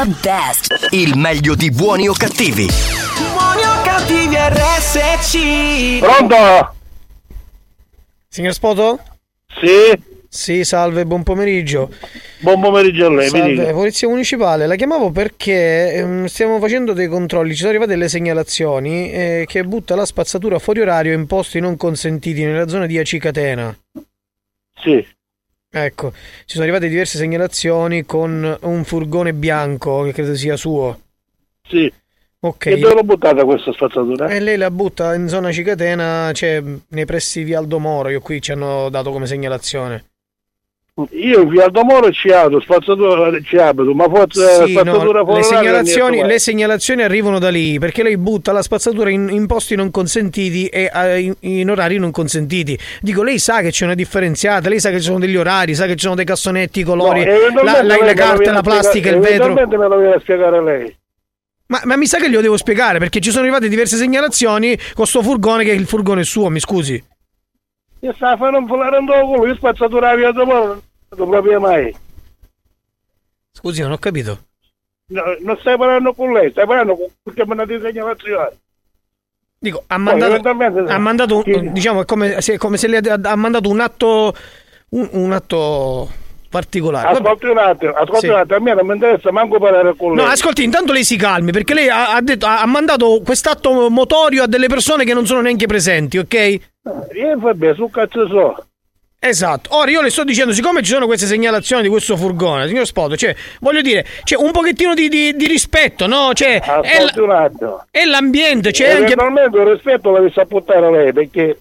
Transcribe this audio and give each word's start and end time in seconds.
The, 0.00 0.16
best. 0.22 0.88
Il 0.92 1.14
meglio 1.14 1.54
di 1.54 1.70
buoni 1.70 2.08
o 2.08 2.14
cattivi. 2.14 2.66
Buoni 2.66 3.62
o 3.62 3.82
cattivi 3.82 4.34
RSC. 4.34 5.98
Pronto? 5.98 6.74
Signor 8.26 8.54
Spoto? 8.54 8.98
Sì. 9.60 10.02
Sì, 10.26 10.64
salve, 10.64 11.04
buon 11.04 11.22
pomeriggio. 11.22 11.92
Buon 12.38 12.62
pomeriggio 12.62 13.06
a 13.06 13.10
lei, 13.10 13.30
mi 13.30 13.38
Salve, 13.38 13.54
dica. 13.54 13.72
Polizia 13.72 14.08
Municipale, 14.08 14.66
la 14.66 14.76
chiamavo 14.76 15.10
perché 15.10 15.92
ehm, 15.92 16.24
stiamo 16.26 16.58
facendo 16.60 16.94
dei 16.94 17.08
controlli, 17.08 17.50
ci 17.50 17.58
sono 17.58 17.70
arrivate 17.70 17.90
delle 17.90 18.08
segnalazioni 18.08 19.12
eh, 19.12 19.44
che 19.46 19.64
butta 19.64 19.94
la 19.96 20.06
spazzatura 20.06 20.58
fuori 20.58 20.80
orario 20.80 21.12
in 21.12 21.26
posti 21.26 21.60
non 21.60 21.76
consentiti 21.76 22.42
nella 22.42 22.68
zona 22.68 22.86
di 22.86 22.96
Acicatena. 22.96 23.76
Sì. 24.76 25.06
Ecco, 25.72 26.12
ci 26.46 26.54
sono 26.54 26.64
arrivate 26.64 26.88
diverse 26.88 27.16
segnalazioni 27.16 28.04
con 28.04 28.58
un 28.62 28.84
furgone 28.84 29.32
bianco 29.32 30.02
che 30.02 30.12
credo 30.12 30.34
sia 30.34 30.56
suo. 30.56 31.00
Sì. 31.62 31.92
Ok. 32.40 32.66
E 32.66 32.78
dove 32.78 32.94
l'ho 32.94 33.04
buttata 33.04 33.44
questa 33.44 33.72
spazzatura? 33.72 34.28
E 34.28 34.40
lei 34.40 34.56
la 34.56 34.70
butta 34.70 35.14
in 35.14 35.28
zona 35.28 35.52
Cicatena, 35.52 36.32
cioè 36.32 36.60
nei 36.88 37.04
pressi 37.04 37.44
di 37.44 37.54
Aldo 37.54 37.78
Moro, 37.78 38.08
io 38.08 38.20
qui 38.20 38.42
ci 38.42 38.50
hanno 38.50 38.88
dato 38.88 39.12
come 39.12 39.26
segnalazione. 39.26 40.09
Io 41.10 41.42
in 41.42 41.48
via 41.48 41.64
Aldomoro 41.64 42.10
ci 42.10 42.30
abito, 42.30 42.60
spazzatura 42.60 43.30
ci 43.42 43.56
abito, 43.56 43.94
ma 43.94 44.08
forse 44.08 44.64
Sì, 44.64 44.72
spazzatura 44.72 45.20
no, 45.20 45.24
fuori 45.24 45.40
le, 45.40 45.44
segnalazioni, 45.44 46.24
le 46.24 46.38
segnalazioni 46.38 47.02
arrivano 47.02 47.38
da 47.38 47.48
lì 47.50 47.78
perché 47.78 48.02
lei 48.02 48.16
butta 48.16 48.52
la 48.52 48.62
spazzatura 48.62 49.10
in, 49.10 49.28
in 49.30 49.46
posti 49.46 49.74
non 49.74 49.90
consentiti 49.90 50.66
e 50.66 50.90
eh, 50.92 51.20
in, 51.20 51.34
in 51.40 51.70
orari 51.70 51.98
non 51.98 52.10
consentiti. 52.10 52.78
Dico, 53.00 53.22
lei 53.22 53.38
sa 53.38 53.60
che 53.60 53.70
c'è 53.70 53.84
una 53.84 53.94
differenziata, 53.94 54.68
lei 54.68 54.80
sa 54.80 54.90
che 54.90 54.98
ci 54.98 55.06
sono 55.06 55.18
degli 55.18 55.36
orari, 55.36 55.74
sa 55.74 55.86
che 55.86 55.96
ci 55.96 56.02
sono 56.04 56.14
dei 56.14 56.24
cassonetti, 56.24 56.80
i 56.80 56.84
colori, 56.84 57.24
No, 57.24 57.62
la, 57.62 57.82
la- 57.82 58.12
carte, 58.14 58.38
viene 58.38 58.52
la 58.52 58.62
plastica, 58.62 59.10
il 59.10 59.18
vetro. 59.18 59.52
Eventualmente 59.52 59.76
me 59.76 59.88
lo 59.88 59.98
viene 59.98 60.14
a 60.14 60.20
spiegare 60.20 60.62
lei. 60.62 60.96
Ma, 61.66 61.80
ma 61.84 61.96
mi 61.96 62.06
sa 62.06 62.18
che 62.18 62.28
glielo 62.28 62.40
devo 62.40 62.56
spiegare 62.56 62.98
perché 62.98 63.20
ci 63.20 63.30
sono 63.30 63.42
arrivate 63.42 63.68
diverse 63.68 63.96
segnalazioni 63.96 64.76
con 64.94 65.06
sto 65.06 65.22
furgone 65.22 65.62
che 65.62 65.70
il 65.70 65.86
furgone 65.86 66.22
è 66.22 66.24
suo, 66.24 66.48
mi 66.48 66.58
scusi. 66.58 67.02
Io 68.00 68.12
stavo 68.14 68.36
fare 68.44 68.56
un 68.56 68.66
fulare 68.66 68.98
in 68.98 69.06
culo, 69.06 69.46
io 69.46 69.54
spazzatura 69.54 70.10
a 70.10 70.16
via 70.16 70.28
Aldomoro 70.28 70.66
non 70.66 70.80
proprio 71.16 71.60
mai. 71.60 71.94
Scusi, 73.52 73.82
non 73.82 73.92
ho 73.92 73.98
capito. 73.98 74.38
No, 75.08 75.22
non 75.40 75.56
stai 75.58 75.76
parlando 75.76 76.12
con 76.14 76.32
lei, 76.32 76.50
stai 76.50 76.66
parlando 76.66 76.94
con 76.96 77.06
perché 77.22 77.44
mi 77.46 77.56
date 77.56 77.80
segnalazioni. 77.80 78.48
Dico, 79.58 79.82
ha 79.88 79.98
mandato, 79.98 80.48
ha 80.48 80.98
mandato 80.98 81.36
un- 81.36 81.42
Chi- 81.42 81.72
diciamo, 81.72 82.02
è 82.02 82.04
come, 82.04 82.40
se, 82.40 82.56
come 82.56 82.76
se 82.78 82.86
le 82.86 82.98
ha, 82.98 83.18
ha 83.22 83.36
mandato 83.36 83.68
un 83.68 83.80
atto, 83.80 84.32
un, 84.90 85.08
un 85.12 85.32
atto 85.32 86.08
particolare. 86.48 87.08
Ascolti 87.08 87.46
un 87.46 87.58
attimo, 87.58 87.92
ascolti 87.92 88.20
Sì. 88.26 88.28
un 88.28 88.36
attimo, 88.38 88.56
a 88.56 88.60
me 88.60 88.74
non 88.74 88.86
mi 88.86 88.94
interessa 88.94 89.32
manco 89.32 89.58
parlare 89.58 89.94
con 89.96 90.14
lei. 90.14 90.24
No, 90.24 90.30
ascolti, 90.30 90.62
intanto 90.62 90.92
lei 90.92 91.04
si 91.04 91.16
calmi 91.16 91.50
perché 91.50 91.74
lei 91.74 91.88
ha, 91.88 92.14
ha 92.14 92.20
detto- 92.22 92.46
ha- 92.46 92.62
ha 92.62 92.66
mandato 92.66 93.20
quest'atto 93.22 93.90
motorio 93.90 94.44
a 94.44 94.46
delle 94.46 94.68
persone 94.68 95.04
che 95.04 95.12
non 95.12 95.26
sono 95.26 95.42
neanche 95.42 95.66
presenti, 95.66 96.16
ok? 96.18 96.34
Io 97.14 97.36
vabbè, 97.38 97.74
su 97.74 97.90
cazzo 97.90 98.26
so. 98.28 98.64
Esatto. 99.22 99.76
Ora 99.76 99.90
io 99.90 100.00
le 100.00 100.08
sto 100.08 100.24
dicendo, 100.24 100.52
siccome 100.54 100.82
ci 100.82 100.92
sono 100.92 101.04
queste 101.04 101.26
segnalazioni 101.26 101.82
di 101.82 101.88
questo 101.90 102.16
furgone, 102.16 102.66
signor 102.66 102.86
Spoto, 102.86 103.16
cioè, 103.16 103.36
voglio 103.60 103.82
dire, 103.82 104.06
c'è 104.24 104.34
un 104.36 104.50
pochettino 104.50 104.94
di, 104.94 105.10
di- 105.10 105.36
di 105.36 105.46
rispetto, 105.46 106.06
no? 106.06 106.32
Cioè, 106.32 106.58
è, 106.58 106.70
Ascolti 106.70 107.20
l- 107.20 107.84
è 107.90 108.04
l'ambiente, 108.06 108.70
c'è 108.70 108.88
anche. 108.88 109.12
Eventualmente 109.12 109.58
il 109.58 109.66
rispetto 109.66 110.10
l'avevi 110.10 110.32
saputare 110.32 110.90
lei 110.90 111.12
perché 111.12 111.58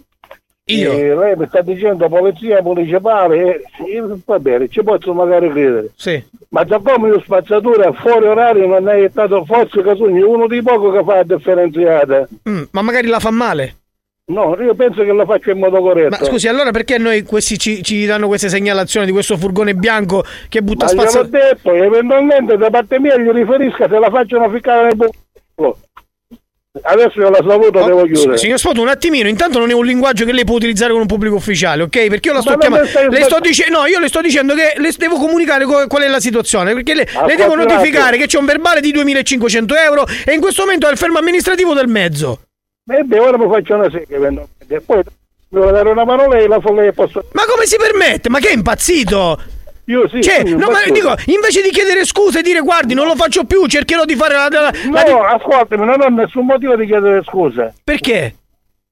Io? 0.67 0.91
eh, 0.93 1.13
lei 1.13 1.35
mi 1.35 1.47
sta 1.49 1.61
dicendo 1.61 2.07
polizia 2.07 2.61
municipale 2.61 3.37
e 3.37 3.61
io, 3.93 4.17
va 4.25 4.39
bene, 4.39 4.69
ci 4.69 4.81
posso 4.81 5.13
magari 5.13 5.49
credere. 5.51 5.89
Sì. 5.97 6.23
Ma 6.51 6.63
da 6.63 6.79
come 6.81 7.09
io 7.09 7.19
spazzatura 7.19 7.91
fuori 7.91 8.25
orario 8.25 8.67
non 8.67 8.87
è 8.87 9.05
stato 9.09 9.43
forse 9.43 9.81
Casugno 9.83 10.29
uno 10.29 10.47
di 10.47 10.61
poco 10.61 10.91
che 10.91 11.03
fa 11.03 11.15
la 11.15 11.23
differenziata. 11.23 12.25
Mm, 12.49 12.63
ma 12.71 12.81
magari 12.81 13.07
la 13.07 13.19
fa 13.19 13.31
male. 13.31 13.78
No, 14.29 14.55
io 14.59 14.75
penso 14.75 15.03
che 15.03 15.11
lo 15.11 15.25
faccio 15.25 15.49
in 15.49 15.57
modo 15.57 15.81
corretto. 15.81 16.17
Ma 16.19 16.23
scusi, 16.23 16.47
allora 16.47 16.69
perché 16.69 16.97
noi 16.99 17.23
questi 17.23 17.57
ci, 17.57 17.83
ci 17.83 18.05
danno 18.05 18.27
queste 18.27 18.47
segnalazioni 18.47 19.07
di 19.07 19.11
questo 19.11 19.37
furgone 19.37 19.73
bianco 19.73 20.23
che 20.47 20.61
butta 20.61 20.85
Ma 20.85 20.91
gliel'ho 20.91 21.09
spazzatura? 21.09 21.43
detto, 21.49 21.73
eventualmente 21.73 22.57
da 22.57 22.69
parte 22.69 22.99
mia 22.99 23.17
gli 23.17 23.29
riferisca 23.29 23.87
se 23.89 23.97
la 23.97 24.09
facciano 24.09 24.49
ficcare 24.49 24.83
nel 24.83 24.95
buco. 24.95 25.77
Adesso 26.81 27.19
io 27.19 27.29
la 27.31 27.37
saluto, 27.37 27.83
devo 27.83 28.03
chiudere. 28.03 28.37
Signor 28.37 28.59
Spoto, 28.59 28.81
un 28.81 28.89
attimino, 28.89 29.27
intanto 29.27 29.57
non 29.57 29.71
è 29.71 29.73
un 29.73 29.83
linguaggio 29.83 30.23
che 30.23 30.31
lei 30.31 30.45
può 30.45 30.55
utilizzare 30.55 30.91
con 30.91 31.01
un 31.01 31.07
pubblico 31.07 31.35
ufficiale, 31.35 31.81
ok? 31.81 32.07
Perché 32.07 32.29
io 32.29 32.35
la 32.35 32.41
sto 32.41 32.51
Ma 32.51 32.57
chiamando. 32.57 32.87
Le 33.09 33.23
sto 33.23 33.39
dicendo, 33.39 33.79
no, 33.79 33.85
io 33.87 33.99
le 33.99 34.07
sto 34.07 34.21
dicendo 34.21 34.53
che 34.53 34.75
le 34.77 34.93
devo 34.95 35.17
comunicare 35.17 35.65
co- 35.65 35.87
qual 35.87 36.03
è 36.03 36.07
la 36.07 36.19
situazione. 36.19 36.73
Perché 36.75 36.93
le, 36.93 37.07
le 37.25 37.35
devo 37.35 37.55
notificare 37.55 38.17
che 38.17 38.27
c'è 38.27 38.37
un 38.37 38.45
verbale 38.45 38.79
di 38.79 38.91
2500 38.91 39.75
euro 39.75 40.05
e 40.23 40.33
in 40.33 40.39
questo 40.39 40.61
momento 40.61 40.87
è 40.87 40.91
il 40.91 40.97
fermo 40.97 41.17
amministrativo 41.17 41.73
del 41.73 41.87
mezzo. 41.87 42.41
E 42.89 43.03
beh, 43.03 43.19
ora 43.19 43.37
mi 43.37 43.47
faccio 43.49 43.75
una 43.75 43.89
serie 43.89 44.07
eventualmente. 44.09 44.81
Poi 44.85 45.01
devo 45.47 45.71
dare 45.71 45.89
una 45.89 46.05
mano 46.05 46.23
a 46.23 46.27
lei, 46.27 46.47
la 46.47 46.59
lei 46.73 46.91
posso... 46.93 47.23
Ma 47.33 47.43
come 47.45 47.65
si 47.65 47.77
permette? 47.77 48.29
Ma 48.29 48.39
che 48.39 48.49
è 48.49 48.53
impazzito? 48.53 49.39
Io 49.85 50.07
sì. 50.07 50.21
Cioè, 50.21 50.43
sì, 50.45 50.55
no, 50.55 50.69
ma 50.69 50.81
dico, 50.91 51.13
invece 51.25 51.61
di 51.63 51.69
chiedere 51.69 52.05
scuse 52.05 52.39
e 52.39 52.41
dire 52.43 52.59
guardi, 52.59 52.93
non 52.93 53.07
lo 53.07 53.15
faccio 53.15 53.43
più, 53.45 53.65
cercherò 53.65 54.05
di 54.05 54.15
fare 54.15 54.35
la. 54.35 54.47
la- 54.51 54.71
la- 54.91 55.03
No, 55.03 55.23
ascoltami, 55.23 55.83
non 55.85 55.99
ho 56.01 56.07
nessun 56.09 56.45
motivo 56.45 56.75
di 56.75 56.85
chiedere 56.85 57.23
scusa. 57.23 57.73
Perché? 57.83 58.35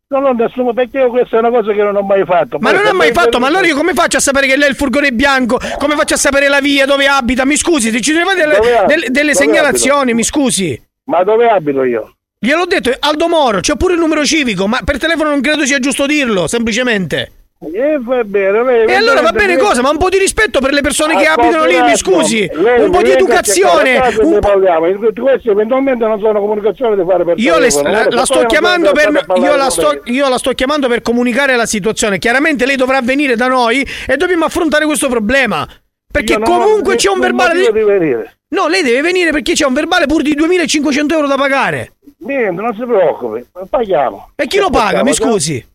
Non 0.09 0.23
ho 0.25 0.31
nessun 0.31 0.73
perché 0.73 0.99
io 0.99 1.09
questa 1.09 1.35
è 1.35 1.39
una 1.39 1.49
cosa 1.51 1.71
che 1.73 1.83
non 1.83 1.95
ho 1.95 2.01
mai 2.01 2.23
fatto. 2.25 2.57
Ma 2.59 2.69
Poi 2.71 2.79
non 2.79 2.88
ho 2.94 2.95
mai 2.97 3.11
fatto, 3.11 3.38
ma 3.39 3.47
allora 3.47 3.67
io 3.67 3.75
come 3.75 3.94
faccio 3.94 4.17
a 4.17 4.21
sapere 4.21 4.47
che 4.47 4.55
lei 4.55 4.67
è 4.67 4.69
il 4.71 4.75
furgone 4.75 5.11
bianco? 5.11 5.59
Come 5.77 5.95
faccio 5.95 6.13
a 6.15 6.17
sapere 6.17 6.47
la 6.47 6.61
via, 6.61 6.85
dove 6.85 7.05
abita? 7.07 7.45
Mi 7.45 7.57
scusi, 7.57 7.91
se 7.91 8.01
ci 8.01 8.13
sono 8.13 8.33
delle, 8.33 8.57
delle- 8.88 9.09
delle 9.09 9.33
segnalazioni, 9.35 10.13
mi 10.15 10.23
scusi. 10.23 10.81
Ma 11.05 11.23
dove 11.23 11.47
abito 11.47 11.83
io? 11.83 12.13
Gliel'ho 12.39 12.66
detto, 12.66 12.92
Aldo 13.00 13.28
Moro, 13.28 13.60
c'è 13.62 13.75
pure 13.75 13.94
il 13.94 14.00
numero 14.00 14.24
civico, 14.24 14.68
ma 14.68 14.80
per 14.84 14.98
telefono 15.00 15.30
non 15.30 15.42
credo 15.42 15.66
sia 15.66 15.80
giusto 15.80 16.06
dirlo, 16.06 16.48
semplicemente. 16.48 17.31
E 17.74 17.98
va 18.00 18.24
bene, 18.24 18.63
lei... 18.63 18.86
E 18.88 18.94
allora 18.94 19.22
va 19.22 19.31
bene 19.31 19.56
lei- 19.56 19.57
cosa? 19.57 19.81
Ma 19.81 19.89
un 19.89 19.98
po' 19.98 20.10
di 20.10 20.19
rispetto 20.19 20.60
per 20.60 20.72
le 20.72 20.81
persone 20.81 21.18
che 21.18 21.25
Ascolti 21.25 21.56
abitano 21.56 21.66
lì, 21.66 21.81
mi 21.89 21.98
scusi. 21.98 22.48
lei 22.54 22.81
Un 22.84 22.92
po' 22.92 23.01
di 23.01 23.10
educazione. 23.10 24.00
un 24.19 24.39
po'- 24.39 25.22
Questi 25.24 25.50
eventualmente 25.50 26.06
non 26.06 26.19
sono 26.19 26.39
comunicazioni 26.39 26.95
da 26.95 27.04
fare 27.04 27.24
per 27.24 27.39
Io, 27.39 27.54
le- 27.57 27.69
telefono. 27.69 27.89
la, 27.92 28.07
la 28.12 28.25
sto 28.25 28.45
chiamando 28.45 28.92
per, 28.92 29.25
io, 29.38 29.56
la 29.56 29.69
sto, 29.72 30.01
io 30.06 30.30
la 30.30 30.38
sto 30.38 30.51
chiamando 30.51 30.88
per 30.88 31.01
comunicare 31.01 31.56
la 31.56 31.66
situazione. 31.66 32.19
Chiaramente 32.19 32.68
lei 32.68 32.75
dovrà 32.75 33.01
venire 33.01 33.36
da 33.36 33.48
noi 33.48 33.83
e 34.06 34.16
dobbiamo 34.18 34.45
affrontare 34.45 34.86
questo 34.86 35.10
problema. 35.10 35.68
Perché 36.12 36.38
non 36.38 36.44
ho 36.51 36.60
comunque 36.60 36.95
c'è 36.95 37.10
un 37.10 37.19
verbale 37.19 37.72
di... 37.72 38.16
No, 38.50 38.68
lei 38.68 38.83
deve 38.83 39.01
venire 39.01 39.31
perché 39.31 39.54
c'è 39.54 39.66
un 39.66 39.74
verbale 39.74 40.06
pur 40.06 40.22
di 40.22 40.36
2500 40.36 41.13
euro 41.16 41.28
da 41.28 41.36
pagare. 41.36 41.94
Niente, 42.19 42.62
non 42.62 42.74
si 42.74 42.84
preoccupi, 42.84 43.46
paghiamo. 43.69 44.31
E 44.36 44.48
chi 44.48 44.58
lo 44.58 44.69
paga? 44.69 45.04
Mi 45.04 45.14
scusi. 45.14 45.66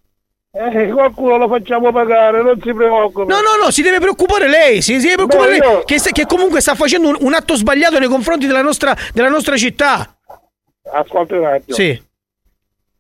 Eh, 0.55 0.89
qualcuno 0.91 1.39
lo 1.39 1.49
facciamo 1.49 1.91
pagare, 1.93 2.43
non 2.43 2.61
si 2.61 2.75
preoccupi. 2.75 3.27
No, 3.27 3.37
no, 3.41 3.65
no, 3.65 3.71
si 3.71 3.81
deve 3.83 4.01
preoccupare 4.01 4.49
lei. 4.49 4.83
Si, 4.83 5.01
si 5.01 5.07
deve 5.09 5.25
preoccupare 5.27 5.57
No, 5.59 5.65
lei 5.65 5.77
io- 5.79 5.85
che, 5.85 5.99
che 6.13 6.27
comunque 6.27 6.61
sta 6.61 6.75
facendo 6.75 7.09
un, 7.09 7.17
un 7.21 7.33
atto 7.33 7.55
sbagliato 7.55 7.99
nei 7.99 8.09
confronti 8.09 8.47
della 8.47 8.61
nostra, 8.61 8.95
della 9.15 9.29
nostra 9.31 9.57
città. 9.57 10.15
Ascolta 10.93 11.37
un 11.37 11.45
attimo. 11.47 11.75
Sì. 11.77 12.03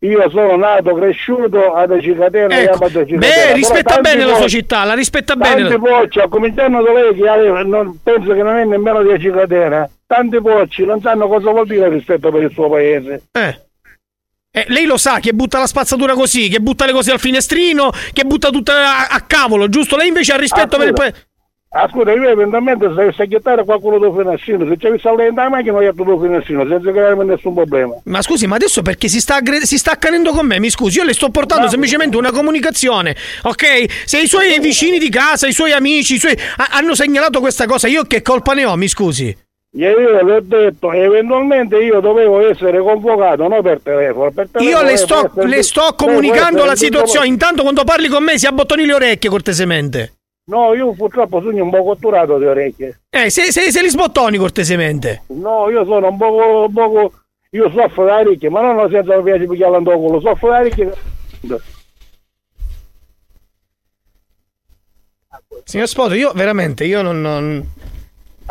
Io 0.02 0.28
sono 0.31 0.56
nato, 0.56 0.94
cresciuto 0.94 1.75
ad 1.75 1.96
Cicatena 2.00 2.56
e 2.56 2.62
Ecco. 2.64 2.75
amo 2.75 2.88
Cicatena. 2.88 3.19
Beh, 3.19 3.26
Però 3.43 3.54
rispetta 3.54 3.94
tanti 3.94 4.10
bene 4.10 4.25
la 4.25 4.34
sua 4.34 4.49
città, 4.49 4.84
la 4.84 4.94
rispetta 4.94 5.34
Tanti 5.37 5.62
bene. 5.62 5.78
pocci, 5.78 6.19
a 6.19 6.28
cominciando 6.28 6.82
da 6.82 6.93
lei 6.93 7.14
che 7.14 7.62
non, 7.64 7.99
penso 8.02 8.32
che 8.32 8.43
non 8.43 8.56
è 8.56 8.64
nemmeno 8.64 9.02
di 9.02 9.20
Cicatena, 9.20 9.88
tanti 10.06 10.40
pocci 10.40 10.84
non 10.84 11.00
sanno 11.00 11.28
cosa 11.28 11.50
vuol 11.50 11.66
dire 11.66 11.88
rispetto 11.88 12.31
per 12.32 12.43
il 12.43 12.50
suo 12.52 12.69
paese. 12.69 13.22
Eh. 13.31 13.60
Eh, 14.54 14.64
lei 14.69 14.84
lo 14.87 14.96
sa 14.99 15.19
che 15.20 15.32
butta 15.32 15.58
la 15.60 15.66
spazzatura 15.66 16.14
così, 16.14 16.48
che 16.48 16.58
butta 16.60 16.84
le 16.84 16.93
cose 16.93 17.12
al 17.12 17.19
finestrino, 17.20 17.90
che 18.12 18.25
butta 18.25 18.50
tutto 18.50 18.72
a, 18.72 19.06
a 19.08 19.20
cavolo, 19.20 19.69
giusto? 19.69 19.96
Lei 19.96 20.08
invece 20.08 20.32
ha 20.32 20.37
rispetto 20.37 20.75
Ah, 20.76 20.78
per 20.78 20.88
il 20.88 20.93
paese. 20.94 21.26
Ascolta, 21.74 22.12
io 22.12 22.28
eventualmente 22.28 22.86
se 22.88 22.92
dovessi 22.94 23.26
chiedere 23.28 23.64
qualcuno 23.64 23.98
del 23.98 24.12
finestrino, 24.14 24.76
se 24.78 24.86
avessi 24.86 25.08
lei 25.16 25.32
la 25.34 25.48
macchina, 25.48 25.80
io 25.80 25.88
il 25.88 26.19
finestrino, 26.20 26.66
senza 26.69 26.90
crearmi 26.90 27.24
nessun 27.24 27.54
problema. 27.54 27.94
Ma 28.04 28.20
scusi, 28.20 28.46
ma 28.46 28.56
adesso 28.56 28.82
perché 28.82 29.08
si 29.08 29.20
sta, 29.20 29.36
aggre- 29.36 29.64
si 29.64 29.78
sta 29.78 29.92
accanendo 29.92 30.32
con 30.32 30.46
me? 30.46 30.60
Mi 30.60 30.69
scusi, 30.69 30.98
io 30.98 31.04
le 31.04 31.14
sto 31.14 31.30
portando 31.30 31.64
Ma- 31.64 31.70
semplicemente 31.70 32.19
una 32.19 32.30
comunicazione, 32.30 33.16
ok? 33.44 33.64
Se 34.04 34.20
i 34.20 34.26
suoi 34.26 34.58
vicini 34.60 34.98
di 34.98 35.08
casa, 35.08 35.46
i 35.46 35.52
suoi 35.52 35.72
amici, 35.72 36.16
i 36.16 36.19
suoi... 36.19 36.36
ha- 36.56 36.69
hanno 36.72 36.94
segnalato 36.94 37.40
questa 37.40 37.64
cosa, 37.64 37.88
io 37.88 38.02
che 38.02 38.20
colpa 38.20 38.52
ne 38.52 38.66
ho? 38.66 38.76
Mi 38.76 38.88
scusi. 38.88 39.34
Io 39.74 39.98
le 39.98 40.34
ho 40.34 40.40
detto, 40.42 40.92
eventualmente 40.92 41.78
io 41.78 42.00
dovevo 42.00 42.46
essere 42.50 42.80
convocato, 42.80 43.48
non 43.48 43.62
per 43.62 43.80
telefono. 43.82 44.30
Per 44.30 44.48
telefono 44.52 44.78
Io 44.78 44.84
le 44.86 44.96
sto, 44.98 45.30
le 45.36 45.62
sto 45.62 45.94
comunicando 45.96 46.66
la 46.66 46.76
situazione. 46.76 47.28
Intanto 47.28 47.62
quando 47.62 47.82
parli 47.82 48.08
con 48.08 48.22
me 48.22 48.36
si 48.38 48.44
abbottoni 48.44 48.84
le 48.84 48.92
orecchie 48.92 49.30
cortesemente. 49.30 50.12
No, 50.44 50.75
io 50.75 50.93
purtroppo 50.93 51.41
sono 51.41 51.62
un 51.62 51.71
po' 51.71 51.85
cotturato 51.85 52.37
di 52.39 52.47
orecchie. 52.47 53.03
Eh, 53.11 53.31
se, 53.31 53.53
se, 53.53 53.71
se 53.71 53.83
li 53.83 53.89
sbottoni 53.89 54.37
cortesemente. 54.39 55.23
No, 55.29 55.71
io 55.71 55.85
sono 55.85 56.09
un 56.09 56.17
poco, 56.17 56.65
un 56.67 56.73
poco 56.73 57.12
io 57.50 57.71
soffro 57.71 58.05
da 58.06 58.19
orecchie, 58.19 58.50
ma 58.50 58.61
non 58.61 58.91
senza 58.91 59.17
mi 59.17 59.23
piace 59.23 59.47
pigliare 59.47 59.73
l'andocolo, 59.73 60.21
soffro 60.21 60.50
da 60.50 60.59
orecchie. 60.59 60.93
Signor 65.65 65.87
Spoto, 65.87 66.15
io 66.15 66.33
veramente, 66.33 66.85
io 66.85 67.03
non... 67.03 67.21
non... 67.21 67.71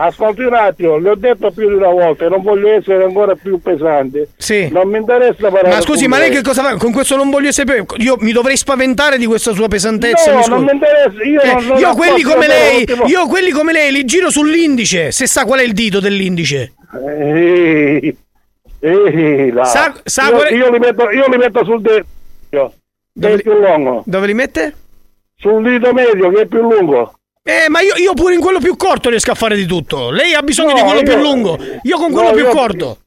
Ascolti 0.03 0.41
un 0.41 0.53
attimo, 0.55 0.97
le 0.97 1.09
ho 1.11 1.15
detto 1.15 1.51
più 1.51 1.67
di 1.67 1.75
una 1.75 1.89
volta 1.89 2.25
e 2.25 2.29
non 2.29 2.41
voglio 2.41 2.69
essere 2.69 3.03
ancora 3.03 3.35
più 3.35 3.61
pesante. 3.61 4.29
Sì. 4.35 4.67
Non 4.71 4.89
mi 4.89 4.97
interessa 4.97 5.49
parlare 5.49 5.69
Ma 5.75 5.81
scusi, 5.81 6.07
ma 6.07 6.17
lei 6.17 6.29
lei. 6.29 6.37
che 6.37 6.43
cosa 6.43 6.63
fa? 6.63 6.75
Con 6.77 6.91
questo 6.91 7.15
non 7.15 7.29
voglio 7.29 7.51
sapere. 7.51 7.85
Io 7.97 8.15
mi 8.19 8.31
dovrei 8.31 8.57
spaventare 8.57 9.17
di 9.19 9.27
questa 9.27 9.53
sua 9.53 9.67
pesantezza. 9.67 10.31
No, 10.33 10.39
mi 10.39 10.47
non 10.47 10.63
mi 10.63 10.71
interessa, 10.71 11.23
io 11.23 11.41
Eh, 11.41 11.53
non- 11.53 11.65
non 11.67 11.77
io 11.77 11.93
quelli 11.93 12.21
come 12.23 12.47
lei, 12.47 12.87
io 13.05 13.27
quelli 13.27 13.51
come 13.51 13.71
lei 13.73 13.91
li 13.91 14.03
giro 14.05 14.31
sull'indice. 14.31 15.11
Se 15.11 15.27
sa 15.27 15.45
qual 15.45 15.59
è 15.59 15.63
il 15.63 15.73
dito 15.73 15.99
dell'indice. 15.99 16.73
Ehi, 17.07 18.17
ehi, 18.79 19.51
là. 19.51 19.65
Sa- 19.65 19.93
sa 20.03 20.23
io, 20.29 20.31
qual 20.31 20.47
è- 20.47 20.53
io 20.53 20.71
li 20.71 20.79
metto, 20.79 21.09
io 21.11 21.27
li 21.29 21.37
metto 21.37 21.63
sul 21.63 21.81
dito. 21.81 22.05
Che 22.49 22.71
Dove 23.13 23.33
è 23.33 23.35
li- 23.35 23.41
più 23.43 23.53
lungo. 23.53 24.03
Dove 24.05 24.25
li 24.25 24.33
mette? 24.33 24.73
Sul 25.37 25.61
dito 25.63 25.93
medio 25.93 26.31
che 26.31 26.41
è 26.41 26.45
più 26.47 26.61
lungo. 26.61 27.13
Eh, 27.43 27.69
ma 27.69 27.81
io, 27.81 27.95
io 27.95 28.13
pure 28.13 28.35
in 28.35 28.39
quello 28.39 28.59
più 28.59 28.75
corto 28.77 29.09
riesco 29.09 29.31
a 29.31 29.35
fare 29.35 29.55
di 29.55 29.65
tutto. 29.65 30.11
Lei 30.11 30.33
ha 30.33 30.41
bisogno 30.43 30.69
No, 30.69 30.75
di 30.75 30.81
quello 30.81 30.99
io- 30.99 31.03
più 31.03 31.15
lungo. 31.17 31.57
Io 31.81 31.97
con 31.97 32.11
quello 32.11 32.27
no, 32.29 32.35
più 32.35 32.43
io- 32.45 32.51
corto. 32.51 32.97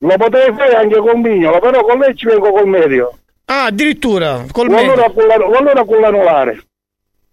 Lo 0.00 0.16
potrei 0.16 0.52
fare 0.56 0.74
anche 0.76 0.96
con 0.98 1.20
mignolo, 1.20 1.58
però 1.58 1.82
con 1.84 1.98
lei 1.98 2.14
ci 2.14 2.26
vengo 2.26 2.52
col 2.52 2.66
medio. 2.68 3.18
Ah, 3.46 3.64
addirittura. 3.64 4.44
Col 4.52 4.68
medio. 4.68 4.92
allora 4.92 5.84
con, 5.84 6.00
l'anulare. 6.00 6.62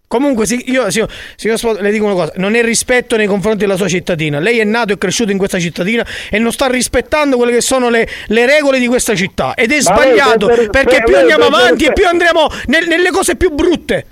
Comunque, 0.08 0.46
sì, 0.46 0.70
io 0.70 0.88
signor, 0.90 1.10
signor 1.36 1.58
Spot, 1.58 1.80
le 1.80 1.90
dico 1.90 2.04
una 2.06 2.14
cosa: 2.14 2.32
non 2.36 2.54
è 2.54 2.62
rispetto 2.62 3.16
nei 3.16 3.26
confronti 3.26 3.58
della 3.58 3.76
sua 3.76 3.88
cittadina. 3.88 4.38
Lei 4.40 4.58
è 4.58 4.64
nato 4.64 4.92
e 4.94 4.98
cresciuto 4.98 5.30
in 5.30 5.36
questa 5.38 5.58
cittadina 5.58 6.06
e 6.30 6.38
non 6.38 6.52
sta 6.52 6.66
rispettando 6.68 7.36
quelle 7.36 7.52
che 7.52 7.60
sono 7.60 7.88
le, 7.90 8.08
le 8.28 8.46
regole 8.46 8.78
di 8.78 8.86
questa 8.86 9.14
città. 9.14 9.52
Ed 9.54 9.70
è 9.72 9.78
Ma 9.82 9.94
lei 9.98 10.14
sbagliato 10.16 10.46
pensa- 10.46 10.70
perché 10.70 10.94
lei 10.94 11.02
più 11.04 11.16
andiamo 11.16 11.44
pensa- 11.48 11.60
avanti 11.60 11.84
e 11.84 11.92
più 11.92 12.06
andremo 12.06 12.46
nel- 12.66 12.86
nelle 12.88 13.10
cose 13.10 13.36
più 13.36 13.50
brutte. 13.50 14.06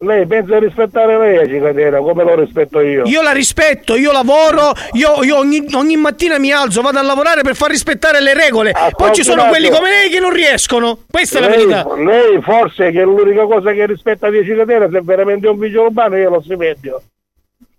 Lei 0.00 0.28
pensa 0.28 0.60
di 0.60 0.66
rispettare 0.66 1.18
lei, 1.18 1.48
cittadina, 1.48 1.98
come 1.98 2.22
lo 2.22 2.36
rispetto 2.36 2.78
io. 2.78 3.02
Io 3.06 3.20
la 3.20 3.32
rispetto, 3.32 3.96
io 3.96 4.12
lavoro, 4.12 4.72
io, 4.92 5.24
io 5.24 5.36
ogni, 5.36 5.66
ogni 5.74 5.96
mattina 5.96 6.38
mi 6.38 6.52
alzo, 6.52 6.82
vado 6.82 7.00
a 7.00 7.02
lavorare 7.02 7.42
per 7.42 7.56
far 7.56 7.70
rispettare 7.70 8.20
le 8.20 8.32
regole. 8.32 8.72
Poi 8.96 9.12
ci 9.12 9.24
sono 9.24 9.48
quelli 9.48 9.68
come 9.70 9.90
lei 9.90 10.08
che 10.08 10.20
non 10.20 10.32
riescono. 10.32 11.00
Questa 11.10 11.38
è 11.38 11.40
la 11.40 11.48
lei, 11.48 11.66
verità. 11.66 11.94
lei 11.96 12.40
forse 12.40 12.92
che 12.92 13.02
l'unica 13.02 13.44
cosa 13.46 13.72
che 13.72 13.86
rispetta 13.86 14.30
di 14.30 14.44
cittadina 14.44 14.88
se 14.88 14.98
è 14.98 15.02
veramente 15.02 15.48
un 15.48 15.58
vigile 15.58 15.80
urbano 15.80 16.16
io 16.16 16.30
lo 16.30 16.42
stipendio. 16.42 17.02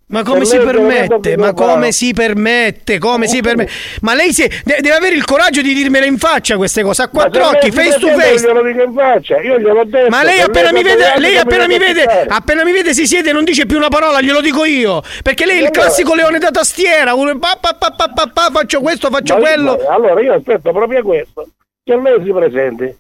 Ma 0.10 0.24
come 0.24 0.40
Per 0.40 0.48
si 0.48 0.58
permette? 0.58 1.38
Ma 1.38 1.54
come 1.54 1.92
si 1.92 2.14
permette? 2.14 2.98
Come 2.98 3.28
si 3.28 3.42
permette? 3.42 3.72
Ma 4.02 4.16
lei 4.16 4.34
si- 4.34 4.48
de- 4.48 4.78
deve 4.82 4.96
avere 4.96 5.16
il 5.16 5.24
coraggio 5.24 5.62
di 5.62 5.72
dirmelo 5.72 6.06
in 6.06 6.18
faccia 6.18 6.58
queste 6.58 6.82
cose, 6.82 7.04
a 7.04 7.10
quattro 7.10 7.46
occhi, 7.48 7.70
face 7.72 8.00
to 8.00 8.08
face. 8.08 8.46
Io 8.46 8.54
glielo 8.54 8.64
dico 8.64 8.82
in 8.82 8.94
faccia, 8.94 9.40
io 9.40 9.60
gliel'ho 9.60 9.84
detto. 9.84 10.10
Ma 10.10 10.24
lei 10.24 10.40
appena 10.42 10.72
mi 10.72 10.82
vede, 10.82 11.14
lei 11.18 11.38
appena 11.38 11.68
mi 11.68 11.78
vede, 11.78 12.26
appena 12.28 12.64
mi 12.64 12.72
vede 12.72 12.96
si 12.96 13.06
siede 13.06 13.30
e 13.30 13.34
non 13.34 13.44
dice 13.44 13.68
più 13.68 13.78
una 13.78 13.90
parola, 13.90 14.20
glielo 14.20 14.42
dico 14.42 14.66
io. 14.66 15.04
Perché 15.22 15.46
lei 15.46 15.60
è 15.60 15.64
il 15.66 15.70
classico 15.70 16.16
leone 16.16 16.40
da 16.40 16.50
tastiera, 16.50 17.14
uno 17.14 17.38
pa, 17.38 17.60
pa, 17.62 17.76
pa, 17.78 18.12
pa, 18.34 18.50
faccio 18.52 18.82
questo, 18.82 19.10
faccio 19.12 19.38
quello. 19.38 19.78
allora 19.88 20.20
io 20.22 20.34
aspetto 20.34 20.72
proprio 20.72 21.04
questo, 21.04 21.48
che 21.84 21.96
lei 21.96 22.20
si 22.24 22.32
presenti. 22.32 22.98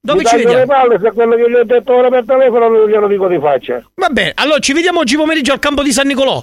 Dove 0.00 0.24
ci 0.24 0.30
taglio 0.36 0.48
le 0.48 0.54
vediamo? 0.60 0.72
palle 0.72 0.98
se 1.00 1.12
quello 1.12 1.36
che 1.36 1.50
gli 1.50 1.54
ho 1.54 1.64
detto 1.64 1.94
ora 1.94 2.08
per 2.08 2.24
telefono 2.24 2.86
glielo 2.88 3.08
dico 3.08 3.28
di 3.28 3.38
faccia. 3.38 3.84
Va 3.94 4.08
bene, 4.08 4.32
allora 4.36 4.58
ci 4.60 4.72
vediamo 4.72 5.00
oggi 5.00 5.16
pomeriggio 5.16 5.52
al 5.52 5.58
campo 5.58 5.82
di 5.82 5.92
San 5.92 6.06
Nicolò. 6.06 6.42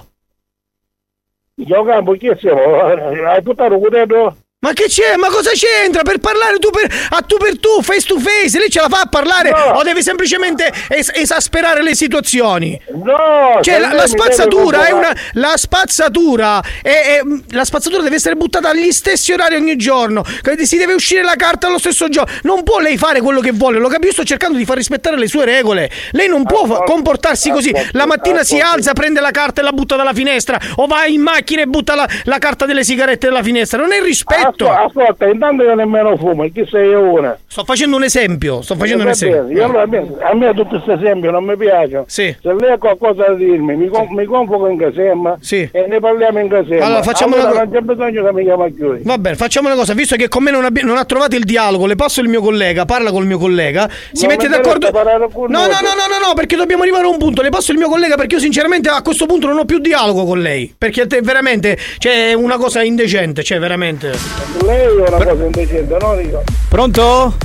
Io 1.54 1.84
campo, 1.84 2.12
chi 2.12 2.30
siamo? 2.38 2.60
Hai 2.84 3.42
buttato 3.42 3.74
un 3.74 3.80
cutello? 3.80 4.36
Ma 4.58 4.72
che 4.72 4.84
c'è? 4.88 5.16
Ma 5.16 5.28
cosa 5.28 5.50
c'entra? 5.52 6.00
Per 6.02 6.16
parlare 6.18 6.56
tu 6.58 6.70
per, 6.70 6.90
a 7.10 7.20
tu 7.20 7.36
per 7.36 7.58
tu, 7.60 7.82
face 7.82 8.06
to 8.06 8.18
face, 8.18 8.58
lei 8.58 8.70
ce 8.70 8.80
la 8.80 8.88
fa 8.88 9.00
a 9.00 9.06
parlare 9.06 9.50
No. 9.50 9.78
o 9.78 9.82
deve 9.82 10.00
semplicemente 10.02 10.72
es- 10.88 11.10
esasperare 11.14 11.82
le 11.82 11.94
situazioni? 11.94 12.80
No! 12.94 13.60
Cioè 13.60 13.74
se 13.74 13.78
la, 13.78 13.92
la 13.92 14.06
spazzatura 14.06 14.88
una. 14.94 15.14
La 15.34 15.52
spazzatura 15.58 16.62
è, 16.82 16.88
è- 16.88 17.20
La 17.50 17.64
spazzatura 17.66 18.02
deve 18.02 18.16
essere 18.16 18.34
buttata 18.34 18.70
agli 18.70 18.90
stessi 18.92 19.30
orari 19.32 19.56
ogni 19.56 19.76
giorno. 19.76 20.24
Si 20.62 20.76
deve 20.78 20.94
uscire 20.94 21.22
la 21.22 21.36
carta 21.36 21.66
allo 21.66 21.78
stesso 21.78 22.08
giorno. 22.08 22.32
Non 22.44 22.62
può 22.62 22.78
lei 22.80 22.96
fare 22.96 23.20
quello 23.20 23.40
che 23.40 23.52
vuole. 23.52 23.78
Lo 23.78 23.88
capisco, 23.88 24.14
sto 24.14 24.24
cercando 24.24 24.56
di 24.56 24.64
far 24.64 24.78
rispettare 24.78 25.18
le 25.18 25.28
sue 25.28 25.44
regole. 25.44 25.90
Lei 26.12 26.28
non 26.28 26.44
può 26.44 26.62
Ascolti, 26.62 26.90
comportarsi 26.90 27.50
così. 27.50 27.72
La 27.92 28.06
mattina 28.06 28.42
si 28.42 28.58
alza, 28.58 28.94
prende 28.94 29.20
la 29.20 29.30
carta 29.32 29.60
e 29.60 29.64
la 29.64 29.72
butta 29.72 29.96
dalla 29.96 30.14
finestra. 30.14 30.58
O 30.76 30.86
va 30.86 31.04
in 31.04 31.20
macchina 31.20 31.60
e 31.60 31.66
butta 31.66 31.94
la, 31.94 32.08
la 32.24 32.38
carta 32.38 32.64
delle 32.64 32.82
sigarette 32.84 33.26
dalla 33.28 33.42
finestra. 33.42 33.78
Non 33.78 33.92
è 33.92 34.00
rispetto. 34.00 34.45
Ascolta, 34.48 34.84
ascolta, 34.84 35.26
intanto 35.28 35.62
io 35.62 35.74
nemmeno 35.74 36.16
fumo, 36.16 36.44
chi 36.52 36.66
sei 36.70 36.88
io 36.90 37.00
una? 37.00 37.36
Sto 37.46 37.64
facendo 37.64 37.96
un 37.96 38.04
esempio. 38.04 38.62
Sto 38.62 38.74
facendo 38.76 39.04
un 39.04 39.10
Va 39.10 39.16
bene, 39.18 39.32
esempio. 39.36 39.56
io 39.56 39.64
allora 39.64 39.82
a, 39.82 39.86
me, 39.86 40.06
a 40.20 40.34
me 40.34 40.54
tutti 40.54 40.68
questi 40.80 40.90
esempi 40.92 41.30
non 41.30 41.44
mi 41.44 41.56
piacciono. 41.56 42.04
Sì. 42.06 42.36
Se 42.40 42.52
lei 42.54 42.72
ha 42.72 42.78
qualcosa 42.78 43.24
da 43.28 43.34
dirmi, 43.34 43.76
mi, 43.76 43.88
con- 43.88 44.08
mi 44.10 44.24
convoco 44.24 44.66
in 44.68 44.78
casemma 44.78 45.36
Sì. 45.40 45.68
e 45.72 45.86
ne 45.88 45.98
parliamo 46.00 46.38
in 46.40 46.48
casemma. 46.48 46.84
Allora, 46.84 47.02
facciamo 47.02 47.34
allora 47.34 47.50
una 47.50 47.58
co- 47.58 47.64
non 47.64 47.72
c'è 47.72 47.80
bisogno 47.80 48.24
che 48.24 48.32
mi 48.32 48.42
chiama 48.44 48.64
a 48.64 48.68
chiudere. 48.68 49.00
Va 49.04 49.18
bene, 49.18 49.36
facciamo 49.36 49.66
una 49.68 49.76
cosa, 49.76 49.94
visto 49.94 50.16
che 50.16 50.28
con 50.28 50.42
me 50.42 50.50
non, 50.50 50.64
abbi- 50.64 50.82
non 50.82 50.96
ha 50.96 51.04
trovato 51.04 51.36
il 51.36 51.44
dialogo, 51.44 51.86
le 51.86 51.96
passo 51.96 52.20
il 52.20 52.28
mio 52.28 52.40
collega, 52.40 52.84
parla 52.84 53.10
col 53.10 53.26
mio 53.26 53.38
collega, 53.38 53.88
si 54.12 54.26
Non 54.26 54.36
mette 54.36 54.48
d'accordo. 54.48 54.90
No, 54.90 55.02
no, 55.02 55.06
no, 55.06 55.46
no, 55.48 56.06
no, 56.08 56.26
no, 56.28 56.34
perché 56.34 56.56
dobbiamo 56.56 56.82
arrivare 56.82 57.04
a 57.04 57.08
un 57.08 57.18
punto. 57.18 57.42
Le 57.42 57.50
passo 57.50 57.72
il 57.72 57.78
mio 57.78 57.88
collega 57.88 58.16
perché 58.16 58.34
io 58.36 58.40
sinceramente 58.40 58.88
a 58.88 59.02
questo 59.02 59.26
punto 59.26 59.46
non 59.46 59.58
ho 59.58 59.64
più 59.64 59.78
dialogo 59.78 60.24
con 60.24 60.40
lei. 60.40 60.74
Perché 60.76 61.06
veramente 61.22 61.76
c'è 61.98 62.32
una 62.32 62.56
cosa 62.56 62.82
indecente, 62.82 63.42
cioè 63.42 63.58
veramente. 63.58 64.35
Lei 64.64 64.80
è 64.84 65.08
una 65.08 65.24
cosa 65.24 65.44
indecente, 65.44 65.96
no? 66.00 66.16
Dico. 66.16 66.42
Pronto? 66.68 67.36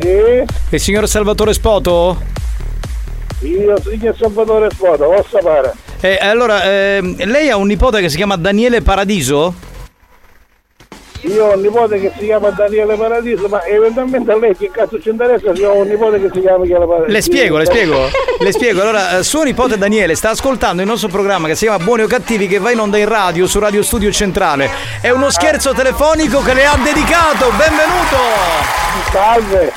Sì, 0.00 0.44
Il 0.70 0.80
signor 0.80 1.08
Salvatore 1.08 1.52
Spoto? 1.52 2.28
io 3.40 3.80
sono 3.80 3.94
il 3.94 4.14
Salvatore 4.18 4.68
Spoto, 4.70 5.04
lo 5.12 5.26
sapere. 5.28 5.72
Eh, 6.00 6.18
allora, 6.20 6.62
ehm, 6.64 7.16
lei 7.26 7.50
ha 7.50 7.56
un 7.56 7.66
nipote 7.66 8.00
che 8.00 8.08
si 8.08 8.16
chiama 8.16 8.36
Daniele 8.36 8.80
Paradiso? 8.82 9.54
Io 11.22 11.44
ho 11.44 11.54
un 11.54 11.60
nipote 11.60 12.00
che 12.00 12.12
si 12.18 12.24
chiama 12.24 12.48
Daniele 12.50 12.96
Paradiso, 12.96 13.46
ma 13.48 13.62
eventualmente 13.64 14.32
a 14.32 14.38
lei 14.38 14.56
che 14.56 14.70
cazzo 14.70 14.98
ci 15.00 15.10
interessa 15.10 15.54
se 15.54 15.60
io 15.60 15.70
ho 15.70 15.76
un 15.76 15.88
nipote 15.88 16.18
che 16.18 16.30
si 16.32 16.40
chiama 16.40 16.58
Michele 16.58 16.86
Paradiso? 16.86 17.12
Le 17.12 17.20
spiego, 17.20 17.58
le 17.58 17.66
spiego. 17.66 18.08
Le 18.38 18.52
spiego. 18.52 18.80
Allora, 18.80 19.18
eh, 19.18 19.22
suo 19.22 19.42
nipote 19.42 19.76
Daniele 19.76 20.14
sta 20.14 20.30
ascoltando 20.30 20.80
il 20.80 20.88
nostro 20.88 21.08
programma 21.08 21.46
che 21.46 21.54
si 21.54 21.66
chiama 21.66 21.84
Buoni 21.84 22.02
o 22.02 22.06
Cattivi 22.06 22.46
che 22.46 22.58
va 22.58 22.70
in 22.70 22.78
onda 22.78 22.96
in 22.96 23.08
radio 23.08 23.46
su 23.46 23.58
Radio 23.58 23.82
Studio 23.82 24.10
Centrale. 24.10 24.70
È 25.02 25.10
uno 25.10 25.30
scherzo 25.30 25.74
telefonico 25.74 26.40
che 26.40 26.54
le 26.54 26.64
ha 26.64 26.78
dedicato. 26.82 27.50
Benvenuto! 27.50 28.78
Salve! 29.12 29.72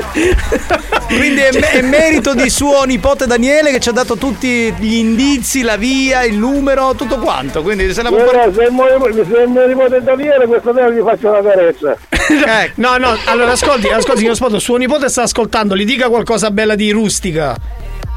Quindi 1.07 1.41
è, 1.41 1.51
me- 1.51 1.71
è 1.71 1.81
merito 1.81 2.33
di 2.33 2.49
suo 2.49 2.83
nipote 2.83 3.27
Daniele 3.27 3.71
che 3.71 3.79
ci 3.79 3.89
ha 3.89 3.91
dato 3.91 4.15
tutti 4.15 4.73
gli 4.77 4.95
indizi, 4.95 5.61
la 5.61 5.75
via, 5.75 6.23
il 6.23 6.37
numero, 6.37 6.93
tutto 6.95 7.17
quanto. 7.17 7.61
Quindi 7.61 7.93
se 7.93 8.01
la 8.01 8.09
può 8.09 8.23
Guarda, 8.23 8.53
se 8.53 8.63
il 8.63 8.71
mio, 8.71 9.25
se 9.25 9.47
mio 9.47 9.67
nipote 9.67 10.01
Daniele, 10.01 10.47
questa 10.47 10.73
sera 10.73 10.89
gli 10.89 11.01
faccio 11.01 11.32
una 11.39 11.49
carezza. 11.49 11.97
Ecco. 12.09 12.81
No, 12.81 12.97
no, 12.97 13.17
allora 13.25 13.51
ascolti, 13.51 13.87
ascolti, 13.87 14.19
signor 14.19 14.35
Spoto, 14.35 14.59
suo 14.59 14.77
nipote 14.77 15.09
sta 15.09 15.23
ascoltando, 15.23 15.75
gli 15.75 15.85
dica 15.85 16.09
qualcosa 16.09 16.51
bella 16.51 16.75
di 16.75 16.91
rustica. 16.91 17.55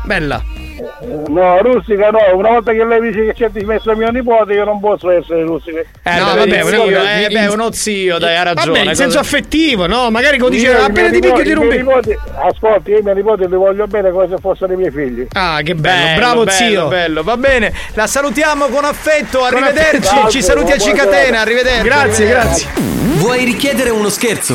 Bella. 0.04 0.65
No, 1.28 1.60
rustica 1.62 2.10
no, 2.10 2.18
una 2.34 2.50
volta 2.50 2.72
che 2.72 2.84
lei 2.84 3.00
dice 3.00 3.24
che 3.26 3.32
c'è 3.50 3.64
messo 3.64 3.94
mio 3.96 4.10
nipote 4.10 4.52
io 4.52 4.64
non 4.64 4.78
posso 4.80 5.10
essere 5.10 5.42
rustica. 5.44 5.80
Eh, 5.80 6.18
No, 6.18 6.32
beh, 6.32 6.38
vabbè, 6.38 6.64
zio, 6.64 6.82
una- 6.86 7.20
eh, 7.20 7.28
beh, 7.28 7.46
uno 7.46 7.72
zio, 7.72 8.18
dai, 8.18 8.36
ha 8.36 8.42
ragione. 8.42 8.78
Vabbè, 8.78 8.90
in 8.90 8.94
senso 8.96 9.18
cosa- 9.18 9.36
affettivo, 9.36 9.86
no? 9.86 10.10
Magari 10.10 10.38
come 10.38 10.50
dice, 10.50 10.66
Io 10.66 10.72
i 10.78 10.82
appena 10.82 11.08
ti 11.10 11.20
picchio 11.20 11.34
ti 11.42 11.50
i 11.50 11.54
miei 11.54 11.54
rompi. 11.54 11.76
nipoti- 11.78 12.18
Ascolti, 12.34 12.90
io 12.90 12.98
i 12.98 13.02
miei 13.02 13.14
nipoti 13.16 13.48
li 13.48 13.54
voglio 13.56 13.86
bene 13.86 14.10
come 14.10 14.28
se 14.28 14.36
fossero 14.40 14.72
i 14.72 14.76
miei 14.76 14.90
figli. 14.90 15.26
Ah, 15.32 15.60
che 15.62 15.74
bello, 15.74 16.04
Bello, 16.04 16.16
bravo 16.18 16.44
bello, 16.44 16.50
zio. 16.56 16.88
bello, 16.88 17.22
va 17.22 17.36
bene. 17.36 17.72
La 17.94 18.06
salutiamo 18.06 18.66
con 18.66 18.84
affetto. 18.84 19.44
Arrivederci. 19.44 20.08
affetto. 20.08 20.30
Ci 20.30 20.42
saluti 20.42 20.72
a. 20.72 20.78
Cicatena. 20.78 21.40
Arrivederci. 21.40 21.82
Grazie, 21.82 22.26
grazie. 22.28 22.68
Vuoi 23.16 23.44
richiedere 23.44 23.90
uno 23.90 24.08
scherzo? 24.08 24.54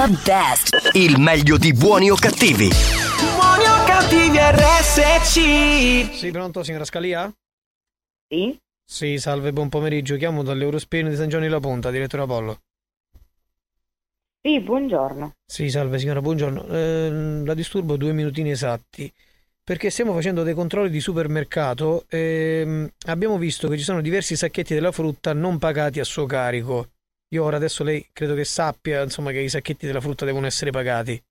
The, 0.00 0.16
best. 0.24 0.90
Il 0.94 1.18
meglio 1.18 1.58
di 1.58 1.74
buoni 1.74 2.08
o 2.10 2.14
cattivi. 2.14 2.70
Buoni 3.34 3.64
o 3.64 3.84
cattivi 3.84 4.38
RSC. 4.38 6.14
Sì, 6.16 6.30
pronto, 6.30 6.62
signora 6.62 6.86
Scalia? 6.86 7.30
Sì? 8.26 8.58
Sì, 8.82 9.18
salve, 9.18 9.52
buon 9.52 9.68
pomeriggio. 9.68 10.16
Chiamo 10.16 10.42
dall'Eurospin 10.42 11.10
di 11.10 11.16
San 11.16 11.28
Giovanni 11.28 11.50
La 11.50 11.60
Punta, 11.60 11.90
direttore 11.90 12.22
Apollo. 12.22 12.60
Sì, 14.40 14.58
buongiorno. 14.60 15.34
Sì, 15.44 15.68
salve 15.68 15.98
signora, 15.98 16.22
buongiorno. 16.22 16.66
Ehm, 16.68 17.44
la 17.44 17.52
disturbo 17.52 17.98
due 17.98 18.12
minutini 18.12 18.52
esatti. 18.52 19.12
Perché 19.62 19.90
stiamo 19.90 20.14
facendo 20.14 20.42
dei 20.42 20.54
controlli 20.54 20.88
di 20.88 21.00
supermercato 21.00 22.06
e 22.08 22.90
abbiamo 23.06 23.36
visto 23.36 23.68
che 23.68 23.76
ci 23.76 23.84
sono 23.84 24.00
diversi 24.00 24.34
sacchetti 24.34 24.72
della 24.72 24.92
frutta 24.92 25.34
non 25.34 25.58
pagati 25.58 26.00
a 26.00 26.04
suo 26.04 26.24
carico. 26.24 26.88
Io 27.32 27.44
ora 27.44 27.56
adesso 27.56 27.84
lei 27.84 28.08
credo 28.12 28.34
che 28.34 28.44
sappia, 28.44 29.02
insomma, 29.02 29.30
che 29.30 29.40
i 29.40 29.48
sacchetti 29.48 29.86
della 29.86 30.00
frutta 30.00 30.24
devono 30.24 30.46
essere 30.46 30.70
pagati. 30.70 31.22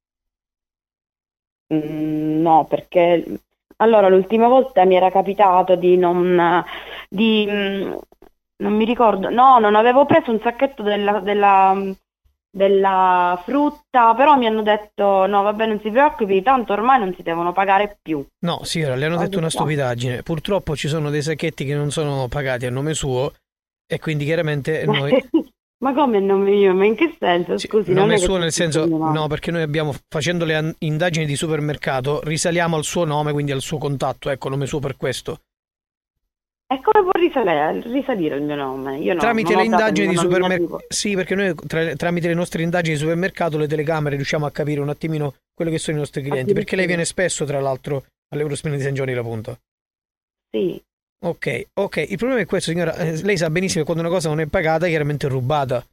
Mm, 1.74 2.42
no, 2.42 2.66
perché 2.66 3.24
allora 3.78 4.10
l'ultima 4.10 4.48
volta 4.48 4.86
mi 4.86 4.96
era 4.96 5.12
capitato 5.12 5.76
di 5.76 5.98
non 5.98 6.64
di 7.08 7.46
mm, 7.48 7.94
non 8.62 8.74
mi 8.74 8.86
ricordo, 8.86 9.30
no, 9.30 9.60
non 9.60 9.76
avevo 9.76 10.06
preso 10.06 10.32
un 10.32 10.40
sacchetto 10.42 10.84
della, 10.84 11.20
della, 11.20 11.76
della 12.50 13.42
frutta, 13.46 14.14
però 14.16 14.36
mi 14.36 14.48
hanno 14.48 14.64
detto 14.64 15.26
no, 15.26 15.44
vabbè, 15.44 15.66
non 15.66 15.80
si 15.80 15.90
preoccupi, 15.90 16.42
tanto 16.42 16.74
ormai 16.74 17.00
non 17.00 17.14
si 17.16 17.24
devono 17.24 17.54
pagare 17.54 17.98
più. 18.02 18.26
No, 18.40 18.64
signora, 18.64 18.96
le 18.96 19.06
hanno 19.06 19.18
detto 19.18 19.38
una 19.38 19.50
stupidaggine. 19.50 20.24
Purtroppo 20.24 20.76
ci 20.76 20.88
sono 20.88 21.10
dei 21.10 21.22
sacchetti 21.22 21.66
che 21.66 21.76
non 21.76 21.92
sono 21.92 22.28
pagati 22.28 22.66
a 22.66 22.70
nome 22.70 22.94
suo 22.94 23.32
e 23.86 24.00
quindi 24.00 24.26
chiaramente 24.26 24.86
noi... 24.86 25.12
Ma 25.82 25.94
come 25.94 26.18
a 26.18 26.20
nome 26.20 26.52
mio? 26.52 26.74
Ma 26.74 26.86
in 26.86 26.96
che 26.96 27.16
senso? 27.18 27.58
Scusi, 27.58 27.94
non 27.94 28.04
nome 28.04 28.16
è 28.16 28.18
suo 28.18 28.38
nel 28.38 28.52
senso 28.52 28.86
no 28.86 29.28
perché 29.28 29.50
noi 29.50 29.62
abbiamo 29.62 29.94
facendo 30.10 30.44
le 30.44 30.56
an- 30.56 30.76
indagini 30.80 31.26
di 31.26 31.36
supermercato 31.36 32.22
risaliamo 32.24 32.76
al 32.76 32.84
suo 32.84 33.06
nome 33.06 33.32
quindi 33.32 33.52
al 33.54 33.62
suo 33.62 33.78
contatto 33.78 34.30
ecco 34.30 34.50
nome 34.50 34.66
suo 34.66 34.80
per 34.80 34.98
questo 34.98 35.40
E 36.68 36.82
come 36.82 37.10
può 37.10 37.12
risalire, 37.14 37.82
risalire 37.90 38.36
il 38.36 38.44
mio 38.44 38.56
nome? 38.56 38.98
Io 39.00 39.14
no, 39.14 39.20
tramite 39.20 39.54
non 39.54 39.62
le 39.62 39.68
il 39.68 39.72
indagini 39.72 40.08
di 40.10 40.18
supermercato 40.18 40.80
sì 40.90 41.16
perché 41.16 41.36
noi 41.36 41.56
tra- 41.56 41.96
tramite 41.96 42.28
le 42.28 42.34
nostre 42.34 42.62
indagini 42.62 42.96
di 42.96 43.00
supermercato 43.00 43.58
le 43.58 43.68
telecamere 43.68 44.16
riusciamo 44.18 44.46
a 44.46 44.52
capire 44.52 44.82
un 44.82 44.90
attimino 44.90 45.36
quello 45.54 45.72
che 45.72 45.78
sono 45.78 45.96
i 45.96 46.00
nostri 46.02 46.22
clienti 46.22 46.52
perché 46.54 46.76
lei 46.76 46.88
viene 46.88 47.06
spesso 47.06 47.46
tra 47.46 47.62
l'altro 47.62 48.04
all'Eurospin 48.34 48.76
di 48.76 48.82
San 48.82 48.94
Giovanni 48.94 49.16
La 49.16 49.24
Punta 49.24 49.58
Sì, 50.52 50.82
ok 51.22 51.68
ok 51.74 52.06
il 52.10 52.18
problema 52.18 52.42
è 52.42 52.46
questo 52.46 52.72
signora 52.72 52.96
Eh, 52.96 53.22
lei 53.24 53.38
sa 53.38 53.50
benissimo 53.50 53.84
che 53.84 53.92
quando 53.92 54.04
una 54.04 54.14
cosa 54.14 54.30
non 54.30 54.40
è 54.40 54.46
pagata 54.46 54.88
chiaramente 54.88 55.28
è 55.28 55.30
rubata 55.30 55.86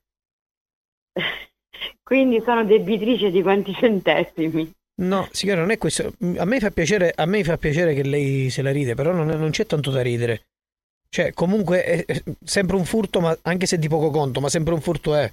quindi 2.03 2.41
sono 2.45 2.65
debitrice 2.65 3.31
di 3.31 3.43
quanti 3.43 3.75
centesimi. 3.75 4.71
No, 4.99 5.29
signora, 5.33 5.61
non 5.61 5.71
è 5.71 5.79
questo. 5.79 6.15
A 6.37 6.45
me 6.45 6.61
fa 6.61 6.71
piacere, 6.71 7.13
a 7.15 7.27
me 7.27 7.45
fa 7.45 7.59
piacere 7.59 7.95
che 7.95 8.03
lei 8.03 8.49
se 8.49 8.63
la 8.63 8.71
ride, 8.71 8.95
però 8.95 9.13
non, 9.13 9.27
non 9.27 9.51
c'è 9.51 9.67
tanto 9.67 9.91
da 9.91 10.03
ridere. 10.03 10.47
Cioè, 11.09 11.33
comunque 11.35 11.85
è, 11.85 12.05
è 12.05 12.23
sempre 12.45 12.77
un 12.77 12.85
furto, 12.85 13.21
ma 13.21 13.37
anche 13.43 13.67
se 13.67 13.79
di 13.79 13.89
poco 13.89 14.11
conto, 14.11 14.41
ma 14.41 14.49
sempre 14.49 14.73
un 14.73 14.81
furto 14.81 15.15
è. 15.15 15.31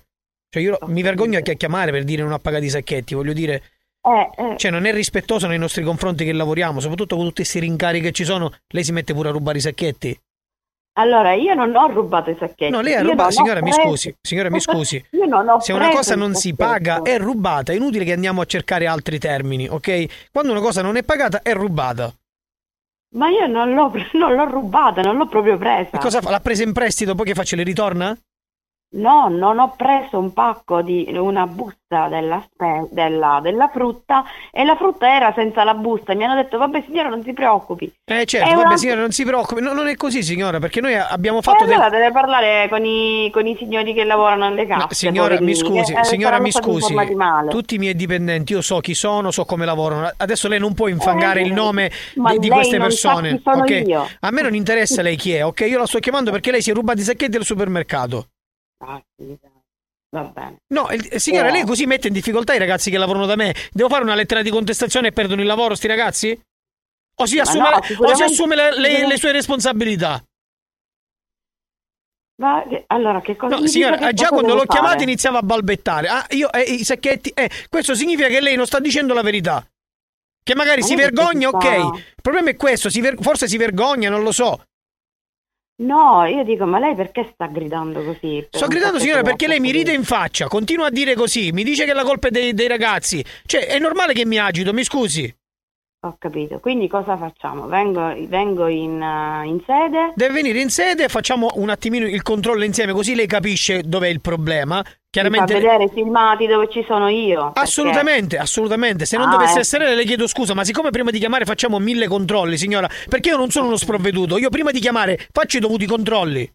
Cioè 0.49 0.61
io 0.61 0.77
mi 0.87 1.01
vergogno 1.01 1.37
anche 1.37 1.51
a 1.51 1.55
chiamare 1.55 1.91
per 1.91 2.03
dire 2.03 2.23
non 2.23 2.31
ha 2.33 2.39
pagato 2.39 2.63
i 2.63 2.69
sacchetti, 2.69 3.13
voglio 3.13 3.33
dire... 3.33 3.61
Eh, 4.05 4.29
eh, 4.35 4.57
Cioè 4.57 4.69
non 4.69 4.85
è 4.85 4.91
rispettoso 4.91 5.47
nei 5.47 5.57
nostri 5.57 5.81
confronti 5.83 6.25
che 6.25 6.33
lavoriamo, 6.33 6.79
soprattutto 6.81 7.15
con 7.15 7.25
tutti 7.25 7.41
questi 7.41 7.59
rincari 7.59 8.01
che 8.01 8.11
ci 8.11 8.25
sono, 8.25 8.51
lei 8.73 8.83
si 8.83 8.91
mette 8.91 9.13
pure 9.13 9.29
a 9.29 9.31
rubare 9.31 9.59
i 9.59 9.61
sacchetti. 9.61 10.19
allora 10.95 11.33
io 11.33 11.53
non 11.53 11.73
ho 11.75 11.87
rubato 11.87 12.29
i 12.29 12.35
sacchetti. 12.37 12.69
No, 12.69 12.81
lei 12.81 12.95
ha 12.95 13.01
rubato, 13.01 13.31
signora 13.31 13.61
mi 13.61 13.71
scusi, 13.71 14.13
signora 14.21 14.49
mi 14.49 14.59
scusi. 14.61 15.03
Se 15.59 15.71
una 15.73 15.89
cosa 15.89 16.15
non 16.15 16.35
si 16.35 16.53
paga 16.53 17.01
è 17.01 17.17
rubata, 17.17 17.71
è 17.71 17.75
inutile 17.75 18.03
che 18.03 18.13
andiamo 18.13 18.41
a 18.41 18.45
cercare 18.45 18.85
altri 18.87 19.17
termini, 19.19 19.67
ok? 19.69 20.29
Quando 20.31 20.51
una 20.51 20.61
cosa 20.61 20.81
non 20.81 20.97
è 20.97 21.03
pagata 21.03 21.41
è 21.41 21.53
rubata. 21.53 22.13
Ma 23.15 23.29
io 23.29 23.47
non 23.47 23.73
l'ho, 23.73 23.91
non 24.13 24.35
l'ho 24.35 24.49
rubata, 24.49 25.01
non 25.01 25.15
l'ho 25.17 25.27
proprio 25.27 25.57
presa. 25.57 25.91
E 25.91 25.99
cosa 25.99 26.19
fa? 26.21 26.29
L'ha 26.29 26.39
presa 26.41 26.63
in 26.63 26.73
prestito, 26.73 27.15
poi 27.15 27.27
che 27.27 27.33
faccio? 27.35 27.55
Le 27.55 27.63
ritorna? 27.63 28.17
No, 28.95 29.27
non 29.27 29.57
ho 29.57 29.73
preso 29.75 30.19
un 30.19 30.33
pacco 30.33 30.83
di 30.83 31.11
una 31.17 31.47
busta 31.47 32.07
della, 32.09 32.43
della, 32.91 33.39
della 33.41 33.67
frutta 33.73 34.23
e 34.51 34.63
la 34.63 34.75
frutta 34.75 35.15
era 35.15 35.33
senza 35.35 35.63
la 35.63 35.73
busta. 35.73 36.13
Mi 36.13 36.23
hanno 36.25 36.35
detto, 36.35 36.59
vabbè 36.59 36.83
signora, 36.85 37.09
non 37.09 37.23
si 37.23 37.33
preoccupi. 37.33 37.91
Eh 38.05 38.25
certo, 38.25 38.49
È 38.49 38.53
vabbè 38.53 38.65
una- 38.67 38.77
signora, 38.77 38.99
non 39.01 39.11
si 39.11 39.25
preoccupi, 39.25 39.61
no, 39.61 39.73
non 39.73 39.87
è 39.87 39.95
così 39.95 40.21
signora, 40.21 40.59
perché 40.59 40.79
noi 40.79 40.95
abbiamo 40.95 41.41
fatto 41.41 41.65
del... 41.65 41.73
allora 41.73 41.89
deve 41.89 42.11
parlare 42.11 42.67
con 42.69 42.85
i, 42.85 43.31
con 43.33 43.47
i 43.47 43.55
signori 43.57 43.93
che 43.95 44.03
lavorano 44.03 44.45
alle 44.45 44.67
casse. 44.67 44.83
No, 44.83 44.87
signora, 44.91 45.41
mi 45.41 45.55
scusi, 45.55 45.93
eh, 45.93 46.03
signora, 46.03 46.39
mi 46.39 46.51
scusi. 46.51 46.95
Tutti 47.49 47.75
i 47.75 47.77
miei 47.79 47.95
dipendenti, 47.95 48.53
io 48.53 48.61
so 48.61 48.79
chi 48.79 48.93
sono, 48.93 49.31
so 49.31 49.43
come 49.45 49.65
lavorano. 49.65 50.11
Adesso 50.15 50.47
lei 50.47 50.59
non 50.59 50.75
può 50.75 50.87
infangare 50.87 51.39
Eh, 51.41 51.45
il 51.45 51.53
nome 51.53 51.89
di, 52.13 52.37
di 52.37 52.49
queste 52.49 52.77
persone. 52.77 53.37
chi 53.37 53.41
sono 53.43 53.63
ok? 53.63 53.83
io. 53.87 54.07
A 54.19 54.29
me 54.29 54.41
non 54.43 54.53
interessa 54.53 55.01
lei 55.01 55.15
chi 55.15 55.33
è, 55.33 55.43
ok? 55.43 55.61
Io 55.61 55.79
la 55.79 55.87
sto 55.87 55.97
chiamando 55.97 56.29
perché 56.29 56.51
lei 56.51 56.61
si 56.61 56.69
è 56.69 56.73
rubato 56.75 56.99
i 56.99 57.03
sacchetti 57.03 57.37
al 57.37 57.43
supermercato. 57.43 58.27
Dai. 58.85 59.37
Va 60.09 60.23
bene. 60.25 60.57
No, 60.73 60.89
il- 60.91 61.07
eh, 61.11 61.19
signora, 61.19 61.47
Eh. 61.47 61.51
lei 61.51 61.63
così 61.65 61.85
mette 61.85 62.07
in 62.07 62.13
difficoltà 62.13 62.53
i 62.53 62.59
ragazzi 62.59 62.91
che 62.91 62.97
lavorano 62.97 63.25
da 63.25 63.35
me. 63.35 63.55
Devo 63.71 63.89
fare 63.89 64.03
una 64.03 64.15
lettera 64.15 64.41
di 64.41 64.49
contestazione 64.51 65.07
e 65.07 65.11
perdono 65.11 65.41
il 65.41 65.47
lavoro, 65.47 65.73
sti 65.75 65.87
ragazzi? 65.87 66.39
O 67.15 67.25
si 67.25 67.39
assume, 67.39 67.69
no, 67.69 68.07
o 68.07 68.15
si 68.15 68.23
assume 68.23 68.55
le, 68.55 68.79
le- 68.79 69.07
le 69.07 69.17
sue 69.17 69.31
responsabilità? 69.31 70.23
Ma 72.41 72.63
che- 72.67 72.83
allora 72.87 73.21
che 73.21 73.35
cosa 73.35 73.55
No, 73.57 73.67
signora, 73.67 73.97
che 73.97 74.09
eh, 74.09 74.13
già 74.13 74.29
quando 74.29 74.55
l'ho 74.55 74.65
chiamata 74.65 75.03
iniziava 75.03 75.39
a 75.39 75.43
balbettare. 75.43 76.07
Ah, 76.07 76.25
io, 76.31 76.51
eh, 76.51 76.61
i 76.61 76.83
sacchetti, 76.83 77.29
eh, 77.29 77.49
questo 77.69 77.93
significa 77.95 78.27
che 78.27 78.41
lei 78.41 78.55
non 78.55 78.65
sta 78.65 78.79
dicendo 78.79 79.13
la 79.13 79.21
verità. 79.21 79.65
Che 80.43 80.55
magari 80.55 80.81
Ma 80.81 80.87
si 80.87 80.95
vergogna, 80.95 81.47
ok. 81.49 81.63
Il 81.95 82.21
problema 82.21 82.49
è 82.49 82.55
questo, 82.55 82.89
si 82.89 82.99
ver- 83.01 83.21
forse 83.21 83.47
si 83.47 83.57
vergogna, 83.57 84.09
non 84.09 84.23
lo 84.23 84.31
so. 84.31 84.63
No, 85.75 86.25
io 86.25 86.43
dico, 86.43 86.65
ma 86.65 86.77
lei 86.77 86.93
perché 86.93 87.29
sta 87.33 87.47
gridando 87.47 88.03
così? 88.03 88.45
Sto 88.47 88.67
gridando, 88.67 88.97
sacchetto 88.97 88.99
signora, 88.99 89.21
perché 89.23 89.47
lei 89.47 89.59
mi 89.59 89.71
ride 89.71 89.91
in 89.91 90.03
faccia, 90.03 90.47
continua 90.47 90.87
a 90.87 90.91
dire 90.91 91.15
così, 91.15 91.51
mi 91.51 91.63
dice 91.63 91.85
che 91.85 91.93
la 91.93 92.03
colpa 92.03 92.27
è 92.27 92.31
dei, 92.31 92.53
dei 92.53 92.67
ragazzi. 92.67 93.25
Cioè, 93.45 93.65
è 93.65 93.79
normale 93.79 94.13
che 94.13 94.25
mi 94.25 94.37
agito, 94.37 94.71
mi 94.71 94.83
scusi. 94.83 95.33
Ho 96.05 96.15
capito. 96.19 96.59
Quindi 96.59 96.89
cosa 96.89 97.15
facciamo? 97.15 97.65
Vengo, 97.67 98.13
vengo 98.27 98.67
in, 98.67 99.01
eh, 99.01 99.47
in 99.47 99.61
sede? 99.65 100.11
Deve 100.15 100.33
venire 100.33 100.59
in 100.59 100.69
sede 100.69 101.05
e 101.05 101.07
facciamo 101.07 101.51
un 101.55 101.69
attimino 101.69 102.05
il 102.05 102.21
controllo 102.21 102.65
insieme, 102.65 102.91
così 102.91 103.15
lei 103.15 103.25
capisce 103.25 103.83
dov'è 103.85 104.09
il 104.09 104.19
problema. 104.19 104.79
Mi 104.79 104.83
fa 104.83 104.99
Chiaramente. 105.09 105.53
vedere 105.53 105.83
i 105.85 105.89
filmati 105.93 106.45
dove 106.45 106.67
ci 106.69 106.83
sono 106.85 107.07
io. 107.07 107.43
perché- 107.45 107.59
Assolutamente, 107.61 108.37
assolutamente. 108.37 109.05
Se 109.05 109.15
non 109.15 109.27
Ah, 109.29 109.31
dovesse 109.31 109.51
ecco. 109.51 109.59
essere 109.61 109.95
le 109.95 110.03
chiedo 110.03 110.27
scusa, 110.27 110.53
ma 110.53 110.65
siccome 110.65 110.89
prima 110.89 111.09
di 111.09 111.19
chiamare 111.19 111.45
facciamo 111.45 111.79
mille 111.79 112.07
controlli, 112.07 112.57
signora, 112.57 112.89
perché 113.07 113.29
io 113.29 113.37
non 113.37 113.49
sono 113.49 113.67
uno 113.67 113.77
sprovveduto, 113.77 114.37
io 114.37 114.49
prima 114.49 114.71
di 114.71 114.79
chiamare 114.81 115.27
faccio 115.31 115.55
i 115.57 115.59
dovuti 115.61 115.85
controlli. 115.85 116.51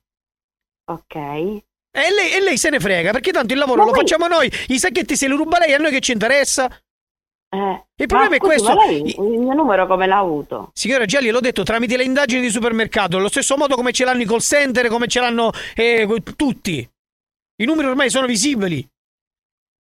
Ok. 0.91 1.15
E 1.15 1.63
lei, 1.93 2.33
e 2.35 2.41
lei 2.43 2.59
se 2.59 2.69
ne 2.69 2.81
frega, 2.81 3.13
perché 3.13 3.31
tanto 3.33 3.53
il 3.55 3.59
lavoro 3.59 3.79
Ma 3.79 3.85
lo 3.87 3.91
poi- 3.93 4.01
facciamo 4.01 4.27
noi, 4.27 4.51
i 4.69 4.79
sacchetti 4.79 5.17
se 5.17 5.27
li 5.27 5.35
ruba 5.35 5.59
lei, 5.59 5.73
a 5.73 5.79
noi 5.79 5.91
che 5.91 6.01
ci 6.01 6.13
interessa? 6.13 6.69
Eh, 7.51 7.85
Il 7.97 8.07
problema 8.07 8.29
ma 8.31 8.37
è 8.37 8.39
scusi, 8.39 8.51
questo. 8.57 8.75
ma 8.75 8.85
lei 8.85 9.01
il 9.09 9.39
mio 9.41 9.55
numero 9.55 9.87
come 9.87 10.07
l'ha 10.07 10.19
avuto? 10.19 10.71
Signora 10.75 11.07
già 11.07 11.21
gliel'ho 11.21 11.41
detto 11.41 11.63
tramite 11.63 11.97
le 11.97 12.05
indagini 12.05 12.43
di 12.43 12.51
supermercato, 12.51 13.17
allo 13.17 13.29
stesso 13.29 13.57
modo 13.57 13.75
come 13.75 13.93
ce 13.93 14.05
l'hanno 14.05 14.21
i 14.23 14.27
call 14.27 14.41
center, 14.41 14.89
come 14.89 15.07
ce 15.09 15.21
l'hanno 15.21 15.51
eh, 15.75 16.07
tutti. 16.37 16.87
I 17.61 17.65
numeri 17.65 17.89
ormai 17.89 18.11
sono 18.11 18.27
visibili. 18.27 18.87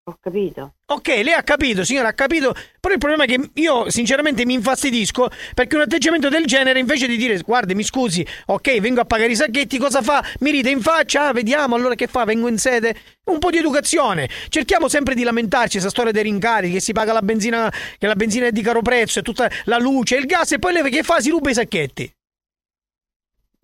Ho 0.10 0.18
capito. 0.22 0.76
Ok, 0.86 1.08
lei 1.08 1.34
ha 1.34 1.44
capito, 1.44 1.84
signora, 1.84 2.08
ha 2.08 2.14
capito. 2.14 2.56
Però 2.80 2.94
il 2.94 3.00
problema 3.00 3.26
è 3.26 3.28
che 3.28 3.50
io 3.56 3.90
sinceramente 3.90 4.46
mi 4.46 4.54
infastidisco 4.54 5.30
perché 5.54 5.76
un 5.76 5.82
atteggiamento 5.82 6.30
del 6.30 6.46
genere, 6.46 6.80
invece 6.80 7.08
di 7.08 7.18
dire 7.18 7.38
guardi, 7.40 7.76
mi 7.76 7.84
scusi, 7.84 8.26
ok, 8.46 8.80
vengo 8.80 9.02
a 9.02 9.06
pagare 9.06 9.34
i 9.34 9.36
sacchetti, 9.36 9.78
cosa 9.78 10.02
fa? 10.02 10.24
Mi 10.40 10.52
ride 10.52 10.70
in 10.70 10.80
faccia, 10.80 11.28
ah, 11.28 11.34
vediamo 11.34 11.76
allora 11.76 11.94
che 11.96 12.08
fa, 12.08 12.24
vengo 12.24 12.48
in 12.48 12.58
sede. 12.58 12.96
Un 13.26 13.40
po' 13.40 13.50
di 13.50 13.58
educazione. 13.58 14.30
Cerchiamo 14.48 14.88
sempre 14.88 15.14
di 15.14 15.24
lamentarci, 15.24 15.72
questa 15.72 15.90
storia 15.90 16.14
dei 16.14 16.24
rincari, 16.24 16.72
che 16.72 16.80
si 16.80 16.94
paga 16.94 17.12
la 17.12 17.22
benzina, 17.22 17.70
che 17.98 18.08
la 18.08 18.16
benzina 18.16 18.46
è 18.46 18.52
di 18.54 18.62
caro 18.62 18.82
prezzo, 18.82 19.20
e 19.20 19.24
tutta 19.24 19.52
la 19.66 19.78
luce, 19.78 20.16
il 20.16 20.26
gas, 20.26 20.54
e 20.54 20.60
poi 20.60 20.72
lei 20.72 20.90
che 20.90 21.04
fa? 21.04 21.20
Si 21.20 21.30
ruba 21.30 21.50
i 21.50 21.54
sacchetti. 21.54 22.10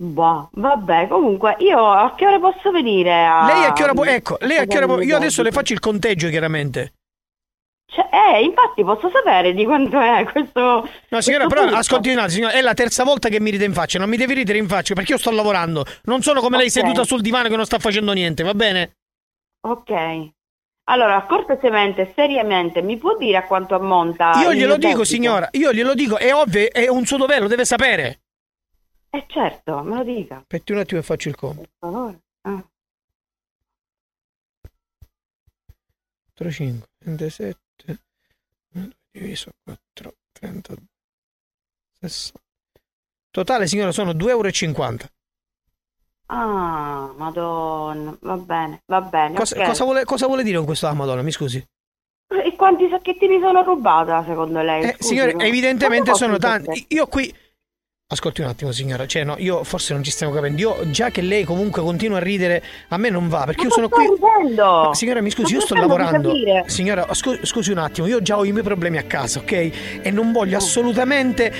Boh, 0.03 0.49
vabbè, 0.51 1.07
comunque 1.07 1.55
io 1.59 1.79
a 1.89 2.13
che 2.13 2.27
ora 2.27 2.37
posso 2.37 2.71
venire 2.71 3.25
a... 3.25 3.45
Lei 3.45 3.63
a 3.63 3.71
che 3.71 3.83
ora 3.83 3.93
può. 3.93 4.03
Ecco, 4.03 4.37
lei 4.41 4.57
a 4.57 4.65
che 4.65 4.75
ora 4.75 4.85
può. 4.85 4.99
Io 4.99 5.15
adesso 5.15 5.41
le 5.41 5.51
faccio 5.51 5.71
il 5.71 5.79
conteggio, 5.79 6.27
chiaramente. 6.27 6.95
Cioè, 7.85 8.09
eh, 8.11 8.41
infatti 8.43 8.83
posso 8.83 9.09
sapere 9.09 9.53
di 9.53 9.63
quanto 9.63 9.97
è 10.01 10.27
questo... 10.29 10.89
No, 11.07 11.21
signora, 11.21 11.45
questo 11.45 11.65
però 11.65 11.77
ascolti 11.77 12.09
un 12.09 12.17
attimo, 12.17 12.29
signora, 12.33 12.53
è 12.53 12.61
la 12.61 12.73
terza 12.73 13.05
volta 13.05 13.29
che 13.29 13.39
mi 13.39 13.51
ride 13.51 13.63
in 13.63 13.71
faccia, 13.71 13.97
non 13.97 14.09
mi 14.09 14.17
devi 14.17 14.33
ridere 14.33 14.57
in 14.57 14.67
faccia 14.67 14.93
perché 14.93 15.13
io 15.13 15.17
sto 15.17 15.31
lavorando. 15.31 15.85
Non 16.03 16.21
sono 16.21 16.41
come 16.41 16.57
lei 16.57 16.65
Ok. 16.65 16.71
seduta 16.71 17.05
sul 17.05 17.21
divano 17.21 17.47
che 17.47 17.55
non 17.55 17.65
sta 17.65 17.79
facendo 17.79 18.11
niente, 18.11 18.43
va 18.43 18.53
bene? 18.53 18.97
Ok. 19.61 19.93
Allora, 20.89 21.21
cortesemente, 21.21 22.11
seriamente, 22.13 22.81
mi 22.81 22.97
può 22.97 23.15
dire 23.15 23.37
a 23.37 23.43
quanto 23.43 23.75
ammonta 23.75 24.33
io 24.41 24.53
glielo 24.53 24.75
dico, 24.75 25.05
signora, 25.05 25.47
io 25.51 25.71
glielo 25.71 25.93
dico, 25.93 26.17
è 26.17 26.33
ovvio, 26.33 26.69
è 26.73 26.89
un 26.89 27.05
suo 27.05 27.15
dovere, 27.15 27.41
lo 27.41 27.47
deve 27.47 27.63
sapere. 27.63 28.22
Eh 29.15 29.25
certo, 29.27 29.83
me 29.83 29.97
lo 29.97 30.03
dica, 30.03 30.37
Aspetti 30.37 30.71
un 30.71 30.79
attimo 30.79 30.99
e 30.99 31.03
faccio 31.03 31.29
il 31.29 31.35
conto. 31.35 31.61
per 31.61 31.69
favore. 31.77 32.21
Ah. 32.41 32.65
4, 36.33 36.51
5, 36.51 36.87
27, 37.05 37.59
diviso 39.11 39.51
4, 39.63 40.13
32, 40.31 40.77
60. 41.99 42.39
Totale, 43.29 43.67
signora, 43.67 43.91
sono 43.91 44.13
2,50 44.13 44.29
euro. 44.29 44.49
Ah, 46.25 47.13
madonna, 47.15 48.17
va 48.21 48.37
bene, 48.37 48.81
va 48.87 49.01
bene. 49.01 49.35
Cosa, 49.35 49.59
ok. 49.59 49.65
cosa 49.67 49.83
vuole, 49.83 50.03
cosa 50.05 50.25
vuole 50.25 50.41
dire 50.41 50.57
con 50.57 50.65
questo? 50.65 50.87
Ah, 50.87 50.93
madonna, 50.93 51.21
mi 51.21 51.31
scusi. 51.31 51.63
E 52.27 52.55
quanti 52.55 52.89
sacchetti 52.89 53.27
mi 53.27 53.39
sono 53.39 53.61
rubata, 53.61 54.23
secondo 54.25 54.59
lei? 54.63 54.83
Eh, 54.85 54.95
signore, 54.97 55.33
no? 55.33 55.41
evidentemente 55.41 56.15
sono 56.15 56.39
tanti. 56.39 56.83
Io 56.89 57.05
qui. 57.05 57.31
Ascolti 58.13 58.41
un 58.41 58.47
attimo, 58.47 58.71
signora. 58.71 59.07
Cioè, 59.07 59.23
no, 59.23 59.35
io 59.39 59.63
forse 59.63 59.93
non 59.93 60.03
ci 60.03 60.11
stiamo 60.11 60.31
capendo. 60.31 60.59
Io 60.61 60.89
già 60.91 61.09
che 61.09 61.21
lei 61.21 61.43
comunque 61.43 61.81
continua 61.81 62.17
a 62.17 62.21
ridere, 62.21 62.61
a 62.89 62.97
me 62.97 63.09
non 63.09 63.27
va. 63.27 63.43
Perché 63.45 63.63
Ma 63.63 63.67
io 63.67 63.73
sono 63.73 63.89
qui. 63.89 64.05
ridendo! 64.07 64.63
Ma, 64.87 64.93
signora, 64.93 65.21
mi 65.21 65.31
scusi, 65.31 65.53
Ma 65.53 65.59
io 65.59 65.65
sto 65.65 65.75
lavorando. 65.75 66.31
Signora, 66.67 67.07
scu- 67.13 67.43
scusi 67.43 67.71
un 67.71 67.79
attimo, 67.79 68.05
io 68.07 68.21
già 68.21 68.37
ho 68.37 68.45
i 68.45 68.51
miei 68.51 68.63
problemi 68.63 68.97
a 68.97 69.03
casa, 69.03 69.39
ok? 69.39 69.51
E 70.01 70.11
non 70.11 70.31
voglio 70.31 70.57
assolutamente 70.57 71.51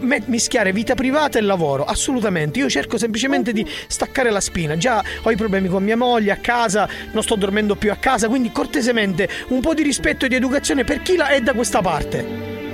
me- 0.00 0.22
mischiare 0.26 0.72
vita 0.72 0.94
privata 0.94 1.38
e 1.38 1.42
lavoro. 1.42 1.84
Assolutamente. 1.84 2.58
Io 2.58 2.68
cerco 2.68 2.98
semplicemente 2.98 3.52
di 3.52 3.64
staccare 3.86 4.30
la 4.30 4.40
spina. 4.40 4.76
Già 4.76 5.02
ho 5.22 5.30
i 5.30 5.36
problemi 5.36 5.68
con 5.68 5.84
mia 5.84 5.96
moglie 5.96 6.32
a 6.32 6.36
casa, 6.36 6.88
non 7.12 7.22
sto 7.22 7.36
dormendo 7.36 7.76
più 7.76 7.92
a 7.92 7.96
casa. 7.96 8.28
Quindi, 8.28 8.50
cortesemente, 8.50 9.28
un 9.48 9.60
po' 9.60 9.72
di 9.72 9.82
rispetto 9.82 10.24
e 10.24 10.28
di 10.28 10.34
educazione 10.34 10.82
per 10.82 11.00
chi 11.02 11.14
la 11.16 11.28
è 11.28 11.40
da 11.40 11.52
questa 11.54 11.80
parte. 11.80 12.64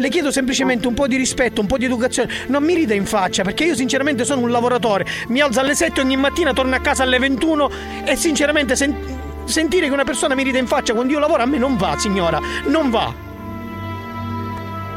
Le 0.00 0.08
chiedo 0.08 0.30
semplicemente 0.30 0.86
un 0.88 0.94
po' 0.94 1.06
di 1.06 1.16
rispetto, 1.16 1.60
un 1.60 1.66
po' 1.66 1.76
di 1.76 1.84
educazione. 1.84 2.32
Non 2.46 2.62
mi 2.64 2.74
rida 2.74 2.94
in 2.94 3.04
faccia, 3.04 3.42
perché 3.42 3.64
io 3.64 3.74
sinceramente 3.74 4.24
sono 4.24 4.40
un 4.40 4.50
lavoratore. 4.50 5.04
Mi 5.28 5.40
alzo 5.40 5.60
alle 5.60 5.74
7 5.74 6.00
ogni 6.00 6.16
mattina, 6.16 6.54
torno 6.54 6.74
a 6.74 6.78
casa 6.78 7.02
alle 7.02 7.18
21 7.18 7.70
e 8.06 8.16
sinceramente 8.16 8.76
sen- 8.76 8.96
sentire 9.44 9.86
che 9.88 9.92
una 9.92 10.04
persona 10.04 10.34
mi 10.34 10.42
rida 10.42 10.56
in 10.56 10.66
faccia 10.66 10.94
quando 10.94 11.12
io 11.12 11.18
lavoro 11.18 11.42
a 11.42 11.46
me 11.46 11.58
non 11.58 11.76
va, 11.76 11.98
signora. 11.98 12.40
Non 12.66 12.88
va. 12.88 13.12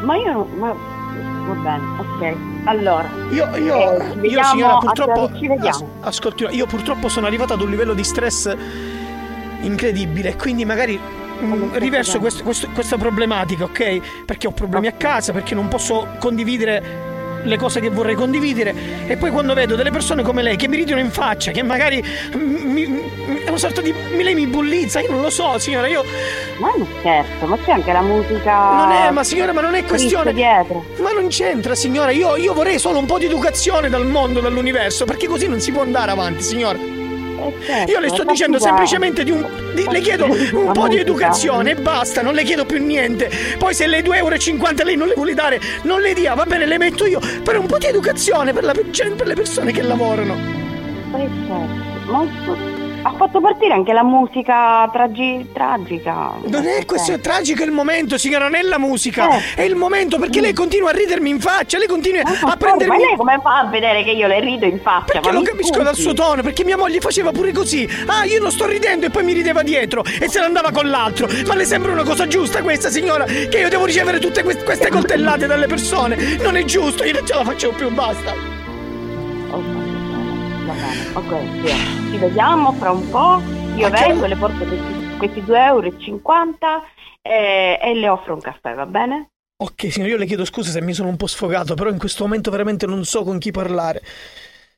Ma 0.03 0.15
io. 0.15 0.47
Ma... 0.57 0.73
Va 1.47 1.53
bene, 1.53 1.83
ok. 1.99 2.35
Allora, 2.63 3.09
Io, 3.31 3.57
io, 3.57 3.75
Eh, 4.21 4.27
io 4.27 4.43
signora, 4.45 4.77
purtroppo. 4.77 5.31
ci 5.37 5.47
vediamo. 5.49 5.67
as- 5.99 6.07
ascolti, 6.07 6.45
io 6.51 6.65
purtroppo 6.65 7.09
sono 7.09 7.27
arrivato 7.27 7.51
ad 7.51 7.59
un 7.61 7.69
livello 7.69 7.93
di 7.93 8.05
stress 8.05 8.55
incredibile, 9.63 10.35
quindi 10.37 10.63
magari. 10.63 10.97
Mm, 11.43 11.75
riverso 11.75 12.19
questo- 12.19 12.43
questo- 12.43 12.69
questa 12.73 12.97
problematica, 12.97 13.63
ok? 13.65 14.23
Perché 14.25 14.47
ho 14.47 14.51
problemi 14.51 14.87
a 14.87 14.93
casa, 14.93 15.31
perché 15.33 15.53
non 15.55 15.67
posso 15.67 16.07
condividere 16.19 17.11
le 17.45 17.57
cose 17.57 17.81
che 17.81 17.89
vorrei 17.89 18.15
condividere 18.15 18.73
e 19.05 19.17
poi 19.17 19.29
quando 19.29 19.53
vedo 19.53 19.75
delle 19.75 19.91
persone 19.91 20.23
come 20.23 20.41
lei 20.41 20.55
che 20.55 20.69
mi 20.69 20.77
ridono 20.77 21.01
in 21.01 21.11
faccia, 21.11 21.51
che 21.51 21.61
magari 21.61 22.01
mi- 22.35 22.85
mi- 22.85 23.41
è 23.43 23.49
una 23.49 23.57
sorta 23.57 23.81
di 23.81 23.93
lei 24.21 24.33
mi 24.33 24.47
bullizza, 24.47 25.01
io 25.01 25.11
non 25.11 25.21
lo 25.21 25.29
so, 25.29 25.57
signora, 25.59 25.87
io 25.87 26.05
ma 26.59 26.71
non 26.77 26.87
scherzo, 26.99 27.45
ma 27.45 27.57
c'è 27.57 27.71
anche 27.73 27.91
la 27.91 27.99
musica... 28.01 28.53
non 28.75 28.91
è, 28.91 29.11
ma 29.11 29.25
signora, 29.25 29.51
ma 29.51 29.59
non 29.59 29.75
è 29.75 29.83
questione 29.83 30.31
dietro. 30.31 30.85
Ma 30.99 31.11
non 31.11 31.27
c'entra, 31.27 31.75
signora, 31.75 32.11
io, 32.11 32.37
io 32.37 32.53
vorrei 32.53 32.79
solo 32.79 32.97
un 32.99 33.05
po' 33.05 33.17
di 33.17 33.25
educazione 33.25 33.89
dal 33.89 34.05
mondo, 34.07 34.39
dall'universo, 34.39 35.03
perché 35.03 35.27
così 35.27 35.47
non 35.49 35.59
si 35.59 35.73
può 35.73 35.81
andare 35.81 36.11
avanti, 36.11 36.43
signora. 36.43 36.77
Certo, 37.65 37.91
Io 37.91 37.99
le 37.99 38.09
sto 38.09 38.23
dicendo 38.23 38.57
semplicemente 38.59 39.23
di 39.23 39.31
un. 39.31 39.45
di- 39.73 39.85
le 39.89 39.99
chiedo 40.01 40.25
un 40.25 40.71
po' 40.71 40.87
di 40.87 40.97
educazione 40.97 41.71
e 41.71 41.75
basta, 41.75 42.21
non 42.21 42.33
le 42.33 42.43
chiedo 42.43 42.65
più 42.65 42.83
niente. 42.83 43.29
Poi 43.57 43.73
se 43.73 43.87
le 43.87 44.01
2,50 44.01 44.15
euro 44.17 44.83
lei 44.85 44.95
non 44.95 45.07
le 45.07 45.13
vuole 45.15 45.33
dare, 45.33 45.59
non 45.83 46.01
le 46.01 46.13
dia, 46.13 46.33
va 46.35 46.45
bene, 46.45 46.65
le 46.65 46.77
metto 46.77 47.05
io. 47.05 47.19
Però 47.43 47.59
un 47.59 47.65
po' 47.67 47.77
di 47.77 47.87
educazione 47.87 48.53
per, 48.53 48.63
la- 48.63 48.73
per 48.73 49.27
le 49.27 49.33
persone 49.33 49.71
che 49.71 49.81
lavorano. 49.81 50.33
Eh, 51.15 51.29
certo. 51.47 52.72
Ha 53.05 53.11
fatto 53.17 53.41
partire 53.41 53.73
anche 53.73 53.91
la 53.91 54.03
musica 54.03 54.87
tragi- 54.91 55.49
tragica. 55.53 56.31
Non 56.45 56.65
è 56.65 56.85
questo 56.85 57.11
è 57.11 57.19
tragico 57.19 57.63
il 57.63 57.71
momento, 57.71 58.17
signora, 58.17 58.45
non 58.45 58.55
è 58.55 58.61
la 58.61 58.77
musica, 58.79 59.27
Eh. 59.29 59.41
è 59.55 59.61
il 59.63 59.75
momento 59.75 60.17
perché 60.17 60.39
lei 60.39 60.53
continua 60.53 60.89
a 60.89 60.93
ridermi 60.93 61.29
in 61.29 61.39
faccia, 61.41 61.77
lei 61.77 61.87
continua 61.87 62.21
a 62.21 62.55
prendermi. 62.55 62.87
Ma 62.97 63.03
lei 63.05 63.15
come 63.17 63.39
fa 63.43 63.59
a 63.59 63.65
vedere 63.65 64.03
che 64.03 64.11
io 64.11 64.27
le 64.27 64.39
rido 64.39 64.65
in 64.65 64.79
faccia? 64.79 65.13
Perché 65.19 65.31
Ma 65.31 65.33
lo 65.37 65.41
capisco 65.41 65.73
scusi. 65.73 65.83
dal 65.83 65.95
suo 65.95 66.13
tono, 66.13 66.41
perché 66.41 66.63
mia 66.63 66.77
moglie 66.77 66.99
faceva 67.01 67.31
pure 67.31 67.51
così. 67.51 67.87
Ah, 68.05 68.23
io 68.23 68.41
non 68.41 68.51
sto 68.51 68.65
ridendo 68.65 69.05
e 69.07 69.09
poi 69.09 69.23
mi 69.23 69.33
rideva 69.33 69.63
dietro 69.63 70.03
e 70.05 70.29
se 70.29 70.39
ne 70.39 70.45
andava 70.45 70.71
con 70.71 70.89
l'altro. 70.89 71.27
Ma 71.45 71.55
le 71.55 71.65
sembra 71.65 71.91
una 71.91 72.03
cosa 72.03 72.25
giusta 72.25 72.61
questa, 72.61 72.89
signora? 72.89 73.25
Che 73.25 73.57
io 73.59 73.67
devo 73.69 73.83
ricevere 73.85 74.19
tutte 74.19 74.43
queste, 74.43 74.63
queste 74.63 74.87
coltellate 74.91 75.45
dalle 75.45 75.67
persone? 75.67 76.37
Non 76.41 76.55
è 76.55 76.63
giusto, 76.63 77.03
io 77.03 77.13
non 77.13 77.25
ce 77.27 77.33
la 77.33 77.43
faccio 77.43 77.71
più, 77.71 77.89
basta. 77.91 78.52
Va 80.73 81.23
bene, 81.23 81.37
ok, 81.61 81.67
sì. 81.67 82.11
ci 82.11 82.17
vediamo 82.17 82.71
fra 82.73 82.91
un 82.91 83.09
po'. 83.09 83.41
Io 83.75 83.89
Ma 83.89 83.95
che- 83.95 84.07
vengo 84.07 84.25
le 84.25 84.35
porto 84.35 84.57
questi, 84.65 85.17
questi 85.17 85.41
2,50 85.41 85.55
euro 85.55 86.83
e, 87.21 87.79
e 87.81 87.93
le 87.95 88.07
offro 88.09 88.33
un 88.33 88.41
caffè, 88.41 88.73
va 88.73 88.85
bene? 88.85 89.29
Ok, 89.63 89.91
signora, 89.91 90.11
io 90.11 90.17
le 90.17 90.25
chiedo 90.25 90.45
scusa 90.45 90.71
se 90.71 90.81
mi 90.81 90.93
sono 90.93 91.09
un 91.09 91.15
po' 91.15 91.27
sfogato, 91.27 91.73
però 91.75 91.89
in 91.89 91.97
questo 91.97 92.23
momento 92.23 92.51
veramente 92.51 92.85
non 92.85 93.05
so 93.05 93.23
con 93.23 93.37
chi 93.39 93.51
parlare. 93.51 94.01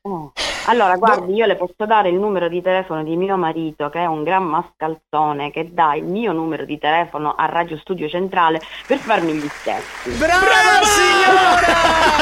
Oh. 0.08 0.32
Allora, 0.66 0.98
guardi, 0.98 1.34
io 1.34 1.48
le 1.48 1.56
posso 1.56 1.86
dare 1.88 2.10
il 2.10 2.16
numero 2.16 2.48
di 2.48 2.62
telefono 2.62 3.04
di 3.04 3.16
mio 3.16 3.38
marito, 3.38 3.90
che 3.90 4.00
è 4.00 4.06
un 4.06 4.24
gran 4.24 4.44
mascalzone, 4.44 5.50
che 5.50 5.72
dà 5.74 5.96
il 5.96 6.04
mio 6.04 6.32
numero 6.32 6.64
di 6.64 6.78
telefono 6.78 7.34
a 7.36 7.46
Radio 7.46 7.76
Studio 7.78 8.08
Centrale 8.08 8.62
per 8.86 9.00
farmi 9.00 9.34
gli 9.34 9.48
scherzi. 9.48 10.12
Brava 10.12 10.84
signora! 10.84 11.68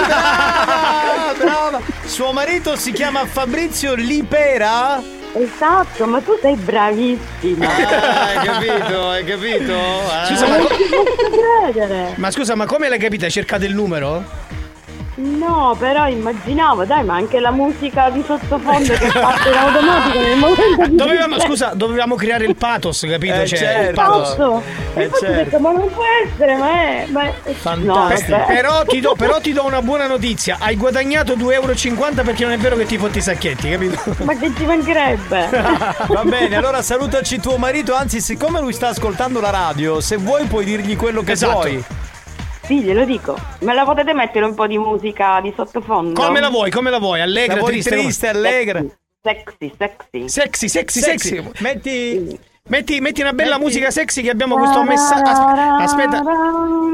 Brava! 0.08 1.34
Brava! 1.38 1.80
Suo 2.06 2.32
marito 2.32 2.78
si 2.78 2.94
chiama 2.94 3.26
Fabrizio 3.26 3.96
Lipera? 3.96 5.02
Esatto, 5.34 6.06
ma 6.06 6.22
tu 6.22 6.38
sei 6.40 6.56
bravissima. 6.56 7.66
Ah, 7.68 8.28
hai 8.28 8.46
capito, 8.46 9.10
hai 9.10 9.24
capito? 9.26 9.74
Eh? 9.74 10.26
Scusa, 10.28 10.48
ma, 10.48 10.58
credere. 11.72 12.14
ma 12.16 12.32
scusa, 12.32 12.56
ma 12.56 12.66
come 12.66 12.88
l'hai 12.88 13.00
capita? 13.00 13.26
Hai 13.26 13.32
cercato 13.32 13.66
il 13.66 13.74
numero? 13.74 14.24
No, 15.16 15.76
però 15.78 16.08
immaginavo, 16.08 16.86
dai, 16.86 17.04
ma 17.04 17.16
anche 17.16 17.40
la 17.40 17.52
musica 17.52 18.10
di 18.10 18.24
sottofondo 18.26 18.94
che 18.94 19.12
parte 19.14 19.50
in 19.50 19.56
automatico 19.56 20.20
nel 20.20 20.38
momento 20.38 20.86
di 20.88 20.96
Dovevamo, 20.96 21.40
scusa, 21.40 21.72
dovevamo 21.76 22.16
creare 22.16 22.46
il 22.46 22.56
pathos, 22.56 23.06
capito? 23.08 23.42
Eh, 23.42 23.46
cioè, 23.48 23.60
certo. 23.60 23.90
il 23.90 23.94
pathos. 23.94 24.64
Eh, 24.96 25.04
Infatti 25.04 25.24
ho 25.24 25.28
certo. 25.28 25.44
detto, 25.44 25.60
ma 25.60 25.72
non 25.72 25.92
può 25.92 26.04
essere, 26.26 26.56
ma 26.58 26.72
è. 26.72 27.06
Ma 27.10 27.24
è... 27.26 27.54
Fantastico. 27.54 28.38
No. 28.38 28.46
Però 28.48 28.84
ti, 28.86 29.00
do, 29.00 29.14
però 29.16 29.40
ti 29.40 29.54
do 29.54 29.66
una 29.66 29.84
buona 29.84 30.08
notizia, 30.08 30.58
hai 30.60 30.76
guadagnato 30.76 31.36
2,50 31.36 31.52
euro 31.54 32.24
perché 32.24 32.44
non 32.44 32.54
è 32.54 32.58
vero 32.58 32.76
che 32.76 32.86
ti 32.86 32.98
fotti 32.98 33.20
i 33.20 33.22
sacchetti, 33.22 33.70
capito? 33.70 34.02
Ma 34.24 34.36
che 34.36 34.52
ci 34.56 34.66
mancherebbe? 34.66 35.50
Va 36.08 36.24
bene, 36.24 36.56
allora 36.56 36.82
salutaci 36.82 37.40
tuo 37.40 37.58
marito, 37.58 37.94
anzi 37.94 38.20
siccome 38.20 38.60
lui 38.60 38.74
sta 38.74 38.88
ascoltando 38.88 39.40
la 39.40 39.52
radio, 39.52 40.02
se 40.02 40.18
vuoi 40.18 40.46
puoi 40.46 40.66
dirgli 40.66 40.96
quello 40.96 41.22
che 41.22 41.34
Esatto. 41.34 41.54
vuoi. 41.54 41.84
Sì, 42.66 42.82
glielo 42.82 43.06
dico. 43.06 43.38
Me 43.60 43.74
la 43.74 43.84
potete 43.84 44.14
mettere 44.14 44.46
un 44.46 44.56
po' 44.56 44.68
di 44.68 44.78
musica 44.78 45.40
di 45.42 45.54
sottofondo? 45.56 46.20
Come 46.22 46.40
la 46.40 46.50
vuoi, 46.50 46.72
come 46.72 46.90
la 46.90 47.00
vuoi? 47.00 47.22
Allegra, 47.22 47.56
La 47.56 47.60
vuoi 47.60 47.72
triste, 47.74 47.92
triste, 47.92 48.28
allegra. 48.28 48.84
Sexy, 49.22 49.74
sexy. 49.78 50.28
Sexy, 50.30 50.68
sexy, 50.68 51.00
sexy. 51.00 51.52
Metti... 51.60 52.40
Metti, 52.66 53.02
metti 53.02 53.20
una 53.20 53.34
bella 53.34 53.58
Metti- 53.58 53.64
musica 53.64 53.92
sexy 53.92 54.22
che 54.22 54.30
abbiamo 54.30 54.56
questo 54.56 54.84
messaggio. 54.84 55.32
Aspetta, 55.32 56.24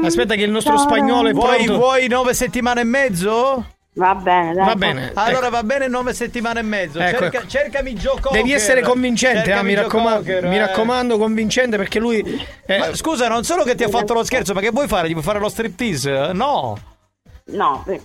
aspetta 0.02 0.34
che 0.34 0.42
il 0.42 0.50
nostro 0.50 0.76
spagnolo 0.76 1.28
è 1.28 1.32
Vuoi, 1.32 1.62
pronto. 1.64 1.76
vuoi 1.76 2.08
nove 2.08 2.34
settimane 2.34 2.80
e 2.80 2.84
mezzo? 2.84 3.66
Va 3.94 4.14
bene, 4.14 4.54
dai. 4.54 4.64
Va 4.66 4.74
bene. 4.76 5.10
Allora 5.14 5.46
ecco. 5.46 5.50
va 5.56 5.62
bene 5.64 5.88
nove 5.88 6.14
settimane 6.14 6.60
e 6.60 6.62
mezzo. 6.62 7.00
Ecco, 7.00 7.18
Cerca- 7.18 7.38
ecco. 7.38 7.46
Cercami 7.48 7.92
Joe 7.94 8.20
Cocker. 8.20 8.40
Devi 8.40 8.52
essere 8.52 8.82
convincente, 8.82 9.52
ah, 9.52 9.62
mi, 9.62 9.74
raccoma- 9.74 10.16
Cocker, 10.16 10.46
mi 10.46 10.56
eh. 10.56 10.60
raccomando, 10.60 11.18
convincente 11.18 11.76
perché 11.76 11.98
lui. 11.98 12.20
eh, 12.66 12.78
Ma 12.78 12.94
scusa, 12.94 13.26
non 13.28 13.42
solo 13.44 13.64
che 13.64 13.74
ti 13.74 13.82
ha 13.82 13.88
fatto 13.88 14.14
lo 14.14 14.22
scherzo, 14.22 14.54
ma 14.54 14.60
che 14.60 14.70
vuoi 14.70 14.86
fare? 14.86 15.08
Gli 15.08 15.12
vuoi 15.12 15.24
fare 15.24 15.40
lo 15.40 15.48
striptease? 15.48 16.30
No. 16.32 16.78
No, 17.52 17.84
eh, 17.88 18.00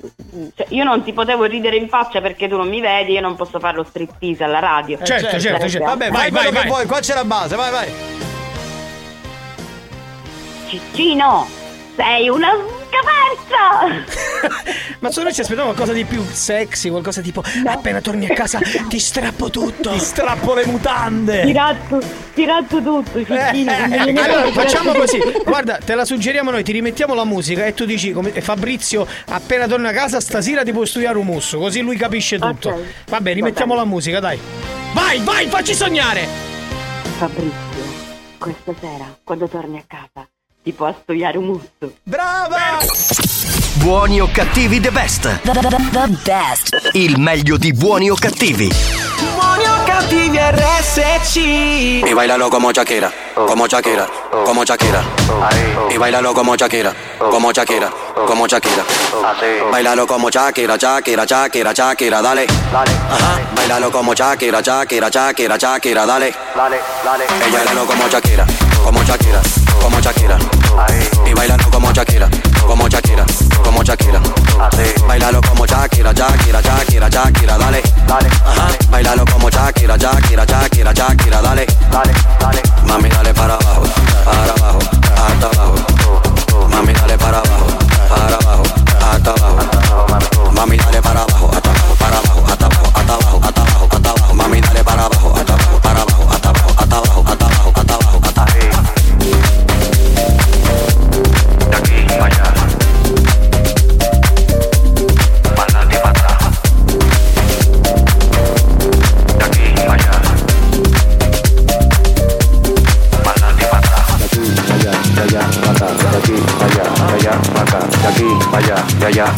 cioè, 0.56 0.65
io 0.69 0.84
non 0.84 1.04
ti 1.04 1.13
potevo 1.13 1.43
ridere 1.43 1.76
in 1.76 1.88
faccia 1.88 2.19
perché 2.19 2.48
tu 2.48 2.58
non 2.58 2.67
mi 2.67 2.82
vedi, 2.82 3.12
io 3.13 3.21
non 3.21 3.36
posso 3.36 3.60
fare 3.60 3.78
lo 3.78 3.84
striptease 3.84 4.43
alla 4.43 4.58
radio. 4.58 4.98
Eh, 5.00 5.06
Certo, 5.06 5.39
certo, 5.39 5.69
certo. 5.69 5.86
Vabbè, 5.86 6.10
Vai, 6.10 6.32
vai, 6.32 6.52
vai. 6.52 6.65
vuoi, 6.65 6.88
qua 6.88 7.00
c'è 7.00 7.13
la 7.13 7.26
base, 7.26 7.56
vai, 7.56 7.69
vai. 7.71 7.88
Ciccino, 10.67 11.48
sei 11.95 12.28
una 12.28 12.54
scaferza! 12.95 14.63
Ma 14.99 15.12
se 15.12 15.21
noi 15.21 15.34
ci 15.34 15.41
aspettavamo 15.41 15.73
qualcosa 15.73 15.93
di 15.93 16.05
più 16.05 16.23
sexy, 16.23 16.89
qualcosa 16.89 17.21
tipo 17.21 17.43
appena 17.65 18.01
torni 18.01 18.27
a 18.27 18.34
casa 18.34 18.60
ti 18.88 18.99
strappo 18.99 19.49
tutto. 19.49 19.91
Ti 19.91 19.99
strappo 19.99 20.53
le 20.53 20.65
mutande. 20.65 21.43
Tiratto, 21.43 22.01
tiratto 22.34 22.81
tutto, 22.81 23.17
non 23.17 23.25
me 23.27 24.12
ne 24.12 24.21
Allora 24.21 24.51
facciamo 24.51 24.93
così, 24.93 25.19
guarda, 25.43 25.77
te 25.77 25.95
la 25.95 26.05
suggeriamo 26.05 26.51
noi, 26.51 26.63
ti 26.63 26.71
rimettiamo 26.71 27.13
la 27.13 27.25
musica 27.25 27.65
e 27.65 27.73
tu 27.73 27.86
dici 27.86 28.12
come 28.12 28.31
Fabrizio 28.41 29.08
appena 29.27 29.67
torna 29.67 29.89
a 29.89 29.93
casa 29.93 30.19
stasera 30.19 30.63
ti 30.63 30.71
puoi 30.71 30.88
studiare 30.88 31.17
un 31.17 31.25
musso, 31.25 31.60
così 31.60 31.81
lui 31.81 31.97
capisce 31.97 32.39
tutto. 32.39 32.69
Ok. 32.69 32.79
Vabbè, 33.10 33.34
rimettiamo 33.34 33.73
bene. 33.73 33.86
la 33.86 33.89
musica, 33.89 34.19
dai. 34.19 34.39
Vai, 34.93 35.19
vai, 35.19 35.47
facci 35.47 35.73
sognare! 35.73 36.25
Fabrizio, 37.17 37.84
questa 38.38 38.73
sera, 38.79 39.17
quando 39.23 39.47
torni 39.47 39.77
a 39.77 39.84
casa, 39.86 40.27
ti 40.65 40.71
può 40.71 40.91
studiare 41.04 41.38
un 41.38 41.45
musso. 41.45 41.93
Brava! 42.01 42.80
Buoni 43.75 44.19
o 44.19 44.28
cattivi 44.32 44.80
the 44.80 44.89
best. 44.89 45.21
The, 45.43 45.51
the, 45.51 45.60
the- 45.91 46.17
best. 46.23 46.89
Il 46.93 47.19
meglio 47.19 47.56
di 47.58 47.71
buoni 47.71 48.10
o 48.10 48.15
cattivi. 48.15 48.67
Buoni 49.36 49.63
o 49.67 49.84
cattivi 49.86 50.39
RSC 50.39 50.97
Y 52.04 52.13
bailalo 52.13 52.49
como 52.49 52.71
Shakira, 52.71 53.12
como 53.36 53.67
Shakira, 53.67 54.08
como 54.43 54.63
Shakira. 54.63 55.04
Y 55.91 55.97
bailalo 55.97 56.34
como 56.34 56.56
Shakira, 56.56 56.95
como 57.19 57.51
Shakira, 57.51 57.91
como 58.25 58.47
Shakira. 58.47 58.84
Bailalo 59.71 60.08
como 60.08 60.30
Shakira, 60.32 60.78
Shakira, 60.78 61.25
Shakira, 61.25 61.73
Shakira, 61.73 62.21
dale. 62.23 62.47
Ajá. 62.73 63.39
Bailalo 63.56 63.91
como 63.91 64.15
Shakira, 64.15 64.62
Shakira, 64.62 65.10
Shakira, 65.12 65.58
Shakira, 65.58 66.06
dale. 66.08 66.34
Y 67.47 67.51
bailalo 67.51 67.86
como 67.86 68.08
Shakira, 68.10 68.47
como 68.84 69.04
Shakira, 69.04 69.41
como 69.86 70.00
Shakira. 70.00 70.38
Y 71.30 71.34
bailalo 71.34 71.69
como 71.69 71.91
Shakira, 71.91 72.28
como 72.65 72.88
Shakira, 72.88 73.24
como 73.63 73.84
Shakira. 73.84 74.19
Bailalo 75.08 75.41
como 75.41 75.65
Shakira, 75.65 76.12
Shakira, 76.12 76.60
Shakira, 76.60 77.08
Shakira, 77.08 77.58
dale. 77.58 77.84
Ajá. 78.10 78.67
Bailalo 78.89 79.24
como 79.26 79.48
Shakira, 79.48 79.95
Shakira, 79.95 80.43
Shakira, 80.43 80.91
Shakira, 80.91 81.41
dale. 81.41 81.67
Mami, 82.88 83.10
dale 83.10 83.34
para 83.34 83.54
abajo, 83.54 83.84
para 84.26 84.54
abajo, 84.54 84.80
hasta 85.28 85.48
abajo. 85.48 85.76
Mami, 86.67 86.93
dale 86.93 87.17
para 87.19 87.38
abajo, 87.38 87.67
para 88.10 88.38
abajo, 88.38 88.63
hasta 89.12 89.32
abajo. 89.32 90.52
Mami, 90.52 90.78
dale 90.78 91.02
para 91.02 91.21
abajo, 91.21 91.52
hasta 91.54 91.69
abajo, 91.69 91.85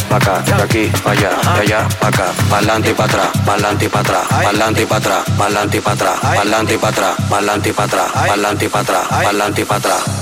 pa' 0.07 0.17
acá, 0.17 0.41
de 0.41 0.63
aquí 0.63 0.91
pa' 1.03 1.11
allá, 1.11 1.29
de 1.55 1.61
allá 1.61 1.87
pa' 1.99 2.07
acá, 2.07 2.25
pa'lante 2.49 2.91
y 2.91 2.93
pa' 2.93 3.05
atrás, 3.05 3.27
pa'lante 3.45 3.89
pa' 3.89 3.99
atrás, 3.99 4.25
pa'lante 4.43 4.85
pa' 4.85 4.97
atrás, 4.97 5.23
pa'lante 5.37 5.81
pa' 5.81 5.91
atrás, 5.93 6.19
pa'lante 6.37 6.77
pa' 6.77 6.89
atrás, 6.89 7.15
pa'lante 7.29 7.73
pa' 7.73 7.83
atrás, 7.83 8.11
pa'lante 8.13 8.69
pa' 8.69 8.79
atrás, 8.79 9.07
pa'lante 9.09 9.65
pa' 9.65 9.75
atrás. 9.75 10.16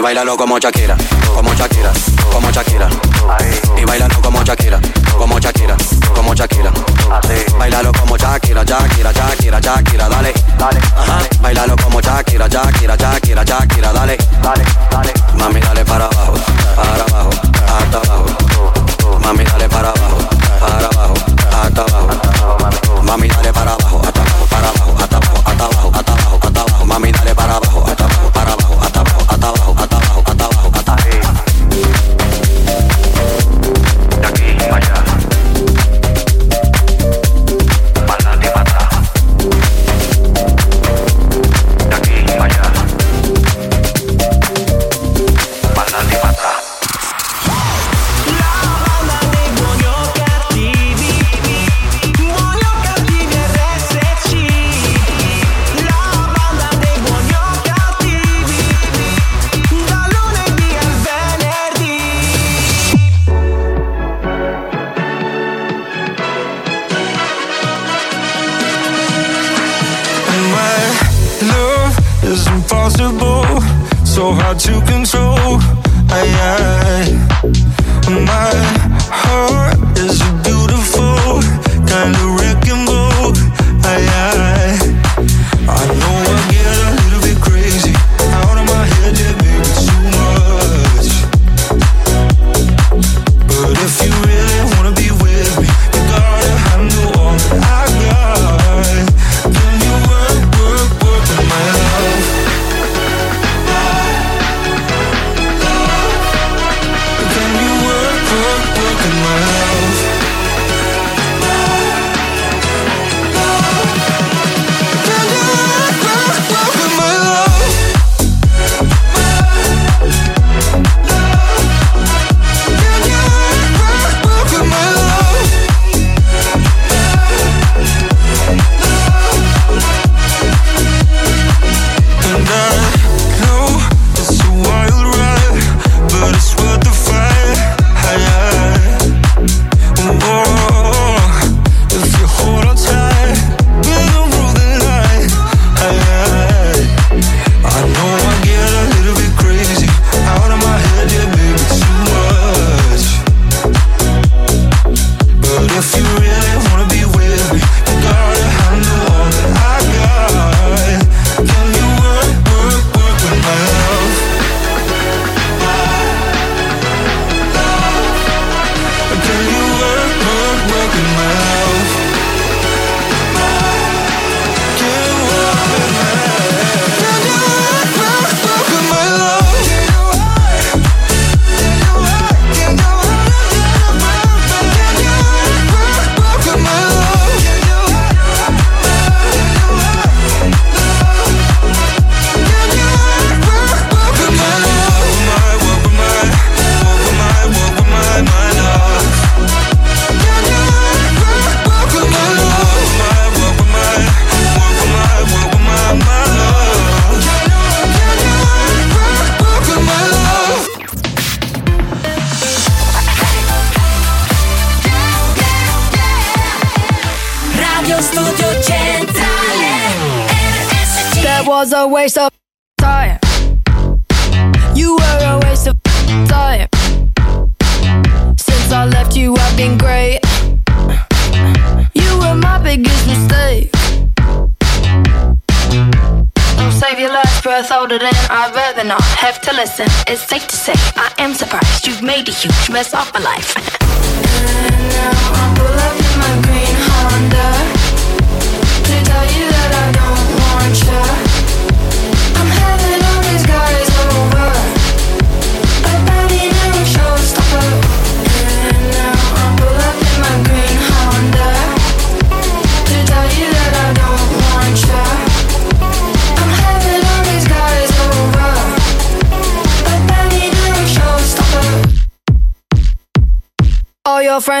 Y 0.00 0.02
bailalo 0.02 0.34
como 0.34 0.58
Shakira, 0.58 0.96
como 1.34 1.52
Shakira, 1.52 1.92
como 2.32 2.50
Shakira. 2.50 2.88
Y 3.76 3.84
bailalo 3.84 4.14
como 4.22 4.42
Shakira, 4.42 4.80
como 5.18 5.38
Shakira, 5.38 5.76
como 6.14 6.32
Shakira. 6.34 6.72
Bailalo 7.58 7.92
como 7.92 8.16
Shakira, 8.16 8.64
Shakira, 8.64 9.12
Shakira, 9.12 9.60
Shakira, 9.60 10.08
dale. 10.08 10.32
Ajá. 10.96 11.18
Bailalo 11.42 11.76
como 11.76 12.00
Shakira, 12.00 12.48
Shakira, 12.48 12.96
Shakira, 12.96 13.44
Shakira, 13.44 13.92
dale. 13.92 14.16
Mami, 15.34 15.60
dale 15.60 15.84
para 15.84 16.06
abajo, 16.06 16.34
para 16.74 17.04
abajo, 17.04 17.30
hasta 17.68 17.98
abajo. 17.98 19.18
Mami, 19.20 19.44
dale 19.44 19.68
para 19.68 19.88
abajo, 19.90 20.18
para 20.60 20.86
abajo, 20.86 21.14
hasta 21.62 21.82
abajo. 21.82 22.20
impossible, 23.90 24.29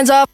All 0.00 0.06
your 0.06 0.29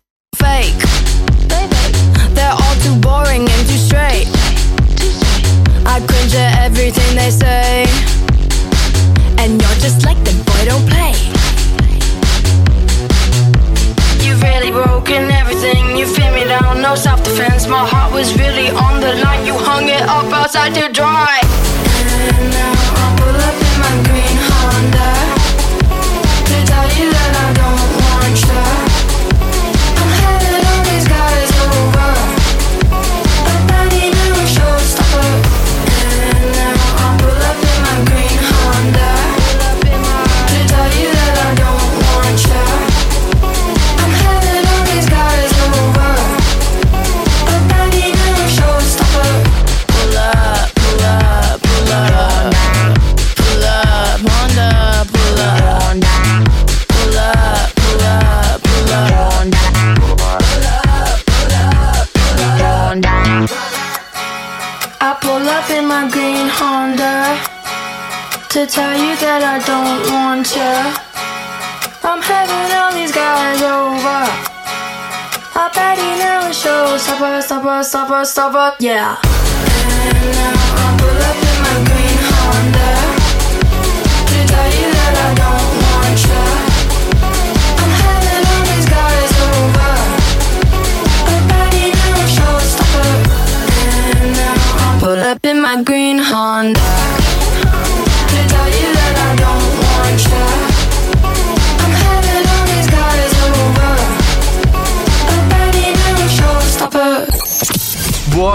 yeah. 79.07 79.76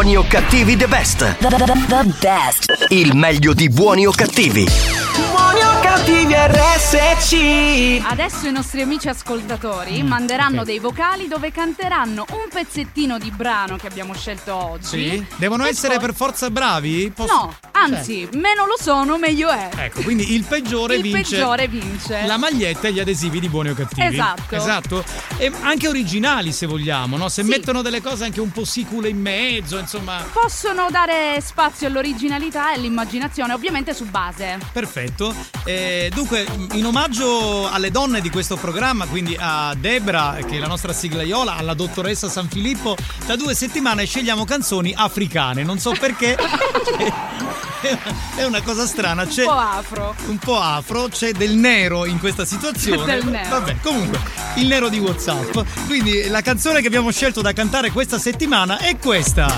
Buoni 0.01 0.17
o 0.17 0.23
cattivi 0.27 0.75
the 0.75 0.87
best. 0.87 1.37
The, 1.37 1.47
the, 1.47 1.57
the, 1.57 1.85
the 1.85 2.15
best. 2.19 2.85
Il 2.89 3.15
meglio 3.15 3.53
di 3.53 3.69
buoni 3.69 4.07
o 4.07 4.11
cattivi. 4.11 4.65
Buoni 4.65 5.61
o 5.61 5.79
cattivi 5.79 6.33
RSC. 6.33 8.01
Adesso 8.09 8.47
i 8.47 8.51
nostri 8.51 8.81
amici 8.81 9.09
ascoltatori 9.09 10.01
manderanno 10.01 10.63
dei 10.63 10.79
vocali 10.79 11.27
dove 11.27 11.51
canteranno 11.51 12.25
un 12.31 12.47
pezzettino 12.51 13.19
di 13.19 13.29
brano 13.29 13.75
che 13.77 13.85
abbiamo 13.85 14.15
scelto 14.15 14.55
oggi. 14.55 14.87
Sì? 14.87 15.25
Devono 15.35 15.65
E 15.65 15.69
essere 15.69 15.97
poi- 15.97 16.05
per 16.07 16.15
forza 16.15 16.49
bravi? 16.49 17.11
Posso- 17.15 17.31
No, 17.35 17.55
anzi, 17.83 18.27
meno 18.33 18.65
lo 18.65 18.75
sono, 18.79 19.17
meglio 19.17 19.49
è. 19.49 19.69
Ecco, 19.75 20.01
quindi 20.01 20.33
il 20.33 20.43
peggiore 20.43 20.95
Il 21.01 21.01
vince. 21.01 21.35
peggiore 21.35 21.67
vince. 21.67 22.25
La 22.25 22.37
maglietta 22.37 22.87
e 22.87 22.93
gli 22.93 22.99
adesivi 22.99 23.39
di 23.39 23.49
buoni 23.49 23.69
o 23.69 23.73
cattivi. 23.73 24.05
Esatto. 24.07 24.55
Esatto. 24.55 25.03
E 25.37 25.51
anche 25.61 25.87
originali 25.87 26.51
se 26.51 26.65
vogliamo, 26.65 27.17
no? 27.17 27.29
Se 27.29 27.43
Sì. 27.43 27.49
mettono 27.49 27.81
delle 27.81 28.01
cose 28.01 28.25
anche 28.25 28.39
un 28.41 28.51
po' 28.51 28.65
sicule 28.65 29.09
in 29.09 29.19
mezzo, 29.19 29.77
insomma. 29.77 30.23
Possono 30.31 30.87
dare 30.91 31.41
spazio 31.41 31.87
all'originalità 31.87 32.71
e 32.71 32.75
all'immaginazione, 32.75 33.53
ovviamente 33.53 33.93
su 33.93 34.05
base. 34.05 34.59
Perfetto. 34.71 35.33
Eh, 35.63 36.11
dunque, 36.13 36.45
in 36.73 36.85
omaggio 36.85 37.69
alle 37.69 37.91
donne 37.91 38.21
di 38.21 38.29
questo 38.29 38.55
programma, 38.57 39.05
quindi 39.05 39.35
a 39.39 39.73
Debra, 39.77 40.37
che 40.47 40.57
è 40.57 40.59
la 40.59 40.67
nostra 40.67 40.93
siglaiola, 40.93 41.55
alla 41.55 41.73
dottoressa 41.73 42.29
San 42.29 42.47
Filippo, 42.49 42.95
da 43.25 43.35
due 43.35 43.53
settimane 43.55 44.05
scegliamo 44.05 44.45
canzoni 44.45 44.93
africane. 44.95 45.63
Non 45.63 45.79
so 45.79 45.91
perché. 45.99 46.37
è 48.35 48.43
una 48.43 48.61
cosa 48.61 48.85
strana. 48.85 49.25
C'è 49.25 49.41
Un 49.41 49.47
po' 49.47 49.57
afro. 49.57 50.15
un 50.27 50.37
po' 50.37 50.59
afro, 50.59 51.07
c'è 51.07 51.31
del 51.31 51.55
nero 51.55 52.05
in 52.05 52.19
questa 52.19 52.45
situazione. 52.45 53.05
Del 53.05 53.25
nero. 53.25 53.49
Vabbè, 53.49 53.77
comunque, 53.81 54.19
il 54.55 54.67
nero 54.67 54.89
di 54.89 54.99
WhatsApp. 54.99 55.57
Quindi 55.87 56.27
la 56.29 56.41
canzone 56.41 56.81
che 56.81 56.87
abbiamo 56.87 57.11
scelto 57.11 57.41
da 57.41 57.53
cantare 57.53 57.91
questa 57.91 58.17
settimana 58.19 58.77
è 58.77 58.97
questa. 58.97 59.53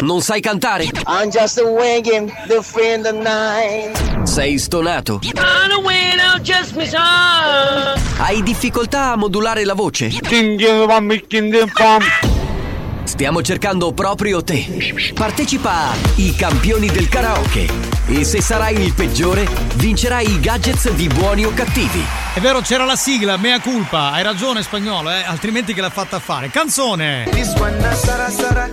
Non 0.00 0.20
sai 0.20 0.40
cantare? 0.40 0.84
I'm 1.06 1.30
just 1.30 1.58
a 1.58 1.64
wagon, 1.64 2.32
the 2.46 2.60
friend 2.62 3.06
of 3.06 3.14
nine. 3.14 4.26
Sei 4.26 4.58
stonato? 4.58 5.20
I'm 5.22 5.70
a 5.72 5.78
winner, 5.82 6.40
just 6.40 6.74
me 6.74 6.86
son. 6.88 8.00
Hai 8.18 8.42
difficoltà 8.42 9.12
a 9.12 9.16
modulare 9.16 9.64
la 9.64 9.74
voce? 9.74 10.10
Stiamo 13.08 13.40
cercando 13.40 13.92
proprio 13.92 14.44
te. 14.44 14.92
Partecipa 15.14 15.88
a 15.88 15.94
I 16.16 16.36
campioni 16.36 16.88
del 16.88 17.08
karaoke. 17.08 17.66
E 18.06 18.22
se 18.22 18.42
sarai 18.42 18.80
il 18.82 18.92
peggiore, 18.92 19.48
vincerai 19.76 20.30
i 20.30 20.38
gadgets 20.38 20.92
di 20.92 21.08
buoni 21.08 21.46
o 21.46 21.52
cattivi. 21.54 22.04
È 22.34 22.38
vero, 22.38 22.60
c'era 22.60 22.84
la 22.84 22.96
sigla, 22.96 23.38
mea 23.38 23.60
culpa. 23.60 24.12
Hai 24.12 24.22
ragione, 24.22 24.62
spagnolo, 24.62 25.10
eh? 25.10 25.24
altrimenti 25.24 25.72
che 25.72 25.80
l'ha 25.80 25.88
fatta 25.88 26.18
fare. 26.18 26.50
Canzone! 26.50 27.26
This 27.30 27.54
one 27.58 27.80
sara 27.94 28.28
sara. 28.28 28.68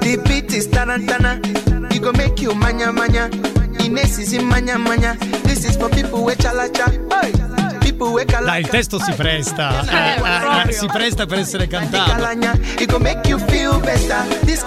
The 0.00 0.18
beat 0.18 0.52
is 0.52 0.68
tarantana. 0.68 1.40
You 1.90 2.00
go 2.00 2.12
make 2.12 2.42
you 2.42 2.52
manya 2.52 2.92
manya. 2.92 3.30
Ines 3.80 4.18
is 4.18 4.32
in 4.32 4.46
manya 4.46 4.76
manya. 4.76 5.16
This 5.44 5.64
is 5.64 5.76
for 5.76 5.88
people 5.88 6.22
with 6.22 6.36
chalacha. 6.36 6.92
Hey. 7.10 7.47
Dai, 8.44 8.60
il 8.60 8.68
testo 8.68 8.98
si 9.00 9.12
presta. 9.12 9.82
Eh, 9.82 10.20
eh, 10.20 10.68
eh, 10.68 10.72
si 10.72 10.86
presta 10.86 11.26
per 11.26 11.38
essere 11.38 11.66
cantato. 11.66 12.10
Kalanya. 12.12 12.52
It 12.78 12.90
go 12.90 12.98
make 12.98 13.28
you 13.28 13.38
feel 13.48 13.78
better. 13.80 14.24
This 14.44 14.62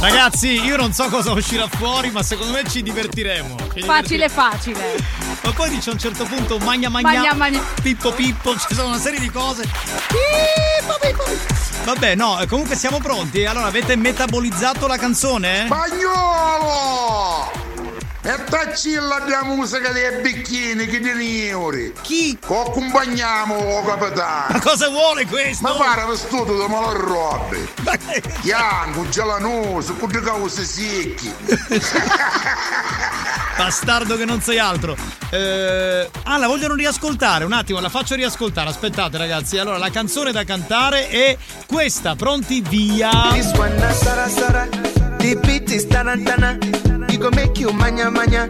Ragazzi, 0.00 0.60
io 0.62 0.76
non 0.76 0.92
so 0.92 1.08
cosa 1.08 1.32
uscirà 1.32 1.66
fuori, 1.68 2.10
ma 2.10 2.22
secondo 2.22 2.52
me 2.52 2.62
ci 2.68 2.82
divertiremo. 2.82 3.56
Ci 3.74 3.82
Facile, 3.82 4.28
facile. 4.28 4.96
Ma 5.42 5.52
poi 5.52 5.70
dice 5.70 5.90
a 5.90 5.92
un 5.92 5.98
certo 5.98 6.24
punto 6.24 6.58
magna 6.58 6.88
magna, 6.88 7.08
Magna, 7.08 7.34
magna. 7.34 7.60
pippo 7.82 8.12
pippo, 8.12 8.56
ci 8.56 8.74
sono 8.74 8.88
una 8.88 8.98
serie 8.98 9.18
di 9.18 9.30
cose. 9.30 9.62
Pippo, 9.62 10.96
pippo. 11.00 11.24
Vabbè, 11.84 12.14
no, 12.14 12.42
comunque 12.48 12.76
siamo 12.76 12.98
pronti. 12.98 13.44
Allora, 13.44 13.66
avete 13.66 13.96
metabolizzato 13.96 14.86
la 14.86 14.96
canzone? 14.96 15.64
Spagnolo! 15.66 17.50
E 18.26 18.42
taccilla 18.48 19.20
di 19.20 19.34
musica 19.44 19.92
dei 19.92 20.22
bicchini 20.22 20.86
che 20.86 20.98
di 20.98 21.46
euro. 21.46 21.76
Chi? 22.00 22.34
Accompagniamo, 22.40 23.54
oh, 23.54 23.84
capitano. 23.84 24.46
Ma 24.48 24.60
cosa 24.60 24.88
vuole 24.88 25.26
questo? 25.26 25.62
Ma 25.62 25.74
pare 25.74 26.06
vestito 26.06 26.56
da 26.56 26.66
malorrobe. 26.66 27.68
Bianco, 28.40 29.06
gelanoso, 29.10 29.92
con 29.96 30.10
dei 30.10 30.22
cause 30.22 30.64
secchi. 30.64 31.34
Bastardo 33.58 34.16
che 34.16 34.24
non 34.24 34.40
sei 34.40 34.58
altro. 34.58 34.96
Eh, 35.28 36.08
ah, 36.22 36.38
la 36.38 36.46
vogliono 36.46 36.76
riascoltare. 36.76 37.44
Un 37.44 37.52
attimo, 37.52 37.78
la 37.80 37.90
faccio 37.90 38.14
riascoltare. 38.14 38.70
Aspettate, 38.70 39.18
ragazzi. 39.18 39.58
Allora, 39.58 39.76
la 39.76 39.90
canzone 39.90 40.32
da 40.32 40.44
cantare 40.44 41.10
è 41.10 41.36
questa. 41.66 42.16
Pronti? 42.16 42.62
Via. 42.62 43.10
This 43.32 43.52
one 43.52 43.76
na 43.76 43.92
sara 43.92 44.28
sara. 44.28 44.66
It 47.14 47.20
go 47.20 47.30
make 47.30 47.60
you 47.60 47.70
manya 47.70 48.10
manya. 48.10 48.48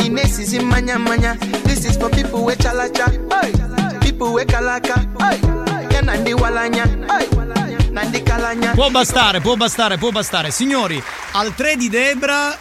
Ines 0.00 0.38
is 0.38 0.54
in 0.54 0.64
manya 0.64 0.98
manya. 0.98 1.36
This 1.64 1.84
is 1.84 1.98
for 1.98 2.08
people 2.08 2.44
with 2.46 2.56
chalacha. 2.56 3.12
Hey. 3.30 3.52
People 4.00 4.32
with 4.32 4.48
kalaka. 4.48 4.96
Hey. 5.20 6.00
Nandi 6.00 6.32
walanya. 6.32 6.86
Hey. 7.10 7.28
Nandi 7.90 8.22
kalanya. 8.22 8.72
Può 8.72 8.90
bastare, 8.90 9.42
può 9.42 9.54
bastare, 9.54 9.98
può 9.98 10.10
bastare. 10.12 10.50
Signori, 10.50 11.02
al 11.32 11.54
3 11.54 11.76
di 11.76 11.90
Debra. 11.90 12.56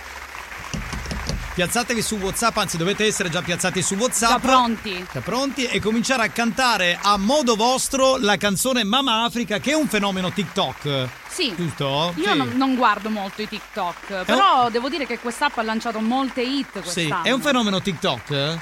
Piazzatevi 1.55 2.01
su 2.01 2.15
WhatsApp, 2.17 2.57
anzi 2.57 2.75
dovete 2.75 3.05
essere 3.05 3.29
già 3.29 3.41
piazzati 3.41 3.81
su 3.81 3.95
WhatsApp. 3.95 4.29
Già 4.31 4.39
pronti. 4.39 5.05
Già 5.13 5.21
pronti 5.21 5.65
e 5.65 5.79
cominciare 5.79 6.23
a 6.25 6.27
cantare 6.27 6.99
a 7.01 7.15
modo 7.17 7.55
vostro 7.55 8.17
la 8.17 8.35
canzone 8.35 8.83
Mama 8.83 9.23
Africa 9.23 9.57
che 9.59 9.71
è 9.71 9.73
un 9.73 9.87
fenomeno 9.87 10.31
TikTok. 10.33 11.07
Sì. 11.29 11.53
Giusto? 11.55 12.13
Io 12.17 12.31
Sì. 12.31 12.37
non, 12.37 12.51
non 12.55 12.75
guardo 12.75 13.09
molto 13.09 13.41
i 13.41 13.47
TikTok, 13.47 14.25
però 14.25 14.69
devo 14.69 14.89
dire 14.89 15.05
che 15.05 15.17
quest'app 15.17 15.57
ha 15.57 15.63
lanciato 15.63 16.01
molte 16.01 16.41
hit 16.41 16.67
Sì, 16.73 16.81
quest'anno. 17.07 17.23
è 17.23 17.31
un 17.31 17.39
fenomeno 17.41 17.81
TikTok? 17.81 18.57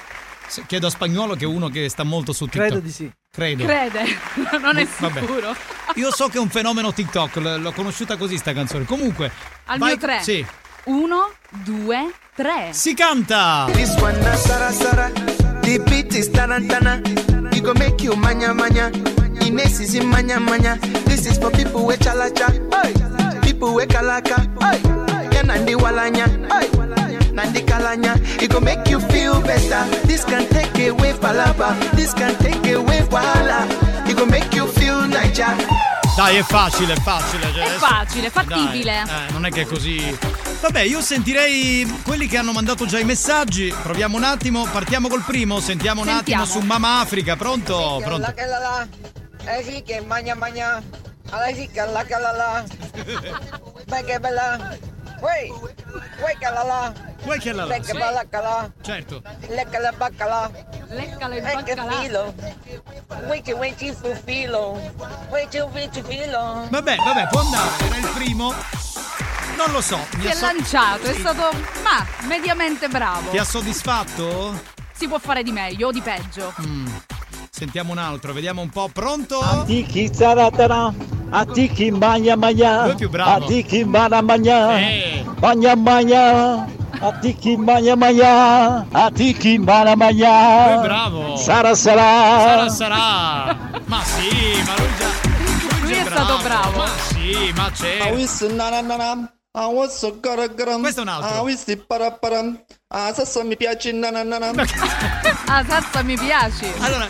Chiedo 0.68 0.86
a 0.86 0.90
spagnolo 0.92 1.34
che 1.34 1.46
è 1.46 1.48
uno 1.48 1.70
che 1.70 1.90
sta 1.90 2.04
molto 2.04 2.32
su 2.32 2.46
TikTok. 2.46 2.68
Credo 2.68 2.80
di 2.80 2.92
sì. 2.92 3.12
Credo. 3.32 3.64
Crede, 3.66 4.04
non 4.62 4.78
è 4.78 4.88
Vabbè. 5.00 5.20
sicuro. 5.20 5.56
Io 5.96 6.12
so 6.14 6.28
che 6.30 6.38
è 6.38 6.40
un 6.40 6.50
fenomeno 6.50 6.94
TikTok, 6.94 7.36
l- 7.38 7.60
l'ho 7.60 7.72
conosciuta 7.72 8.18
così 8.18 8.38
sta 8.38 8.54
canzone. 8.54 8.86
Comunque. 8.86 9.32
Al 9.66 9.80
vai- 9.80 9.90
mio 9.90 9.98
tre. 9.98 10.22
Sì. 10.22 10.46
Uno, 10.86 11.30
due, 11.64 12.14
tre. 12.36 12.74
Si 12.74 12.94
canta! 12.94 13.68
This 13.74 13.96
one 14.02 14.20
na 14.22 14.36
sara 14.36 14.72
sara. 14.72 15.10
The 15.62 15.80
beat 15.90 16.14
is 16.14 16.30
tarantana. 16.30 17.02
It 17.56 17.64
go 17.64 17.74
make 17.74 18.02
you 18.04 18.16
manya 18.18 18.54
manya. 18.54 18.92
Ines 19.46 19.80
is 19.80 19.96
in 19.96 20.08
manya 20.10 20.40
manya. 20.40 20.78
This 21.06 21.26
is 21.26 21.38
for 21.38 21.52
people 21.52 21.86
with 21.86 22.02
chalacha. 22.02 22.52
Hey. 22.74 23.40
People 23.42 23.74
with 23.76 23.90
kalaka. 23.90 24.44
Hey. 24.62 24.82
Yeah, 25.32 25.44
nandi 25.44 25.76
walanya. 25.76 26.28
Hey. 26.52 26.68
Nandi 27.32 27.62
kalanya. 27.62 28.20
It 28.42 28.52
go 28.52 28.60
make 28.60 28.90
you 28.90 29.00
feel 29.00 29.40
better. 29.42 29.86
This 30.06 30.26
can 30.26 30.46
take 30.50 30.76
away 30.90 31.14
palaba. 31.14 31.80
This 31.96 32.14
can 32.14 32.36
take 32.40 32.66
away 32.76 33.00
wahala. 33.08 33.66
It 34.10 34.18
go 34.18 34.26
make 34.26 34.54
you 34.54 34.68
feel 34.68 35.08
Niger. 35.08 35.56
Dai, 36.16 36.38
è 36.38 36.44
facile, 36.44 36.94
è 36.94 37.00
facile. 37.00 37.52
cioè, 37.52 37.64
È 37.64 37.66
adesso- 37.68 37.86
facile, 37.86 38.30
fattibile. 38.30 39.04
Dai, 39.06 39.28
eh, 39.28 39.32
non 39.32 39.46
è 39.46 39.50
che 39.52 39.62
è 39.62 39.66
così. 39.66 40.16
Vabbè, 40.62 40.82
io 40.82 41.02
sentirei 41.02 42.02
quelli 42.04 42.28
che 42.28 42.38
hanno 42.38 42.52
mandato 42.52 42.86
già 42.86 43.00
i 43.00 43.04
messaggi. 43.04 43.74
Proviamo 43.82 44.16
un 44.16 44.24
attimo, 44.24 44.66
partiamo 44.72 45.08
col 45.08 45.24
primo. 45.24 45.60
Sentiamo 45.60 46.02
un 46.02 46.08
Sentiamo. 46.08 46.44
attimo 46.44 46.60
su 46.60 46.66
Mama 46.66 47.00
Africa. 47.00 47.36
Pronto? 47.36 48.00
Pronto? 48.04 48.34
La 48.38 48.46
la 48.46 48.60
la. 48.60 48.88
Eh 49.58 49.64
sì 49.64 49.82
che 49.86 50.02
magna 50.02 50.36
magna. 50.36 50.82
Alla 51.32 51.48
sì 51.54 51.68
che 51.72 51.80
la 51.84 52.06
la 52.08 52.32
la. 52.32 52.64
Beh 53.88 54.04
che 54.06 54.20
bella. 54.20 54.78
Uè. 55.24 55.48
Uè 56.22 56.38
che 56.38 56.50
la 56.50 56.64
la. 56.64 56.94
Uè 57.24 57.38
che 57.40 57.54
la 57.54 57.64
la, 57.64 57.74
Beh 57.76 57.80
che 57.80 57.92
sì. 57.94 57.98
bella 57.98 58.24
che 58.30 58.38
la. 58.42 58.70
Certo. 58.82 59.22
Lecca 59.48 59.80
la 59.80 59.92
bacca 59.94 60.26
la. 60.26 60.52
Leccala 60.90 61.36
il 61.36 61.46
Eh 61.46 61.54
baccalà. 61.54 61.92
filo. 62.02 62.34
Uè 63.28 63.42
che 63.42 63.54
uè 63.54 63.74
ci 63.78 63.94
fu 63.94 64.14
filo. 64.26 64.94
Uè 65.30 65.48
ci 65.50 65.60
uè 65.60 65.90
ci 65.94 66.04
filo. 66.04 66.68
Vabbè, 66.70 66.96
vabbè, 66.98 67.28
può 67.30 67.40
andare. 67.40 67.70
Era 67.86 67.96
il 67.98 68.08
primo. 68.14 68.54
Non 69.56 69.72
lo 69.72 69.80
so. 69.82 69.98
Mi 70.16 70.22
Si 70.24 70.28
ha 70.28 70.32
è 70.32 70.36
so- 70.36 70.46
lanciato, 70.46 71.04
è 71.08 71.14
stato 71.14 71.50
ma 71.84 72.06
mediamente 72.28 72.90
bravo. 72.90 73.30
Ti 73.30 73.38
ha 73.38 73.44
soddisfatto? 73.46 74.60
Si 74.92 75.08
può 75.08 75.20
fare 75.20 75.42
di 75.44 75.52
meglio 75.52 75.88
o 75.88 75.92
di 75.92 76.02
peggio. 76.02 76.54
Mm. 76.62 76.88
Sentiamo 77.64 77.94
un 77.94 77.98
altro, 77.98 78.34
vediamo 78.34 78.62
un 78.62 78.70
po'. 78.70 78.90
Pronto? 78.92 79.40
Atiki 79.40 80.10
zaratara, 80.14 80.94
atiki 81.30 81.92
maya 81.92 82.36
maya, 82.36 82.82
Lui 82.84 82.92
è 82.92 82.96
più 82.96 83.10
bravo. 83.10 83.46
atiki 83.46 83.86
mana 83.86 84.22
maya, 84.22 84.78
Eh. 84.80 85.24
maya 85.40 85.74
maya, 85.78 86.68
atiki 87.00 87.56
maya 87.56 87.96
maya, 87.96 88.86
atiki 88.92 89.58
mana 89.60 89.96
maya. 89.96 90.76
Lui 90.76 90.84
è 90.84 90.88
bravo. 90.88 91.38
Sara 91.38 91.74
sarà. 91.74 92.40
Sarà 92.44 92.70
sarà. 92.70 93.58
Ma 93.86 94.04
sì, 94.04 94.62
ma 94.66 94.74
lui 94.76 94.90
già. 95.00 95.08
Lui, 95.80 95.82
Lui 95.84 95.92
è 95.94 96.04
stato 96.06 96.38
bravo. 96.44 96.78
Ma 96.80 96.88
sì, 97.08 97.54
ma 97.56 97.72
c'è. 97.72 98.12
Questo 98.12 98.46
è 98.48 98.52
un 98.52 98.60
altro. 98.60 98.84
Questo 100.80 101.00
è 101.00 101.04
un 101.04 101.08
altro. 101.10 101.38
Ah, 101.38 101.42
questo 101.42 101.72
è 101.72 101.78
paraparam. 101.78 102.60
Ah, 102.90 103.06
adesso 103.06 103.42
mi 103.46 103.56
piace 103.56 103.92
nananana. 103.94 104.52
Ah, 105.56 105.64
salsa 105.68 106.02
mi 106.02 106.18
piaci. 106.18 106.66
Allora, 106.80 107.06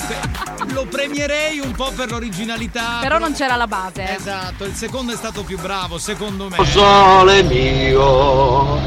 lo 0.74 0.86
premierei 0.86 1.60
un 1.60 1.72
po' 1.72 1.94
per 1.96 2.12
l'originalità. 2.12 2.98
Però 3.00 3.18
non 3.18 3.34
c'era 3.34 3.56
la 3.56 3.68
base. 3.68 4.18
Esatto, 4.18 4.66
il 4.66 4.74
secondo 4.74 5.14
è 5.14 5.16
stato 5.16 5.44
più 5.44 5.58
bravo, 5.58 5.98
secondo 5.98 6.50
me. 6.50 6.58
Sole 6.66 7.42
mio, 7.44 8.82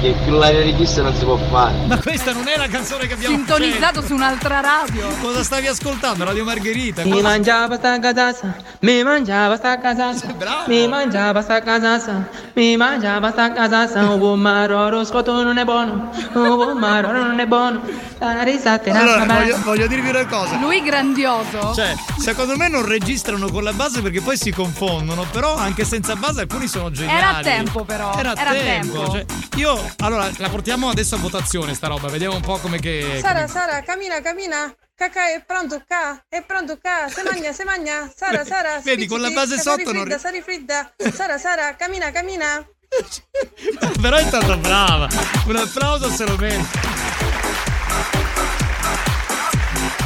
che 0.00 0.16
più 0.24 0.32
la 0.38 0.48
richiesta 0.48 1.02
non 1.02 1.14
si 1.14 1.24
può 1.24 1.36
fare. 1.50 1.74
Ma 1.88 1.98
questa 1.98 2.32
non 2.32 2.48
è 2.48 2.56
la 2.56 2.68
canzone 2.68 3.06
che 3.06 3.12
abbiamo 3.12 3.36
Sintonizzato 3.36 4.00
su 4.00 4.14
un'altra 4.14 4.60
radio. 4.60 5.06
Cosa 5.20 5.42
stavi 5.44 5.66
ascoltando? 5.66 6.24
Radio 6.24 6.44
Margherita? 6.44 7.04
Mi 7.04 7.10
Cosa- 7.10 7.22
mangiava 7.22 7.76
sta 7.76 7.98
casassa, 7.98 8.56
mi 8.80 9.02
mangiava 9.02 9.56
sta 9.56 9.78
casassa, 9.78 10.34
mi 10.66 10.88
mangiava 10.88 11.42
sta 11.42 11.60
casassa, 11.60 12.28
mi 12.54 12.76
mangiava 12.78 13.30
sta 13.30 13.52
casassa, 13.52 14.08
un 14.08 14.18
buon 14.18 14.40
maroro, 14.40 15.04
scotto 15.04 15.42
non 15.42 15.58
è 15.58 15.64
buono, 15.64 16.10
un 16.32 16.54
buon 16.56 16.78
maroro 16.78 17.22
non 17.22 17.38
è 17.38 17.46
buono, 17.46 17.80
la 18.18 18.42
risata 18.42 18.84
è 18.84 18.92
Allora, 19.02 19.34
voglio, 19.34 19.58
voglio 19.62 19.86
dirvi 19.86 20.08
una 20.08 20.26
cosa. 20.26 20.56
Lui 20.58 20.82
grandioso. 20.82 21.74
Cioè, 21.74 21.94
secondo 22.18 22.56
me 22.56 22.68
non 22.68 22.84
registrano 22.84 23.50
con 23.50 23.62
la 23.64 23.72
base 23.72 24.00
perché 24.00 24.20
poi 24.20 24.36
si 24.36 24.50
confondono, 24.52 25.26
però 25.30 25.54
anche 25.56 25.84
senza 25.84 26.16
base 26.16 26.42
alcuni 26.42 26.66
sono 26.68 26.90
geniali. 26.90 27.18
Era 27.18 27.36
a 27.36 27.42
tempo 27.42 27.84
però. 27.84 28.14
Era 28.16 28.30
a 28.32 28.40
Era 28.40 28.52
tempo. 28.52 28.98
tempo. 29.02 29.12
Cioè, 29.12 29.24
io, 29.56 29.94
allora, 29.98 30.30
la 30.36 30.48
portiamo 30.48 30.88
adesso 30.88 31.14
a 31.16 31.18
votazione 31.18 31.74
sta 31.74 31.86
roba, 31.88 32.08
vediamo 32.08 32.34
un 32.36 32.42
po' 32.42 32.58
come 32.58 32.78
che... 32.78 33.18
Sara, 33.20 33.46
Sara, 33.46 33.82
cammina, 33.82 34.20
cammina. 34.20 34.72
Cacà 34.94 35.32
è 35.32 35.42
pronto 35.44 35.82
qua, 35.86 36.22
è 36.28 36.42
pronto 36.46 36.78
qua. 36.80 37.08
Se 37.08 37.22
mangia, 37.24 37.52
se 37.52 37.64
mangia. 37.64 38.08
Sara, 38.14 38.44
Sara, 38.44 38.78
Vedi, 38.84 39.06
con 39.06 39.20
la 39.20 39.30
base 39.30 39.56
sotto 39.58 39.82
sari 39.82 39.84
non 39.84 40.02
fridda, 40.02 40.18
sari 40.18 40.42
fridda. 40.42 40.92
Sara, 41.12 41.38
Sara, 41.38 41.74
cammina, 41.74 42.10
cammina. 42.12 42.64
Però 44.00 44.16
è 44.16 44.22
stata 44.22 44.56
brava. 44.56 45.08
Un 45.46 45.56
applauso 45.56 46.10
se 46.10 46.24
lo 46.26 46.36
merita. 46.36 47.11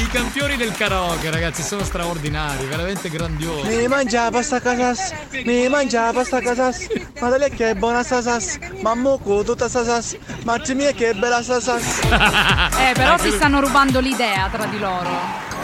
I 0.06 0.08
campioni 0.08 0.56
del 0.56 0.70
karaoke, 0.70 1.30
ragazzi, 1.30 1.62
sono 1.62 1.82
straordinari, 1.82 2.64
veramente 2.66 3.10
grandiosi. 3.10 3.66
Mi 3.66 3.88
mangiava 3.88 4.40
sta 4.40 4.60
casas, 4.60 5.12
mi 5.44 5.68
mangiava 5.68 6.22
sta 6.22 6.40
casas, 6.40 6.86
ma 7.20 7.28
da 7.28 7.36
lei 7.36 7.50
che 7.50 7.70
è 7.70 7.74
buona 7.74 8.04
sta 8.04 8.22
sas, 8.22 8.56
ma 8.82 8.94
mucco 8.94 9.42
tutta 9.42 9.68
sta 9.68 9.82
sas, 9.82 10.16
ma 10.44 10.62
mia 10.74 10.92
che 10.92 11.12
bella 11.14 11.42
sta 11.42 11.58
sas. 11.58 12.02
Eh, 12.04 12.92
però 12.94 13.18
si 13.18 13.32
stanno 13.32 13.58
rubando 13.58 13.98
l'idea 13.98 14.48
tra 14.48 14.66
di 14.66 14.78
loro. 14.78 15.55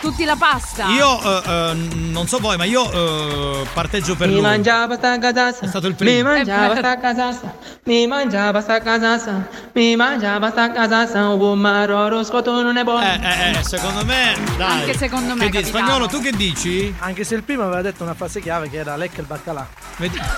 Tutti 0.00 0.24
la 0.24 0.34
pasta. 0.36 0.86
Io 0.88 1.20
eh, 1.22 1.42
eh, 1.50 1.74
non 1.74 2.26
so 2.26 2.38
voi, 2.38 2.56
ma 2.56 2.64
io 2.64 2.90
eh, 2.90 3.66
parteggio 3.74 4.16
per 4.16 4.28
Mi 4.28 4.34
lui. 4.34 4.42
mangiava 4.42 4.94
sta 4.96 5.18
casassa, 5.18 5.64
È 5.66 5.68
stato 5.68 5.86
il 5.88 5.92
mi 5.92 5.98
primo. 5.98 6.30
mangiava 6.30 6.74
sta 6.76 6.98
casassa, 6.98 7.54
mi 7.84 8.06
mangiava 8.06 8.60
sta 8.62 8.80
casassa, 8.80 9.46
mi 9.74 9.96
mangiava 9.96 10.50
sta 10.50 10.72
casassa, 10.72 11.28
un 11.28 11.36
buon 11.36 11.58
maroro, 11.58 12.24
scotto 12.24 12.62
non 12.62 12.78
è 12.78 12.82
buono. 12.82 13.02
Eh, 13.02 13.18
eh, 13.22 13.58
eh, 13.58 13.62
secondo 13.62 14.02
me, 14.06 14.34
dai. 14.56 14.80
Anche 14.80 14.96
secondo 14.96 15.34
me, 15.34 15.50
Che 15.50 15.58
dici, 15.58 15.64
spagnolo, 15.68 16.06
tu 16.06 16.20
che 16.22 16.32
dici? 16.32 16.94
Anche 17.00 17.24
se 17.24 17.34
il 17.34 17.42
primo 17.42 17.64
aveva 17.64 17.82
detto 17.82 18.02
una 18.02 18.14
frase 18.14 18.40
chiave 18.40 18.70
che 18.70 18.78
era 18.78 18.96
lecca 18.96 19.20
il 19.20 19.26
baccalà. 19.26 19.68
Vedi- 19.98 20.18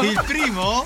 Il 0.00 0.22
primo? 0.26 0.82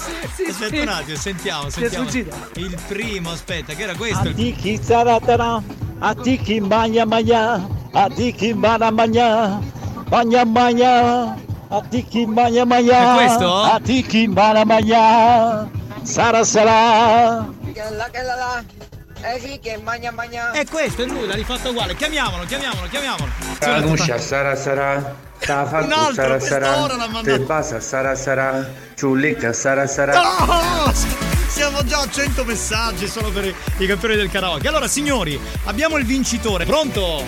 aspetta 0.49 0.83
un 0.83 0.89
attimo, 0.89 1.17
sentiamo, 1.17 1.71
sentiamo. 1.71 2.09
Il 2.55 2.77
primo, 2.89 3.31
aspetta, 3.31 3.75
che 3.75 3.83
era 3.85 3.95
questo? 3.95 4.35
Ti 4.35 4.53
chi 4.55 4.81
zaratara, 4.83 5.63
a 6.01 6.15
ti 6.15 6.39
chi 6.39 6.61
magna 6.61 7.05
magna, 7.05 7.67
a 7.93 8.09
ti 8.09 8.33
chi 8.33 8.53
mana 8.55 8.91
magna, 8.91 9.61
magna 10.09 10.45
magna, 10.45 11.35
a 11.69 11.81
ti 11.89 12.05
chi 12.05 12.27
magna 12.27 12.65
magna, 12.65 13.73
a 13.73 13.81
ti 13.83 14.03
chi 14.03 14.27
mana 14.27 14.65
magna, 14.65 15.69
sarà 16.03 16.45
sarà. 16.45 17.47
Che 17.73 17.83
la 17.91 18.09
che 18.11 18.23
la 18.23 18.35
la. 18.35 18.65
Eh 19.21 19.41
sì, 19.41 19.59
che 19.61 19.77
magna 19.83 20.13
magna. 20.13 20.53
È 20.53 20.65
questo, 20.65 21.03
è 21.03 21.07
lui, 21.07 21.27
l'ha 21.27 21.35
rifatto 21.35 21.71
uguale. 21.71 21.97
Chiamiamolo, 21.97 22.45
chiamiamolo, 22.45 22.87
chiamiamolo. 22.87 23.31
Canuscia, 23.59 24.19
sarà 24.19 24.55
sarà. 24.55 25.27
Ta 25.41 25.67
fatto 25.67 26.13
sarà 26.13 26.39
sarà. 26.39 26.87
Te 27.23 27.41
basa 27.41 27.81
sarà 27.81 28.15
sarà. 28.15 28.69
Ciullicca 28.95 29.53
sarà 29.53 29.87
sarà. 29.87 30.13
No! 30.15 31.38
Siamo 31.59 31.83
già 31.83 32.03
a 32.03 32.09
100 32.09 32.45
messaggi 32.45 33.09
solo 33.09 33.31
per 33.33 33.53
i 33.79 33.87
campioni 33.87 34.15
del 34.15 34.31
karaoke. 34.31 34.69
Allora, 34.69 34.87
signori, 34.87 35.37
abbiamo 35.65 35.97
il 35.97 36.07
vincitore. 36.07 36.65
Pronto? 36.65 37.25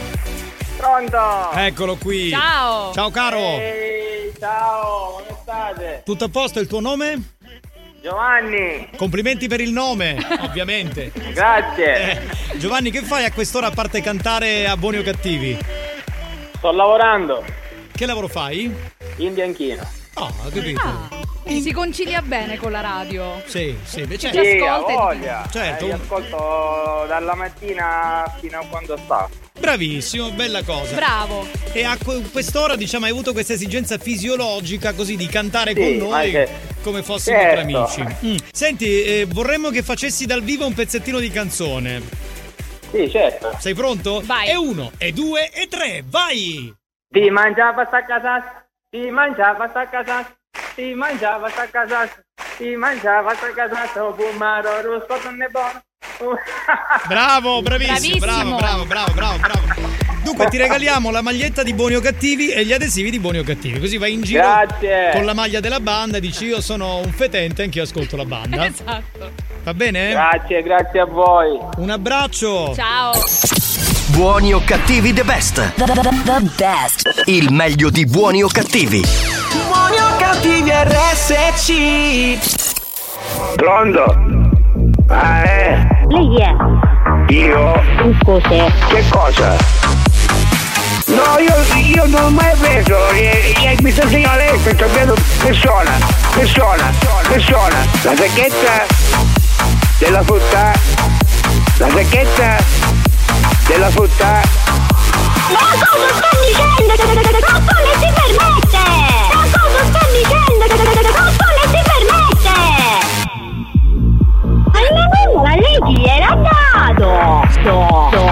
Pronto! 0.76 1.51
Eccolo 1.51 1.97
qui. 1.97 2.31
Ciao! 2.31 2.93
Ciao 2.93 3.11
caro. 3.11 3.39
Ehi, 3.39 4.33
ciao, 4.39 5.24
come 5.26 5.37
state? 5.43 6.03
Tutto 6.05 6.26
a 6.26 6.28
posto, 6.28 6.61
il 6.61 6.68
tuo 6.68 6.78
nome? 6.78 7.33
Giovanni! 8.01 8.91
Complimenti 8.97 9.49
per 9.49 9.61
il 9.61 9.72
nome, 9.72 10.16
ovviamente. 10.43 11.11
Grazie! 11.33 12.12
Eh, 12.53 12.57
Giovanni, 12.57 12.93
che 12.93 13.03
fai 13.03 13.24
a 13.24 13.33
quest'ora 13.33 13.66
a 13.66 13.70
parte 13.72 14.01
cantare 14.01 14.68
a 14.68 14.76
buoni 14.76 14.99
o 14.99 15.03
cattivi? 15.03 15.59
Sto 16.57 16.70
lavorando! 16.70 17.45
Che 17.91 18.07
lavoro 18.07 18.28
fai? 18.28 18.72
In 19.16 19.35
bianchino. 19.35 19.85
Oh, 20.14 20.33
ho 20.45 20.51
capito. 20.51 20.81
Ah, 20.85 21.20
si 21.61 21.72
concilia 21.72 22.22
bene 22.22 22.57
con 22.59 22.70
la 22.70 22.80
radio. 22.80 23.43
Sì, 23.47 23.76
sì, 23.84 24.07
certo. 24.18 24.38
ci 24.38 24.45
Sì, 24.45 24.59
ascolta 24.59 24.93
e- 24.93 24.95
voglia! 24.97 25.49
Certo. 25.51 25.86
Eh, 25.86 25.93
ascolto 25.93 27.05
dalla 27.09 27.34
mattina 27.34 28.32
fino 28.41 28.59
a 28.61 28.64
quando 28.68 28.97
sta. 28.97 29.28
Bravissimo, 29.59 30.30
bella 30.30 30.62
cosa. 30.62 30.95
Bravo. 30.95 31.47
E 31.72 31.84
a 31.84 31.97
que- 32.03 32.22
quest'ora, 32.30 32.76
diciamo, 32.76 33.05
hai 33.07 33.11
avuto 33.11 33.32
questa 33.32 33.53
esigenza 33.55 33.99
fisiologica 33.99 34.93
così 34.95 35.16
di 35.16 35.26
cantare 35.26 35.74
Sì, 35.74 35.99
con 35.99 36.09
noi 36.09 36.30
che- 36.30 36.49
come 36.82 37.03
fossimo 37.03 37.36
Certo. 37.36 37.53
tra 37.53 37.62
amici. 37.62 38.16
Mm. 38.26 38.36
Senti, 38.53 39.03
eh, 39.03 39.26
vorremmo 39.28 39.70
che 39.70 39.82
facessi 39.82 40.24
dal 40.26 40.43
vivo 40.43 40.66
un 40.66 40.72
pezzettino 40.74 41.18
di 41.18 41.30
canzone. 41.30 42.01
Sì, 42.91 43.09
certo. 43.11 43.55
Sei 43.59 43.74
pronto? 43.74 44.22
Vai. 44.24 44.49
E 44.49 44.57
uno, 44.57 44.91
e 44.99 45.12
due, 45.12 45.51
e 45.53 45.68
tre, 45.68 46.03
vai! 46.07 46.74
Ti 47.09 47.30
mangiava 47.30 47.84
sta 47.86 48.05
casa, 48.05 48.66
ti 48.88 49.11
mangiava 49.11 49.68
sta 49.68 49.88
casa, 49.88 50.26
ti 50.81 50.95
mangiava 50.95 51.51
sta 51.51 51.68
casa, 51.70 52.09
ti 52.57 52.74
mangiava 52.74 53.35
sta 53.35 53.53
casa, 53.53 54.03
oh, 54.03 54.14
bumaro, 54.14 54.81
rusco 54.81 55.20
non 55.24 55.43
è 55.43 55.49
buono. 55.49 55.83
Bravo, 57.07 57.61
bravissimo, 57.61 58.16
Bravissimo. 58.24 58.57
bravo, 58.57 58.85
bravo, 58.87 59.12
bravo, 59.12 59.12
bravo, 59.12 59.39
bravo. 59.39 59.89
Dunque 60.22 60.49
ti 60.49 60.57
regaliamo 60.57 61.11
la 61.11 61.20
maglietta 61.20 61.62
di 61.62 61.74
Buoni 61.74 61.97
o 61.97 62.01
Cattivi 62.01 62.51
e 62.51 62.64
gli 62.64 62.72
adesivi 62.72 63.11
di 63.11 63.18
Buoni 63.18 63.41
o 63.41 63.43
Cattivi, 63.43 63.78
così 63.78 63.99
vai 63.99 64.14
in 64.14 64.22
giro 64.22 64.41
Grazie. 64.43 65.11
con 65.12 65.26
la 65.26 65.35
maglia 65.35 65.61
della 65.61 65.81
banda 65.81 66.16
e 66.16 66.20
dici 66.20 66.47
io 66.47 66.62
sono 66.62 66.97
un 66.97 67.12
fetente, 67.12 67.62
anch'io 67.62 67.83
ascolto 67.83 68.16
la 68.16 68.24
banda. 68.24 68.64
Esatto. 68.70 69.49
Va 69.62 69.74
bene? 69.74 70.11
Grazie, 70.11 70.62
grazie 70.62 71.01
a 71.01 71.05
voi. 71.05 71.59
Un 71.76 71.91
abbraccio. 71.91 72.72
Ciao. 72.74 73.12
Buoni 74.11 74.53
o 74.53 74.61
cattivi 74.65 75.13
the 75.13 75.25
best. 75.25 75.55
The, 75.75 75.85
the, 75.85 75.95
the 76.25 76.51
best. 76.57 77.23
Il 77.27 77.53
meglio 77.53 77.91
di 77.91 78.05
buoni 78.07 78.43
o 78.43 78.49
cattivi. 78.49 79.05
Buoni 79.67 79.97
o 79.97 80.17
cattivi 80.19 80.71
RSC. 80.71 82.39
Pronto? 83.57 84.17
Ah, 85.09 85.43
eh? 85.43 85.87
Lei 86.09 86.37
è? 86.41 86.55
Io? 87.33 87.83
Cos'è? 88.25 88.73
Che 88.89 89.05
cosa? 89.11 89.57
No, 91.07 91.39
io, 91.39 91.55
io 91.77 92.07
non 92.07 92.25
ho 92.25 92.31
mai 92.31 92.55
preso, 92.57 93.11
eh, 93.11 93.55
eh, 93.63 93.77
mi 93.83 93.91
sta 93.91 94.07
segnando 94.07 94.39
lei, 94.39 94.59
sto 94.61 94.75
prendendo 94.75 95.15
persona, 95.43 95.99
persona, 96.35 96.93
persona, 97.29 97.87
la 98.03 98.15
sacchetta 98.17 98.87
della 99.99 100.23
frutta, 100.23 100.73
la 101.79 101.89
sacchetta 101.91 102.89
della 103.67 103.91
frutta. 103.91 104.41
Ma 105.51 105.59
cosa 105.79 106.09
sta 106.15 106.29
dicendo? 106.47 106.93
Ma 107.47 107.59
come 107.67 107.93
si 107.99 108.09
permette? 108.15 108.85
Ma 109.35 109.43
cosa 109.51 109.81
sta 109.85 110.03
dicendo? 110.13 110.65
Ma 110.69 111.29
come 111.39 111.63
si 111.67 111.81
permette? 111.91 112.57
Almeno 114.73 115.43
la 115.43 115.55
lei 115.55 115.79
chi 115.87 115.99
era 116.05 116.33
dato? 116.35 117.09
Sto, 117.51 118.09
sto, 118.11 118.27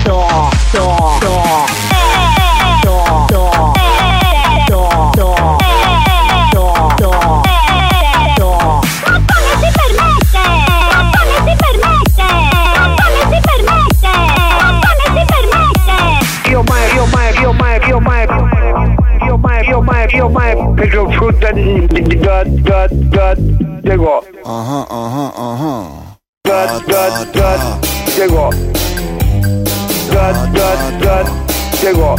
sto, 0.00 0.50
sto. 0.68 0.92
Sto, 1.18 1.73
io 20.14 20.28
mai, 20.28 20.54
preso 20.74 21.10
frutta 21.10 21.50
di, 21.50 21.86
di, 21.88 22.02
di, 22.02 22.18
da, 22.18 22.44
da, 22.44 22.86
da, 22.88 23.34
Diego. 23.36 24.24
Aha, 24.44 24.86
aha, 24.88 25.32
aha. 25.34 26.16
Da, 26.42 26.82
da, 26.86 27.24
da, 27.32 27.78
Diego. 28.14 28.48
Da, 30.10 30.30
da, 30.52 30.90
da, 30.98 31.30
Diego. 31.80 32.14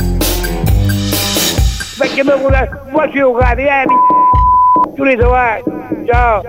Perché 1.98 2.24
mi 2.24 2.38
vuole, 2.38 2.70
vuoi 2.92 3.12
giocare, 3.14 3.64
eh? 3.64 3.86
Giulito, 4.96 5.30
vai. 5.30 5.64
Ciao. 6.06 6.42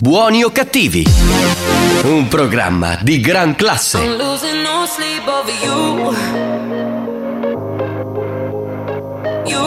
Buoni 0.00 0.44
o 0.44 0.50
cattivi? 0.50 1.04
Un 2.04 2.28
programma 2.28 2.96
di 3.02 3.20
gran 3.20 3.56
classe. 3.56 3.98
I'm 3.98 4.16
losing 4.16 4.62
no 4.62 4.86
sleep 4.86 5.26
over 5.26 5.52
you. 5.62 6.89
You. 9.50 9.66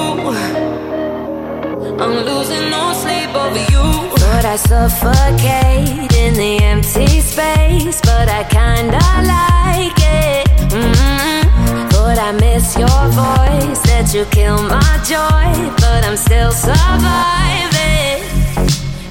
I'm 2.04 2.16
losing 2.26 2.70
no 2.70 2.94
sleep 2.94 3.36
over 3.36 3.64
you. 3.74 3.88
But 4.16 4.46
I 4.46 4.56
suffocate 4.56 6.14
in 6.24 6.34
the 6.36 6.54
empty 6.64 7.20
space, 7.20 8.00
but 8.02 8.28
I 8.40 8.44
kinda 8.60 9.04
like 9.36 10.00
it. 10.00 10.48
mm 10.72 11.90
But 11.92 12.18
I 12.18 12.32
miss 12.32 12.78
your 12.78 13.04
voice, 13.24 13.82
that 13.90 14.14
you 14.14 14.24
kill 14.38 14.62
my 14.64 14.94
joy, 15.14 15.48
but 15.84 16.02
I'm 16.08 16.18
still 16.18 16.52
surviving. 16.52 18.24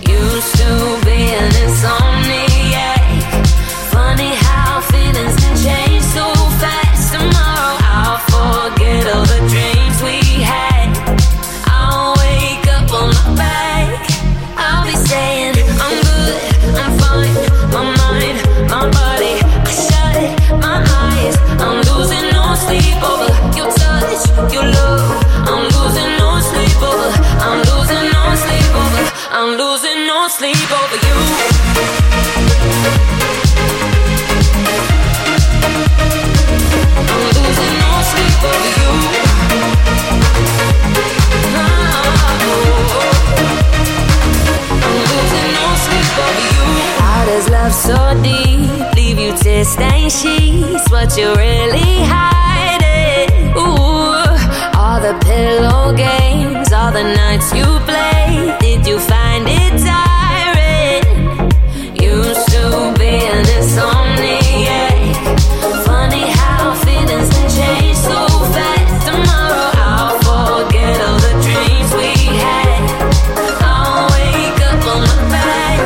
Used 0.01 0.55
to 0.63 0.71
be 1.05 1.21
an 1.41 1.53
all 54.93 55.01
the 55.01 55.19
pillow 55.25 55.95
games, 55.95 56.71
all 56.73 56.93
the 56.93 57.03
nights 57.03 57.53
you 57.55 57.65
played. 57.87 58.59
Did 58.61 58.87
you 58.87 58.99
find 58.99 59.47
it 59.49 59.79
tiring? 59.81 60.12
My 75.13 75.29
back. 75.29 75.79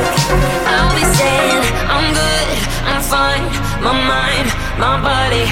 They 0.67 0.73
all 0.77 0.93
be 0.95 1.05
saying 1.17 1.63
I'm 1.89 2.07
good 2.13 2.47
and 2.87 2.93
I'm 2.97 3.03
fine. 3.03 3.45
My 3.83 3.93
mind, 3.93 4.47
my 4.79 4.95
body, 5.01 5.45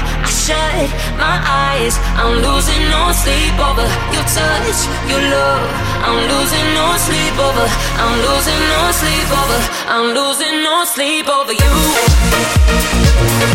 shut 0.45 0.85
my 1.17 1.41
eyes. 1.41 1.97
I'm 2.21 2.37
losing 2.45 2.85
no 2.93 3.09
sleep 3.11 3.57
over 3.57 3.87
your 4.13 4.25
touch, 4.29 4.79
your 5.09 5.21
love. 5.33 5.65
I'm 6.05 6.21
losing 6.29 6.67
no 6.77 6.87
sleep 7.01 7.35
over. 7.47 7.65
I'm 8.03 8.15
losing 8.27 8.61
no 8.73 8.81
sleep 9.01 9.29
over. 9.41 9.59
I'm 9.95 10.07
losing 10.13 10.55
no 10.61 10.85
sleep 10.85 11.27
over 11.27 11.53
you. 11.53 13.54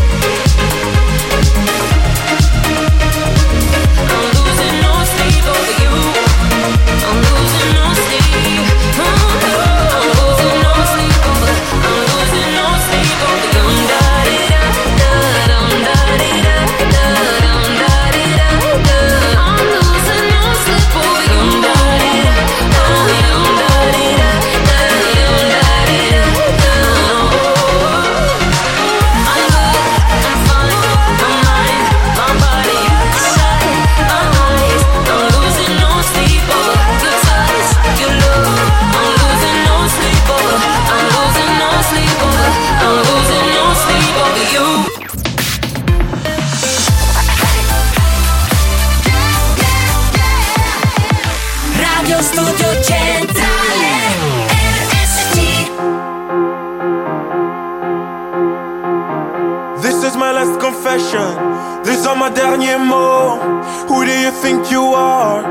Derniers 62.50 62.78
mots. 62.78 63.44
Who 63.88 64.04
do 64.04 64.10
you 64.10 64.32
think 64.32 64.72
you 64.72 64.82
are? 64.92 65.44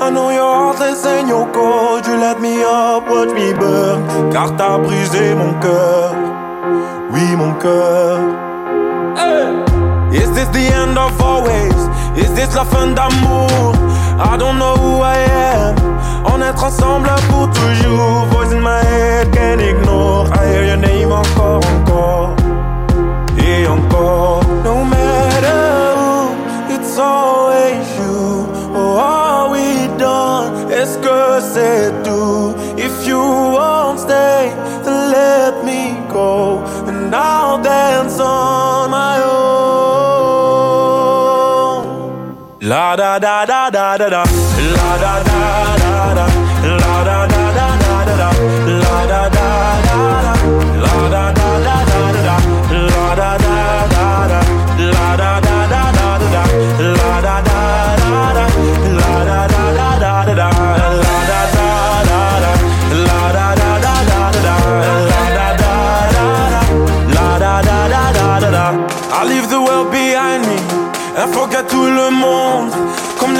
I 0.00 0.08
know 0.08 0.30
you're 0.30 0.54
heartless 0.60 1.04
and 1.04 1.28
you're 1.28 1.52
cold. 1.52 2.06
You 2.06 2.16
let 2.16 2.40
me 2.40 2.62
up, 2.64 3.06
watch 3.10 3.28
me 3.34 3.52
burn. 3.52 4.32
Car 4.32 4.56
t'as 4.56 4.78
brisé 4.78 5.34
mon 5.34 5.52
cœur. 5.60 6.14
Oui, 7.12 7.36
mon 7.36 7.52
cœur. 7.60 8.20
Hey! 9.18 9.52
Is 10.16 10.32
this 10.32 10.48
the 10.48 10.66
end 10.80 10.96
of 10.96 11.20
always? 11.20 11.76
Is 12.16 12.32
this 12.32 12.54
la 12.54 12.64
fin 12.64 12.94
d'amour? 12.94 13.74
I 14.18 14.38
don't 14.38 14.58
know 14.58 14.76
who 14.76 15.02
I 15.02 15.18
am. 15.28 15.74
On 16.24 16.40
est 16.40 16.58
ensemble 16.58 17.10
pour 17.28 17.50
toujours. 17.50 18.24
Voice 18.30 18.52
in 18.54 18.62
my 18.62 18.82
head, 18.82 19.30
can't 19.30 19.60
ignore. 19.60 20.26
I 20.32 20.46
hear 20.48 20.64
your 20.64 20.78
name 20.78 21.12
encore, 21.12 21.60
encore. 21.76 22.34
Et 23.36 23.66
encore. 23.66 24.40
No 24.64 24.95
Que 31.36 31.42
c'est? 31.42 31.92
If 32.78 33.06
you 33.06 33.18
won't 33.18 34.00
stay, 34.00 34.54
then 34.84 35.10
let 35.12 35.62
me 35.66 35.94
go. 36.08 36.64
And 36.88 37.14
I'll 37.14 37.58
dance 37.62 38.18
on 38.18 38.90
my 38.90 39.20
own. 39.22 39.36
La 42.62 42.96
da 42.96 43.18
da 43.18 43.44
da 43.44 43.68
da 43.68 43.98
da 43.98 44.08
da. 44.08 44.24
La 44.76 44.96
da 45.04 45.22
da 45.28 45.76
da 45.82 46.14
da. 46.18 46.26
La 46.82 47.04
da 47.08 47.26
da 47.32 47.42
da 47.58 47.66
da 47.84 47.98
da 48.08 48.14
da. 48.22 48.28
La 48.82 48.98
da 49.12 49.22
da 49.28 49.45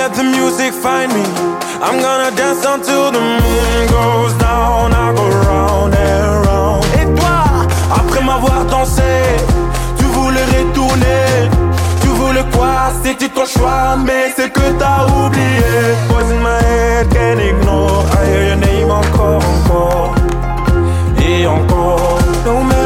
let 0.07 0.15
the 0.15 0.23
music 0.23 0.73
find 0.73 1.13
me. 1.13 1.25
I'm 1.87 1.99
gonna 2.01 2.31
dance 2.37 2.65
until 2.65 3.11
the 3.11 3.21
moon 3.21 3.87
goes 3.89 4.35
down. 4.35 4.93
I 4.93 5.13
go 5.19 5.27
round 5.47 5.95
and 5.95 6.47
round. 6.47 6.85
Et 7.01 7.07
toi, 7.19 7.37
après 8.01 8.23
m'avoir 8.23 8.65
dansé, 8.67 9.03
tu 9.99 10.05
voulais 10.05 10.47
retourner. 10.57 11.51
Tu 12.03 12.09
voulais 12.09 12.47
quoi? 12.55 12.93
C'était 13.03 13.29
ton 13.29 13.47
choix, 13.47 13.97
mais 14.07 14.33
c'est 14.37 14.51
que 14.51 14.67
t'as 14.79 15.07
oublié. 15.19 15.75
Voice 16.09 16.31
in 16.35 16.41
my 16.47 16.59
head, 16.69 17.09
can't 17.13 17.41
ignore. 17.41 18.05
I 18.17 18.27
hear 18.31 18.43
your 18.51 18.61
name 18.67 18.91
encore, 18.91 19.43
encore. 19.55 20.15
Et 21.21 21.47
encore. 21.47 22.19
No 22.45 22.63
matter 22.63 22.86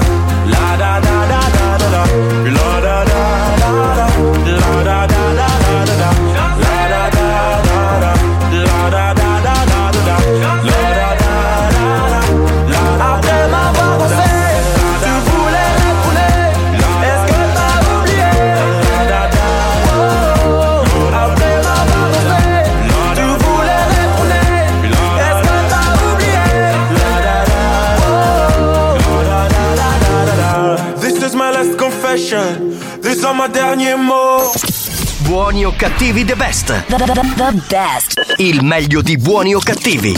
Derniers 33.51 33.97
mots. 33.99 35.19
Buoni 35.27 35.65
o 35.65 35.71
cattivi 35.75 36.23
the 36.23 36.35
best. 36.35 36.67
The, 36.87 36.95
the, 36.95 37.05
the, 37.05 37.13
the 37.13 37.61
best. 37.69 38.35
Il 38.37 38.63
meglio 38.63 39.01
di 39.01 39.17
buoni 39.17 39.53
o 39.53 39.59
cattivi. 39.59 40.13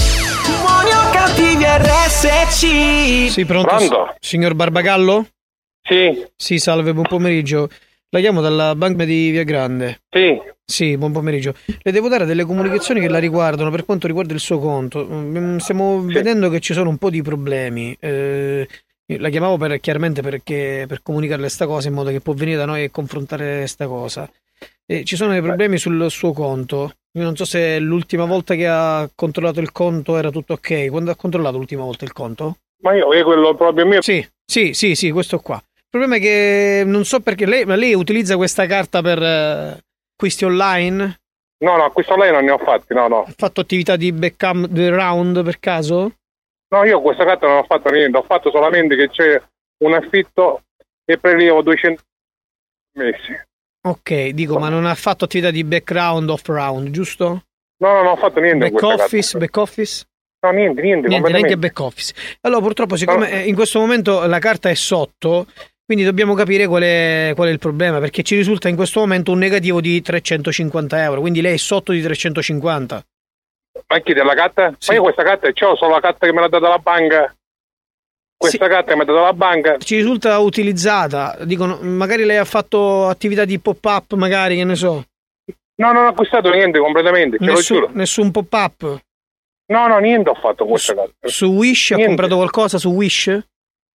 Buoni 0.62 0.90
o 0.92 1.10
cattivi 1.12 1.64
RSC. 1.66 3.32
Sì, 3.32 3.46
pronto? 3.46 3.76
Pronto? 3.76 4.16
Signor 4.20 4.54
Barbagallo? 4.54 5.28
Sì. 5.82 6.26
Sì, 6.36 6.60
salve, 6.60 6.94
buon 6.94 7.08
pomeriggio. 7.08 7.70
La 8.10 8.20
chiamo 8.20 8.42
dalla 8.42 8.76
banca 8.76 9.06
di 9.06 9.32
Via 9.32 9.44
Grande. 9.44 10.02
Sì. 10.10 10.40
Sì, 10.66 10.98
buon 10.98 11.12
pomeriggio. 11.12 11.54
Le 11.82 11.92
devo 11.92 12.08
dare 12.08 12.26
delle 12.26 12.46
comunicazioni 12.46 13.02
che 13.02 13.10
la 13.10 13.20
riguardano 13.20 13.70
per 13.72 13.84
quanto 13.84 14.08
riguarda 14.08 14.34
il 14.34 14.40
suo 14.40 14.60
conto. 14.60 15.06
Mm, 15.10 15.58
Stiamo 15.58 16.02
vedendo 16.02 16.50
che 16.50 16.60
ci 16.60 16.74
sono 16.74 16.90
un 16.90 16.98
po' 16.98 17.10
di 17.10 17.22
problemi. 17.22 17.96
Eh, 18.00 18.68
la 19.06 19.30
chiamavo 19.30 19.58
per, 19.58 19.80
chiaramente 19.80 20.22
perché, 20.22 20.86
per 20.88 21.02
comunicarle 21.02 21.50
sta 21.50 21.66
cosa 21.66 21.88
in 21.88 21.94
modo 21.94 22.10
che 22.10 22.22
può 22.22 22.34
venire 22.34 22.58
da 22.58 22.66
noi 22.66 22.84
e 22.84 22.92
confrontare 22.92 23.68
sta 23.68 23.88
cosa. 23.88 24.30
E 24.86 25.04
ci 25.04 25.16
sono 25.16 25.32
dei 25.32 25.42
problemi 25.42 25.78
sul 25.78 26.10
suo 26.10 26.34
conto. 26.34 26.94
Io 27.18 27.24
non 27.24 27.36
so 27.36 27.46
se 27.46 27.80
l'ultima 27.80 28.26
volta 28.26 28.56
che 28.56 28.68
ha 28.68 29.10
controllato 29.14 29.60
il 29.60 29.72
conto 29.72 30.18
era 30.18 30.30
tutto 30.30 30.54
ok. 30.54 30.90
Quando 30.90 31.12
ha 31.12 31.16
controllato 31.16 31.58
l'ultima 31.58 31.84
volta 31.84 32.06
il 32.06 32.12
conto? 32.12 32.58
Ma 32.82 32.94
io, 32.94 33.14
è 33.14 33.24
quello 33.24 33.56
proprio 33.56 33.86
mio. 33.86 34.02
Sì, 34.02 34.26
sì, 34.46 34.74
sì, 34.74 34.96
sì, 34.96 35.12
questo 35.12 35.40
qua. 35.40 35.56
Il 35.56 36.00
problema 36.00 36.16
è 36.16 36.20
che 36.20 36.84
non 36.86 37.06
so 37.06 37.20
perché 37.20 37.46
lei, 37.46 37.66
ma 37.66 37.76
lei 37.76 37.94
utilizza 37.94 38.36
questa 38.36 38.66
carta 38.66 39.02
per 39.02 39.22
eh, 39.22 39.84
acquisti 40.16 40.44
online? 40.44 41.20
No, 41.60 41.78
no, 41.78 41.92
questo 41.92 42.18
lei 42.18 42.32
non 42.32 42.44
ne 42.44 42.52
ho 42.52 42.58
fatti, 42.58 42.94
no, 42.94 43.08
no. 43.08 43.24
Ha 43.24 43.34
fatto 43.38 43.62
attività 43.62 43.96
di 43.96 44.12
backup 44.12 44.68
round 44.74 45.44
per 45.44 45.60
caso? 45.60 46.14
No, 46.74 46.84
io 46.86 47.02
questa 47.02 47.24
carta 47.24 47.46
non 47.46 47.58
ho 47.58 47.64
fatto 47.66 47.92
niente, 47.92 48.18
ho 48.18 48.24
fatto 48.24 48.50
solamente 48.50 48.96
che 48.96 49.08
c'è 49.08 49.40
un 49.84 49.94
affitto 49.94 50.64
e 51.06 51.20
prelievo 51.20 51.62
200 51.62 52.02
mesi. 52.98 53.40
Ok, 53.86 54.30
dico, 54.30 54.58
ma 54.58 54.70
non 54.70 54.88
ha 54.88 54.96
fatto 54.96 55.26
attività 55.26 55.52
di 55.52 55.64
background 55.64 56.32
off 56.32 56.48
round, 56.48 56.90
giusto? 56.90 57.44
No, 57.78 57.92
no, 57.92 58.02
non 58.02 58.08
ho 58.14 58.16
fatto 58.16 58.40
niente 58.40 58.72
Back 58.72 58.82
office, 58.82 59.34
carta. 59.34 59.38
back 59.38 59.58
office? 59.58 60.06
No, 60.42 60.52
niente, 60.52 60.82
niente, 60.82 61.08
Niente, 61.10 61.32
neanche 61.32 61.58
back 61.58 61.80
office. 61.80 62.14
Allora, 62.42 62.62
purtroppo, 62.62 62.96
siccome 62.96 63.44
eh, 63.44 63.48
in 63.48 63.54
questo 63.54 63.80
momento 63.80 64.26
la 64.26 64.40
carta 64.40 64.70
è 64.70 64.74
sotto, 64.74 65.46
quindi 65.86 66.04
dobbiamo 66.04 66.34
capire 66.34 66.66
qual 66.66 66.82
è, 66.82 67.34
qual 67.36 67.50
è 67.50 67.52
il 67.52 67.60
problema, 67.60 68.00
perché 68.00 68.24
ci 68.24 68.36
risulta 68.36 68.68
in 68.68 68.76
questo 68.76 69.00
momento 69.00 69.32
un 69.32 69.38
negativo 69.38 69.80
di 69.80 70.02
350 70.02 71.04
euro, 71.04 71.20
quindi 71.20 71.40
lei 71.40 71.54
è 71.54 71.58
sotto 71.58 71.92
di 71.92 72.02
350. 72.02 73.06
Ma 73.88 74.00
chi 74.00 74.14
della 74.14 74.34
carta? 74.36 74.76
Ma 74.88 74.94
io 74.94 75.02
questa 75.02 75.24
carta 75.24 75.52
c'ho 75.52 75.76
solo 75.76 75.94
la 75.94 76.00
carta 76.00 76.26
che 76.28 76.34
me 76.34 76.42
l'ha 76.42 76.48
data 76.48 76.68
la 76.70 76.78
banca. 76.78 77.36
Questa 78.38 78.68
carta 78.68 78.92
che 78.92 78.96
mi 78.96 79.02
ha 79.02 79.06
dato 79.06 79.22
la 79.22 79.34
banca. 79.34 79.78
Ci 79.78 79.96
risulta 79.96 80.38
utilizzata, 80.40 81.38
dicono, 81.44 81.78
magari 81.82 82.24
lei 82.26 82.38
ha 82.38 82.46
fatto 82.46 83.08
attività 83.08 83.46
di 83.46 83.58
pop-up, 83.60 84.14
magari, 84.14 84.58
che 84.58 84.64
ne 84.66 84.76
so. 84.76 85.04
No, 85.76 85.92
non 85.92 86.06
ho 86.06 86.10
acquistato 86.10 86.50
niente 86.52 86.78
completamente, 86.80 87.38
ce 87.40 87.46
lo 87.46 87.54
Nessun, 87.54 87.78
giuro. 87.78 87.90
nessun 87.94 88.32
pop-up. 88.32 89.02
No, 89.68 89.88
no, 89.88 89.98
niente 90.00 90.30
ho 90.30 90.36
fatto 90.36 90.66
questa 90.66 90.94
carta. 90.94 91.14
Su 91.28 91.46
Wish 91.48 91.92
ha 91.92 91.96
Niente. 91.96 92.08
comprato 92.14 92.36
qualcosa 92.36 92.78
su 92.78 92.90
Wish? 92.90 93.40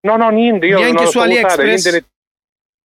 No, 0.01 0.16
no, 0.16 0.31
niente, 0.31 0.66
io 0.66 0.79
Neanche 0.79 0.95
non 0.95 1.05
lo 1.05 1.11
su 1.11 1.18
so 1.18 1.24
usare. 1.24 1.41
AliExpress? 1.41 2.05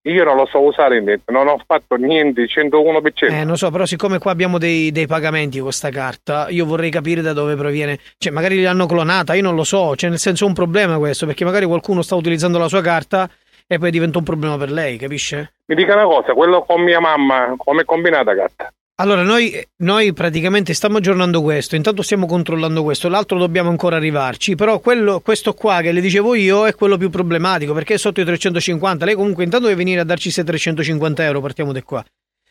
Io 0.04 0.24
non 0.24 0.34
lo 0.34 0.46
so 0.46 0.60
usare 0.60 0.98
internet, 0.98 1.30
non 1.30 1.46
ho 1.46 1.60
fatto 1.64 1.94
niente, 1.94 2.44
101%. 2.46 3.30
Eh, 3.30 3.44
non 3.44 3.56
so, 3.56 3.70
però 3.70 3.86
siccome 3.86 4.18
qua 4.18 4.32
abbiamo 4.32 4.58
dei, 4.58 4.90
dei 4.90 5.06
pagamenti 5.06 5.58
con 5.58 5.66
questa 5.66 5.90
carta, 5.90 6.48
io 6.48 6.66
vorrei 6.66 6.90
capire 6.90 7.20
da 7.22 7.32
dove 7.32 7.54
proviene. 7.54 8.00
Cioè, 8.18 8.32
magari 8.32 8.60
l'hanno 8.60 8.86
clonata, 8.86 9.34
io 9.34 9.42
non 9.42 9.54
lo 9.54 9.62
so. 9.62 9.94
Cioè, 9.94 10.10
nel 10.10 10.18
senso 10.18 10.44
è 10.44 10.48
un 10.48 10.54
problema 10.54 10.98
questo, 10.98 11.24
perché 11.24 11.44
magari 11.44 11.66
qualcuno 11.66 12.02
sta 12.02 12.16
utilizzando 12.16 12.58
la 12.58 12.66
sua 12.66 12.80
carta 12.80 13.30
e 13.64 13.78
poi 13.78 13.92
diventa 13.92 14.18
un 14.18 14.24
problema 14.24 14.56
per 14.56 14.72
lei, 14.72 14.96
capisce? 14.98 15.52
Mi 15.66 15.76
dica 15.76 15.94
una 15.94 16.04
cosa, 16.04 16.32
quello 16.32 16.64
con 16.64 16.82
mia 16.82 16.98
mamma, 16.98 17.54
come 17.56 17.82
è 17.82 17.84
combinata 17.84 18.34
carta? 18.34 18.72
Allora, 18.96 19.22
noi, 19.22 19.52
noi 19.78 20.12
praticamente 20.12 20.74
stiamo 20.74 20.98
aggiornando 20.98 21.40
questo, 21.42 21.74
intanto 21.76 22.02
stiamo 22.02 22.26
controllando 22.26 22.82
questo, 22.82 23.08
l'altro 23.08 23.38
dobbiamo 23.38 23.70
ancora 23.70 23.96
arrivarci, 23.96 24.54
però 24.54 24.78
quello, 24.80 25.20
questo 25.20 25.54
qua 25.54 25.80
che 25.80 25.92
le 25.92 26.00
dicevo 26.00 26.34
io 26.34 26.66
è 26.66 26.74
quello 26.74 26.96
più 26.98 27.08
problematico, 27.10 27.72
perché 27.72 27.94
è 27.94 27.98
sotto 27.98 28.20
i 28.20 28.24
350, 28.24 29.04
lei 29.04 29.14
comunque 29.14 29.44
intanto 29.44 29.66
deve 29.66 29.78
venire 29.78 30.00
a 30.00 30.04
darci 30.04 30.24
questi 30.24 30.44
350 30.44 31.24
euro, 31.24 31.40
partiamo 31.40 31.72
da 31.72 31.82
qua. 31.82 32.04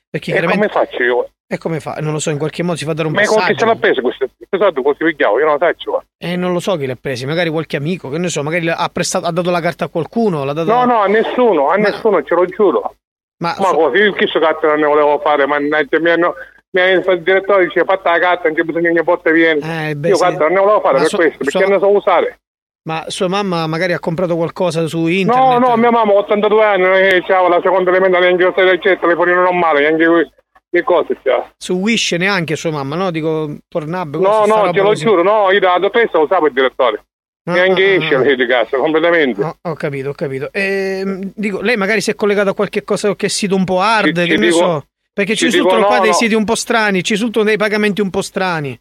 Perché 0.10 0.32
E 0.32 0.34
chiaramente... 0.34 0.68
come 0.68 0.86
faccio 0.86 1.04
io? 1.04 1.30
E 1.48 1.58
come 1.58 1.80
fa? 1.80 1.98
Non 2.02 2.12
lo 2.14 2.20
so, 2.20 2.32
in 2.32 2.38
qualche 2.38 2.64
modo 2.64 2.78
si 2.78 2.86
fa 2.86 2.94
dare 2.94 3.08
un 3.08 3.14
Ma 3.14 3.22
con 3.24 3.30
chi 3.30 3.36
passaggio. 3.42 3.60
ce 3.60 3.66
l'ha 3.66 3.76
preso 3.76 4.02
questo? 4.02 4.30
Soldi 4.50 4.82
così 4.84 4.98
pigliavo, 5.06 5.38
io 5.40 5.46
non 5.46 5.54
lo 5.54 5.60
faccio. 5.60 6.04
Eh, 6.18 6.36
non 6.36 6.52
lo 6.52 6.60
so 6.60 6.76
chi 6.76 6.86
l'ha 6.86 6.98
presi, 7.00 7.26
magari 7.26 7.50
qualche 7.50 7.78
amico, 7.78 8.10
che 8.10 8.18
ne 8.18 8.28
so, 8.30 8.44
magari 8.44 8.68
ha, 8.68 8.90
prestato, 8.92 9.26
ha 9.26 9.32
dato 9.32 9.52
la 9.52 9.62
carta 9.62 9.86
a 9.86 9.88
qualcuno, 9.88 10.44
l'ha 10.44 10.54
dato... 10.54 10.70
No, 10.74 10.84
no, 10.86 11.02
a 11.02 11.08
nessuno, 11.08 11.70
a 11.70 11.76
nessuno, 11.76 12.24
ce 12.24 12.36
lo 12.36 12.46
giuro. 12.46 12.96
Ma, 13.42 13.54
cosa, 13.56 13.98
io 13.98 14.14
questo 14.14 14.40
cazzo 14.40 14.68
non 14.68 14.80
ne 14.80 14.86
volevo 14.88 15.20
fare, 15.20 15.46
mannaggia, 15.46 16.00
mi 16.00 16.10
hanno... 16.12 16.34
Mi 16.74 16.80
ha 16.80 16.90
il 16.90 17.22
direttore 17.22 17.66
dice 17.66 17.84
fatta 17.84 18.12
la 18.12 18.20
carta, 18.20 18.48
non 18.48 18.54
c'è 18.56 18.64
bisogno 18.64 18.88
che 18.88 18.94
mi 18.94 19.04
porti 19.04 19.30
vieni. 19.34 19.60
Eh, 19.60 19.94
beh, 19.94 20.08
io 20.08 20.16
sì. 20.16 20.22
guarda, 20.22 20.46
non 20.46 20.54
ne 20.54 20.60
volevo 20.62 20.80
fare 20.80 20.94
Ma 20.94 21.00
per 21.00 21.10
so- 21.10 21.18
questo, 21.18 21.38
perché 21.40 21.60
so- 21.64 21.68
non 21.70 21.80
so 21.82 21.90
usare. 21.90 22.40
Ma 22.84 23.04
sua 23.08 23.28
mamma 23.28 23.68
magari 23.68 23.92
ha 23.92 24.00
comprato 24.00 24.38
qualcosa 24.38 24.88
su 24.88 25.06
internet? 25.08 25.60
No, 25.60 25.68
no, 25.68 25.76
mia 25.76 25.92
mamma 25.92 26.14
ha 26.14 26.16
82 26.16 26.64
anni, 26.64 26.82
non 26.84 26.94
che 26.94 27.24
c'ha 27.28 27.46
la 27.48 27.60
seconda 27.62 27.90
elementare, 27.90 28.24
neanche 28.26 28.44
lo 28.46 28.54
6 28.56 28.66
del 28.66 28.82
centro, 28.82 29.08
le 29.08 29.14
telefonino 29.16 29.42
normale, 29.42 29.82
neanche 29.82 30.06
que- 30.06 30.32
che 30.72 30.84
cose 30.84 31.18
c'ha. 31.22 31.52
Su 31.58 31.74
Wish 31.74 32.14
neanche 32.14 32.56
sua 32.56 32.72
mamma, 32.72 32.96
no? 32.96 33.12
Dico, 33.12 33.54
Pornhub. 33.68 34.16
No, 34.16 34.46
no, 34.46 34.72
te 34.72 34.80
lo 34.80 34.88
così. 34.90 35.04
giuro, 35.06 35.24
no, 35.24 35.52
io 35.52 35.60
da 35.60 35.78
dottoressa 35.78 36.20
lo 36.20 36.26
sapevo 36.28 36.48
il 36.48 36.54
direttore. 36.54 37.04
Neanche 37.44 37.96
esce 37.96 38.18
lei 38.18 38.36
di 38.36 38.46
casa, 38.46 38.78
completamente. 38.78 39.42
No, 39.42 39.56
ho 39.62 39.74
capito, 39.74 40.10
ho 40.10 40.14
capito. 40.14 40.50
Ehm, 40.52 41.32
dico, 41.36 41.60
lei 41.62 41.76
magari 41.76 42.00
si 42.02 42.12
è 42.12 42.16
collegato 42.16 42.50
a 42.50 42.54
qualche 42.54 42.84
cosa, 42.84 43.08
qualche 43.08 43.30
sito 43.30 43.56
un 43.56 43.64
po' 43.64 43.82
hard, 43.82 44.20
Ci- 44.22 44.28
che 44.28 44.38
ne 44.38 44.46
dico- 44.48 44.58
so. 44.58 44.86
Perché 45.14 45.34
ci 45.34 45.40
ci 45.50 45.58
risultano 45.58 45.86
qua 45.86 45.96
no, 45.96 46.02
dei 46.02 46.12
no. 46.12 46.16
siti 46.16 46.34
un 46.36 46.46
po' 46.46 46.56
strani, 46.56 47.04
ci 47.04 47.14
risultano 47.14 47.46
dei 47.46 47.58
pagamenti 47.58 48.00
un 48.00 48.10
po' 48.10 48.22
strani. 48.22 48.80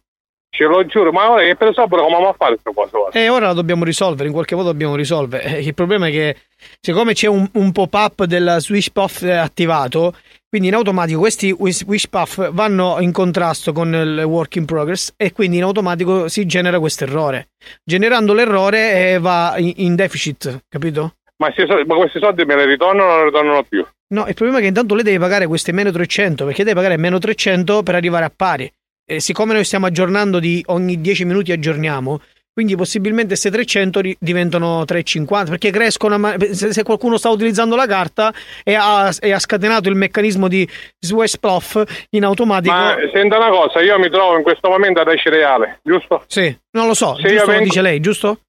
Ce 0.53 0.63
lo 0.65 0.85
giuro, 0.85 1.11
ma 1.11 1.31
ora 1.31 1.43
che 1.43 1.55
per 1.55 1.73
pure 1.73 2.01
come 2.01 2.19
va 2.21 2.29
a 2.29 2.35
fare 2.37 2.57
questa 2.61 2.71
cosa? 2.73 3.17
E 3.17 3.29
ora 3.29 3.47
la 3.47 3.53
dobbiamo 3.53 3.83
risolvere, 3.83 4.27
in 4.27 4.33
qualche 4.33 4.55
modo 4.55 4.69
dobbiamo 4.71 4.95
risolvere. 4.95 5.57
Eh, 5.57 5.61
Il 5.61 5.73
problema 5.73 6.07
è 6.07 6.11
che 6.11 6.35
siccome 6.79 7.13
c'è 7.13 7.27
un, 7.27 7.49
un 7.53 7.71
pop-up 7.71 8.23
della 8.25 8.59
SwishPuff 8.59 9.23
attivato, 9.23 10.13
quindi 10.51 10.67
in 10.67 10.73
automatico 10.73 11.19
questi 11.21 11.49
Wish- 11.49 11.85
WishPuff 11.85 12.51
vanno 12.51 12.97
in 12.99 13.13
contrasto 13.13 13.71
con 13.71 13.93
il 13.93 14.21
work 14.23 14.57
in 14.57 14.65
progress 14.65 15.13
e 15.15 15.31
quindi 15.31 15.55
in 15.55 15.63
automatico 15.63 16.27
si 16.27 16.45
genera 16.45 16.77
questo 16.77 17.05
errore. 17.05 17.51
Generando 17.81 18.33
l'errore 18.33 19.13
eh, 19.13 19.19
va 19.19 19.55
in, 19.57 19.95
deficit, 19.95 20.65
capito? 20.67 21.15
Ma, 21.37 21.53
se 21.55 21.65
so- 21.65 21.81
ma 21.85 21.95
questi 21.95 22.19
soldi 22.19 22.43
me 22.43 22.57
li 22.57 22.65
ritornano 22.65 23.09
o 23.09 23.15
non 23.15 23.25
ritornano 23.27 23.63
più? 23.63 23.85
No, 24.13 24.27
il 24.27 24.33
problema 24.33 24.57
è 24.57 24.61
che 24.61 24.67
intanto 24.67 24.93
lei 24.93 25.05
deve 25.05 25.19
pagare 25.19 25.47
queste 25.47 25.71
meno 25.71 25.89
300 25.89 26.43
perché 26.43 26.65
deve 26.65 26.75
pagare 26.75 26.97
meno 26.97 27.17
300 27.17 27.81
per 27.81 27.95
arrivare 27.95 28.25
a 28.25 28.31
pari. 28.35 28.69
E 29.05 29.21
siccome 29.21 29.53
noi 29.53 29.63
stiamo 29.63 29.85
aggiornando 29.85 30.39
di 30.39 30.61
ogni 30.67 30.99
10 30.99 31.23
minuti 31.23 31.53
aggiorniamo, 31.53 32.19
quindi 32.53 32.75
possibilmente 32.75 33.29
queste 33.29 33.49
300 33.49 33.99
ri- 34.01 34.17
diventano 34.19 34.83
350 34.85 35.49
perché 35.51 35.71
crescono. 35.71 36.17
ma- 36.17 36.35
Se, 36.51 36.83
qualcuno 36.83 37.17
sta 37.17 37.29
utilizzando 37.29 37.75
la 37.75 37.85
carta 37.87 38.33
e 38.63 38.73
ha, 38.75 39.13
e 39.19 39.31
ha 39.31 39.39
scatenato 39.39 39.87
il 39.89 39.95
meccanismo 39.95 40.47
di 40.47 40.67
SwashPlof 40.99 42.07
in 42.11 42.23
automatico. 42.25 42.73
Ma 42.73 42.95
senta 43.13 43.37
una 43.37 43.49
cosa, 43.49 43.81
io 43.81 43.97
mi 43.99 44.09
trovo 44.09 44.37
in 44.37 44.43
questo 44.43 44.69
momento 44.69 44.99
ad 44.99 45.07
cereale, 45.17 45.79
giusto? 45.83 46.23
Sì, 46.27 46.55
non 46.71 46.87
lo 46.87 46.93
so, 46.93 47.15
Se 47.15 47.21
giusto 47.29 47.45
lo 47.45 47.51
vengo- 47.51 47.63
dice 47.63 47.81
lei, 47.81 47.99
giusto? 47.99 48.39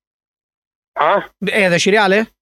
Ah? 0.95 1.31
È 1.45 1.69
da 1.69 1.79
cereale? 1.79 2.33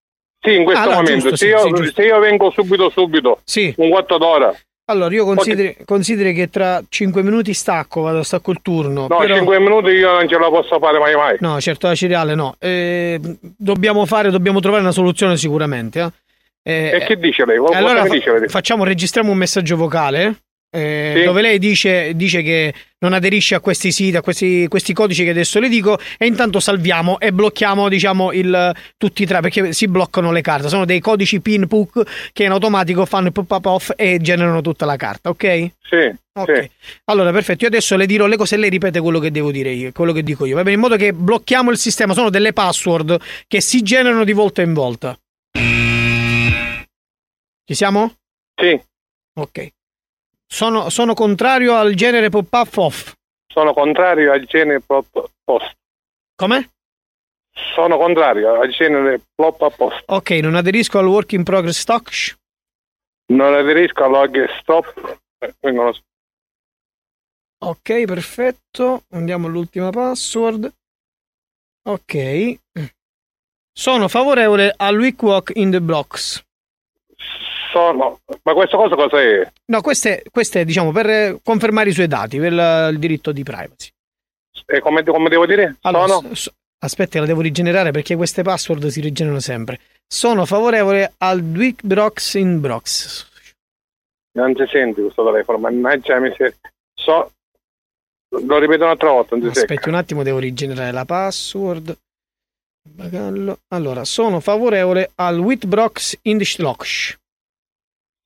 Sì, 0.42 0.54
in 0.56 0.64
questo 0.64 0.82
Ah, 0.82 0.86
no, 0.86 0.94
momento. 0.96 1.28
giusto, 1.30 1.36
se, 1.36 1.44
sì, 1.46 1.50
io, 1.50 1.76
sì, 1.84 1.92
se 1.94 2.02
io 2.02 2.18
vengo 2.18 2.50
subito 2.50 2.88
subito, 2.90 3.40
Sì. 3.44 3.72
un 3.76 3.90
quarto 3.90 4.16
d'ora. 4.18 4.52
Allora, 4.90 5.14
io 5.14 5.24
consideri, 5.24 5.76
consideri 5.84 6.32
che 6.34 6.50
tra 6.50 6.82
5 6.88 7.22
minuti 7.22 7.54
stacco, 7.54 8.00
vado, 8.02 8.22
stacco 8.22 8.50
il 8.50 8.58
turno. 8.60 9.06
No, 9.08 9.18
però... 9.18 9.36
5 9.36 9.58
minuti 9.60 9.88
io 9.90 10.12
non 10.12 10.28
ce 10.28 10.38
la 10.38 10.48
posso 10.48 10.78
fare 10.78 10.98
mai 10.98 11.14
mai. 11.14 11.36
No, 11.40 11.60
certo, 11.60 11.86
la 11.86 11.94
cereale 11.94 12.34
no. 12.34 12.56
Eh, 12.58 13.20
dobbiamo 13.56 14.04
fare, 14.06 14.30
dobbiamo 14.30 14.60
trovare 14.60 14.82
una 14.82 14.92
soluzione 14.92 15.36
sicuramente. 15.36 16.00
eh. 16.00 16.10
Eh, 16.62 16.96
E 16.96 17.04
che 17.06 17.16
dice 17.16 17.44
lei? 17.46 17.56
Allora 17.56 18.06
dice 18.08 18.38
lei? 18.38 18.48
facciamo, 18.48 18.84
registriamo 18.84 19.30
un 19.30 19.38
messaggio 19.38 19.76
vocale. 19.76 20.34
Eh, 20.70 21.14
Sì. 21.16 21.24
dove 21.24 21.42
lei 21.42 21.58
dice, 21.58 22.14
dice 22.14 22.42
che 22.42 22.72
non 23.00 23.12
aderisce 23.12 23.54
a 23.54 23.60
questi 23.60 23.90
siti, 23.92 24.16
a 24.16 24.20
questi, 24.20 24.68
questi 24.68 24.92
codici 24.92 25.24
che 25.24 25.30
adesso 25.30 25.58
le 25.58 25.68
dico, 25.68 25.98
e 26.18 26.26
intanto 26.26 26.60
salviamo 26.60 27.18
e 27.18 27.32
blocchiamo 27.32 27.88
diciamo 27.88 28.30
il, 28.32 28.72
tutti 28.96 29.22
e 29.22 29.26
tre 29.26 29.40
perché 29.40 29.72
si 29.72 29.88
bloccano 29.88 30.30
le 30.32 30.42
carte. 30.42 30.68
Sono 30.68 30.84
dei 30.84 31.00
codici 31.00 31.40
PIN 31.40 31.66
PUC 31.66 32.30
che 32.32 32.44
in 32.44 32.50
automatico 32.50 33.06
fanno 33.06 33.28
il 33.28 33.32
pop-up 33.32 33.64
off 33.66 33.90
e 33.96 34.18
generano 34.20 34.60
tutta 34.60 34.84
la 34.84 34.96
carta, 34.96 35.30
ok? 35.30 35.70
Sì. 35.82 36.14
Ok. 36.34 36.62
sì. 36.62 36.70
Allora, 37.06 37.32
perfetto. 37.32 37.62
Io 37.64 37.68
adesso 37.68 37.96
le 37.96 38.06
dirò 38.06 38.26
le 38.26 38.36
cose 38.36 38.54
e 38.54 38.58
lei 38.58 38.70
ripete 38.70 39.00
quello 39.00 39.18
che 39.18 39.30
devo 39.30 39.50
dire 39.50 39.70
io, 39.70 39.90
quello 39.92 40.12
che 40.12 40.22
dico 40.22 40.44
io. 40.44 40.54
Va 40.54 40.62
bene? 40.62 40.74
In 40.74 40.80
modo 40.80 40.96
che 40.96 41.12
blocchiamo 41.12 41.70
il 41.70 41.78
sistema. 41.78 42.14
Sono 42.14 42.30
delle 42.30 42.52
password 42.52 43.18
che 43.48 43.60
si 43.60 43.82
generano 43.82 44.24
di 44.24 44.32
volta 44.32 44.62
in 44.62 44.72
volta. 44.72 45.18
Ci 47.64 47.74
siamo? 47.74 48.14
Sì. 48.60 48.80
Ok. 49.34 49.68
Sono, 50.52 50.90
sono 50.90 51.14
contrario 51.14 51.76
al 51.76 51.94
genere 51.94 52.28
pop-up 52.28 52.76
off. 52.76 53.14
Sono 53.52 53.72
contrario 53.72 54.32
al 54.32 54.44
genere 54.46 54.80
pop 54.80 55.30
post. 55.44 55.76
Come? 56.34 56.70
Sono 57.74 57.96
contrario 57.98 58.60
al 58.60 58.68
genere 58.70 59.20
pop 59.34 59.74
post. 59.76 60.02
Ok, 60.06 60.30
non 60.30 60.56
aderisco 60.56 60.98
al 60.98 61.06
work 61.06 61.32
in 61.32 61.44
progress 61.44 61.78
stock. 61.78 62.36
Non 63.32 63.54
aderisco 63.54 64.04
al 64.04 64.10
log 64.10 64.48
stop. 64.60 65.18
eh, 65.38 65.54
so. 65.60 66.02
Ok, 67.62 68.04
perfetto. 68.04 69.04
Andiamo 69.10 69.46
all'ultima 69.46 69.90
password. 69.90 70.72
Ok. 71.88 72.58
Sono 73.72 74.08
favorevole 74.08 74.74
al 74.76 74.96
week 74.98 75.22
walk 75.22 75.52
in 75.54 75.70
the 75.70 75.80
blocks. 75.80 76.42
Sono. 77.70 78.20
Ma 78.42 78.52
questa 78.52 78.76
cosa 78.76 78.94
cos'è? 78.94 79.48
No, 79.66 79.80
queste, 79.80 80.22
queste 80.30 80.64
diciamo 80.64 80.90
per 80.92 81.08
eh, 81.08 81.38
confermare 81.42 81.90
i 81.90 81.92
suoi 81.92 82.08
dati, 82.08 82.38
per 82.38 82.52
la- 82.52 82.88
il 82.88 82.98
diritto 82.98 83.32
di 83.32 83.42
privacy. 83.42 83.88
E 84.66 84.80
come, 84.80 85.02
come 85.04 85.28
devo 85.28 85.46
dire? 85.46 85.76
Allora, 85.82 86.06
Sono. 86.14 86.34
s- 86.34 86.52
aspetta, 86.80 87.20
la 87.20 87.26
devo 87.26 87.40
rigenerare 87.40 87.90
perché 87.92 88.16
queste 88.16 88.42
password 88.42 88.86
si 88.88 89.00
rigenerano 89.00 89.40
sempre. 89.40 89.78
Sono 90.06 90.44
favorevole 90.46 91.12
al 91.18 91.42
blocks 91.42 92.34
in 92.34 92.60
blocks. 92.60 93.28
Non 94.32 94.54
si 94.56 94.64
sente 94.68 95.00
questo 95.00 95.24
telefono, 95.24 95.58
mannaggia 95.58 96.18
miseria. 96.18 96.54
So. 96.94 97.32
Lo 98.32 98.58
ripeto 98.58 98.84
un'altra 98.84 99.10
volta. 99.10 99.36
Aspetti 99.48 99.88
un 99.88 99.96
attimo, 99.96 100.22
devo 100.22 100.38
rigenerare 100.38 100.92
la 100.92 101.04
password. 101.04 101.96
Bagallo. 102.88 103.58
Allora, 103.68 104.04
sono 104.04 104.38
favorevole 104.40 105.10
al 105.16 105.38
Whitbrocks 105.38 106.18
Indish 106.22 106.58
Locks. 106.58 107.18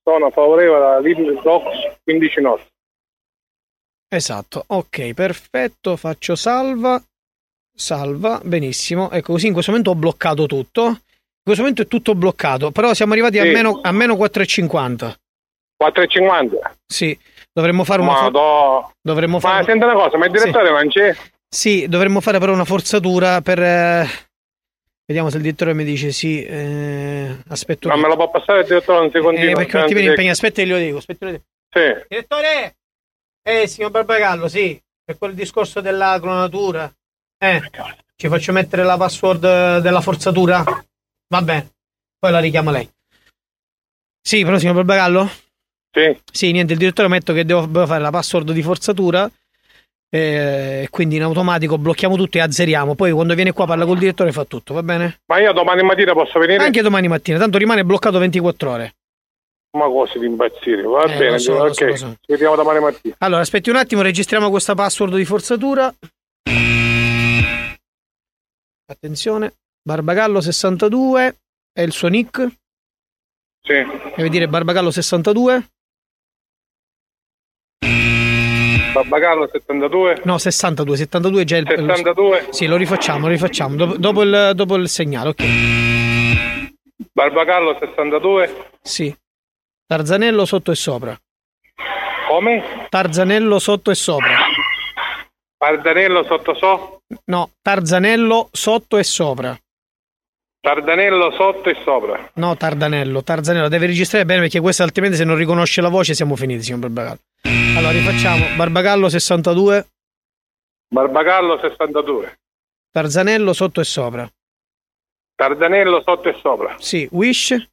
Sono 0.07 0.31
favorevole 0.31 0.85
alla 0.85 0.99
Little 1.01 1.41
Box 1.41 1.65
15 2.05 2.41
notti. 2.43 2.67
Esatto, 4.09 4.65
ok, 4.67 5.15
perfetto, 5.15 5.97
faccio 5.97 6.37
salva. 6.37 7.03
Salva, 7.77 8.41
benissimo. 8.45 9.11
Ecco, 9.11 9.33
così 9.33 9.47
in 9.47 9.53
questo 9.55 9.71
momento 9.73 9.93
ho 9.93 9.97
bloccato 9.97 10.47
tutto. 10.47 10.85
In 10.87 11.43
questo 11.43 11.63
momento 11.63 11.83
è 11.83 11.87
tutto 11.89 12.15
bloccato, 12.15 12.71
però 12.71 12.93
siamo 12.95 13.13
arrivati 13.13 13.39
a 13.39 13.43
Sì. 13.45 13.49
meno, 13.51 13.81
a 13.83 13.91
meno 13.93 14.15
4,50. 14.15 15.15
4,50. 15.83 16.73
Sì, 16.87 17.19
dovremmo 17.53 17.83
fare 17.85 18.03
una... 18.03 18.13
for- 18.15 18.23
Madò. 18.25 18.91
dovremmo 19.03 19.35
Ma 19.39 19.41
fare... 19.41 19.65
senti 19.65 19.85
una 19.85 19.95
cosa, 19.95 20.17
ma 20.19 20.27
il 20.27 20.33
direttore 20.33 20.71
non 20.71 20.89
c'è? 20.89 21.17
Sì, 21.49 21.89
dovremmo 21.89 22.21
fare 22.21 22.39
però 22.39 22.53
una 22.53 22.65
forzatura 22.65 23.41
per... 23.41 23.61
eh, 23.61 24.07
Vediamo 25.07 25.29
se 25.29 25.37
il 25.37 25.43
direttore 25.43 25.75
mi 25.75 25.85
dice 25.85 26.13
sì. 26.13 26.43
eh, 26.45 27.37
Aspetta 27.49 27.89
un 27.89 27.93
Non 27.93 28.03
me 28.03 28.09
lo 28.09 28.17
può 28.17 28.31
passare 28.31 28.61
il 28.61 28.67
direttore 28.67 29.05
un 29.05 29.11
secondino? 29.11 29.51
Eh, 29.51 29.55
perché 29.55 29.77
non 29.77 29.87
ti 29.87 29.95
viene 29.95 30.09
impegno. 30.11 30.31
Aspetta, 30.31 30.63
glielo 30.63 30.79
dico. 30.79 30.97
Aspetta, 30.97 31.27
glielo 31.27 31.39
dico. 31.39 31.49
Sì. 31.71 32.07
Direttore! 32.09 32.77
Eh, 33.43 33.67
signor 33.67 33.91
Barbagallo, 33.91 34.49
sì. 34.49 34.81
Per 35.05 35.19
quel 35.19 35.35
discorso 35.35 35.81
della 35.83 36.19
clonatura. 36.21 36.91
Eh, 37.39 37.61
ci 38.17 38.29
faccio 38.29 38.53
mettere 38.53 38.83
la 38.85 38.97
password 38.97 39.81
della 39.81 40.01
forzatura? 40.01 40.63
Va 40.63 41.43
bene. 41.43 41.73
Poi 42.19 42.31
la 42.31 42.39
richiama 42.39 42.71
lei. 42.71 42.89
Sì, 44.27 44.43
però 44.43 44.57
signor 44.57 44.77
Barbagallo? 44.77 45.29
Sì. 45.93 46.19
Sì, 46.33 46.51
niente, 46.53 46.73
il 46.73 46.79
direttore 46.79 47.09
metto 47.09 47.35
che 47.35 47.45
devo 47.45 47.87
fare 47.87 48.01
la 48.01 48.11
password 48.11 48.53
di 48.53 48.63
forzatura. 48.63 49.31
Eh, 50.15 50.87
quindi 50.91 51.17
in 51.17 51.23
automatico 51.23 51.77
blocchiamo 51.77 52.15
tutto 52.15 52.39
e 52.39 52.41
azzeriamo. 52.41 52.95
Poi 52.95 53.11
quando 53.11 53.35
viene 53.35 53.51
qua 53.53 53.67
parla 53.67 53.85
col 53.85 53.99
direttore 53.99 54.31
fa 54.31 54.45
tutto, 54.45 54.73
va 54.73 54.83
bene? 54.85 55.19
Ma 55.27 55.41
io 55.41 55.53
domani 55.53 55.83
mattina 55.83 56.13
posso 56.13 56.39
venire? 56.39 56.63
Anche 56.63 56.83
domani 56.83 57.09
mattina, 57.09 57.37
tanto 57.39 57.59
rimane 57.59 57.85
bloccato 57.85 58.19
24 58.19 58.71
ore. 58.71 58.95
Ma 59.77 59.87
cosa 59.87 60.17
di 60.21 60.27
impazzire? 60.27 60.83
Va 60.83 61.03
Eh, 61.03 61.17
bene, 61.19 61.39
so, 61.41 61.55
ok. 61.55 61.75
so, 61.75 61.97
so. 61.97 62.07
Ci 62.21 62.31
vediamo 62.31 62.55
domani 62.55 62.79
mattina. 62.79 63.17
Allora, 63.19 63.41
aspetti 63.41 63.71
un 63.71 63.77
attimo, 63.77 64.03
registriamo 64.03 64.51
questa 64.51 64.77
password 64.77 65.17
di 65.17 65.25
forzatura. 65.25 65.93
Attenzione, 68.87 69.55
Barbagallo 69.83 70.41
62 70.41 71.37
è 71.73 71.81
il 71.83 71.91
suo 71.91 72.07
nick. 72.09 72.47
Sì. 73.63 73.83
Deve 74.17 74.29
dire 74.29 74.47
Barbagallo 74.47 74.93
62? 74.93 75.65
Barbagallo 78.95 79.49
72. 79.51 80.21
No, 80.23 80.39
62, 80.39 80.97
72 80.97 81.43
è 81.43 81.45
già 81.45 81.57
il 81.57 81.67
62. 81.67 82.47
Sì, 82.51 82.67
lo 82.67 82.77
rifacciamo, 82.77 83.27
lo 83.27 83.33
rifacciamo 83.33 83.75
dopo, 83.75 83.97
dopo 83.97 84.23
il, 84.23 84.53
dopo 84.55 84.77
il 84.77 84.89
segnale, 84.89 85.31
ok. 85.31 85.45
Barbagallo 87.13 87.77
62. 87.81 88.69
Sì. 88.81 89.13
Tarzanello 89.85 90.45
sotto 90.45 90.71
e 90.71 90.77
sopra. 90.77 91.19
Come? 92.29 92.87
Tarzanello 92.89 93.59
sotto 93.59 93.91
e 93.91 93.95
sopra. 93.97 94.37
Pardanello 95.57 96.23
sotto 96.25 96.55
so. 96.55 97.01
No, 97.25 97.51
Tarzanello 97.63 98.49
sotto 98.53 98.97
e 98.97 99.03
sopra. 99.03 99.59
Tardanello 100.65 101.31
sotto 101.33 101.69
e 101.69 101.75
sopra. 101.85 102.31
No, 102.37 102.57
Tardanello, 102.57 103.23
Tarzanello, 103.23 103.69
deve 103.69 103.85
registrare 103.85 104.25
bene 104.25 104.41
perché 104.41 104.61
questo 104.61 104.83
altrimenti 104.83 105.19
se 105.19 105.25
non 105.25 105.37
riconosce 105.37 105.83
la 105.83 105.91
voce 105.91 106.15
siamo 106.15 106.37
finiti, 106.37 106.63
signor 106.63 106.81
Barbagallo. 106.81 107.19
Allora 107.77 107.91
rifacciamo 107.91 108.57
Barbagallo 108.57 109.11
62, 109.11 109.87
Barbagallo 110.89 111.59
62. 111.59 112.39
Tarzanello 112.91 113.53
sotto 113.53 113.83
e 113.83 113.85
sopra. 113.85 114.27
Tardanello 115.35 116.01
sotto 116.01 116.31
e 116.31 116.39
sopra. 116.41 116.77
Sì, 116.79 117.07
Wish, 117.13 117.69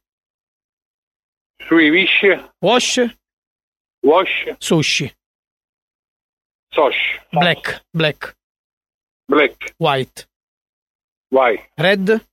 Sui 1.66 1.88
Wish. 1.88 2.50
Wash, 2.58 3.16
Wash. 4.00 4.54
Sushi, 4.58 5.10
Sosh. 6.68 7.22
Black, 7.30 7.84
Black, 7.90 8.36
Black. 9.24 9.72
White, 9.78 10.28
White. 11.30 11.70
Red, 11.76 12.26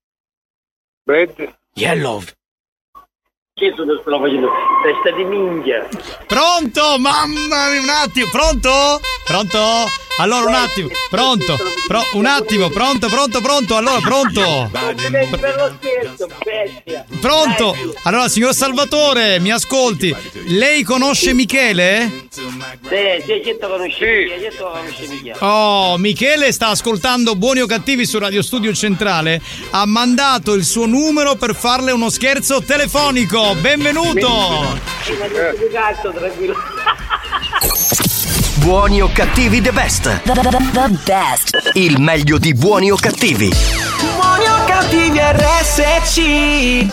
Red. 1.10 1.56
Yellow. 1.74 2.22
Che 3.56 3.74
sono 3.76 3.98
sto 4.00 4.20
facendo? 4.20 4.48
Testa 4.84 5.10
di 5.18 5.24
minchia. 5.24 5.88
Pronto? 6.28 7.00
Mamma 7.00 7.70
mia, 7.70 7.82
un 7.82 7.90
attimo, 7.90 8.30
pronto? 8.30 9.02
Pronto? 9.26 9.58
Allora 10.20 10.50
un 10.50 10.54
attimo, 10.54 10.90
pronto? 11.10 11.58
Pro- 11.88 12.06
un 12.14 12.26
attimo, 12.26 12.70
pronto, 12.70 13.08
pronto, 13.08 13.40
pronto, 13.40 13.78
allora 13.78 14.00
pronto? 14.02 14.70
Per 14.70 15.56
lo 15.56 15.78
scherzo, 15.80 16.28
bestia. 16.44 17.06
Pronto? 17.22 17.74
Allora, 18.04 18.28
signor 18.28 18.54
Salvatore, 18.54 19.40
mi 19.40 19.50
ascolti. 19.50 20.14
Lei 20.48 20.84
conosce 20.84 21.34
Michele? 21.34 22.28
Sì, 22.30 22.42
sì, 23.26 23.42
te 23.42 23.58
conosce 23.62 24.38
minchia? 25.08 25.36
Oh, 25.40 25.98
Michele 25.98 26.52
sta 26.52 26.68
ascoltando 26.68 27.36
Buoni 27.36 27.62
o 27.62 27.66
Cattivi 27.66 28.06
su 28.06 28.20
Radio 28.20 28.42
Studio 28.42 28.74
Centrale. 28.74 29.42
Ha 29.70 29.86
mandato 29.86 30.54
il 30.54 30.66
suo 30.66 30.86
numero 30.86 31.36
per 31.36 31.56
farle 31.56 31.94
uno 31.94 32.10
scherzo 32.10 32.62
telefonico. 32.62 33.56
Benvenuto! 33.56 34.28
Sì, 35.02 35.14
ma 35.14 35.28
Buoni 38.56 39.02
o 39.02 39.10
cattivi 39.12 39.62
the 39.62 39.72
best. 39.72 40.22
The, 40.24 40.34
the, 40.34 40.42
the 40.42 41.00
best. 41.06 41.72
Il 41.74 42.00
meglio 42.00 42.38
di 42.38 42.54
buoni 42.54 42.92
o 42.92 42.96
cattivi. 42.96 43.52
Buoni 44.16 44.46
o 44.46 44.64
cattivi 44.66 45.20
RSC 45.20 46.88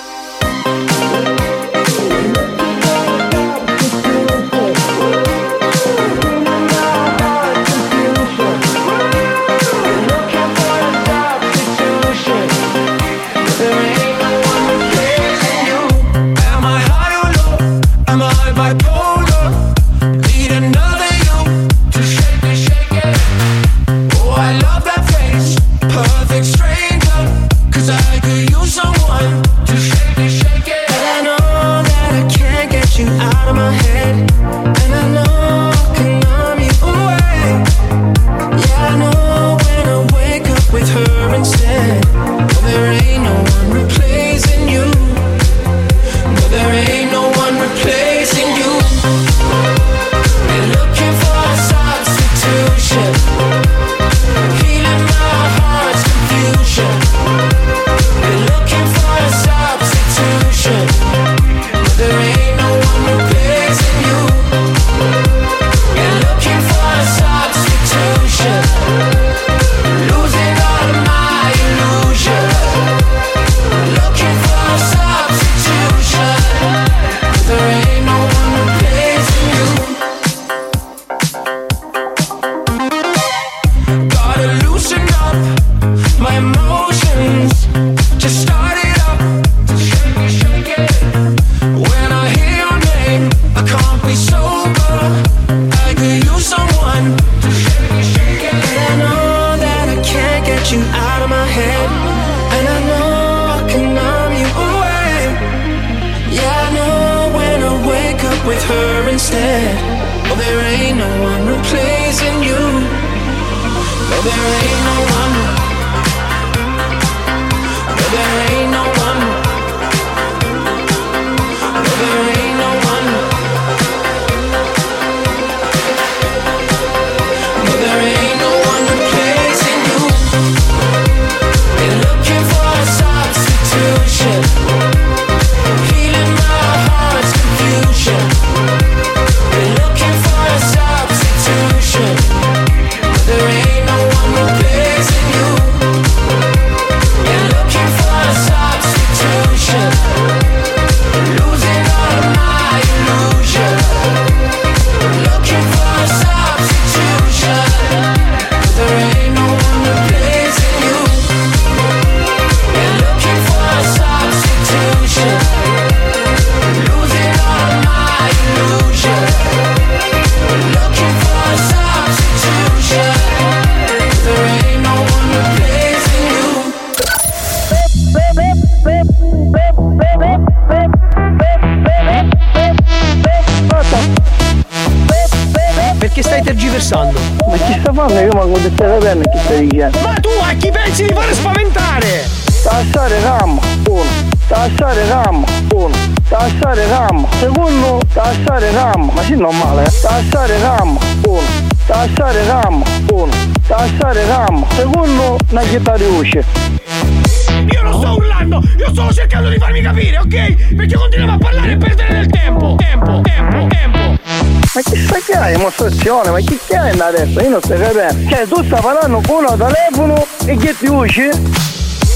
voce, 221.06 221.30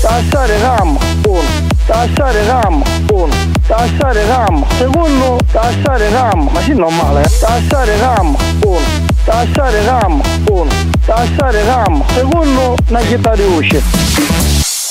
tassare 0.03 0.59
RAM, 0.59 0.99
1, 1.25 1.43
tassare 1.87 2.45
RAM, 2.45 2.83
1, 3.13 3.35
tassare 3.67 4.27
RAM, 4.27 4.67
secondo, 4.77 5.39
tassare 5.51 6.11
RAM, 6.11 6.49
ma 6.53 6.61
sì 6.61 6.75
normale, 6.75 7.23
eh? 7.23 7.39
tassare 7.39 7.97
RAM, 7.99 8.37
1, 8.65 8.79
tassare 9.25 9.85
RAM, 9.85 10.21
1, 10.49 10.71
tassare 11.05 11.65
RAM, 11.65 12.05
secondo, 12.13 12.75
una 12.89 13.01
chietà 13.01 13.35
di 13.37 13.45
luce. 13.45 13.83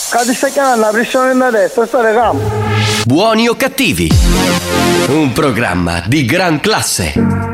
Cade 0.09 0.33
sta 0.33 0.47
chiamando 0.47 0.85
la 0.85 0.91
pressione 0.91 1.35
da 1.35 1.49
destra, 1.51 1.83
tassare 1.83 2.13
RAM. 2.13 2.39
Buoni 3.05 3.47
o 3.47 3.55
cattivi? 3.55 4.09
Un 5.07 5.31
programma 5.33 6.03
di 6.07 6.25
gran 6.25 6.59
classe. 6.59 7.48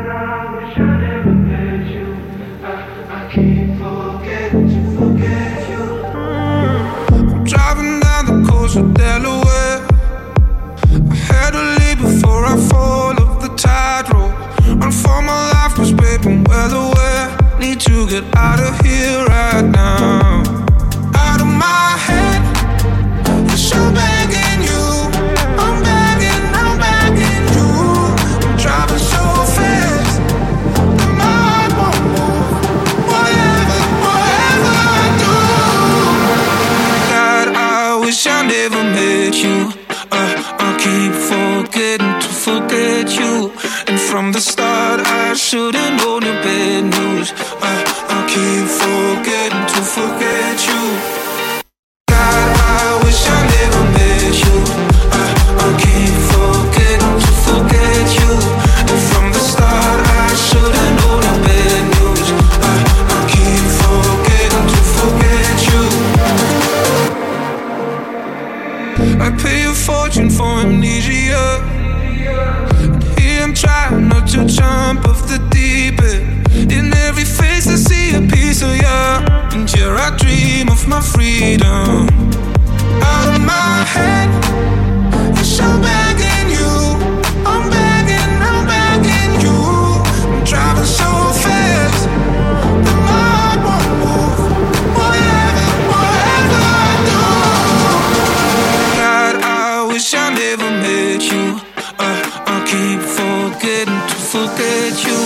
with 104.75 105.05
you. 105.05 105.19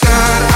God, 0.00 0.51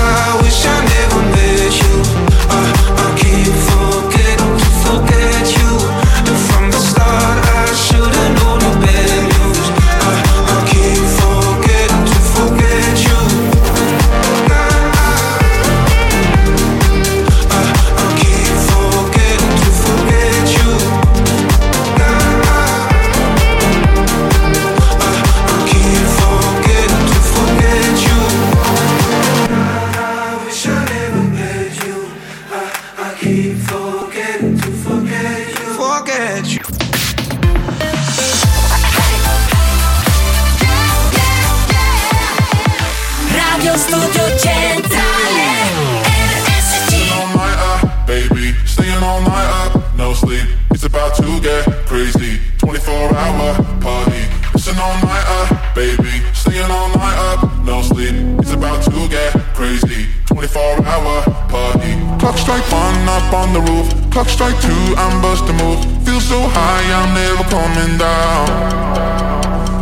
strike 64.37 64.61
two, 64.61 64.85
I'm 65.01 65.23
busting 65.23 65.57
move. 65.57 65.81
Feel 66.05 66.21
so 66.21 66.39
high, 66.53 66.85
I'm 66.99 67.11
never 67.17 67.45
coming 67.49 67.97
down. 67.97 68.45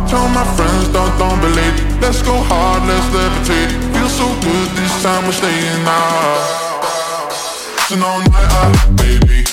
Tell 0.07 0.27
my 0.29 0.45
friends, 0.55 0.87
don't, 0.95 1.11
don't 1.19 1.41
believe. 1.41 1.75
Let's 1.99 2.21
go 2.21 2.35
hard, 2.47 2.87
let's 2.87 3.05
levitate. 3.11 3.71
Feel 3.93 4.07
so 4.07 4.27
good, 4.39 4.67
this 4.79 5.03
time 5.03 5.25
we're 5.25 5.33
staying 5.33 5.83
out. 5.83 6.63
An 7.91 8.01
all 8.01 8.95
baby. 8.95 9.44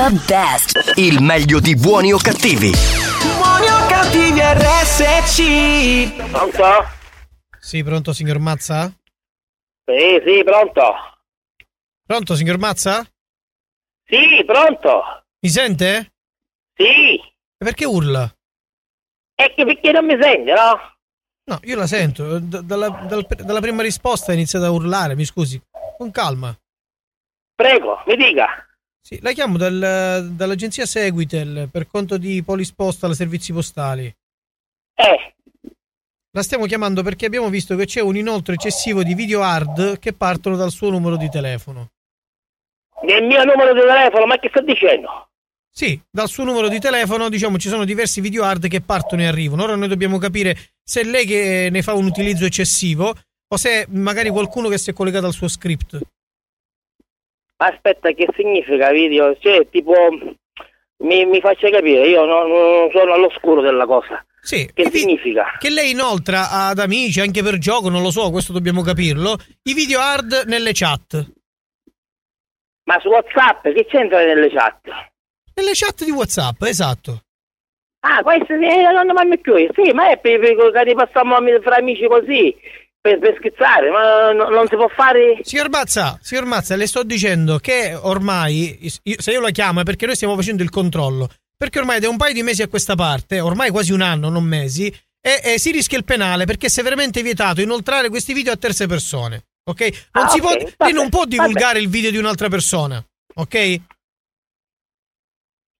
The, 0.00 0.18
best. 0.26 0.92
Il 0.96 1.20
meglio 1.20 1.60
di 1.60 1.76
buoni 1.76 2.10
o 2.10 2.16
cattivi. 2.16 2.70
Buoni 3.36 3.66
o 3.66 3.86
cattivi 3.86 4.40
RSC. 4.40 6.30
Pronto? 6.30 6.64
Sì, 7.58 7.84
pronto 7.84 8.14
signor 8.14 8.38
Mazza? 8.38 8.90
Sì, 9.84 10.22
sì, 10.24 10.42
pronto. 10.42 10.94
Pronto 12.06 12.34
signor 12.34 12.56
Mazza? 12.56 13.06
Sì, 14.06 14.42
pronto. 14.46 15.02
Mi 15.40 15.50
sente? 15.50 16.12
Sì. 16.74 17.16
E 17.16 17.22
perché 17.58 17.84
urla? 17.84 18.22
E 19.34 19.52
che 19.54 19.66
perché 19.66 19.92
non 19.92 20.06
mi 20.06 20.16
sente, 20.18 20.54
no? 20.54 20.78
No, 21.44 21.60
io 21.64 21.76
la 21.76 21.86
sento. 21.86 22.38
D- 22.38 22.62
dalla, 22.62 22.88
dal- 22.88 23.26
dalla 23.26 23.60
prima 23.60 23.82
risposta 23.82 24.30
ha 24.30 24.34
iniziato 24.34 24.64
a 24.64 24.70
urlare, 24.70 25.14
mi 25.14 25.26
scusi. 25.26 25.60
Con 25.98 26.10
calma. 26.10 26.58
Prego, 27.54 28.02
mi 28.06 28.16
dica. 28.16 28.64
Sì, 29.02 29.18
la 29.22 29.32
chiamo 29.32 29.56
dal- 29.56 30.30
dall'agenzia 30.32 30.86
Seguitel 30.86 31.68
per 31.70 31.86
conto 31.88 32.16
di 32.16 32.42
Polisposta 32.42 33.06
alla 33.06 33.14
servizi 33.14 33.52
postali. 33.52 34.14
Eh. 34.94 35.34
La 36.32 36.42
stiamo 36.42 36.66
chiamando 36.66 37.02
perché 37.02 37.26
abbiamo 37.26 37.48
visto 37.48 37.74
che 37.74 37.86
c'è 37.86 38.00
un 38.00 38.16
inoltre 38.16 38.54
eccessivo 38.54 39.02
di 39.02 39.14
video 39.14 39.42
hard 39.42 39.98
che 39.98 40.12
partono 40.12 40.56
dal 40.56 40.70
suo 40.70 40.90
numero 40.90 41.16
di 41.16 41.28
telefono. 41.28 41.90
Nel 43.02 43.24
mio 43.24 43.42
numero 43.44 43.72
di 43.72 43.80
telefono, 43.80 44.26
ma 44.26 44.38
che 44.38 44.48
sta 44.48 44.60
dicendo? 44.60 45.30
Sì, 45.72 46.00
dal 46.10 46.28
suo 46.28 46.44
numero 46.44 46.68
di 46.68 46.78
telefono, 46.78 47.28
diciamo, 47.28 47.58
ci 47.58 47.68
sono 47.68 47.84
diversi 47.84 48.20
video 48.20 48.44
hard 48.44 48.68
che 48.68 48.80
partono 48.80 49.22
e 49.22 49.26
arrivano. 49.26 49.62
Ora 49.62 49.74
noi 49.74 49.88
dobbiamo 49.88 50.18
capire 50.18 50.56
se 50.84 51.00
è 51.00 51.04
lei 51.04 51.24
che 51.24 51.68
ne 51.70 51.82
fa 51.82 51.94
un 51.94 52.04
utilizzo 52.04 52.44
eccessivo 52.44 53.14
o 53.52 53.56
se 53.56 53.82
è 53.82 53.86
magari 53.88 54.28
qualcuno 54.28 54.68
che 54.68 54.78
si 54.78 54.90
è 54.90 54.92
collegato 54.92 55.26
al 55.26 55.32
suo 55.32 55.48
script. 55.48 55.98
Aspetta, 57.62 58.12
che 58.12 58.26
significa 58.34 58.90
video? 58.90 59.36
Cioè, 59.38 59.68
tipo, 59.68 59.92
mi, 61.02 61.26
mi 61.26 61.40
faccia 61.40 61.68
capire, 61.68 62.08
io 62.08 62.24
non, 62.24 62.48
non 62.48 62.90
sono 62.90 63.12
all'oscuro 63.12 63.60
della 63.60 63.84
cosa. 63.84 64.24
Sì. 64.40 64.70
Che 64.72 64.90
significa? 64.90 65.56
Che 65.58 65.68
lei 65.68 65.90
inoltra 65.90 66.50
ad 66.50 66.78
amici, 66.78 67.20
anche 67.20 67.42
per 67.42 67.58
gioco, 67.58 67.90
non 67.90 68.00
lo 68.00 68.10
so, 68.10 68.30
questo 68.30 68.54
dobbiamo 68.54 68.80
capirlo, 68.80 69.36
i 69.64 69.74
video 69.74 70.00
hard 70.00 70.44
nelle 70.46 70.70
chat. 70.72 71.32
Ma 72.84 72.98
su 73.00 73.08
WhatsApp, 73.08 73.68
che 73.68 73.84
c'entra 73.84 74.24
nelle 74.24 74.48
chat? 74.48 74.88
Nelle 75.54 75.72
chat 75.74 76.02
di 76.02 76.10
WhatsApp, 76.10 76.62
esatto. 76.62 77.24
Ah, 78.00 78.22
questo 78.22 78.54
eh, 78.54 79.04
non 79.04 79.28
mi 79.28 79.38
più. 79.38 79.54
Sì, 79.74 79.92
ma 79.92 80.08
è 80.08 80.18
per, 80.18 80.40
per 80.40 80.84
che 80.84 80.94
passiamo 80.94 81.36
fra 81.60 81.76
amici 81.76 82.06
così, 82.06 82.56
per, 83.00 83.18
per 83.18 83.34
scherzare, 83.38 83.90
ma 83.90 84.32
no- 84.32 84.48
non 84.48 84.66
si 84.68 84.76
può 84.76 84.88
fare... 84.88 85.40
Signor 85.42 85.68
Mazza, 85.70 86.18
signor 86.22 86.44
Mazza, 86.44 86.76
le 86.76 86.86
sto 86.86 87.02
dicendo 87.02 87.58
che 87.58 87.94
ormai, 87.98 88.78
io- 89.02 89.16
se 89.20 89.30
io 89.32 89.40
la 89.40 89.50
chiamo 89.50 89.80
è 89.80 89.84
perché 89.84 90.06
noi 90.06 90.14
stiamo 90.16 90.36
facendo 90.36 90.62
il 90.62 90.70
controllo. 90.70 91.28
Perché 91.56 91.78
ormai 91.78 92.00
da 92.00 92.08
un 92.08 92.16
paio 92.16 92.32
di 92.32 92.42
mesi 92.42 92.62
a 92.62 92.68
questa 92.68 92.94
parte, 92.94 93.38
ormai 93.40 93.70
quasi 93.70 93.92
un 93.92 94.00
anno, 94.00 94.28
non 94.30 94.44
mesi, 94.44 94.86
e, 95.20 95.40
e 95.44 95.58
si 95.58 95.70
rischia 95.72 95.98
il 95.98 96.04
penale 96.04 96.46
perché 96.46 96.66
è 96.66 96.70
severamente 96.70 97.20
vietato 97.22 97.60
inoltrare 97.60 98.08
questi 98.08 98.32
video 98.32 98.52
a 98.52 98.56
terze 98.56 98.86
persone. 98.86 99.44
Ok? 99.64 99.80
Non 100.12 100.24
Ah, 100.24 100.28
si 100.28 100.38
ok, 100.38 100.42
può, 100.42 100.50
vabbè, 100.52 100.74
lei 100.78 100.92
non 100.94 101.08
può 101.10 101.20
vabbè. 101.20 101.30
divulgare 101.36 101.78
il 101.78 101.88
video 101.88 102.10
di 102.10 102.16
un'altra 102.16 102.48
persona. 102.48 103.04
Ok? 103.34 103.80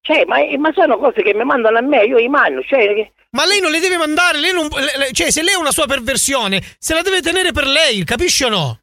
Cioè, 0.03 0.25
ma, 0.27 0.37
ma 0.59 0.73
sono 0.73 0.99
cose 0.99 1.23
che 1.23 1.35
mi 1.35 1.45
mandano 1.45 1.79
a 1.79 1.83
me, 1.83 2.05
io 2.05 2.19
i 2.19 2.29
mando, 2.29 2.63
cioè... 2.63 3.11
Ma 3.33 3.45
lei 3.47 3.61
non 3.61 3.71
le 3.71 3.81
deve 3.81 3.97
mandare, 3.97 4.39
lei 4.39 4.53
non, 4.53 4.69
le- 4.75 4.93
le- 4.97 5.13
cioè 5.13 5.31
se 5.31 5.43
lei 5.43 5.55
ha 5.55 5.59
una 5.59 5.71
sua 5.73 5.87
perversione, 5.87 6.61
se 6.79 6.95
la 6.95 7.03
deve 7.03 7.21
tenere 7.21 7.53
per 7.53 7.67
lei, 7.67 8.03
capisci 8.05 8.45
o 8.45 8.49
no? 8.49 8.81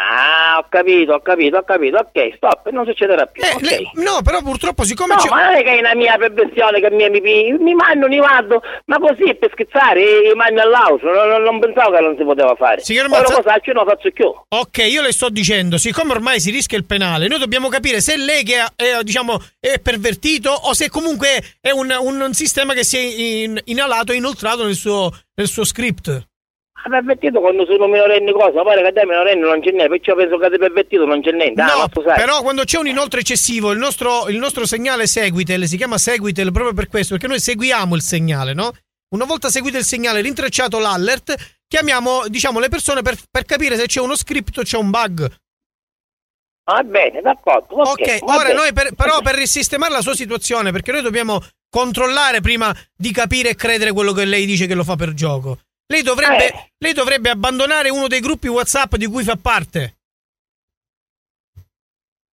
Ah, 0.00 0.58
ho 0.58 0.66
capito, 0.68 1.12
ho 1.14 1.20
capito, 1.20 1.56
ho 1.56 1.62
capito, 1.64 1.96
ok, 1.98 2.34
stop, 2.36 2.68
non 2.70 2.84
succederà 2.86 3.26
più. 3.26 3.42
Eh, 3.42 3.56
lei- 3.60 3.90
no, 3.94 4.20
però 4.22 4.40
purtroppo 4.42 4.84
siccome 4.84 5.14
No, 5.14 5.20
c'è- 5.20 5.28
ma 5.28 5.44
non 5.46 5.54
è 5.54 5.62
che 5.62 5.74
è 5.74 5.78
una 5.80 5.94
mia 5.94 6.16
perversione 6.16 6.80
che 6.80 6.90
mi, 6.90 7.08
mi, 7.10 7.20
mi, 7.20 7.52
mi 7.58 7.74
mando, 7.74 8.06
mi 8.08 8.18
mando, 8.20 8.62
ma 8.86 8.98
così 8.98 9.24
è 9.24 9.34
per 9.34 9.50
scherzare, 9.52 10.00
i 10.30 10.34
mando 10.34 10.60
all'auto, 10.60 11.06
non, 11.12 11.42
non- 11.42 11.58
pensavo 11.58 11.90
che 11.96 12.00
non 12.00 12.16
si 12.16 12.24
poteva 12.24 12.54
fare. 12.54 12.80
Signor 12.82 13.06
Ora 13.06 13.18
Mazza- 13.20 13.34
cosa 13.36 13.50
faccio? 13.52 13.72
Non 13.72 13.86
faccio 13.86 14.10
più. 14.12 14.26
Ok, 14.48 14.78
io 14.88 15.02
le 15.02 15.12
sto 15.12 15.28
dicendo, 15.28 15.76
siccome 15.78 16.12
ormai 16.12 16.40
si 16.40 16.50
rischia 16.50 16.78
il 16.78 16.84
penale, 16.84 17.26
noi 17.28 17.38
dobbiamo 17.38 17.68
capire 17.68 18.00
se 18.00 18.16
lei 18.16 18.44
che 18.44 18.56
è, 18.60 18.66
è, 18.76 19.02
diciamo, 19.02 19.38
è 19.58 19.78
pervertito 19.80 20.50
o 20.50 20.72
se 20.74 20.88
comunque 20.88 21.56
è 21.60 21.70
un, 21.70 21.94
un- 22.00 22.20
un 22.20 22.32
sistema 22.34 22.72
che 22.74 22.84
si 22.84 22.96
è 22.96 23.00
in- 23.00 23.60
inalato 23.64 24.12
e 24.12 24.16
inoltrato 24.16 24.64
nel 24.64 24.74
suo, 24.74 25.10
nel 25.34 25.48
suo 25.48 25.64
script. 25.64 26.26
Ah, 26.84 26.88
pervertito 26.90 27.40
quando 27.40 27.64
sono 27.66 27.86
minorenne 27.88 28.30
cosa, 28.32 28.62
pare 28.62 28.82
che 28.82 28.92
da 28.92 29.04
minorenne 29.04 29.40
non 29.40 29.60
c'è 29.60 29.70
niente, 29.72 29.88
perciò 29.88 30.14
penso 30.14 30.38
che 30.38 30.48
di 30.50 30.58
pervertito 30.58 31.04
non 31.04 31.20
c'è 31.20 31.32
niente. 31.32 31.60
Ah, 31.60 31.88
No, 31.92 32.02
sai. 32.02 32.14
però 32.16 32.40
quando 32.42 32.62
c'è 32.64 32.78
un 32.78 32.86
inoltre 32.86 33.20
eccessivo, 33.20 33.72
il 33.72 33.78
nostro, 33.78 34.28
il 34.28 34.36
nostro 34.38 34.64
segnale 34.64 35.06
Seguitel 35.08 35.66
si 35.66 35.76
chiama 35.76 35.98
Seguitel 35.98 36.52
proprio 36.52 36.74
per 36.74 36.88
questo, 36.88 37.14
perché 37.14 37.26
noi 37.28 37.40
seguiamo 37.40 37.94
il 37.96 38.02
segnale, 38.02 38.54
no? 38.54 38.72
Una 39.14 39.24
volta 39.24 39.48
seguito 39.50 39.76
il 39.78 39.84
segnale, 39.84 40.20
rintracciato 40.20 40.78
l'alert, 40.78 41.34
chiamiamo, 41.66 42.28
diciamo, 42.28 42.60
le 42.60 42.68
persone 42.68 43.02
per, 43.02 43.16
per 43.30 43.44
capire 43.44 43.76
se 43.76 43.86
c'è 43.86 44.00
uno 44.00 44.14
script 44.14 44.58
o 44.58 44.62
c'è 44.62 44.76
un 44.76 44.90
bug. 44.90 45.28
Va 46.70 46.82
bene, 46.82 47.20
d'accordo. 47.22 47.74
Ok, 47.76 48.18
Ok, 48.20 48.28
ora 48.28 48.52
noi 48.52 48.72
per- 48.74 48.94
però 48.94 49.20
per 49.22 49.34
risistemare 49.34 49.92
la 49.92 50.02
sua 50.02 50.14
situazione, 50.14 50.70
perché 50.70 50.92
noi 50.92 51.00
dobbiamo 51.02 51.40
controllare 51.70 52.40
prima 52.40 52.74
di 52.94 53.10
capire 53.10 53.50
e 53.50 53.54
credere 53.54 53.92
quello 53.92 54.12
che 54.12 54.26
lei 54.26 54.44
dice 54.44 54.66
che 54.66 54.74
lo 54.74 54.84
fa 54.84 54.94
per 54.94 55.14
gioco. 55.14 55.58
Lei 55.90 56.02
dovrebbe, 56.02 56.48
Eh. 56.48 56.72
lei 56.78 56.92
dovrebbe 56.92 57.30
abbandonare 57.30 57.88
uno 57.88 58.08
dei 58.08 58.20
gruppi 58.20 58.46
WhatsApp 58.48 58.96
di 58.96 59.06
cui 59.06 59.24
fa 59.24 59.36
parte. 59.36 59.94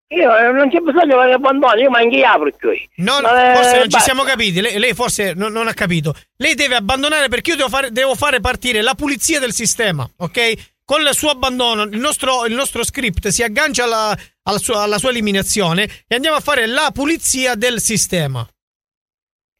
Io 0.10 0.38
eh, 0.38 0.52
non 0.52 0.70
c'è 0.70 0.80
bisogno 0.80 1.18
che 1.24 1.32
abbandoni, 1.32 1.82
io 1.82 1.90
manchi 1.90 2.24
apro 2.24 2.52
qui. 2.52 2.88
No, 2.98 3.20
Ma, 3.22 3.54
eh, 3.54 3.56
forse 3.56 3.78
non 3.80 3.90
ci 3.90 4.00
siamo 4.02 4.24
capiti. 4.24 4.62
Lei, 4.62 4.78
lei 4.78 4.94
forse 4.94 5.34
non, 5.34 5.52
non 5.52 5.68
ha 5.68 5.74
capito. 5.74 6.14
Lei 6.38 6.54
deve 6.54 6.76
abbandonare 6.76 7.28
perché 7.28 7.52
io 7.52 7.56
devo 7.56 7.70
fare, 7.70 7.92
devo 7.92 8.14
fare 8.14 8.40
partire 8.40 8.82
la 8.82 8.94
pulizia 8.94 9.40
del 9.40 9.54
sistema, 9.54 10.08
ok? 10.18 10.74
Con 10.86 11.02
il 11.02 11.10
suo 11.14 11.32
abbandono, 11.32 11.84
il 11.84 11.98
nostro, 11.98 12.46
il 12.46 12.54
nostro 12.54 12.84
script 12.84 13.30
si 13.30 13.42
aggancia 13.42 13.86
alla, 13.86 14.16
alla 14.44 14.60
sua, 14.60 14.84
alla 14.84 15.00
sua 15.00 15.10
eliminazione 15.10 15.90
e 16.08 16.14
andiamo 16.16 16.36
a 16.38 16.42
fare 16.42 16.68
la 16.68 16.92
pulizia 16.94 17.56
del 17.56 17.82
sistema. 17.82 18.48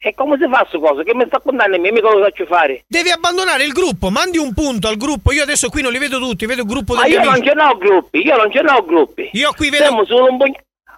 E 0.06 0.14
come 0.14 0.38
si 0.38 0.48
fa 0.48 0.60
questa 0.60 0.78
cosa? 0.78 1.02
Che 1.02 1.16
mi 1.16 1.24
sta 1.26 1.40
contando 1.40 1.76
a 1.76 1.80
me, 1.80 1.92
mica 1.92 2.12
lo 2.14 2.22
faccio 2.24 2.46
fare. 2.46 2.84
Devi 2.88 3.10
abbandonare 3.10 3.64
il 3.64 3.72
gruppo, 3.72 4.12
mandi 4.12 4.38
un 4.38 4.54
punto 4.54 4.88
al 4.88 4.98
gruppo. 4.98 5.32
Io 5.32 5.42
adesso 5.42 5.68
qui 5.70 5.82
non 5.82 5.92
li 5.92 5.98
vedo 5.98 6.20
tutti, 6.20 6.46
vedo 6.46 6.62
il 6.62 6.68
gruppo 6.68 6.94
Ma 6.94 7.08
io 7.08 7.18
non 7.24 7.30
amici. 7.34 7.48
ce 7.48 7.54
n'ho 7.56 7.76
gruppi, 7.78 8.20
io 8.24 8.36
non 8.38 8.52
ce 8.52 8.62
n'ho 8.62 8.86
gruppi. 8.86 9.30
Io 9.34 9.52
qui 9.54 9.70
vedo. 9.72 9.84
Siamo 9.86 10.06
solo 10.06 10.26
un 10.30 10.38
pugno, 10.38 10.54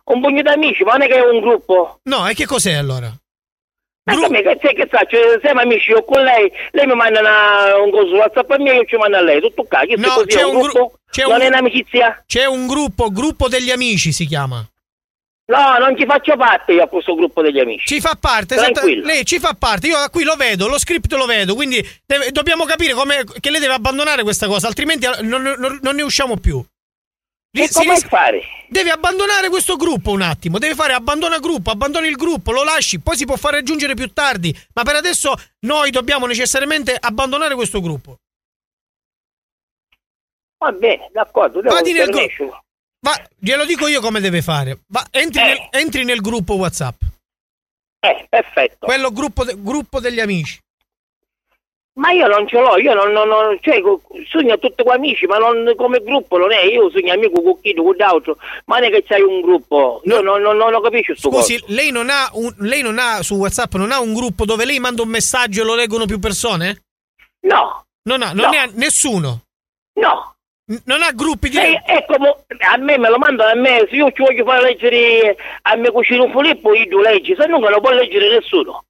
un 0.05 0.19
pugno 0.21 0.41
di 0.41 0.47
amici, 0.49 0.83
ma 0.83 0.91
non 0.93 1.03
è 1.03 1.07
che 1.07 1.15
è 1.15 1.21
un 1.25 1.39
gruppo. 1.39 1.99
No, 2.03 2.27
e 2.27 2.33
che 2.33 2.45
cos'è 2.45 2.73
allora? 2.73 3.09
Ma 4.03 4.15
come 4.19 4.41
che 4.41 4.57
sai 4.61 4.73
che 4.75 4.87
faccio? 4.87 5.17
Siamo 5.41 5.61
amici 5.61 5.91
io 5.91 6.03
con 6.03 6.21
lei, 6.21 6.51
lei 6.71 6.85
mi 6.85 6.93
manda 6.95 7.19
una- 7.21 7.77
un 7.81 7.91
coso 7.91 8.07
su 8.07 8.15
WhatsApp 8.15 8.51
a 8.51 8.57
me 8.57 8.73
io 8.73 8.85
ci 8.85 8.97
mando 8.97 9.15
a 9.17 9.21
lei, 9.21 9.39
tutto 9.39 9.63
qua. 9.63 9.79
Che 9.85 9.95
No, 9.95 10.09
così 10.15 10.25
c'è 10.27 10.43
un, 10.43 10.55
un 10.55 10.61
gru- 10.63 10.73
gruppo? 10.73 10.97
c'è 11.09 11.23
non 11.23 11.31
un- 11.35 11.41
è 11.41 11.47
un'amicizia? 11.47 12.23
C'è 12.27 12.45
un 12.45 12.67
gruppo, 12.67 13.09
gruppo 13.09 13.47
degli 13.47 13.71
amici 13.71 14.11
si 14.11 14.25
chiama. 14.25 14.65
No, 15.49 15.77
non 15.77 15.97
ci 15.97 16.05
faccio 16.05 16.35
parte 16.35 16.73
io 16.73 16.83
a 16.83 16.87
questo 16.87 17.15
gruppo 17.15 17.41
degli 17.41 17.59
amici. 17.59 17.85
Ci 17.85 18.01
fa 18.01 18.15
parte, 18.19 18.55
Tranquillo. 18.55 19.05
lei 19.05 19.23
ci 19.25 19.39
fa 19.39 19.53
parte, 19.53 19.87
io 19.87 19.97
qui 20.09 20.23
lo 20.25 20.35
vedo, 20.35 20.67
lo 20.67 20.77
script 20.77 21.13
lo 21.13 21.25
vedo, 21.25 21.55
quindi 21.55 21.81
deve- 22.05 22.31
dobbiamo 22.31 22.65
capire 22.65 22.93
come, 22.93 23.23
che 23.39 23.49
lei 23.49 23.61
deve 23.61 23.73
abbandonare 23.73 24.23
questa 24.23 24.47
cosa, 24.47 24.67
altrimenti 24.67 25.07
non, 25.21 25.41
non- 25.41 25.79
non 25.81 25.95
ne 25.95 26.01
usciamo 26.01 26.35
più. 26.35 26.61
E 27.49 27.65
Si 27.67 27.73
come 27.75 27.93
ris- 27.93 28.05
fare? 28.07 28.41
Deve 28.67 28.91
abbandonare 28.91 29.47
questo 29.47 29.77
gruppo 29.77 30.11
un 30.11 30.21
attimo, 30.21 30.59
deve 30.59 30.75
fare 30.75 30.91
abbandona 30.91 31.39
gruppo, 31.39 31.71
abbandoni 31.71 32.09
il 32.09 32.17
gruppo, 32.17 32.51
lo 32.51 32.63
lasci, 32.65 32.99
poi 32.99 33.15
si 33.15 33.25
può 33.25 33.37
far 33.37 33.53
raggiungere 33.53 33.93
più 33.93 34.11
tardi, 34.11 34.53
ma 34.73 34.83
per 34.83 34.95
adesso 34.95 35.33
noi 35.61 35.91
dobbiamo 35.91 36.25
necessariamente 36.25 36.93
abbandonare 36.99 37.55
questo 37.55 37.79
gruppo. 37.79 38.17
Va 40.57 40.71
bene, 40.73 41.09
d'accordo, 41.13 41.61
Vadi 41.61 41.93
nel 41.93 42.09
gruppo. 42.09 42.65
Va, 43.07 43.27
glielo 43.39 43.63
dico 43.63 43.87
io 43.87 44.01
come 44.01 44.19
deve 44.19 44.41
fare. 44.41 44.79
Va, 44.87 45.07
entri, 45.11 45.41
nel, 45.41 45.67
entri 45.71 46.03
nel 46.03 46.19
gruppo 46.19 46.55
WhatsApp. 46.55 47.01
Eh, 48.01 48.25
perfetto. 48.29 48.85
Quello 48.85 49.11
gruppo, 49.11 49.45
de- 49.45 49.55
gruppo 49.57 50.01
degli 50.01 50.19
amici. 50.19 50.59
Ma 51.93 52.11
io 52.11 52.27
non 52.27 52.45
ce 52.47 52.59
l'ho, 52.59 52.77
io 52.77 52.93
non, 52.93 53.11
non, 53.11 53.27
non 53.27 53.57
cioè, 53.61 53.81
sogno 54.29 54.59
tutti 54.59 54.83
con 54.83 54.93
amici, 54.93 55.25
ma 55.25 55.37
non 55.37 55.73
come 55.75 55.99
gruppo 56.03 56.37
non 56.37 56.51
è, 56.51 56.61
io 56.65 56.91
sogno 56.91 57.13
amico 57.13 57.41
con 57.41 57.59
chi, 57.59 57.73
con 57.73 57.95
d'altro, 57.95 58.37
ma 58.65 58.77
non 58.77 58.89
è 58.89 58.91
che 58.91 59.03
c'hai 59.03 59.21
un 59.21 59.41
gruppo, 59.41 60.01
io 60.03 60.21
non, 60.21 60.41
non, 60.41 60.57
non 60.57 60.69
lo 60.69 60.79
capisco 60.81 61.15
sto 61.15 61.31
Scusi, 61.31 61.59
lei 61.69 61.89
non, 61.89 62.11
ha 62.11 62.29
un, 62.33 62.53
lei 62.59 62.83
non 62.83 62.99
ha 62.99 63.23
su 63.23 63.33
WhatsApp 63.35 63.73
non 63.75 63.91
ha 63.91 63.99
un 63.99 64.13
gruppo 64.13 64.45
dove 64.45 64.65
lei 64.65 64.77
manda 64.79 65.01
un 65.01 65.09
messaggio 65.09 65.61
e 65.63 65.65
lo 65.65 65.73
leggono 65.73 66.05
più 66.05 66.19
persone? 66.19 66.83
No. 67.47 67.85
Non 68.03 68.21
ha, 68.21 68.31
non 68.31 68.43
No. 68.45 68.49
ne 68.51 68.57
ha 68.59 68.69
nessuno. 68.73 69.41
No. 69.93 70.35
Non 70.85 71.01
ha 71.01 71.11
gruppi 71.13 71.47
di. 71.49 71.57
Eh, 71.57 71.81
ecco, 71.85 72.15
a 72.15 72.77
me 72.77 72.97
me 72.97 73.09
lo 73.09 73.17
mandano 73.17 73.51
a 73.51 73.55
me, 73.55 73.87
se 73.89 73.95
io 73.95 74.11
ci 74.11 74.21
voglio 74.21 74.43
fare 74.43 74.63
leggere 74.63 75.37
a 75.61 75.75
mio 75.77 75.91
cugino 75.93 76.29
Filippo, 76.29 76.73
io 76.73 76.85
lo 76.89 77.01
leggi, 77.01 77.33
se 77.39 77.45
no 77.47 77.57
non 77.57 77.71
lo 77.71 77.79
può 77.79 77.91
leggere 77.91 78.27
nessuno. 78.29 78.83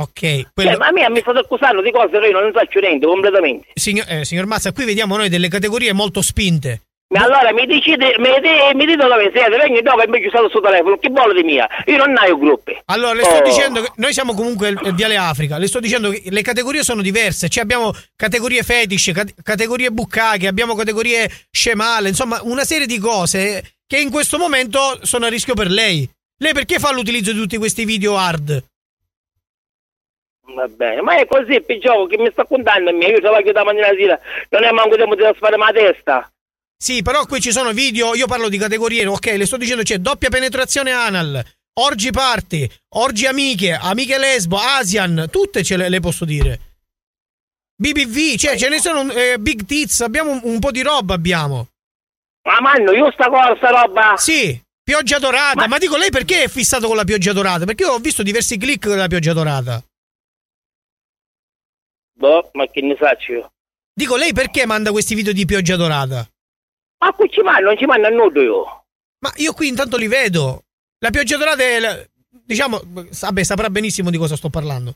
Ok, 0.00 0.52
quello- 0.54 0.70
Cioè, 0.70 0.78
ma 0.78 0.86
a 0.86 0.92
me 0.92 1.10
mi 1.10 1.20
state 1.20 1.40
accusando 1.40 1.82
di 1.82 1.90
cose 1.90 2.18
che 2.20 2.26
io 2.26 2.40
non 2.40 2.52
faccio 2.52 2.78
niente, 2.80 3.04
completamente. 3.06 3.68
Signor, 3.74 4.06
eh, 4.08 4.24
signor 4.24 4.46
Mazza, 4.46 4.72
qui 4.72 4.84
vediamo 4.84 5.16
noi 5.16 5.28
delle 5.28 5.48
categorie 5.48 5.92
molto 5.92 6.22
spinte. 6.22 6.82
Ma 7.10 7.22
allora 7.22 7.52
mi 7.54 7.64
decide, 7.64 8.16
mi, 8.18 8.28
dite- 8.34 8.74
mi 8.74 8.84
dite 8.84 9.06
dove 9.06 9.30
siete, 9.32 9.48
vengo 9.56 9.80
dopo 9.80 10.02
invece 10.02 10.26
usato 10.26 10.44
il 10.44 10.50
suo 10.50 10.60
telefono, 10.60 10.98
che 10.98 11.08
vuole 11.08 11.32
di 11.32 11.42
mia? 11.42 11.66
Io 11.86 11.96
non 11.96 12.14
ho 12.14 12.36
gruppi. 12.38 12.78
Allora, 12.84 13.14
le 13.14 13.24
sto 13.24 13.36
Oh. 13.36 13.42
dicendo 13.42 13.80
che 13.80 13.92
noi 13.96 14.12
siamo 14.12 14.34
comunque 14.34 14.68
il- 14.68 14.80
il 14.84 14.94
Viale 14.94 15.16
Africa. 15.16 15.56
Le 15.56 15.68
sto 15.68 15.80
dicendo 15.80 16.10
che 16.10 16.20
le 16.26 16.42
categorie 16.42 16.82
sono 16.82 17.00
diverse. 17.00 17.48
Cioè, 17.48 17.62
abbiamo 17.62 17.92
categorie 18.14 18.62
fetish, 18.62 19.12
cat- 19.14 19.34
categorie 19.42 19.90
buccache, 19.90 20.46
abbiamo 20.48 20.74
categorie 20.74 21.30
scemale, 21.50 22.08
insomma, 22.08 22.40
una 22.42 22.64
serie 22.64 22.86
di 22.86 22.98
cose 22.98 23.76
che 23.86 23.98
in 23.98 24.10
questo 24.10 24.36
momento 24.36 24.98
sono 25.02 25.24
a 25.24 25.28
rischio 25.30 25.54
per 25.54 25.68
lei. 25.70 26.06
Lei 26.40 26.52
perché 26.52 26.78
fa 26.78 26.92
l'utilizzo 26.92 27.32
di 27.32 27.38
tutti 27.38 27.56
questi 27.56 27.86
video 27.86 28.18
hard? 28.18 28.62
Va 30.54 30.68
bene, 30.68 31.00
ma 31.00 31.16
è 31.16 31.26
così, 31.26 31.60
piccolo, 31.62 32.06
che 32.06 32.18
mi 32.18 32.28
sta 32.32 32.44
contando 32.44 32.90
a 32.90 32.92
me, 32.92 33.06
io 33.06 33.20
travaglio 33.20 33.52
da 33.52 33.64
mattina 33.64 33.88
sera, 33.96 34.18
non 34.50 34.64
è 34.64 34.70
manco 34.72 34.96
tempo 34.96 35.14
di 35.14 35.22
sfare 35.34 35.56
la 35.56 35.70
testa. 35.72 36.30
Sì, 36.80 37.02
però 37.02 37.26
qui 37.26 37.40
ci 37.40 37.50
sono 37.50 37.72
video, 37.72 38.14
io 38.14 38.28
parlo 38.28 38.48
di 38.48 38.56
categorie, 38.56 39.04
ok, 39.04 39.34
le 39.36 39.46
sto 39.46 39.56
dicendo 39.56 39.82
c'è 39.82 39.98
doppia 39.98 40.28
penetrazione 40.28 40.92
anal, 40.92 41.44
orgi 41.80 42.10
party, 42.12 42.70
orgi 42.94 43.26
amiche, 43.26 43.72
amiche 43.72 44.16
lesbo, 44.16 44.58
Asian, 44.58 45.26
tutte 45.28 45.64
ce 45.64 45.76
le, 45.76 45.88
le 45.88 45.98
posso 45.98 46.24
dire. 46.24 46.60
BBV, 47.74 48.36
cioè 48.36 48.56
ce 48.56 48.68
ne 48.68 48.78
sono 48.78 49.10
eh, 49.12 49.38
Big 49.40 49.64
Tits, 49.64 50.02
abbiamo 50.02 50.30
un, 50.30 50.40
un 50.44 50.58
po' 50.60 50.70
di 50.70 50.82
roba 50.82 51.14
abbiamo. 51.14 51.68
Ma 52.48 52.60
manno, 52.60 52.92
io 52.92 53.10
sta 53.10 53.28
cosa, 53.28 53.56
sta 53.56 53.70
roba. 53.70 54.16
Sì, 54.16 54.60
pioggia 54.80 55.18
dorata, 55.18 55.66
ma... 55.66 55.78
dico 55.78 55.96
lei 55.96 56.10
perché 56.10 56.44
è 56.44 56.48
fissato 56.48 56.86
con 56.86 56.96
la 56.96 57.04
pioggia 57.04 57.32
dorata? 57.32 57.64
Perché 57.64 57.82
io 57.82 57.90
ho 57.90 57.98
visto 57.98 58.22
diversi 58.22 58.56
click 58.56 58.86
della 58.86 59.08
pioggia 59.08 59.32
dorata. 59.32 59.82
Boh, 62.14 62.50
ma 62.52 62.66
che 62.66 62.80
ne 62.82 62.94
faccio 62.94 63.32
io? 63.32 63.52
Dico 63.92 64.16
lei 64.16 64.32
perché 64.32 64.64
manda 64.64 64.92
questi 64.92 65.16
video 65.16 65.32
di 65.32 65.44
pioggia 65.44 65.74
dorata? 65.74 66.28
Ma 66.98 67.12
qui 67.12 67.28
ci 67.30 67.40
mando, 67.40 67.66
non 67.68 67.78
ci 67.78 67.84
mando 67.84 68.06
a 68.06 68.10
nudo 68.10 68.40
io. 68.40 68.84
Ma 69.20 69.32
io 69.36 69.52
qui 69.52 69.68
intanto 69.68 69.96
li 69.96 70.08
vedo. 70.08 70.64
La 70.98 71.10
pioggia 71.10 71.36
dorata 71.36 71.62
è 71.62 71.78
la- 71.78 72.04
diciamo, 72.44 72.80
vabbè, 72.84 73.42
saprà 73.44 73.70
benissimo 73.70 74.10
di 74.10 74.18
cosa 74.18 74.36
sto 74.36 74.48
parlando. 74.50 74.94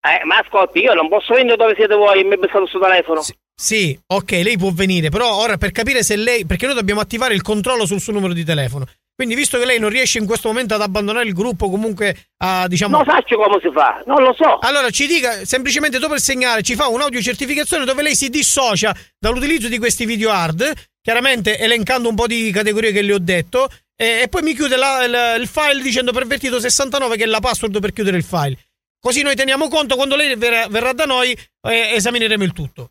Eh, 0.00 0.24
ma 0.24 0.38
ascolti, 0.38 0.80
io 0.80 0.94
non 0.94 1.08
posso 1.08 1.34
venire 1.34 1.56
dove 1.56 1.74
siete 1.74 1.94
voi 1.96 2.22
mi 2.24 2.34
è 2.34 2.38
passato 2.38 2.62
il 2.62 2.68
suo 2.68 2.80
telefono. 2.80 3.22
Sì, 3.58 3.98
ok, 4.06 4.30
lei 4.30 4.56
può 4.58 4.70
venire, 4.70 5.08
però 5.08 5.34
ora 5.36 5.56
per 5.56 5.72
capire 5.72 6.02
se 6.02 6.14
lei. 6.16 6.44
Perché 6.46 6.66
noi 6.66 6.74
dobbiamo 6.74 7.00
attivare 7.00 7.34
il 7.34 7.42
controllo 7.42 7.86
sul 7.86 8.00
suo 8.00 8.12
numero 8.12 8.32
di 8.32 8.44
telefono. 8.44 8.86
Quindi, 9.16 9.34
visto 9.34 9.58
che 9.58 9.64
lei 9.64 9.78
non 9.78 9.88
riesce 9.88 10.18
in 10.18 10.26
questo 10.26 10.48
momento 10.48 10.74
ad 10.74 10.82
abbandonare 10.82 11.26
il 11.26 11.32
gruppo, 11.32 11.70
comunque 11.70 12.26
a 12.38 12.68
diciamo. 12.68 12.96
Non 12.98 13.06
faccio 13.06 13.36
come 13.36 13.58
si 13.62 13.70
fa, 13.72 14.02
non 14.06 14.22
lo 14.22 14.34
so. 14.34 14.58
Allora 14.58 14.90
ci 14.90 15.06
dica 15.06 15.44
semplicemente 15.46 15.98
dopo 15.98 16.14
il 16.14 16.20
segnale, 16.20 16.62
ci 16.62 16.74
fa 16.74 16.88
un'audiocertificazione 16.88 17.86
dove 17.86 18.02
lei 18.02 18.14
si 18.14 18.28
dissocia 18.28 18.94
dall'utilizzo 19.18 19.68
di 19.68 19.78
questi 19.78 20.04
video 20.04 20.30
hard, 20.30 20.70
chiaramente 21.06 21.56
elencando 21.56 22.08
un 22.08 22.16
po' 22.16 22.26
di 22.26 22.50
categorie 22.50 22.90
che 22.90 23.00
le 23.00 23.12
ho 23.12 23.20
detto, 23.20 23.68
e, 23.94 24.22
e 24.22 24.28
poi 24.28 24.42
mi 24.42 24.54
chiude 24.56 24.74
la- 24.74 25.04
il, 25.04 25.40
il 25.42 25.46
file 25.46 25.80
dicendo 25.80 26.10
pervertito 26.10 26.58
69 26.58 27.16
che 27.16 27.22
è 27.22 27.26
la 27.26 27.38
password 27.38 27.78
per 27.78 27.92
chiudere 27.92 28.16
il 28.16 28.24
file. 28.24 28.58
Così 28.98 29.22
noi 29.22 29.36
teniamo 29.36 29.68
conto 29.68 29.94
quando 29.94 30.16
lei 30.16 30.34
verrà, 30.34 30.66
verrà 30.66 30.92
da 30.92 31.04
noi 31.04 31.30
eh, 31.62 31.92
esamineremo 31.94 32.42
il 32.42 32.52
tutto. 32.52 32.90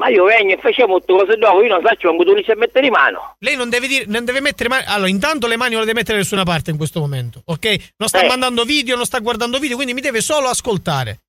Ma 0.00 0.08
io 0.08 0.24
vengo 0.24 0.54
e 0.54 0.58
facciamo 0.58 1.00
tutte 1.00 1.12
cose 1.12 1.36
dopo, 1.36 1.60
io 1.62 1.68
non 1.68 1.82
faccio 1.82 2.08
manco 2.08 2.24
tu 2.24 2.30
a 2.50 2.54
mettere 2.56 2.86
in 2.86 2.92
mano. 2.92 3.36
Lei 3.40 3.56
non 3.56 3.68
deve 3.68 3.86
dire, 3.88 4.04
non 4.06 4.24
deve 4.24 4.40
mettere 4.40 4.70
mani. 4.70 4.84
Allora, 4.86 5.10
intanto 5.10 5.46
le 5.46 5.56
mani 5.58 5.72
non 5.72 5.80
le 5.80 5.86
deve 5.86 5.98
mettere 5.98 6.16
da 6.16 6.22
nessuna 6.22 6.44
parte 6.44 6.70
in 6.70 6.78
questo 6.78 6.98
momento, 6.98 7.42
ok? 7.44 7.92
Non 7.98 8.08
sta 8.08 8.22
Eh. 8.22 8.26
mandando 8.26 8.64
video, 8.64 8.96
non 8.96 9.04
sta 9.04 9.18
guardando 9.18 9.58
video, 9.58 9.76
quindi 9.76 9.92
mi 9.92 10.00
deve 10.00 10.22
solo 10.22 10.48
ascoltare. 10.48 11.20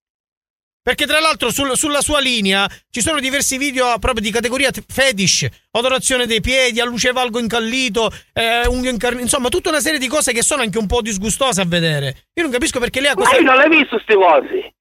Perché 0.85 1.07
tra 1.07 1.19
l'altro 1.19 1.49
sul- 1.49 1.75
sulla 1.75 2.01
sua 2.01 2.19
linea 2.19 2.69
ci 2.91 3.01
sono 3.01 3.19
diversi 3.19 3.57
video 3.57 3.97
proprio 3.97 4.21
di 4.21 4.29
categoria 4.29 4.69
fetish, 4.87 5.47
odorazione 5.71 6.27
dei 6.27 6.41
piedi, 6.41 6.79
a 6.79 6.85
luce 6.85 7.11
valgo 7.11 7.39
incallito, 7.39 8.11
eh, 8.33 8.67
unghie 8.67 8.91
incarn- 8.91 9.19
insomma 9.19 9.49
tutta 9.49 9.69
una 9.69 9.79
serie 9.79 9.97
di 9.97 10.07
cose 10.07 10.31
che 10.31 10.43
sono 10.43 10.61
anche 10.61 10.77
un 10.77 10.85
po' 10.85 11.01
disgustose 11.01 11.59
a 11.61 11.65
vedere. 11.65 12.27
Io 12.35 12.43
non 12.43 12.51
capisco 12.51 12.77
perché 12.79 13.01
lei 13.01 13.09
ha 13.09 13.15
Ma 13.15 13.23
questa... 13.23 13.37
io 13.37 13.41
non 13.41 13.55
l'ho 13.57 13.67
visto 13.67 13.95
queste 13.95 14.13
cose. 14.13 14.73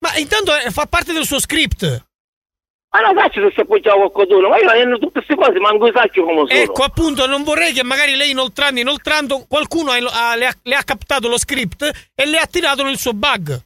Ma 0.00 0.16
intanto 0.18 0.54
eh, 0.54 0.70
fa 0.70 0.84
parte 0.84 1.14
del 1.14 1.24
suo 1.24 1.40
script. 1.40 2.04
Ma 2.90 3.00
non 3.00 3.14
faccio 3.14 3.40
se 3.40 3.52
si 3.54 3.60
appoggiava 3.60 4.10
qualcuno, 4.10 4.50
ma 4.50 4.58
io 4.58 4.84
non 4.84 5.00
tutte 5.00 5.24
queste 5.24 5.34
cose, 5.34 5.58
manco 5.58 5.90
faccio 5.92 6.24
come 6.24 6.46
sono. 6.46 6.60
Ecco, 6.60 6.82
appunto, 6.82 7.26
non 7.26 7.42
vorrei 7.42 7.72
che 7.72 7.82
magari 7.82 8.16
lei 8.16 8.32
inoltrando, 8.32 8.80
inoltrando, 8.80 9.46
qualcuno 9.48 9.92
ha- 9.92 10.30
ha- 10.30 10.34
le, 10.36 10.46
ha, 10.46 10.54
le 10.62 10.74
ha 10.74 10.84
captato 10.84 11.26
lo 11.28 11.38
script 11.38 11.90
e 12.14 12.26
le 12.26 12.36
ha 12.36 12.44
tirato 12.46 12.82
nel 12.82 12.98
suo 12.98 13.14
bug. 13.14 13.58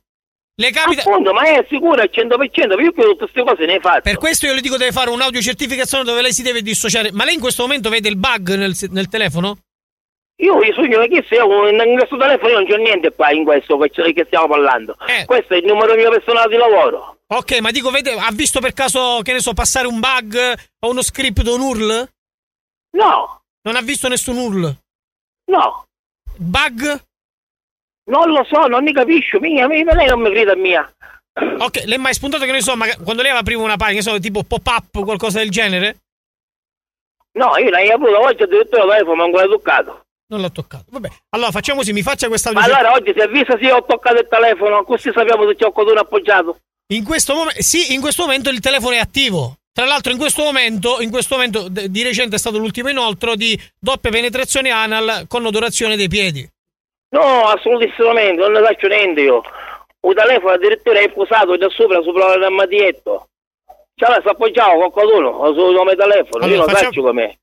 Le 0.61 0.71
capita... 0.73 1.01
Appunto, 1.01 1.33
ma 1.33 1.43
è 1.45 1.65
sicuro 1.71 2.03
al 2.03 2.11
100%, 2.13 2.37
perché 2.37 2.61
io 2.61 2.93
tutte 2.93 3.17
queste 3.17 3.43
cose 3.43 3.65
ne 3.65 3.81
faccio. 3.81 4.03
Per 4.03 4.19
questo 4.19 4.45
io 4.45 4.53
le 4.53 4.61
dico 4.61 4.77
deve 4.77 4.93
fare 4.93 5.09
un'audiocertificazione 5.09 6.05
dove 6.05 6.21
lei 6.21 6.35
si 6.35 6.43
deve 6.43 6.61
dissociare. 6.61 7.11
Ma 7.13 7.25
lei 7.25 7.35
in 7.35 7.41
questo 7.41 7.63
momento 7.63 7.89
vede 7.89 8.11
il 8.11 8.19
bug 8.19 8.55
nel, 8.57 8.77
nel 8.91 9.09
telefono? 9.09 9.57
Io 10.37 10.57
mi 10.57 10.71
sogno 10.75 11.01
che 11.07 11.25
se 11.27 11.37
io 11.37 11.69
in 11.69 11.97
questo 11.97 12.19
telefono 12.19 12.53
non 12.53 12.67
c'è 12.67 12.77
niente 12.77 13.11
qua 13.13 13.31
in 13.31 13.45
questo 13.45 13.79
che 13.79 14.13
che 14.13 14.25
stiamo 14.27 14.49
parlando. 14.49 14.97
Eh. 15.07 15.25
Questo 15.25 15.55
è 15.55 15.57
il 15.57 15.65
numero 15.65 15.95
mio 15.95 16.11
personale 16.11 16.51
di 16.51 16.57
lavoro. 16.57 17.17
Ok, 17.29 17.61
ma 17.61 17.71
dico, 17.71 17.91
vede, 17.91 18.13
ha 18.13 18.31
visto 18.31 18.61
per 18.61 18.75
caso, 18.75 19.21
che 19.23 19.33
ne 19.33 19.41
so, 19.41 19.55
passare 19.55 19.87
un 19.87 19.99
bug 19.99 20.55
o 20.81 20.91
uno 20.91 21.03
script 21.03 21.47
o 21.47 21.55
un 21.55 21.61
URL? 21.61 22.09
No. 22.99 23.43
Non 23.63 23.77
ha 23.77 23.81
visto 23.81 24.09
nessun 24.09 24.37
URL? 24.37 24.77
No. 25.47 25.85
Bug? 26.37 27.09
Non 28.11 28.29
lo 28.29 28.45
so, 28.45 28.67
non 28.67 28.83
ne 28.83 28.93
capisco, 28.93 29.39
mia, 29.39 29.69
mia, 29.69 29.95
lei 29.95 30.09
non 30.09 30.21
mi 30.21 30.31
crede 30.31 30.51
a 30.51 30.57
mia. 30.57 30.93
Ok, 31.59 31.85
le 31.85 31.95
è 31.95 31.99
mai 31.99 32.13
spuntato 32.13 32.45
che 32.45 32.51
ne 32.51 32.61
so, 32.61 32.77
ma 32.77 32.87
quando 33.03 33.23
lei 33.23 33.31
apriva 33.31 33.63
una 33.63 33.77
pagina, 33.77 34.03
so, 34.03 34.19
tipo 34.19 34.43
pop-up 34.43 34.97
o 34.97 35.05
qualcosa 35.05 35.39
del 35.39 35.51
genere? 35.51 35.99
No, 37.33 37.57
io 37.57 37.71
l'hai 37.71 37.89
avuto 37.89 38.21
oggi 38.21 38.43
addirittura 38.43 38.83
il 38.83 38.91
telefono, 38.91 39.15
ma 39.15 39.25
ancora 39.25 39.47
toccato. 39.47 40.05
Non 40.31 40.41
l'ho 40.41 40.51
toccato. 40.51 40.87
Vabbè. 40.91 41.09
Allora 41.31 41.53
facciamo 41.53 41.79
così, 41.79 41.93
mi 41.93 42.03
faccia 42.03 42.27
questa 42.27 42.53
Ma 42.53 42.63
allora 42.63 42.93
oggi 42.93 43.13
si 43.15 43.21
è 43.21 43.29
visto 43.29 43.57
se 43.57 43.65
io 43.65 43.77
ho 43.77 43.85
toccato 43.85 44.21
il 44.21 44.27
telefono, 44.29 44.83
così 44.85 45.11
sappiamo 45.13 45.47
se 45.49 45.55
c'è 45.55 45.71
qualcuno 45.71 46.01
appoggiato. 46.01 46.59
In 46.93 47.05
questo 47.05 47.35
momento, 47.35 47.63
sì, 47.63 47.95
in 47.95 48.01
questo 48.01 48.23
momento 48.25 48.51
il 48.51 48.59
telefono 48.59 48.97
è 48.97 48.99
attivo. 48.99 49.55
Tra 49.73 49.87
l'altro, 49.87 50.11
in 50.11 50.19
questo 50.19 50.43
momento, 50.43 51.01
in 51.01 51.11
questo 51.11 51.37
momento 51.37 51.69
di 51.69 52.03
recente 52.03 52.35
è 52.35 52.39
stato 52.39 52.59
l'ultimo 52.59 52.89
inoltro 52.89 53.37
di 53.37 53.59
doppia 53.79 54.11
penetrazione 54.11 54.71
anal 54.71 55.27
con 55.29 55.47
odorazione 55.47 55.95
dei 55.95 56.09
piedi. 56.09 56.49
No, 57.11 57.47
assolutissimamente, 57.47 58.41
non 58.41 58.53
ne 58.53 58.63
faccio 58.63 58.87
niente 58.87 59.21
io. 59.21 59.43
Un 60.01 60.15
telefono 60.15 60.53
addirittura 60.53 61.01
è 61.01 61.11
posato 61.11 61.57
da 61.57 61.69
sopra, 61.69 62.01
sopra 62.03 62.37
l'armadietto. 62.37 63.29
Cioè, 63.95 64.09
la 64.11 64.21
sta 64.21 64.31
appoggiato 64.31 64.79
con 64.79 64.91
qualcuno 64.91 65.53
sul 65.53 65.75
nome 65.75 65.95
telefono, 65.95 66.47
io 66.47 66.53
Allora, 66.53 66.57
non 66.59 66.69
facciamo- 66.69 66.91
faccio 66.91 67.03
com'è. 67.03 67.35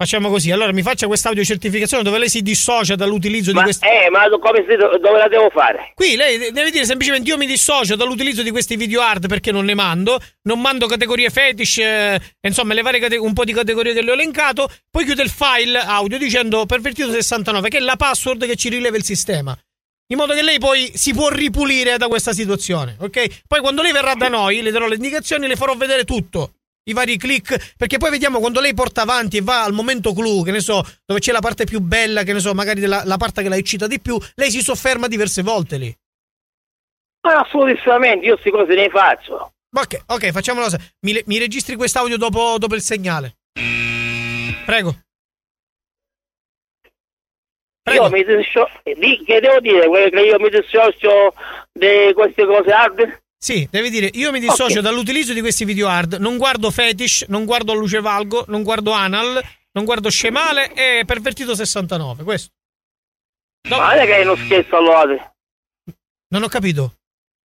Facciamo 0.00 0.30
così. 0.30 0.52
Allora 0.52 0.72
mi 0.72 0.82
faccia 0.82 1.08
questa 1.08 1.26
audiocertificazione 1.30 2.04
dove 2.04 2.18
lei 2.18 2.28
si 2.28 2.40
dissocia 2.40 2.94
dall'utilizzo 2.94 3.50
di 3.50 3.58
questi. 3.58 3.84
Eh, 3.84 4.08
ma 4.10 4.28
come 4.38 4.64
dove 4.64 5.18
la 5.18 5.26
devo 5.26 5.50
fare? 5.50 5.90
Qui 5.92 6.14
lei 6.14 6.38
de- 6.38 6.52
deve 6.52 6.70
dire 6.70 6.84
semplicemente 6.84 7.28
io 7.28 7.36
mi 7.36 7.46
dissocio 7.46 7.96
dall'utilizzo 7.96 8.44
di 8.44 8.52
questi 8.52 8.76
video 8.76 9.00
hard 9.00 9.26
perché 9.26 9.50
non 9.50 9.64
ne 9.64 9.74
mando, 9.74 10.20
non 10.42 10.60
mando 10.60 10.86
categorie 10.86 11.30
fetish, 11.30 11.78
eh, 11.78 12.20
insomma 12.42 12.74
le 12.74 12.82
varie 12.82 13.00
cate- 13.00 13.16
un 13.16 13.32
po' 13.32 13.42
di 13.42 13.52
categorie 13.52 13.92
che 13.92 14.02
le 14.02 14.12
ho 14.12 14.14
elencato, 14.14 14.70
poi 14.88 15.04
chiude 15.04 15.24
il 15.24 15.30
file 15.30 15.80
audio 15.80 16.16
dicendo 16.16 16.64
pervertito 16.64 17.10
69 17.10 17.68
che 17.68 17.78
è 17.78 17.80
la 17.80 17.96
password 17.96 18.46
che 18.46 18.54
ci 18.54 18.68
rileva 18.68 18.96
il 18.96 19.02
sistema. 19.02 19.58
In 20.10 20.16
modo 20.16 20.32
che 20.32 20.42
lei 20.42 20.60
poi 20.60 20.92
si 20.94 21.12
può 21.12 21.28
ripulire 21.28 21.98
da 21.98 22.06
questa 22.06 22.32
situazione, 22.32 22.94
ok? 23.00 23.40
Poi 23.48 23.60
quando 23.60 23.82
lei 23.82 23.90
verrà 23.90 24.14
da 24.14 24.28
noi, 24.28 24.62
le 24.62 24.70
darò 24.70 24.86
le 24.86 24.94
indicazioni, 24.94 25.48
le 25.48 25.56
farò 25.56 25.74
vedere 25.74 26.04
tutto. 26.04 26.52
I 26.88 26.92
vari 26.94 27.18
click, 27.18 27.74
perché 27.76 27.98
poi 27.98 28.08
vediamo 28.10 28.40
quando 28.40 28.60
lei 28.60 28.72
porta 28.72 29.02
avanti 29.02 29.36
e 29.36 29.42
va 29.42 29.62
al 29.62 29.74
momento 29.74 30.14
clou, 30.14 30.42
che 30.42 30.50
ne 30.52 30.60
so, 30.60 30.82
dove 31.04 31.20
c'è 31.20 31.32
la 31.32 31.40
parte 31.40 31.64
più 31.64 31.80
bella, 31.80 32.22
che 32.22 32.32
ne 32.32 32.40
so, 32.40 32.54
magari 32.54 32.80
della, 32.80 33.02
la 33.04 33.18
parte 33.18 33.42
che 33.42 33.50
la 33.50 33.56
eccita 33.56 33.86
di 33.86 34.00
più, 34.00 34.18
lei 34.36 34.50
si 34.50 34.62
sofferma 34.62 35.06
diverse 35.06 35.42
volte 35.42 35.76
lì. 35.76 35.94
Ma 37.26 37.40
assolutissimamente, 37.40 38.24
io 38.24 38.32
queste 38.38 38.50
cose 38.50 38.74
ne 38.74 38.88
faccio. 38.88 39.52
Ok, 39.76 40.02
ok, 40.06 40.30
facciamo 40.30 40.60
una 40.60 40.70
cosa. 40.70 40.82
Mi, 41.00 41.12
le- 41.12 41.24
mi 41.26 41.36
registri 41.36 41.76
quest'audio 41.76 42.16
dopo, 42.16 42.56
dopo 42.58 42.74
il 42.74 42.80
segnale. 42.80 43.36
Prego. 44.64 44.96
Io 47.92 48.08
mi 48.10 48.24
dissocio, 48.24 48.68
di- 48.82 49.22
che 49.26 49.40
devo 49.40 49.60
dire? 49.60 50.10
Che 50.10 50.20
io 50.20 50.38
mi 50.38 50.48
dissocio 50.48 51.34
di 51.70 52.12
queste 52.14 52.46
cose 52.46 52.70
hard? 52.70 53.20
Sì, 53.40 53.68
devi 53.70 53.88
dire, 53.88 54.10
io 54.14 54.32
mi 54.32 54.40
dissocio 54.40 54.78
Ok. 54.78 54.82
dall'utilizzo 54.82 55.32
di 55.32 55.40
questi 55.40 55.64
video 55.64 55.88
hard, 55.88 56.14
non 56.14 56.36
guardo 56.38 56.70
fetish, 56.72 57.26
non 57.28 57.44
guardo 57.44 57.72
luce 57.72 58.00
valgo, 58.00 58.44
non 58.48 58.64
guardo 58.64 58.90
anal, 58.90 59.40
non 59.72 59.84
guardo 59.84 60.10
scemale 60.10 60.72
e 60.72 61.04
pervertito 61.06 61.54
69, 61.54 62.24
questo. 62.24 62.50
Ma 63.68 63.94
non 63.94 63.98
è 63.98 64.06
che 64.06 64.16
è 64.16 64.24
uno 64.24 64.36
scherzo 64.36 64.76
allora. 64.76 65.34
Non 66.30 66.42
ho 66.42 66.48
capito. 66.48 66.94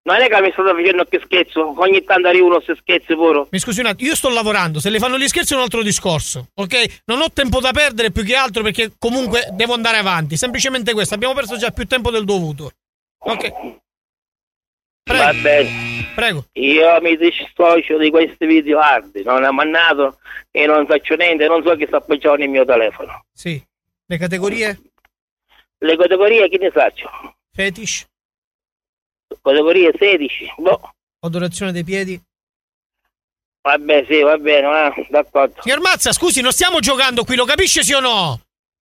Non 0.03 0.21
è 0.21 0.29
che 0.29 0.41
mi 0.41 0.51
state 0.53 0.71
facendo 0.71 1.05
che 1.05 1.21
scherzo, 1.25 1.75
ogni 1.79 2.03
tanto 2.05 2.29
arriva 2.29 2.47
uno 2.47 2.61
se 2.61 2.75
scherzi 2.81 3.15
pure. 3.15 3.49
Mi 3.51 3.59
scusi 3.59 3.81
un 3.81 3.87
attimo, 3.87 4.09
io 4.09 4.15
sto 4.15 4.31
lavorando, 4.31 4.81
se 4.81 4.91
le 4.91 4.99
fanno 4.99 5.19
gli 5.19 5.29
scherzi 5.29 5.53
è 5.53 5.57
un 5.57 5.63
altro 5.63 5.83
discorso, 5.83 6.51
ok? 6.55 7.03
Non 7.07 7.21
ho 7.21 7.31
tempo 7.33 7.61
da 7.61 7.73
perdere 7.73 8.11
più 8.11 8.25
che 8.25 8.35
altro 8.35 8.63
perché 8.63 8.93
comunque 8.97 9.49
devo 9.53 9.75
andare 9.75 9.99
avanti, 9.99 10.37
semplicemente 10.37 10.93
questo, 10.95 11.15
abbiamo 11.15 11.35
perso 11.35 11.57
già 11.59 11.71
più 11.73 11.87
tempo 11.87 12.11
del 12.11 12.25
dovuto. 12.25 12.71
Ok, 13.23 13.53
Va 15.17 15.33
bene. 15.35 16.11
prego. 16.15 16.45
Io 16.53 17.01
mi 17.01 17.17
dissocio 17.17 17.99
di 17.99 18.11
questi 18.11 18.47
video 18.47 18.79
hard, 18.79 19.17
non 19.25 19.45
è 19.45 19.51
mannato 19.51 20.19
e 20.51 20.67
non 20.67 20.87
faccio 20.87 21.15
niente, 21.15 21.47
non 21.47 21.63
so 21.65 21.75
che 21.77 21.87
sta 21.87 21.99
appoggiato 21.99 22.37
nel 22.37 22.49
mio 22.49 22.65
telefono. 22.65 23.25
Sì. 23.33 23.63
Le 24.07 24.19
categorie? 24.19 24.81
Le 25.79 25.97
categorie 25.97 26.49
che 26.49 26.59
ne 26.59 26.71
faccio? 26.71 27.09
Fetish, 27.53 28.07
Categorie 29.43 29.93
16, 29.97 30.55
boh. 30.59 30.93
odorazione 31.21 31.73
dei 31.73 31.85
piedi. 31.85 32.21
Vabbè, 33.63 34.07
sì, 34.09 34.21
va 34.21 34.37
bene, 34.39 34.67
ah, 34.67 34.95
d'accordo. 35.09 35.61
Signor 35.63 35.81
Mazza, 35.81 36.13
scusi, 36.13 36.41
non 36.41 36.53
stiamo 36.53 36.81
giocando 36.81 37.25
qui, 37.25 37.37
lo 37.37 37.45
capisce 37.45 37.83
sì 37.83 37.93
o 37.93 38.01
no? 38.01 38.41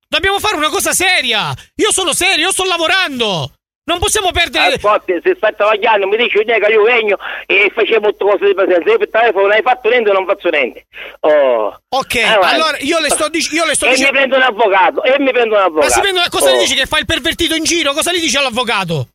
Dobbiamo 0.09 0.39
fare 0.39 0.57
una 0.57 0.71
cosa 0.71 0.93
seria. 0.93 1.55
Io 1.75 1.93
sono 1.93 2.13
serio, 2.13 2.47
io 2.47 2.53
sto 2.53 2.65
lavorando. 2.65 3.58
Non 3.89 3.98
possiamo 3.98 4.31
perdere. 4.32 4.74
Infatti, 4.74 5.19
se 5.23 5.35
stai 5.36 5.55
travagliando, 5.56 6.06
mi 6.06 6.19
dici 6.19 6.44
che 6.44 6.52
io 6.70 6.82
vengo 6.82 7.16
e 7.47 7.73
facevo 7.74 8.10
tutte 8.10 8.24
cose 8.24 8.44
di 8.44 8.55
presenza. 8.55 8.90
Io 8.90 8.98
per 8.98 9.09
telefono 9.10 9.47
non 9.47 9.52
hai 9.52 9.62
fatto 9.62 9.89
niente, 9.89 10.12
non 10.12 10.27
faccio 10.27 10.51
niente. 10.51 10.85
Oh. 11.20 11.81
Ok, 11.89 12.16
avanti. 12.16 12.55
allora 12.55 12.77
io 12.81 12.98
le 13.01 13.09
sto, 13.09 13.28
dic- 13.31 13.51
io 13.52 13.65
le 13.65 13.74
sto 13.74 13.86
e 13.86 13.90
dicendo. 13.90 14.12
mi 14.12 14.19
prendo 14.19 14.36
un 14.36 14.43
avvocato, 14.43 15.02
e 15.02 15.19
mi 15.19 15.31
prendo 15.32 15.55
un 15.55 15.60
avvocato. 15.62 15.86
Ma 15.86 15.93
si 15.93 16.01
prende- 16.01 16.28
cosa 16.28 16.51
Oh. 16.51 16.52
le 16.52 16.59
dici 16.59 16.74
che 16.74 16.85
fa 16.85 16.98
il 16.98 17.06
pervertito 17.06 17.55
in 17.55 17.65
giro? 17.65 17.94
Cosa 17.94 18.12
gli 18.12 18.20
dice 18.20 18.36
all'avvocato? 18.36 19.09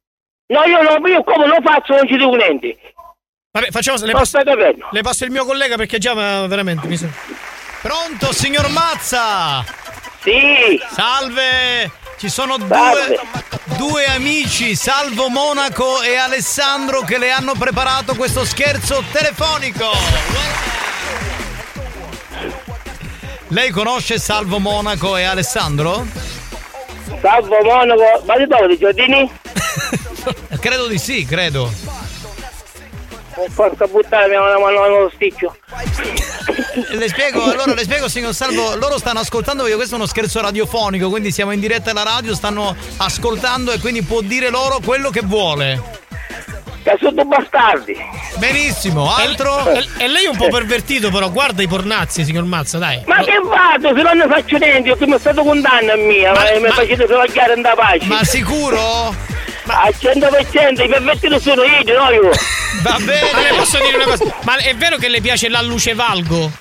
No, 0.47 0.63
io, 0.63 0.81
no, 0.81 1.07
io 1.07 1.23
come 1.23 1.45
lo 1.45 1.57
faccio 1.63 1.93
non 1.95 2.07
ci 2.07 2.17
dico 2.17 2.35
niente. 2.35 2.77
Vabbè, 3.51 3.69
facciamo. 3.69 3.97
Le 3.99 4.11
Non 4.11 4.19
passo, 4.21 4.39
le 4.89 5.01
passo 5.03 5.23
il 5.25 5.31
mio 5.31 5.45
collega 5.45 5.75
perché 5.75 5.99
già 5.99 6.13
veramente 6.47 6.87
mi 6.87 6.97
sembra. 6.97 7.19
Pronto, 7.83 8.33
signor 8.33 8.69
Mazza? 8.69 9.63
Sì. 10.21 10.81
Salve. 10.89 11.91
Ci 12.17 12.29
sono 12.29 12.55
Salve. 12.67 13.05
due, 13.07 13.19
due 13.65 14.05
amici, 14.05 14.75
Salvo 14.75 15.29
Monaco 15.29 16.01
e 16.01 16.15
Alessandro, 16.15 17.01
che 17.01 17.17
le 17.17 17.31
hanno 17.31 17.53
preparato 17.57 18.15
questo 18.15 18.45
scherzo 18.45 19.03
telefonico. 19.11 19.89
Lei 23.47 23.69
conosce 23.69 24.19
Salvo 24.19 24.59
Monaco 24.59 25.15
e 25.15 25.23
Alessandro? 25.23 26.05
Salvo 27.21 27.63
Monaco, 27.63 28.23
ma 28.25 28.37
di 28.37 28.47
dove 28.47 28.67
di 28.67 28.77
Giordini? 28.77 29.31
Credo 30.59 30.87
di 30.87 30.97
sì, 30.97 31.25
credo. 31.25 31.71
Porca 33.53 33.87
puttana, 33.87 34.27
mi 34.27 34.35
hanno 34.35 34.59
mandato 34.59 34.95
uno 34.95 35.09
sticcio. 35.13 35.55
Le 36.73 37.07
spiego, 37.07 37.43
allora 37.43 37.73
le 37.73 37.83
spiego 37.83 38.07
signor 38.07 38.33
Salvo, 38.33 38.75
loro 38.75 38.97
stanno 38.97 39.19
ascoltando 39.19 39.61
perché 39.61 39.77
questo 39.77 39.93
è 39.93 39.97
uno 39.97 40.07
scherzo 40.07 40.41
radiofonico, 40.41 41.09
quindi 41.09 41.31
siamo 41.31 41.51
in 41.51 41.59
diretta 41.59 41.91
alla 41.91 42.03
radio, 42.03 42.33
stanno 42.33 42.75
ascoltando 42.97 43.71
e 43.71 43.79
quindi 43.79 44.01
può 44.01 44.21
dire 44.21 44.49
loro 44.49 44.79
quello 44.83 45.11
che 45.11 45.21
vuole. 45.21 46.01
Che 46.83 46.97
sono 46.99 47.23
bastardi. 47.23 47.95
Benissimo, 48.37 49.13
altro? 49.13 49.69
E, 49.69 49.87
e 49.99 50.07
lei 50.07 50.25
è 50.25 50.29
un 50.29 50.35
po' 50.35 50.49
pervertito, 50.49 51.11
però 51.11 51.29
guarda 51.29 51.61
i 51.61 51.67
pornazzi, 51.67 52.25
signor 52.25 52.43
Mazza, 52.43 52.77
dai. 52.77 53.01
Ma 53.05 53.23
che 53.23 53.39
vado? 53.41 53.95
Se 53.95 54.01
non 54.01 54.17
ne 54.17 54.27
faccio 54.27 54.57
niente, 54.57 54.89
io 54.89 54.97
come 54.97 55.15
è 55.15 55.19
stato 55.19 55.43
condanna 55.43 55.95
mia, 55.95 56.33
ma, 56.33 56.41
mi 56.59 56.69
facete 56.69 57.05
travagliare 57.05 57.53
in 57.53 57.61
da 57.61 57.73
pace. 57.75 58.05
Ma 58.05 58.23
sicuro? 58.23 59.15
Al 59.65 59.93
100% 59.99 60.83
i 60.83 60.87
pervertiti 60.89 61.39
sono 61.39 61.63
io, 61.63 61.97
no 61.97 62.09
io. 62.11 62.29
Va 62.81 62.97
bene. 62.99 63.29
Ma 63.31 63.39
le 63.41 63.53
posso 63.55 63.77
dire 63.77 63.95
una 63.95 64.05
cosa? 64.05 64.25
Ma 64.43 64.57
è 64.57 64.75
vero 64.75 64.97
che 64.97 65.07
le 65.09 65.21
piace 65.21 65.47
la 65.49 65.61
luce 65.61 65.93
valgo? 65.93 66.51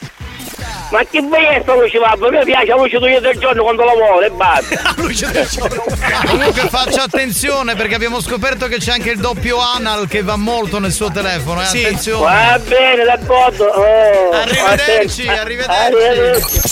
Ma 0.91 1.03
che 1.11 1.21
vuoi 1.23 1.43
essere 1.47 1.81
luce 1.81 1.99
babbo? 1.99 2.27
A 2.27 2.31
me 2.31 2.45
piace 2.45 2.67
la 2.67 2.77
luce 2.77 2.97
io 2.97 3.21
del 3.21 3.39
giorno 3.39 3.63
quando 3.63 3.83
lavoro 3.85 4.21
e 4.21 4.31
basta. 4.31 4.93
luce 4.97 5.31
del 5.31 5.47
giorno. 5.49 5.83
Comunque 6.27 6.69
faccia 6.69 7.03
attenzione 7.05 7.75
perché 7.75 7.95
abbiamo 7.95 8.21
scoperto 8.21 8.69
che 8.69 8.77
c'è 8.77 8.93
anche 8.93 9.11
il 9.11 9.19
doppio 9.19 9.59
anal 9.59 10.07
che 10.07 10.23
va 10.23 10.37
molto 10.37 10.79
nel 10.79 10.93
suo 10.93 11.11
telefono, 11.11 11.63
eh? 11.63 11.67
Sì. 11.67 11.83
Attenzione. 11.83 12.25
Va 12.35 12.59
bene, 12.59 13.05
d'accordo. 13.05 13.65
Oh, 13.65 14.31
Arrivederci, 14.33 15.23
attento. 15.27 15.41
arrivederci. 15.41 16.71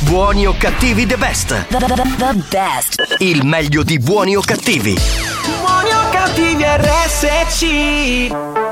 Buoni 0.00 0.46
o 0.46 0.54
cattivi 0.58 1.06
the 1.06 1.16
best. 1.16 1.66
The, 1.68 1.78
the, 1.78 1.86
the 2.18 2.34
best. 2.50 3.16
Il 3.20 3.44
meglio 3.46 3.82
di 3.82 3.98
buoni 3.98 4.36
o 4.36 4.42
cattivi. 4.42 4.94
Buoni 6.36 6.64
o 6.64 6.74
cattivi 7.20 8.63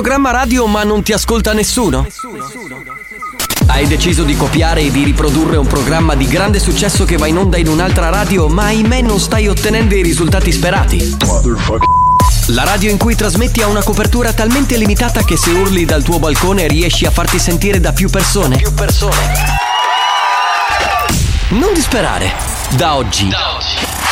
programma 0.00 0.30
radio 0.30 0.68
ma 0.68 0.84
non 0.84 1.02
ti 1.02 1.12
ascolta 1.12 1.52
nessuno? 1.52 2.06
Hai 3.66 3.88
deciso 3.88 4.22
di 4.22 4.36
copiare 4.36 4.82
e 4.82 4.92
di 4.92 5.02
riprodurre 5.02 5.56
un 5.56 5.66
programma 5.66 6.14
di 6.14 6.28
grande 6.28 6.60
successo 6.60 7.04
che 7.04 7.16
va 7.16 7.26
in 7.26 7.36
onda 7.36 7.56
in 7.56 7.66
un'altra 7.66 8.08
radio, 8.08 8.46
ma 8.46 8.66
ahimè 8.66 9.00
non 9.00 9.18
stai 9.18 9.48
ottenendo 9.48 9.96
i 9.96 10.02
risultati 10.02 10.52
sperati? 10.52 11.16
La 12.50 12.62
radio 12.62 12.90
in 12.90 12.96
cui 12.96 13.16
trasmetti 13.16 13.60
ha 13.60 13.66
una 13.66 13.82
copertura 13.82 14.32
talmente 14.32 14.76
limitata 14.76 15.24
che 15.24 15.36
se 15.36 15.50
urli 15.50 15.84
dal 15.84 16.04
tuo 16.04 16.20
balcone 16.20 16.68
riesci 16.68 17.04
a 17.04 17.10
farti 17.10 17.40
sentire 17.40 17.80
da 17.80 17.92
più 17.92 18.08
persone. 18.08 18.56
Più 18.56 18.72
persone. 18.74 19.16
Non 21.48 21.74
disperare. 21.74 22.32
Da 22.76 22.94
oggi, 22.94 23.28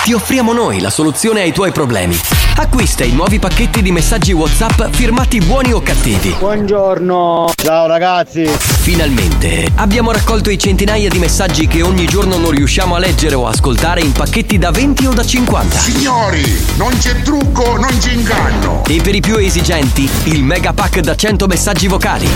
ti 0.03 0.13
offriamo 0.13 0.53
noi 0.53 0.81
la 0.81 0.91
soluzione 0.91 1.43
ai 1.43 1.53
tuoi 1.53 1.71
problemi. 1.71 2.19
Acquista 2.59 3.05
i 3.05 3.13
nuovi 3.13 3.39
pacchetti 3.39 3.83
di 3.83 3.93
messaggi 3.93 4.33
WhatsApp 4.33 4.85
firmati 4.91 5.41
buoni 5.41 5.75
o 5.75 5.83
cattivi. 5.83 6.35
Buongiorno. 6.39 7.53
Ciao 7.55 7.87
ragazzi. 7.87 8.47
Finalmente 8.47 9.71
abbiamo 9.75 10.11
raccolto 10.11 10.49
i 10.49 10.59
centinaia 10.59 11.11
di 11.11 11.19
messaggi 11.19 11.67
che 11.67 11.83
ogni 11.83 12.07
giorno 12.07 12.39
non 12.39 12.53
riusciamo 12.53 12.95
a 12.95 12.99
leggere 12.99 13.35
o 13.35 13.47
ascoltare 13.47 14.01
in 14.01 14.13
pacchetti 14.13 14.57
da 14.57 14.71
20 14.71 15.07
o 15.07 15.13
da 15.13 15.23
50. 15.23 15.79
Signori, 15.79 16.65
non 16.79 16.97
c'è 16.97 17.21
trucco, 17.21 17.77
non 17.77 17.95
c'è 17.99 18.13
inganno. 18.13 18.85
E 18.87 19.03
per 19.03 19.15
i 19.15 19.21
più 19.21 19.37
esigenti, 19.37 20.09
il 20.25 20.43
mega 20.43 20.73
pack 20.73 21.01
da 21.01 21.15
100 21.15 21.47
messaggi 21.47 21.89
vocali. 21.89 22.29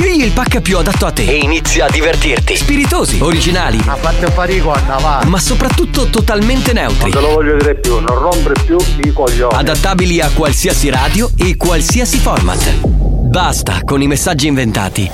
Scegli 0.00 0.22
il 0.22 0.30
pack 0.30 0.60
più 0.60 0.78
adatto 0.78 1.06
a 1.06 1.10
te 1.10 1.24
e 1.24 1.38
inizia 1.38 1.86
a 1.86 1.90
divertirti. 1.90 2.56
Spiritosi, 2.56 3.18
originali, 3.20 3.80
A 3.84 3.96
parte 3.96 4.30
farico 4.30 4.70
a 4.70 4.80
Navale. 4.86 5.26
ma 5.26 5.40
soprattutto 5.40 6.06
totalmente 6.08 6.72
neutri. 6.72 7.10
Non 7.10 7.20
te 7.22 7.28
lo 7.28 7.34
voglio 7.34 7.56
dire 7.56 7.74
più, 7.74 7.98
non 7.98 8.16
rompere 8.16 8.54
più 8.64 8.76
i 9.02 9.12
coglioni. 9.12 9.52
Adattabili 9.56 10.20
a 10.20 10.30
qualsiasi 10.32 10.88
radio 10.88 11.28
e 11.36 11.56
qualsiasi 11.56 12.18
format. 12.18 12.74
Basta 12.84 13.80
con 13.82 14.00
i 14.00 14.06
messaggi 14.06 14.46
inventati. 14.46 15.10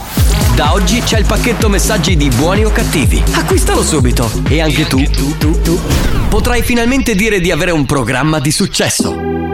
Da 0.55 0.75
oggi 0.75 1.01
c'è 1.01 1.19
il 1.19 1.25
pacchetto 1.25 1.71
messaggi 1.71 2.15
di 2.15 2.29
buoni 2.29 2.67
o 2.67 2.71
cattivi. 2.71 3.23
Acquistalo 3.33 3.83
subito. 3.83 4.31
E 4.51 4.61
anche 4.61 4.87
tu, 4.87 5.03
tu, 5.05 5.39
tu, 5.39 5.63
tu, 5.63 5.81
potrai 6.29 6.61
finalmente 6.63 7.15
dire 7.15 7.41
di 7.41 7.51
avere 7.51 7.71
un 7.71 7.87
programma 7.87 8.39
di 8.39 8.51
successo. 8.51 9.54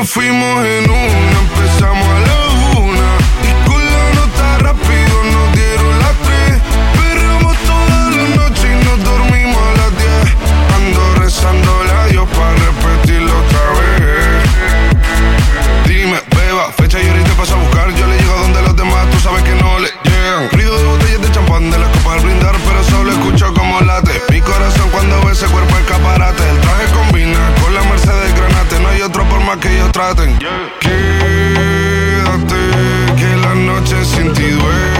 nos 0.00 0.08
fuimos 0.08 0.64
en 0.64 0.90
una, 0.90 1.38
empezamos 1.44 2.08
a 2.08 2.20
la 2.20 2.36
una. 2.80 3.08
Y 3.44 3.52
con 3.68 3.84
la 3.84 4.04
nota 4.14 4.58
rápido 4.60 5.14
nos 5.24 5.52
dieron 5.54 5.98
las 5.98 6.14
tres. 6.24 6.52
Perramos 6.96 7.54
toda 7.68 8.10
la 8.16 8.24
noche 8.34 8.66
y 8.72 8.84
nos 8.84 8.98
dormimos 9.04 9.60
a 9.60 9.72
las 9.76 9.92
diez. 9.98 10.26
Ando 10.76 11.02
rezando 11.16 11.70
a 12.00 12.06
Dios 12.06 12.26
para 12.30 12.52
repetirlo 12.52 13.30
otra 13.40 13.64
vez. 13.76 14.40
Dime, 15.86 16.18
beba, 16.34 16.72
fecha 16.72 16.98
y 17.02 17.06
ahorita 17.06 17.32
paso 17.34 17.56
a 17.56 17.58
buscar. 17.58 17.94
Yo 17.94 18.06
le 18.06 18.16
llego 18.16 18.36
donde 18.38 18.62
los 18.62 18.74
demás, 18.76 19.06
tú 19.10 19.20
sabes 19.20 19.42
que 19.42 19.54
no 19.54 19.78
le 19.80 19.90
llegan. 20.04 20.48
Ruido 20.50 20.78
de 20.78 20.84
botellas 20.84 21.20
de 21.20 21.30
champán 21.30 21.70
de 21.70 21.78
la 21.78 21.88
copa 21.92 22.14
al 22.14 22.20
brindar, 22.20 22.56
pero 22.66 22.82
solo 22.84 23.12
escucho 23.12 23.52
como 23.52 23.78
late. 23.82 24.22
Mi 24.30 24.40
corazón 24.40 24.88
cuando 24.92 25.20
ve 25.26 25.32
ese 25.32 25.46
cuerpo 25.46 25.76
escaparate. 25.76 26.42
El 26.48 26.58
traje 26.60 26.86
combina 26.94 27.54
con 27.60 27.74
la 27.74 27.82
Mercedes 27.82 28.34
Granate. 28.34 28.59
Más 29.50 29.58
que 29.58 29.74
ellos 29.74 29.90
traten. 29.90 30.38
Quédate, 30.78 30.94
que 33.16 33.36
la 33.36 33.54
noche 33.54 34.04
sin 34.04 34.32
ti 34.32 34.48
duele. 34.48 34.99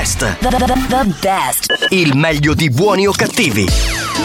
best. 0.00 0.18
The, 0.40 0.48
the, 0.48 0.86
the 0.88 1.14
best. 1.20 1.86
Il 1.90 2.16
meglio 2.16 2.54
di 2.54 2.70
buoni 2.70 3.06
o 3.06 3.12
cattivi. 3.12 3.66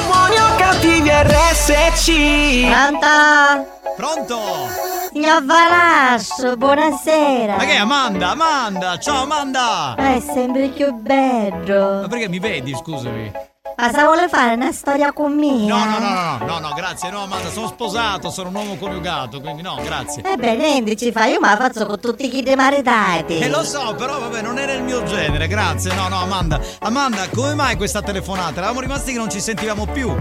Buoni 0.08 0.38
o 0.38 0.56
cattivi 0.56 1.10
RSC. 1.10 2.70
Pronto? 2.72 3.68
Pronto? 3.98 4.40
Signor 5.12 5.44
Valasso, 5.44 6.56
buonasera. 6.56 7.58
Ma 7.58 7.66
che 7.66 7.74
è 7.74 7.78
Amanda? 7.78 8.30
Amanda! 8.30 8.98
Ciao 8.98 9.24
Amanda! 9.24 9.96
È 9.96 10.22
sempre 10.22 10.70
più 10.70 10.94
bello. 10.94 12.02
Ma 12.02 12.08
perché 12.08 12.30
mi 12.30 12.40
vedi, 12.40 12.74
scusami? 12.74 13.32
Ma 13.78 13.92
se 13.92 14.04
vuole 14.04 14.30
fare 14.30 14.54
una 14.54 14.72
storia 14.72 15.12
con 15.12 15.34
me? 15.34 15.66
No, 15.66 15.84
no, 15.84 16.00
no, 16.00 16.15
grazie, 16.96 17.10
no 17.12 17.24
Amanda, 17.24 17.50
sono 17.52 17.68
sposato, 17.68 18.30
sono 18.30 18.50
un 18.50 18.56
uomo 18.56 18.78
coniugato, 18.78 19.42
quindi 19.42 19.62
no, 19.62 19.78
grazie. 19.84 20.24
Ebbene, 20.24 20.56
niente 20.56 20.96
ci 20.96 21.12
fa, 21.12 21.26
io 21.26 21.40
me 21.42 21.50
la 21.50 21.58
faccio 21.58 21.86
con 21.86 22.00
tutti 22.00 22.26
i 22.26 22.30
kid 22.30 22.48
maritati. 22.56 23.40
E 23.40 23.50
lo 23.50 23.64
so, 23.64 23.94
però 23.96 24.20
vabbè, 24.20 24.42
non 24.42 24.58
era 24.58 24.72
il 24.72 24.82
mio 24.82 25.04
genere, 25.04 25.48
grazie. 25.48 25.94
No, 25.94 26.08
no, 26.08 26.22
Amanda. 26.22 26.60
Amanda, 26.80 27.28
come 27.34 27.54
mai 27.54 27.76
questa 27.76 28.02
telefonata? 28.02 28.60
Eravamo 28.60 28.80
rimasti 28.80 29.12
che 29.12 29.18
non 29.18 29.30
ci 29.30 29.42
sentivamo 29.42 29.86
più. 29.88 30.16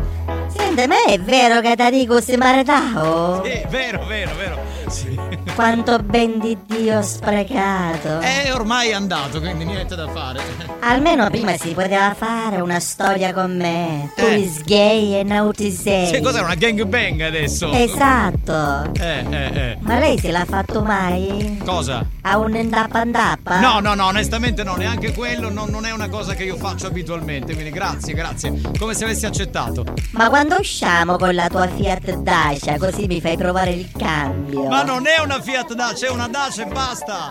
Senti, 0.49 0.87
ma 0.87 1.05
è 1.07 1.19
vero 1.21 1.61
che 1.61 1.77
da 1.77 1.91
dico 1.91 2.21
si 2.21 2.37
maritavo? 2.37 3.45
Sì, 3.45 3.65
vero, 3.69 4.05
vero, 4.07 4.35
vero. 4.35 4.59
Sì. 4.89 5.19
Quanto 5.55 5.99
ben 6.01 6.41
di 6.41 6.59
Dio 6.67 6.99
ho 6.99 7.03
sprecato. 7.03 8.19
È 8.19 8.53
ormai 8.53 8.93
andato, 8.93 9.39
quindi 9.39 9.65
niente 9.65 9.95
da 9.95 10.09
fare. 10.09 10.43
Almeno 10.87 11.31
prima 11.31 11.57
si 11.57 11.71
poteva 11.73 12.13
fare 12.15 12.61
una 12.61 12.79
storia 12.79 13.33
con 13.33 13.57
me. 13.57 14.13
Tu 14.15 14.23
Eh. 14.23 14.39
is 14.39 14.63
gay 14.65 15.15
e 15.15 15.51
ti 15.55 15.71
sei. 15.71 16.07
Sì, 16.09 16.21
cos'è 16.21 16.43
una 16.43 16.55
gangbang 16.55 17.23
adesso? 17.23 17.73
Esatto. 17.73 18.93
Eh, 18.93 19.25
eh, 19.31 19.45
eh. 19.55 19.79
Ma 19.81 19.99
lei 19.99 20.19
se 20.19 20.31
l'ha 20.31 20.45
fatto 20.45 20.83
mai? 20.83 21.59
Cosa? 21.65 22.05
A 22.21 22.37
un 22.37 22.53
ndappa 22.53 23.03
ndappa? 23.03 23.61
No, 23.61 23.81
no, 23.81 23.95
no, 23.95 24.09
onestamente 24.09 24.63
no, 24.63 24.75
neanche 24.75 25.15
quello 25.15 25.51
non, 25.51 25.71
non 25.71 25.87
è 25.87 25.91
una 25.91 26.11
cosa 26.11 26.35
che 26.35 26.45
io 26.45 26.57
faccio 26.57 26.87
abitualmente, 26.87 27.55
quindi 27.55 27.71
grazie, 27.71 28.13
grazie. 28.13 28.61
Come 28.79 28.93
se 28.93 29.05
avessi 29.05 29.25
accettato. 29.25 29.87
Ma 30.11 30.29
quando 30.29 30.57
usciamo 30.57 31.17
con 31.17 31.35
la 31.35 31.49
tua 31.49 31.67
Fiat 31.67 32.17
Dacia 32.17 32.77
così 32.77 33.07
mi 33.07 33.23
fai 33.23 33.39
provare 33.39 33.71
il 33.71 33.91
cambio? 33.97 34.65
Ma 34.65 34.83
non 34.83 35.07
è 35.07 35.19
una 35.23 35.41
Fiat 35.41 35.73
Dacia, 35.73 36.09
è 36.09 36.11
una 36.11 36.29
Dacia 36.29 36.63
e 36.63 36.67
basta! 36.67 37.29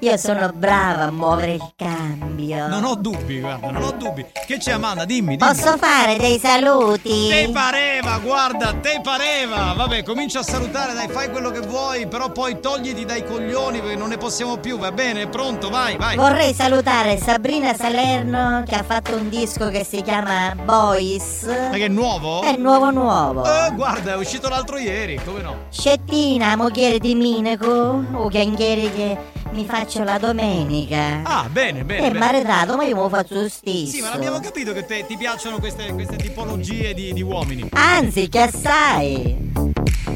Io 0.00 0.16
sono 0.16 0.52
brava 0.54 1.04
a 1.04 1.10
muovere 1.10 1.54
il 1.54 1.72
cambio. 1.74 2.68
Non 2.68 2.84
ho 2.84 2.94
dubbi, 2.94 3.40
guarda, 3.40 3.70
non 3.70 3.82
ho 3.82 3.90
dubbi. 3.90 4.24
Che 4.46 4.58
c'è 4.58 4.70
Amanda? 4.70 5.04
Dimmi, 5.04 5.36
dimmi. 5.36 5.52
Posso 5.52 5.76
fare 5.76 6.16
dei 6.18 6.38
saluti? 6.38 7.26
Te 7.28 7.50
pareva, 7.52 8.18
guarda, 8.18 8.74
te 8.74 9.00
pareva. 9.02 9.72
Vabbè, 9.72 10.04
comincia 10.04 10.38
a 10.38 10.42
salutare, 10.44 10.94
dai, 10.94 11.08
fai 11.08 11.30
quello 11.32 11.50
che 11.50 11.60
vuoi, 11.60 12.06
però 12.06 12.30
poi 12.30 12.60
togliti 12.60 13.04
dai 13.04 13.24
coglioni 13.24 13.80
perché 13.80 13.96
non 13.96 14.10
ne 14.10 14.18
possiamo 14.18 14.58
più, 14.58 14.78
va 14.78 14.92
bene? 14.92 15.26
Pronto, 15.26 15.68
vai, 15.68 15.96
vai. 15.96 16.14
Vorrei 16.16 16.54
salutare 16.54 17.18
Sabrina 17.18 17.74
Salerno 17.74 18.62
che 18.64 18.76
ha 18.76 18.84
fatto 18.84 19.16
un 19.16 19.28
disco 19.28 19.68
che 19.68 19.84
si 19.84 20.00
chiama 20.02 20.54
Boys. 20.54 21.42
Ma 21.44 21.76
che 21.76 21.86
è 21.86 21.88
nuovo? 21.88 22.42
È 22.42 22.54
nuovo 22.56 22.90
nuovo. 22.90 23.44
Eh, 23.44 23.72
guarda, 23.74 24.12
è 24.12 24.16
uscito 24.16 24.48
l'altro 24.48 24.78
ieri, 24.78 25.20
come 25.24 25.42
no? 25.42 25.56
Scettina, 25.70 26.54
moglie 26.54 27.00
di 27.00 27.16
Minaco, 27.16 28.04
o 28.12 28.28
chianghiere 28.28 28.92
che 28.92 29.18
mi 29.52 29.64
faccio 29.64 30.02
la 30.04 30.18
domenica. 30.18 31.20
Ah, 31.22 31.48
bene, 31.50 31.84
bene. 31.84 32.06
È 32.06 32.10
bene. 32.10 32.18
maritato, 32.18 32.76
ma 32.76 32.84
io 32.84 32.94
me 32.96 33.02
lo 33.02 33.08
faccio 33.08 33.34
lo 33.34 33.48
stesso. 33.48 33.86
Sì, 33.86 34.00
ma 34.00 34.10
l'abbiamo 34.10 34.40
capito 34.40 34.72
che 34.72 34.84
te- 34.84 35.06
ti 35.06 35.16
piacciono 35.16 35.58
queste, 35.58 35.92
queste 35.92 36.16
tipologie 36.16 36.94
di, 36.94 37.12
di 37.12 37.22
uomini. 37.22 37.68
Anzi, 37.72 38.28
che 38.28 38.40
assai! 38.40 39.36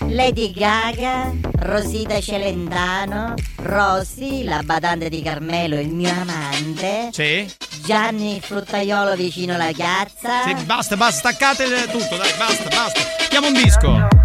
Lady 0.08 0.52
Gaga, 0.52 1.32
Rosita 1.60 2.20
Celentano, 2.20 3.34
Rossi, 3.56 4.44
la 4.44 4.60
badante 4.62 5.08
di 5.08 5.22
Carmelo, 5.22 5.78
il 5.78 5.88
mio 5.88 6.10
amante, 6.10 7.08
Sì? 7.12 7.50
Gianni 7.84 8.40
Fruttaiolo 8.40 9.14
vicino 9.16 9.54
alla 9.54 9.72
piazza. 9.72 10.42
Sì, 10.44 10.54
basta, 10.64 10.96
basta, 10.96 11.30
staccate 11.30 11.86
tutto, 11.90 12.16
dai, 12.16 12.32
basta, 12.36 12.68
basta. 12.68 13.00
Chiamo 13.28 13.46
un 13.46 13.54
disco. 13.54 14.21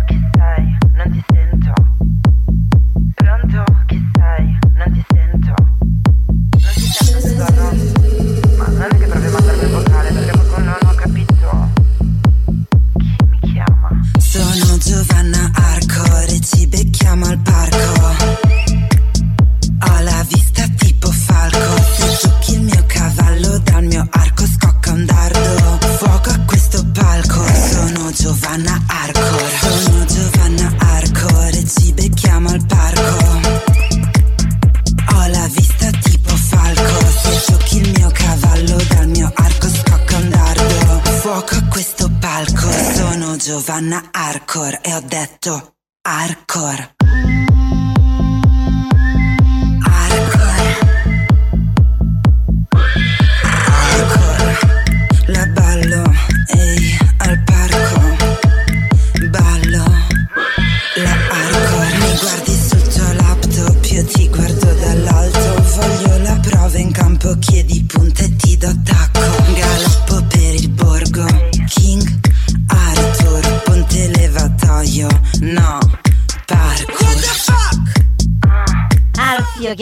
E 45.47 45.76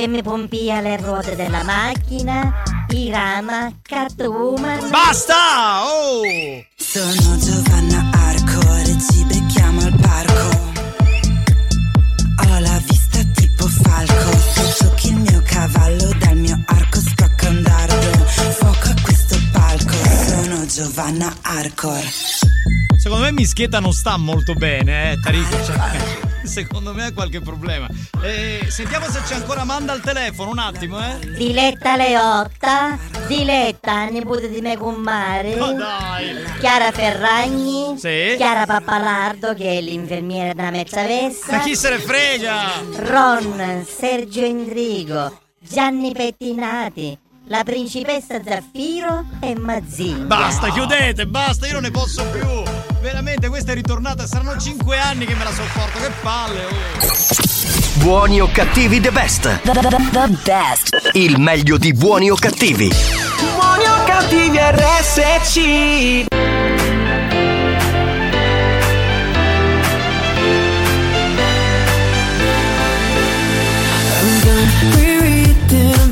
che 0.06 0.12
mi 0.12 0.22
pompia 0.22 0.82
le 0.82 0.98
ruote 0.98 1.36
della 1.36 1.64
macchina, 1.64 2.62
Irama, 2.90 3.72
Catwoman... 3.82 4.90
Basta! 4.92 5.84
Oh! 5.84 6.22
Sono 6.76 7.38
Giovanna 7.38 8.12
Arco, 8.14 8.62
ci 9.10 9.26
becchiamo 9.26 9.82
al 9.82 9.96
parco. 10.00 10.74
Ho 12.38 12.60
la 12.60 12.80
vista 12.86 13.20
tipo 13.34 13.68
falco, 13.68 14.38
se 14.38 14.84
giochi 14.84 15.08
il 15.08 15.16
mio 15.16 15.42
cavallo 15.44 16.14
dal 16.20 16.38
mio 16.38 16.64
arco 16.68 17.00
scocca 17.00 17.50
un 17.50 17.62
dardo. 17.64 18.26
Fuoco 18.60 18.90
a 18.90 18.96
questo 19.02 19.38
palco, 19.52 19.96
sono 20.28 20.66
Giovanna 20.68 21.36
Arcor. 21.42 22.04
Secondo 22.98 23.24
me 23.24 23.32
Mischietta 23.32 23.80
non 23.80 23.92
sta 23.92 24.18
molto 24.18 24.54
bene, 24.54 25.14
eh, 25.14 25.20
Tarico. 25.20 25.64
Cioè... 25.64 26.25
secondo 26.48 26.94
me 26.94 27.06
ha 27.06 27.14
qualche 27.14 27.42
problema. 27.42 27.88
Eh, 28.24 28.68
sentiamo 28.70 29.06
se 29.10 29.22
c'è 29.24 29.36
ancora 29.36 29.62
Amanda 29.62 29.94
al 29.94 30.02
telefono, 30.02 30.52
un 30.52 30.60
attimo, 30.60 31.00
eh. 31.00 31.20
Diletta 31.36 31.96
Leotta, 31.96 32.98
Diletta, 33.28 34.06
nipote 34.06 34.50
di 34.50 34.62
me 34.62 34.78
con 34.78 34.96
Mare. 34.96 35.60
Oh, 35.60 35.76
Chiara 36.60 36.92
Ferragni. 36.92 37.98
Sì. 37.98 38.34
Chiara 38.38 38.66
Pappalardo, 38.66 39.54
che 39.54 39.78
è 39.78 39.82
l'infermiera 39.82 40.54
della 40.54 40.72
Mezzavessa. 40.72 41.58
Ma 41.58 41.60
chi 41.60 41.76
se 41.76 41.90
ne 41.90 42.00
frega? 42.00 42.84
Ron, 42.98 43.86
Sergio 43.88 44.46
Indrigo, 44.46 45.40
Gianni 45.60 46.12
Pettinati. 46.14 47.20
La 47.48 47.64
principessa 47.64 48.42
Zaffiro 48.44 49.24
e 49.40 49.56
Mazzini. 49.56 50.26
Basta, 50.26 50.72
chiudete, 50.72 51.28
basta, 51.28 51.68
io 51.68 51.74
non 51.74 51.84
ne 51.84 51.92
posso 51.92 52.26
più. 52.32 52.75
Veramente 53.06 53.50
questa 53.50 53.72
è 53.72 53.76
ritornata, 53.76 54.26
saranno 54.26 54.58
5 54.58 54.98
anni 54.98 55.28
che 55.28 55.36
me 55.36 55.44
la 55.44 55.52
sopporto, 55.52 56.00
che 56.00 56.10
palle! 56.24 56.66
Oh. 56.66 56.74
Buoni 58.04 58.42
o 58.42 58.50
cattivi 58.52 59.00
the 59.00 59.12
best. 59.12 59.62
The, 59.62 59.74
the, 59.74 60.10
the 60.10 60.38
best. 60.44 61.12
Il 61.14 61.40
meglio 61.40 61.78
di 61.78 61.94
buoni 61.94 62.32
o 62.32 62.36
cattivi. 62.36 62.90
Buoni 62.90 63.86
o 63.86 64.04
cattivi 64.06 64.58
RSC. 64.58 66.26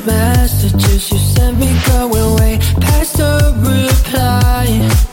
Messages 0.05 1.11
you 1.11 1.17
sent 1.17 1.57
me 1.57 1.73
going 1.87 2.35
way 2.35 2.59
past 2.81 3.17
the 3.17 3.53
reply. 3.63 5.12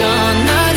John. 0.00 0.69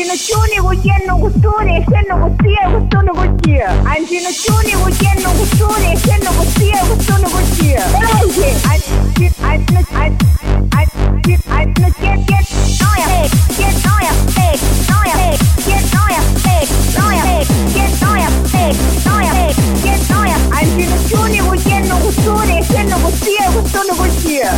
Αντινοσιούνι 0.00 0.58
γουγέννο 0.66 1.14
γουστούρι, 1.20 1.74
εσένο 1.80 2.14
γουστία, 2.22 2.64
γουστούνο 2.72 3.12
γουστία. 3.18 3.68
Αντινοσιούνι 3.94 4.74
γουγέννο 4.80 5.30
γουστούρι, 5.38 5.88
εσένο 5.96 6.30
γουστία, 6.36 6.80
γουστούνο 6.88 7.28
γουστία. 7.34 7.82
Ελέγχε. 7.98 8.50
Αντινοσιούνι 20.60 21.38
γουγέννο 21.46 21.94
γουστούρι, 22.02 22.56
εσένο 22.62 22.96
γουστία, 23.02 23.46
γουστούνο 23.54 23.92
γουστία. 23.98 24.50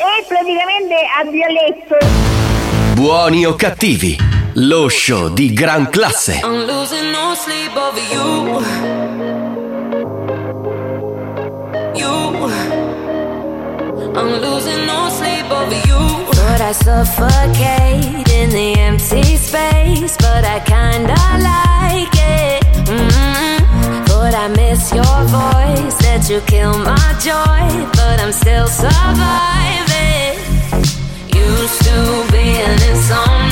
e 0.00 0.24
praticamente 0.26 0.94
a 1.14 1.24
Violetto. 1.30 1.98
Buoni 2.94 3.44
o 3.44 3.54
cattivi, 3.54 4.16
lo 4.54 4.88
show 4.88 5.28
di 5.28 5.52
gran 5.52 5.90
classe. 5.90 6.40
I'm 6.42 6.64
losing 6.64 7.10
no 7.10 7.34
sleep 7.34 7.76
over 7.76 8.00
you. 8.10 8.62
You. 11.94 12.50
I'm 14.16 14.40
losing 14.40 14.86
no 14.86 15.10
sleep 15.10 15.50
over 15.50 15.76
you. 15.86 16.24
Thought 16.32 16.60
I 16.62 16.72
suffocate 16.72 18.26
in 18.32 18.48
the 18.50 18.74
empty 18.78 19.36
space, 19.36 20.16
but 20.16 20.44
I 20.44 20.60
kinda 20.64 21.14
like 21.38 22.16
it. 22.16 22.64
Mm-hmm. 22.88 24.04
Thought 24.06 24.34
I 24.34 24.48
miss 24.48 24.92
your 24.92 25.24
voice, 25.28 25.94
that 26.02 26.28
you 26.30 26.40
kill 26.46 26.78
my 26.78 27.14
joy, 27.20 27.86
but 27.92 28.18
I'm 28.18 28.32
still 28.32 28.66
surviving. 28.66 29.79
used 31.70 31.84
to 31.84 32.32
be, 32.32 32.58
and 32.58 32.82
it's 32.82 33.10
on 33.10 33.49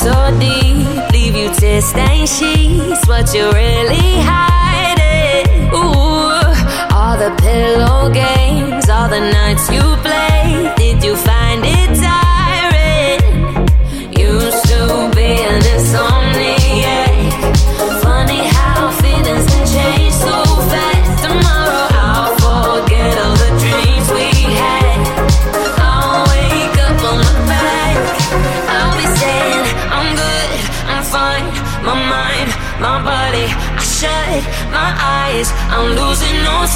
so 0.00 0.14
deep, 0.38 1.12
leave 1.12 1.36
you 1.36 1.48
to 1.52 1.82
stain 1.82 2.26
sheets. 2.26 3.06
What 3.06 3.34
you 3.34 3.52
really 3.52 4.14
hiding? 4.32 5.68
Ooh, 5.74 6.40
all 6.96 7.18
the 7.18 7.30
pillow 7.42 8.08
games, 8.10 8.88
all 8.88 9.10
the 9.10 9.20
nights 9.20 9.70
you 9.70 9.84
play. 10.06 10.72
Did 10.78 11.04
you 11.04 11.16
find 11.16 11.62
it? 11.64 12.09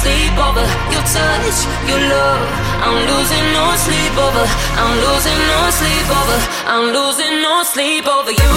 Sleep 0.01 0.35
over 0.37 0.65
your 0.91 1.05
touch, 1.07 1.57
your 1.87 2.01
love. 2.11 2.43
I'm 2.83 2.97
losing 3.11 3.45
no 3.55 3.65
sleep 3.85 4.15
over. 4.25 4.45
I'm 4.81 4.93
losing 5.05 5.39
no 5.51 5.59
sleep 5.79 6.09
over. 6.19 6.37
I'm 6.73 6.85
losing 6.97 7.41
no 7.41 7.63
sleep 7.63 8.05
over 8.07 8.31
you. 8.31 8.51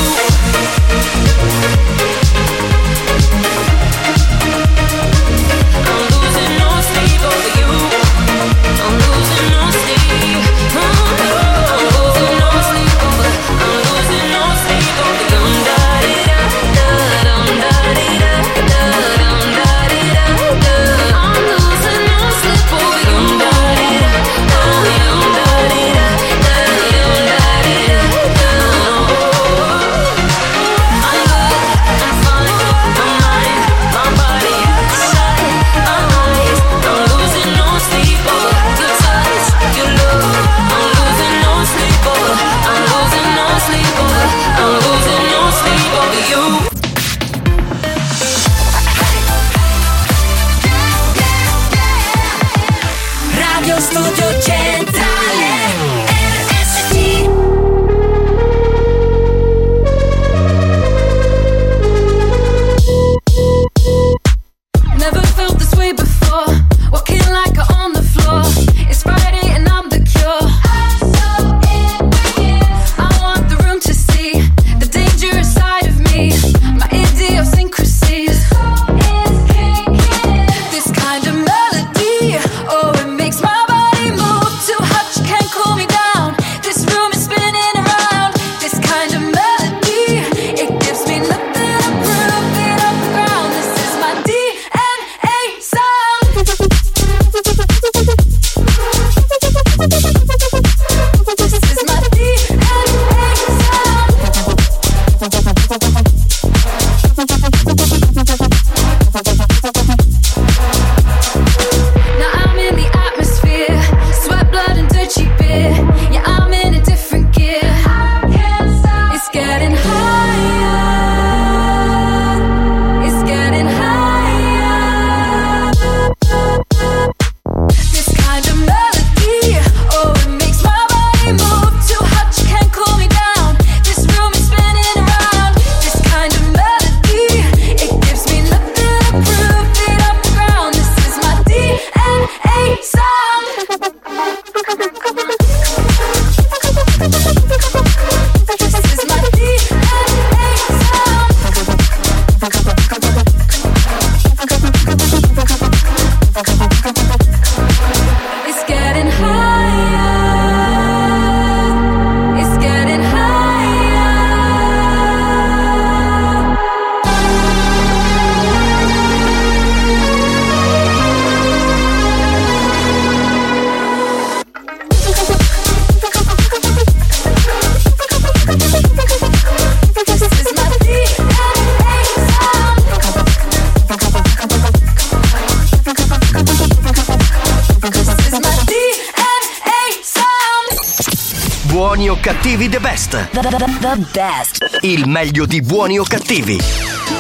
The, 193.89 194.07
best. 194.13 194.81
Il 194.83 195.09
meglio 195.09 195.47
di 195.47 195.63
buoni 195.63 195.99
o 195.99 196.03
cattivi. 196.03 196.59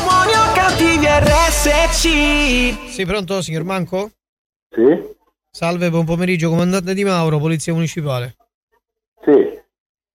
Buoni 0.02 0.32
o 0.32 0.52
cattivi 0.52 1.06
RSC. 1.06 2.90
Sì, 2.90 3.06
pronto, 3.06 3.40
signor 3.40 3.62
Manco? 3.62 4.10
Sì? 4.68 4.82
Salve, 5.50 5.88
buon 5.88 6.04
pomeriggio, 6.04 6.50
comandante 6.50 6.92
Di 6.92 7.04
Mauro, 7.04 7.38
Polizia 7.38 7.72
Municipale. 7.72 8.36
Sì. 9.24 9.58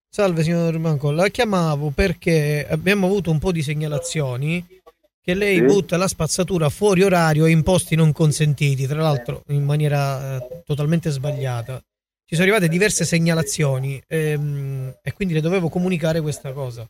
Salve, 0.08 0.44
signor 0.44 0.78
Manco, 0.78 1.10
la 1.10 1.28
chiamavo 1.30 1.90
perché 1.90 2.68
abbiamo 2.70 3.08
avuto 3.08 3.32
un 3.32 3.40
po' 3.40 3.52
di 3.52 3.64
segnalazioni 3.64 4.64
che 5.24 5.34
lei 5.34 5.58
Sì. 5.58 5.64
butta 5.64 5.98
la 5.98 6.08
spazzatura 6.08 6.70
fuori 6.70 7.02
orario 7.02 7.46
e 7.46 7.50
in 7.50 7.64
posti 7.64 7.96
non 7.96 8.12
consentiti, 8.12 8.86
tra 8.86 9.02
l'altro 9.02 9.42
in 9.48 9.64
maniera 9.64 10.36
eh, 10.36 10.62
totalmente 10.66 11.10
sbagliata. 11.10 11.82
Ci 12.26 12.36
sono 12.36 12.50
arrivate 12.50 12.72
diverse 12.72 13.06
segnalazioni 13.06 14.02
ehm, 14.08 14.96
e 15.02 15.14
quindi 15.14 15.34
le 15.34 15.42
dovevo 15.42 15.70
comunicare 15.70 16.22
questa 16.22 16.52
cosa. 16.54 16.88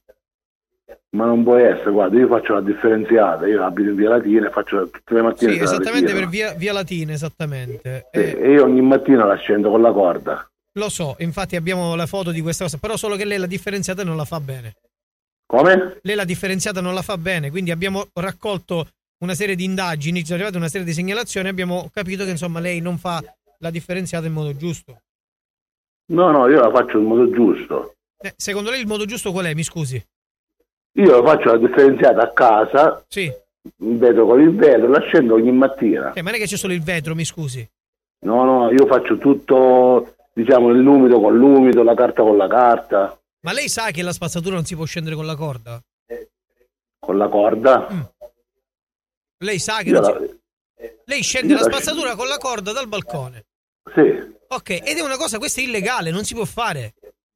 Ma 1.11 1.26
non 1.26 1.43
può 1.43 1.57
essere, 1.57 1.91
guarda, 1.91 2.18
io 2.18 2.27
faccio 2.27 2.53
la 2.53 2.61
differenziata, 2.61 3.45
io 3.45 3.64
abito 3.64 3.89
in 3.89 3.95
via 3.95 4.10
Latina 4.10 4.47
e 4.47 4.51
faccio 4.51 4.89
tutte 4.89 5.14
le 5.14 5.22
mattine. 5.22 5.53
Sì, 5.53 5.60
esattamente 5.60 6.11
per 6.14 6.27
via, 6.27 6.53
via 6.53 6.73
Latina, 6.73 7.14
esattamente. 7.14 8.10
Sì, 8.11 8.19
e 8.19 8.51
io 8.51 8.64
ogni 8.64 8.81
mattina 8.81 9.26
la 9.26 9.35
scendo 9.35 9.69
con 9.69 9.81
la 9.81 9.91
corda. 9.91 10.47
Lo 10.76 10.89
so, 10.89 11.15
infatti 11.19 11.55
abbiamo 11.55 11.93
la 11.95 12.07
foto 12.07 12.31
di 12.31 12.41
questa 12.41 12.64
cosa, 12.64 12.77
però 12.77 12.97
solo 12.97 13.15
che 13.15 13.26
lei 13.26 13.38
la 13.38 13.45
differenziata 13.45 14.03
non 14.03 14.15
la 14.15 14.26
fa 14.26 14.39
bene. 14.39 14.73
Come? 15.45 15.99
Lei 16.01 16.15
la 16.15 16.26
differenziata 16.26 16.81
non 16.81 16.95
la 16.95 17.03
fa 17.03 17.18
bene, 17.18 17.51
quindi 17.51 17.69
abbiamo 17.69 18.07
raccolto 18.14 18.88
una 19.19 19.35
serie 19.35 19.55
di 19.55 19.65
indagini, 19.65 20.19
ci 20.19 20.26
sono 20.26 20.38
arrivate 20.38 20.57
una 20.57 20.68
serie 20.68 20.85
di 20.85 20.93
segnalazioni 20.93 21.47
e 21.47 21.51
abbiamo 21.51 21.89
capito 21.93 22.23
che 22.23 22.31
insomma 22.31 22.60
lei 22.60 22.80
non 22.81 22.97
fa 22.97 23.22
la 23.60 23.69
differenziata 23.69 24.26
in 24.26 24.34
modo 24.34 24.55
giusto. 24.55 25.01
No, 26.06 26.32
no, 26.32 26.48
io 26.50 26.60
la 26.60 26.70
faccio 26.72 26.98
in 27.00 27.06
modo 27.06 27.30
giusto. 27.32 27.96
Eh, 28.18 28.34
secondo 28.38 28.70
lei 28.70 28.82
il 28.82 28.88
modo 28.88 29.06
giusto 29.06 29.32
qual 29.32 29.46
è? 29.46 29.54
Mi 29.54 29.64
scusi. 29.64 30.04
Io 30.96 31.24
faccio 31.26 31.52
la 31.52 31.58
differenziata 31.58 32.22
a 32.22 32.32
casa 32.32 33.04
Sì. 33.08 33.32
vetro 33.78 34.26
con 34.26 34.42
il 34.42 34.56
vetro, 34.56 34.88
la 34.90 35.00
scendo 35.02 35.34
ogni 35.36 35.52
mattina. 35.52 36.14
Eh, 36.14 36.22
ma 36.22 36.30
non 36.30 36.40
è 36.40 36.42
che 36.44 36.48
c'è 36.50 36.58
solo 36.58 36.74
il 36.74 36.84
vetro, 36.84 37.16
mi 37.16 37.26
scusi. 37.26 37.68
No, 38.26 38.44
no, 38.44 38.72
io 38.72 38.86
faccio 38.86 39.18
tutto, 39.18 40.16
diciamo, 40.34 40.70
l'umido 40.70 41.20
con 41.20 41.36
l'umido, 41.38 41.84
la 41.84 41.96
carta 41.96 42.22
con 42.22 42.38
la 42.38 42.48
carta, 42.48 43.18
Ma 43.42 43.52
lei 43.52 43.68
sa 43.68 43.92
che 43.92 44.02
la 44.04 44.14
spazzatura 44.14 44.56
non 44.56 44.64
si 44.66 44.76
può 44.76 44.86
scendere 44.86 45.16
con 45.16 45.26
la 45.26 45.36
corda? 45.36 45.82
con 47.00 47.18
la 47.18 47.28
corda. 47.28 48.14
Lei 49.40 49.60
sa 49.60 49.82
che 49.82 49.92
la- 49.92 50.04
si... 50.22 50.40
Lei 51.06 51.22
scende 51.22 51.54
la 51.54 51.60
la 51.60 51.66
spazzatura 51.66 52.16
con 52.16 52.28
la 52.30 52.38
corda 52.38 52.72
dal 52.72 52.88
balcone. 52.88 53.44
Sì. 53.93 54.31
Ok, 54.47 54.69
ed 54.69 54.97
è 54.97 55.01
una 55.01 55.18
cosa, 55.18 55.38
questa 55.38 55.61
è 55.61 55.64
illegale, 55.64 56.11
non 56.11 56.23
si 56.23 56.34
può 56.34 56.45
fare. 56.45 56.93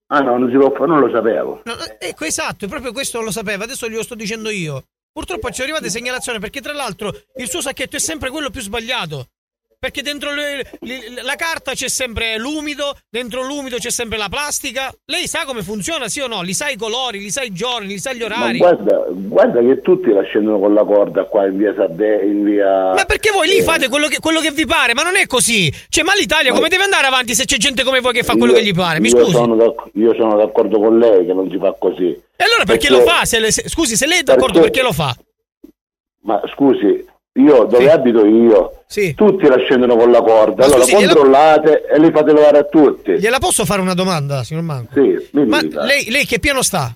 Ah 0.07 0.19
no, 0.19 0.37
non 0.37 0.49
si 0.49 0.55
può 0.55 0.71
fare, 0.71 0.87
non 0.87 0.99
lo 0.99 1.09
sapevo. 1.09 1.61
No, 1.65 1.73
ecco, 1.99 2.25
esatto, 2.25 2.67
proprio 2.67 2.91
questo 2.93 3.17
non 3.17 3.25
lo 3.25 3.31
sapeva, 3.31 3.63
adesso 3.63 3.89
glielo 3.89 4.03
sto 4.03 4.15
dicendo 4.15 4.49
io. 4.49 4.83
Purtroppo 5.11 5.49
ci 5.49 5.61
è 5.61 5.63
arrivata 5.63 5.89
segnalazione 5.89 6.39
perché 6.39 6.61
tra 6.61 6.73
l'altro 6.73 7.11
il 7.37 7.49
suo 7.49 7.59
sacchetto 7.59 7.95
è 7.95 7.99
sempre 7.99 8.29
quello 8.29 8.49
più 8.49 8.61
sbagliato. 8.61 9.29
Perché 9.79 10.01
dentro 10.01 10.33
le- 10.33 10.65
le- 10.79 11.21
la 11.21 11.35
carta 11.35 11.73
c'è 11.73 11.87
sempre 11.87 12.39
l'umido, 12.39 12.97
dentro 13.11 13.43
l'umido 13.43 13.77
c'è 13.77 13.91
sempre 13.91 14.17
la 14.17 14.27
plastica. 14.27 14.91
Lei 15.05 15.27
sa 15.27 15.45
come 15.45 15.61
funziona, 15.61 16.07
sì 16.07 16.19
o 16.19 16.25
no? 16.25 16.41
Li 16.41 16.55
sa 16.55 16.67
i 16.69 16.75
colori, 16.77 17.19
li 17.19 17.29
sa 17.29 17.43
i 17.43 17.53
giorni, 17.53 17.85
li 17.89 17.99
sa 17.99 18.11
gli 18.11 18.21
Ma 18.21 18.25
orari. 18.25 18.57
guarda, 18.57 19.05
guarda 19.09 19.59
che 19.61 19.81
tutti 19.81 20.09
la 20.11 20.23
scendono 20.23 20.57
con 20.57 20.73
la 20.73 20.83
corda 20.83 21.25
qua 21.25 21.45
in 21.45 21.57
via 21.57 21.75
Sardegna, 21.75 22.23
in 22.23 22.43
via... 22.43 22.93
Ma 22.95 23.05
perché 23.05 23.29
voi 23.31 23.47
lì 23.47 23.57
Eh, 23.57 23.61
fate 23.63 23.87
quello 23.87 24.07
che, 24.07 24.17
quello 24.19 24.39
che 24.39 24.49
vi 24.49 24.65
pare? 24.65 24.95
Ma 24.95 25.03
non 25.03 25.15
è 25.15 25.27
così. 25.27 25.71
Cioè, 25.89 26.03
ma 26.03 26.15
l'Italia 26.15 26.51
come 26.53 26.69
deve 26.69 26.83
andare 26.83 27.05
avanti 27.05 27.35
se 27.35 27.45
c'è 27.45 27.57
gente 27.57 27.83
come 27.83 27.99
voi 27.99 28.13
che 28.13 28.23
fa 28.23 28.33
quello 28.35 28.53
io- 28.53 28.57
che 28.57 28.65
gli 28.65 28.73
pare? 28.73 28.99
Mi 28.99 29.09
io 29.09 29.17
scusi. 29.19 29.31
Sono 29.31 29.75
io 29.93 30.13
sono 30.15 30.35
d'accordo 30.37 30.79
con 30.79 30.97
lei 30.97 31.23
che 31.23 31.33
non 31.33 31.51
si 31.51 31.57
fa 31.59 31.75
così. 31.77 32.19
E 32.35 32.43
allora 32.43 32.63
perché, 32.65 32.89
lo 32.89 33.01
fa? 33.01 33.25
Se 33.25 33.39
le- 33.39 33.51
se- 33.51 33.69
scusi, 33.69 33.95
se 33.95 34.07
lei 34.07 34.21
è 34.21 34.23
d'accordo 34.23 34.59
Perché- 34.59 34.81
perché 34.81 34.81
lo 34.81 34.91
fa? 34.93 35.15
Ma 36.21 36.41
scusi, 36.53 37.05
io 37.37 37.63
dove 37.65 37.91
abito 37.91 38.25
io, 38.25 38.83
tutti 39.15 39.47
la 39.47 39.57
scendono 39.59 39.95
con 39.95 40.11
la 40.11 40.21
corda, 40.21 40.65
allora 40.65 40.81
scusi, 40.81 40.95
gliela- 40.97 41.13
controllate 41.13 41.85
e 41.87 41.99
li 41.99 42.11
fate 42.11 42.33
levare 42.33 42.57
a 42.59 42.63
tutti. 42.63 43.11
Gliela 43.13 43.39
posso 43.39 43.65
fare 43.65 43.81
una 43.81 43.93
domanda, 43.93 44.43
signor 44.43 44.63
Manco? 44.63 44.93
Sì, 44.93 45.29
Ma 45.45 45.61
lei, 45.83 46.09
lei 46.09 46.25
che 46.25 46.39
piano 46.39 46.61
sta? 46.61 46.95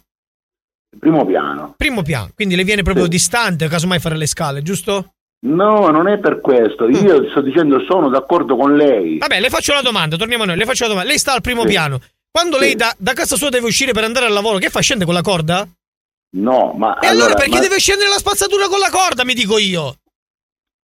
Primo 1.00 1.26
piano. 1.26 1.74
Primo 1.78 2.02
piano, 2.02 2.32
quindi 2.36 2.56
le 2.56 2.64
viene 2.64 2.84
proprio 2.84 3.08
distante, 3.08 3.68
casomai 3.68 4.00
fare 4.00 4.18
le 4.18 4.26
scale, 4.28 4.62
giusto? 4.62 5.14
No, 5.44 5.88
non 5.90 6.08
è 6.08 6.20
per 6.20 6.40
questo. 6.42 6.86
Mm. 6.86 6.94
Io 7.06 7.30
sto 7.32 7.42
dicendo 7.42 7.80
sono 7.90 8.10
d'accordo 8.10 8.56
con 8.56 8.76
lei. 8.76 9.18
Vabbè, 9.18 9.40
le 9.40 9.50
faccio 9.50 9.74
la 9.74 9.82
domanda, 9.82 10.16
torniamo 10.18 10.44
a 10.44 10.48
noi, 10.48 10.58
le 10.58 10.66
faccio 10.66 10.84
la 10.84 10.90
domanda. 10.90 11.10
Lei 11.10 11.18
sta 11.18 11.34
al 11.34 11.42
primo 11.42 11.64
piano. 11.66 12.00
Quando 12.30 12.58
lei 12.58 12.76
da, 12.76 12.94
da 12.98 13.14
casa 13.14 13.36
sua 13.36 13.50
deve 13.50 13.66
uscire 13.68 13.92
per 13.92 14.04
andare 14.04 14.26
al 14.28 14.34
lavoro, 14.34 14.58
che 14.58 14.70
fa? 14.70 14.80
Scende 14.82 15.04
con 15.06 15.14
la 15.14 15.22
corda? 15.22 15.68
No, 16.34 16.74
ma 16.78 17.00
E 17.00 17.08
allora, 17.08 17.34
perché 17.34 17.56
ma- 17.56 17.60
deve 17.60 17.80
scendere 17.80 18.10
la 18.10 18.18
spazzatura 18.18 18.68
con 18.68 18.80
la 18.80 18.90
corda, 18.90 19.26
mi 19.26 19.34
dico 19.34 19.58
io? 19.58 19.96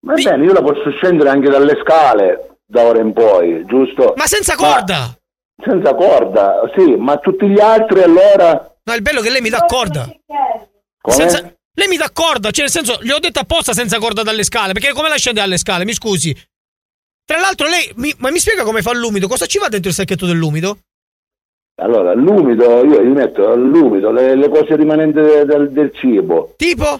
Va 0.05 0.13
bene, 0.13 0.45
io 0.45 0.53
la 0.53 0.61
posso 0.61 0.91
scendere 0.91 1.29
anche 1.29 1.49
dalle 1.49 1.79
scale 1.83 2.57
da 2.65 2.83
ora 2.83 2.99
in 2.99 3.11
poi, 3.13 3.65
giusto? 3.65 4.13
Ma 4.15 4.25
senza 4.25 4.55
corda! 4.55 5.17
senza 5.63 5.95
corda, 5.95 6.69
sì, 6.75 6.95
ma 6.95 7.17
tutti 7.17 7.47
gli 7.47 7.59
altri 7.59 8.01
allora... 8.03 8.51
No, 8.83 8.93
il 8.93 9.01
bello 9.01 9.21
è 9.21 9.23
che 9.23 9.29
lei 9.31 9.41
mi 9.41 9.49
dà 9.49 9.63
corda. 9.65 10.05
Come? 11.01 11.15
Senza- 11.15 11.53
Lei 11.77 11.87
mi 11.87 11.97
dà 11.97 12.09
corda, 12.13 12.51
cioè 12.51 12.63
nel 12.65 12.69
senso, 12.71 12.99
gli 13.01 13.09
ho 13.09 13.19
detto 13.19 13.39
apposta 13.39 13.73
senza 13.73 13.97
corda 13.97 14.21
dalle 14.21 14.43
scale, 14.43 14.73
perché 14.73 14.91
come 14.93 15.09
la 15.09 15.15
scende 15.15 15.39
dalle 15.41 15.57
scale, 15.57 15.83
mi 15.85 15.93
scusi? 15.93 16.33
Tra 17.25 17.39
l'altro 17.39 17.67
lei, 17.67 17.89
mi- 17.95 18.13
ma 18.19 18.29
mi 18.31 18.37
spiega 18.39 18.63
come 18.63 18.81
fa 18.81 18.93
l'umido? 18.93 19.27
Cosa 19.27 19.45
ci 19.45 19.57
va 19.57 19.67
dentro 19.69 19.89
il 19.89 19.95
sacchetto 19.95 20.25
dell'umido? 20.25 20.77
Allora, 21.81 22.13
l'umido, 22.13 22.85
io 22.85 23.03
gli 23.03 23.11
metto 23.11 23.55
l'umido, 23.55 24.11
le, 24.11 24.35
le 24.35 24.49
cose 24.49 24.75
rimanenti 24.75 25.19
de- 25.19 25.45
del, 25.45 25.71
del 25.71 25.91
cibo. 25.95 26.53
Tipo? 26.57 26.99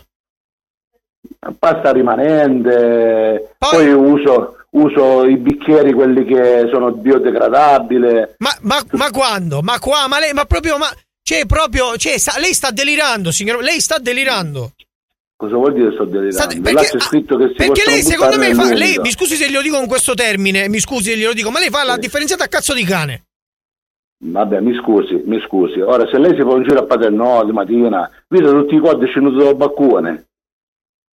Pasta 1.60 1.91
rimanente, 1.91 3.53
poi, 3.57 3.91
uso, 3.93 4.57
uso 4.72 5.26
i 5.26 5.38
bicchieri, 5.38 5.93
quelli 5.93 6.26
che 6.26 6.68
sono 6.72 6.91
biodegradabili. 6.91 8.35
Ma, 8.38 8.49
ma, 8.61 8.84
ma 8.91 9.10
quando? 9.11 9.61
Ma 9.61 9.80
qua? 9.80 10.07
Ma 10.07 10.19
lei, 10.19 10.34
ma 10.34 10.45
proprio, 10.45 10.77
ma... 10.77 10.88
Cioè, 11.27 11.45
proprio, 11.47 11.97
cioè, 11.97 12.19
sa- 12.19 12.38
lei 12.39 12.53
sta 12.53 12.69
delirando, 12.69 13.31
signor, 13.31 13.61
lei 13.64 13.80
sta 13.81 13.97
delirando. 13.97 14.73
Cosa 15.35 15.56
vuol 15.56 15.73
dire 15.73 15.91
sto 15.93 16.06
delirando? 16.06 16.38
State- 16.38 16.61
perché- 16.61 16.88
Perché 17.56 17.81
lei, 17.89 18.02
secondo 18.03 18.38
me, 18.38 18.53
fa, 18.53 18.73
lei, 18.73 18.93
mi 19.02 19.11
scusi 19.11 19.35
se 19.35 19.47
glielo 19.49 19.61
dico 19.64 19.76
con 19.77 19.88
questo 19.88 20.14
termine, 20.14 20.69
mi 20.69 20.80
scusi 20.80 21.10
se 21.11 21.18
glielo 21.18 21.34
dico, 21.34 21.49
ma 21.49 21.57
lei 21.60 21.69
fa 21.69 21.84
la 21.84 21.97
differenziata 21.97 22.43
a 22.43 22.47
cazzo 22.47 22.73
di 22.76 22.84
cane. 22.84 23.23
Vabbè, 24.23 24.60
mi 24.61 24.76
scusi, 24.76 25.22
mi 25.26 25.41
scusi. 25.45 25.80
Ora, 25.81 26.07
se 26.10 26.18
lei 26.19 26.35
si 26.35 26.41
può 26.43 26.56
in 26.57 26.64
giro 26.64 26.80
a 26.80 26.85
Paternò 26.85 27.43
di 27.43 27.52
mattina, 27.52 28.10
vedo 28.27 28.52
tutti 28.52 28.76
i 28.76 28.80
codi 28.80 29.07
scenuti 29.07 29.43
dal 29.43 29.56
baccone. 29.56 30.26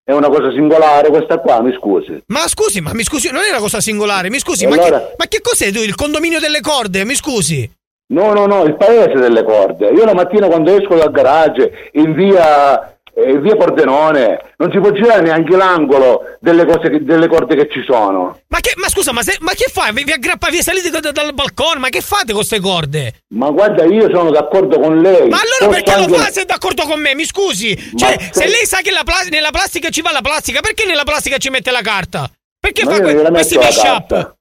È 0.10 0.14
una 0.14 0.28
cosa 0.28 0.50
singolare 0.52 1.10
questa 1.10 1.38
qua, 1.38 1.62
mi 1.62 1.72
scusi. 1.72 2.24
Ma 2.30 2.48
scusi, 2.48 2.82
ma 2.82 2.96
mi 2.96 3.04
scusi, 3.04 3.30
non 3.30 3.44
è 3.44 3.50
una 3.52 3.60
cosa 3.60 3.80
singolare, 3.80 4.32
mi 4.32 4.40
scusi, 4.40 4.64
E 4.64 4.68
ma, 4.68 4.74
allora? 4.74 4.98
che, 5.02 5.14
ma 5.20 5.26
che 5.28 5.40
cos'è 5.40 5.72
tu, 5.72 5.82
il 5.82 5.94
condominio 5.94 6.40
delle 6.40 6.62
corde? 6.62 7.06
Mi 7.06 7.14
scusi. 7.14 7.72
No, 8.08 8.34
no, 8.34 8.48
no, 8.48 8.64
il 8.64 8.76
paese 8.76 9.14
delle 9.20 9.44
corde. 9.44 9.90
Io 9.90 10.04
la 10.06 10.16
mattina 10.16 10.48
quando 10.48 10.76
esco 10.76 10.96
dal 10.96 11.12
garage 11.12 11.92
in 11.92 12.16
via, 12.16 12.99
eh, 13.24 13.40
via 13.40 13.56
Pordenone 13.56 14.54
non 14.58 14.72
si 14.72 14.80
può 14.80 14.92
girare 14.92 15.22
neanche 15.22 15.56
l'angolo 15.56 16.38
delle, 16.40 16.66
cose 16.66 16.90
che- 16.90 17.04
delle 17.04 17.28
corde 17.28 17.56
che 17.56 17.70
ci 17.72 17.84
sono. 17.86 18.40
Ma, 18.48 18.60
che, 18.60 18.74
ma 18.78 18.90
scusa, 18.90 19.12
ma, 19.14 19.22
se- 19.22 19.38
ma 19.42 19.52
che 19.54 19.70
fai? 19.72 19.94
Vi, 19.94 20.04
vi 20.04 20.12
aggrappa 20.12 20.50
via, 20.50 20.62
salite 20.62 20.90
da- 20.90 21.00
da- 21.00 21.12
dal 21.12 21.34
balcone, 21.34 21.80
ma 21.80 21.90
che 21.90 22.02
fate 22.02 22.28
con 22.28 22.36
queste 22.36 22.60
corde? 22.60 23.22
Ma 23.36 23.50
guarda, 23.52 23.84
io 23.86 24.10
sono 24.14 24.32
d'accordo 24.32 24.80
con 24.80 24.98
lei. 24.98 25.28
Ma 25.30 25.38
allora 25.40 25.58
Posso 25.60 25.70
perché 25.70 25.92
lo 25.96 26.04
anche- 26.06 26.18
fa 26.18 26.32
se 26.32 26.42
è 26.42 26.46
d'accordo 26.46 26.84
con 26.84 27.00
me? 27.00 27.16
Mi 27.16 27.26
scusi. 27.26 27.78
Cioè, 27.96 28.18
se 28.32 28.46
lei 28.48 28.66
sa 28.66 28.80
che 28.82 28.92
la 28.92 29.04
pla- 29.04 29.28
nella 29.30 29.52
plastica 29.52 29.90
ci 29.90 30.02
va 30.02 30.12
la 30.12 30.22
plastica, 30.22 30.60
perché 30.62 30.86
nella 30.86 31.04
plastica 31.04 31.38
ci 31.38 31.50
mette 31.50 31.72
la 31.72 31.82
carta? 31.82 32.30
Perché 32.60 32.84
Ma 32.84 32.92
fa 32.96 33.02
que- 33.02 33.16
questi 33.32 33.58
mashup? 33.58 34.38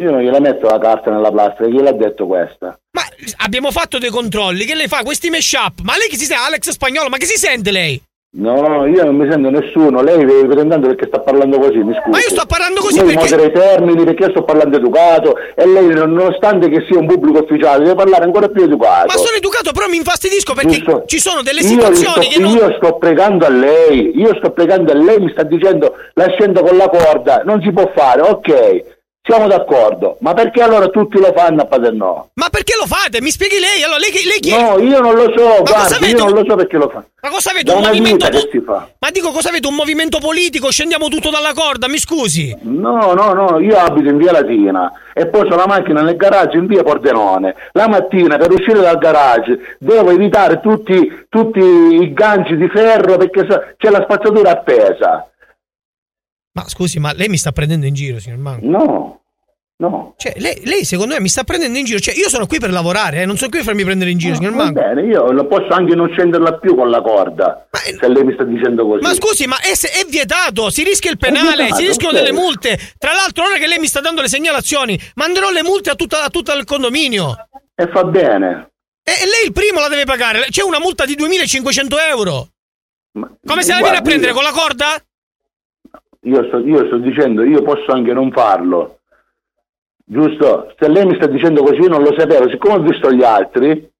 Io 0.00 0.10
non 0.10 0.20
gliela 0.22 0.40
metto 0.40 0.66
la 0.66 0.78
carta 0.78 1.10
nella 1.10 1.30
plastica, 1.30 1.68
chi 1.68 1.80
l'ha 1.80 1.92
detto 1.92 2.26
questa? 2.26 2.76
Abbiamo 3.38 3.70
fatto 3.70 3.98
dei 3.98 4.10
controlli, 4.10 4.64
che 4.64 4.74
lei 4.74 4.88
fa 4.88 5.02
questi 5.04 5.30
mashup? 5.30 5.80
Ma 5.82 5.96
lei 5.96 6.08
che 6.08 6.16
si 6.16 6.24
sente? 6.24 6.42
Alex 6.46 6.70
Spagnolo, 6.70 7.08
ma 7.08 7.16
che 7.16 7.26
si 7.26 7.36
sente 7.38 7.70
lei? 7.70 8.02
No, 8.36 8.84
io 8.86 9.04
non 9.04 9.14
mi 9.14 9.30
sento 9.30 9.48
nessuno, 9.48 10.02
lei 10.02 10.18
deve 10.24 10.46
pretendere 10.46 10.80
perché 10.96 11.06
sta 11.06 11.20
parlando 11.20 11.60
così, 11.60 11.76
mi 11.76 11.92
scusi. 11.94 12.10
Ma 12.10 12.18
io 12.18 12.28
sto 12.30 12.44
parlando 12.46 12.80
così 12.80 12.96
lei 13.04 13.14
perché- 13.14 13.36
modera 13.36 13.44
i 13.48 13.52
termini 13.52 14.04
perché 14.04 14.24
io 14.24 14.30
sto 14.30 14.42
parlando 14.42 14.76
educato 14.76 15.36
e 15.54 15.64
lei 15.68 15.86
nonostante 15.94 16.68
che 16.68 16.84
sia 16.88 16.98
un 16.98 17.06
pubblico 17.06 17.44
ufficiale 17.44 17.84
deve 17.84 17.94
parlare 17.94 18.24
ancora 18.24 18.48
più 18.48 18.64
educato. 18.64 19.06
Ma 19.06 19.12
sono 19.16 19.36
educato, 19.36 19.70
però 19.70 19.86
mi 19.86 19.98
infastidisco 19.98 20.52
perché 20.54 20.78
Giusto. 20.78 21.04
ci 21.06 21.20
sono 21.20 21.42
delle 21.42 21.60
Io 21.60 21.68
situazioni 21.68 22.24
sto, 22.24 22.28
che 22.34 22.40
non. 22.40 22.50
Io 22.50 22.74
sto 22.78 22.98
pregando 22.98 23.46
a 23.46 23.50
lei, 23.50 24.18
io 24.18 24.34
sto 24.38 24.50
pregando 24.50 24.90
a 24.90 24.96
lei, 24.96 25.20
mi 25.20 25.30
sta 25.30 25.44
dicendo 25.44 25.94
la 26.14 26.26
scendo 26.30 26.62
con 26.64 26.76
la 26.76 26.88
corda, 26.88 27.42
non 27.44 27.62
si 27.62 27.70
può 27.70 27.88
fare, 27.94 28.20
ok, 28.20 28.82
siamo 29.26 29.46
d'accordo, 29.48 30.18
ma 30.20 30.34
perché 30.34 30.60
allora 30.62 30.88
tutti 30.88 31.18
lo 31.18 31.32
fanno 31.34 31.62
a 31.62 31.64
Paternò? 31.64 32.28
Ma 32.34 32.48
perché 32.50 32.74
lo 32.78 32.86
fate? 32.86 33.22
Mi 33.22 33.30
spieghi 33.30 33.58
lei? 33.58 33.82
Allora, 33.82 33.98
lei, 33.98 34.10
lei 34.12 34.38
chi 34.38 34.50
è? 34.50 34.60
No, 34.60 34.78
io 34.78 35.00
non 35.00 35.14
lo 35.14 35.32
so, 35.34 35.62
avete? 35.72 36.06
io 36.08 36.18
non 36.18 36.32
lo 36.32 36.44
so 36.46 36.56
perché 36.56 36.76
lo 36.76 36.90
fa. 36.90 37.02
Ma 37.22 37.30
cosa 37.30 37.50
avete? 37.50 37.72
Da 37.72 37.78
Un 37.78 37.84
movimento. 37.86 38.28
che 38.28 38.48
si 38.52 38.60
fa. 38.60 38.86
Ma 38.98 39.10
dico, 39.10 39.30
cosa 39.30 39.48
avete? 39.48 39.66
Un 39.66 39.76
movimento 39.76 40.18
politico? 40.18 40.70
Scendiamo 40.70 41.08
tutto 41.08 41.30
dalla 41.30 41.54
corda, 41.54 41.88
mi 41.88 41.96
scusi. 41.96 42.54
No, 42.64 43.14
no, 43.14 43.32
no, 43.32 43.58
io 43.60 43.78
abito 43.78 44.10
in 44.10 44.18
via 44.18 44.32
Latina 44.32 44.92
e 45.14 45.26
poso 45.28 45.56
la 45.56 45.66
macchina 45.66 46.02
nel 46.02 46.16
garage 46.16 46.58
in 46.58 46.66
via 46.66 46.82
Pordenone. 46.82 47.54
La 47.72 47.88
mattina 47.88 48.36
per 48.36 48.52
uscire 48.52 48.80
dal 48.80 48.98
garage 48.98 49.76
devo 49.78 50.10
evitare 50.10 50.60
tutti, 50.60 51.24
tutti 51.30 51.60
i 51.60 52.12
ganci 52.12 52.56
di 52.56 52.68
ferro 52.68 53.16
perché 53.16 53.46
c'è 53.78 53.88
la 53.88 54.02
spazzatura 54.02 54.50
appesa. 54.50 55.26
Ma 56.56 56.68
scusi, 56.68 56.98
ma 57.00 57.12
lei 57.12 57.28
mi 57.28 57.36
sta 57.36 57.50
prendendo 57.50 57.84
in 57.86 57.94
giro, 57.94 58.20
signor 58.20 58.38
Manco? 58.38 58.64
No, 58.64 59.20
no. 59.78 60.14
Cioè, 60.16 60.34
lei, 60.36 60.60
lei 60.64 60.84
secondo 60.84 61.14
me 61.14 61.20
mi 61.20 61.28
sta 61.28 61.42
prendendo 61.42 61.76
in 61.78 61.84
giro. 61.84 61.98
Cioè, 61.98 62.14
io 62.14 62.28
sono 62.28 62.46
qui 62.46 62.60
per 62.60 62.70
lavorare, 62.70 63.22
eh, 63.22 63.26
non 63.26 63.36
sono 63.36 63.48
qui 63.48 63.58
per 63.58 63.66
farmi 63.66 63.82
prendere 63.82 64.10
in 64.12 64.18
giro, 64.18 64.36
signor 64.36 64.52
Va 64.52 64.64
Manco. 64.64 64.80
bene, 64.80 65.02
io 65.02 65.32
lo 65.32 65.46
posso 65.48 65.66
anche 65.72 65.96
non 65.96 66.08
scenderla 66.12 66.58
più 66.58 66.76
con 66.76 66.90
la 66.90 67.00
corda, 67.02 67.66
se 67.72 68.06
lei 68.08 68.22
mi 68.22 68.34
sta 68.34 68.44
dicendo 68.44 68.86
così. 68.86 69.02
Ma 69.02 69.14
scusi, 69.14 69.46
ma 69.46 69.56
è, 69.58 69.72
è 69.72 70.04
vietato, 70.08 70.70
si 70.70 70.84
rischia 70.84 71.10
il 71.10 71.18
penale, 71.18 71.56
vietato, 71.64 71.80
si 71.80 71.86
rischiano 71.88 72.12
delle 72.14 72.32
multe. 72.32 72.78
Tra 72.98 73.12
l'altro, 73.12 73.44
ora 73.46 73.56
che 73.58 73.66
lei 73.66 73.78
mi 73.80 73.88
sta 73.88 74.00
dando 74.00 74.20
le 74.22 74.28
segnalazioni, 74.28 74.96
manderò 75.14 75.50
le 75.50 75.64
multe 75.64 75.90
a, 75.90 75.96
tutta, 75.96 76.22
a 76.22 76.30
tutto 76.30 76.52
il 76.52 76.64
condominio. 76.64 77.34
E 77.74 77.88
fa 77.92 78.04
bene. 78.04 78.70
E, 79.02 79.10
e 79.10 79.26
lei 79.26 79.44
il 79.46 79.52
primo 79.52 79.80
la 79.80 79.88
deve 79.88 80.04
pagare. 80.04 80.46
C'è 80.50 80.62
una 80.62 80.78
multa 80.78 81.04
di 81.04 81.16
2500 81.16 81.96
euro. 81.98 82.48
Come 83.44 83.62
se 83.64 83.72
la 83.72 83.78
viene 83.80 83.96
a 83.96 84.02
prendere 84.02 84.28
io- 84.30 84.34
con 84.34 84.44
la 84.44 84.52
corda? 84.52 84.96
Io 86.24 86.44
sto, 86.44 86.58
io 86.58 86.86
sto 86.86 86.98
dicendo, 86.98 87.42
io 87.42 87.62
posso 87.62 87.92
anche 87.92 88.12
non 88.12 88.30
farlo. 88.30 89.00
Giusto? 90.06 90.74
Se 90.78 90.88
lei 90.88 91.06
mi 91.06 91.14
sta 91.16 91.26
dicendo 91.26 91.62
così 91.62 91.88
non 91.88 92.02
lo 92.02 92.14
sapevo, 92.16 92.48
siccome 92.48 92.74
ho 92.74 92.82
visto 92.82 93.10
gli 93.10 93.22
altri, 93.22 93.90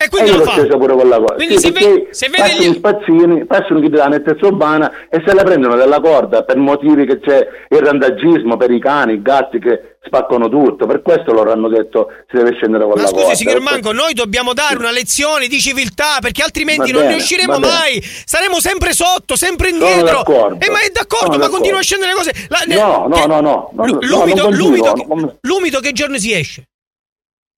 E 0.00 0.08
quindi 0.10 0.30
io 0.30 0.36
lo 0.36 0.44
fa. 0.44 0.64
pure 0.76 0.94
con 0.94 1.08
la 1.08 1.18
cosa. 1.18 1.34
Quindi 1.34 1.58
se 1.58 1.72
perché 1.72 1.88
ve- 1.92 2.08
se 2.12 2.28
vede 2.28 2.42
passano 2.44 2.62
gli- 2.62 2.74
spazzini, 2.76 3.46
passano 3.46 3.80
chi 3.80 3.88
della 3.88 4.06
nettezza 4.06 4.46
urbana 4.46 4.92
e 5.10 5.20
se 5.26 5.34
la 5.34 5.42
prendono 5.42 5.74
dalla 5.74 5.98
corda 6.00 6.44
per 6.44 6.56
motivi 6.56 7.04
che 7.04 7.18
c'è 7.18 7.44
il 7.68 7.78
randagismo 7.80 8.56
per 8.56 8.70
i 8.70 8.78
cani, 8.78 9.14
i 9.14 9.22
gatti 9.22 9.58
che 9.58 9.96
spaccano 10.04 10.48
tutto. 10.48 10.86
Per 10.86 11.02
questo 11.02 11.32
loro 11.32 11.50
hanno 11.50 11.66
detto 11.68 12.10
si 12.30 12.36
deve 12.36 12.52
scendere 12.54 12.84
con 12.84 12.92
Ma 12.94 13.00
la 13.02 13.08
scusi, 13.08 13.22
corda. 13.22 13.34
signor 13.36 13.60
Manco, 13.60 13.90
noi 13.90 14.12
dobbiamo 14.14 14.52
dare 14.52 14.76
una 14.76 14.92
lezione 14.92 15.48
di 15.48 15.58
civiltà 15.58 16.18
perché 16.20 16.42
altrimenti 16.44 16.92
non 16.92 17.00
bene, 17.02 17.14
ne 17.14 17.18
usciremo 17.20 17.52
va 17.54 17.58
bene. 17.58 17.72
mai. 17.72 18.00
Saremo 18.24 18.60
sempre 18.60 18.92
sotto, 18.92 19.34
sempre 19.34 19.70
indietro. 19.70 20.20
Eh, 20.60 20.70
ma 20.70 20.78
è 20.80 20.90
d'accordo, 20.92 21.32
Sono 21.32 21.38
ma 21.38 21.48
continua 21.48 21.80
a 21.80 21.82
scendere 21.82 22.12
le 22.12 22.16
cose. 22.16 22.32
La- 22.50 22.62
No, 22.68 23.08
no, 23.08 23.16
che- 23.16 23.26
no, 23.26 23.40
no, 23.40 23.70
no, 23.72 23.84
no, 23.84 23.98
L'umido, 24.02 24.42
non 24.44 24.54
l'umido, 24.54 25.36
l'umido 25.40 25.80
che 25.80 25.90
giorno 25.90 26.18
si 26.18 26.32
esce? 26.32 26.62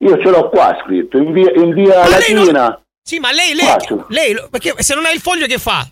Io 0.03 0.19
ce 0.19 0.31
l'ho 0.31 0.49
qua 0.49 0.79
scritto, 0.83 1.19
in 1.19 1.33
via, 1.33 1.53
in 1.55 1.75
via 1.75 2.09
Latina. 2.09 2.83
Sì, 3.03 3.19
ma 3.19 3.33
lei, 3.33 3.55
lei, 3.55 3.67
l'ho. 3.89 4.07
lei, 4.09 4.35
perché 4.51 4.75
se 4.79 4.95
non 4.95 5.05
ha 5.05 5.11
il 5.11 5.21
foglio 5.21 5.47
che 5.47 5.59
fa? 5.59 5.87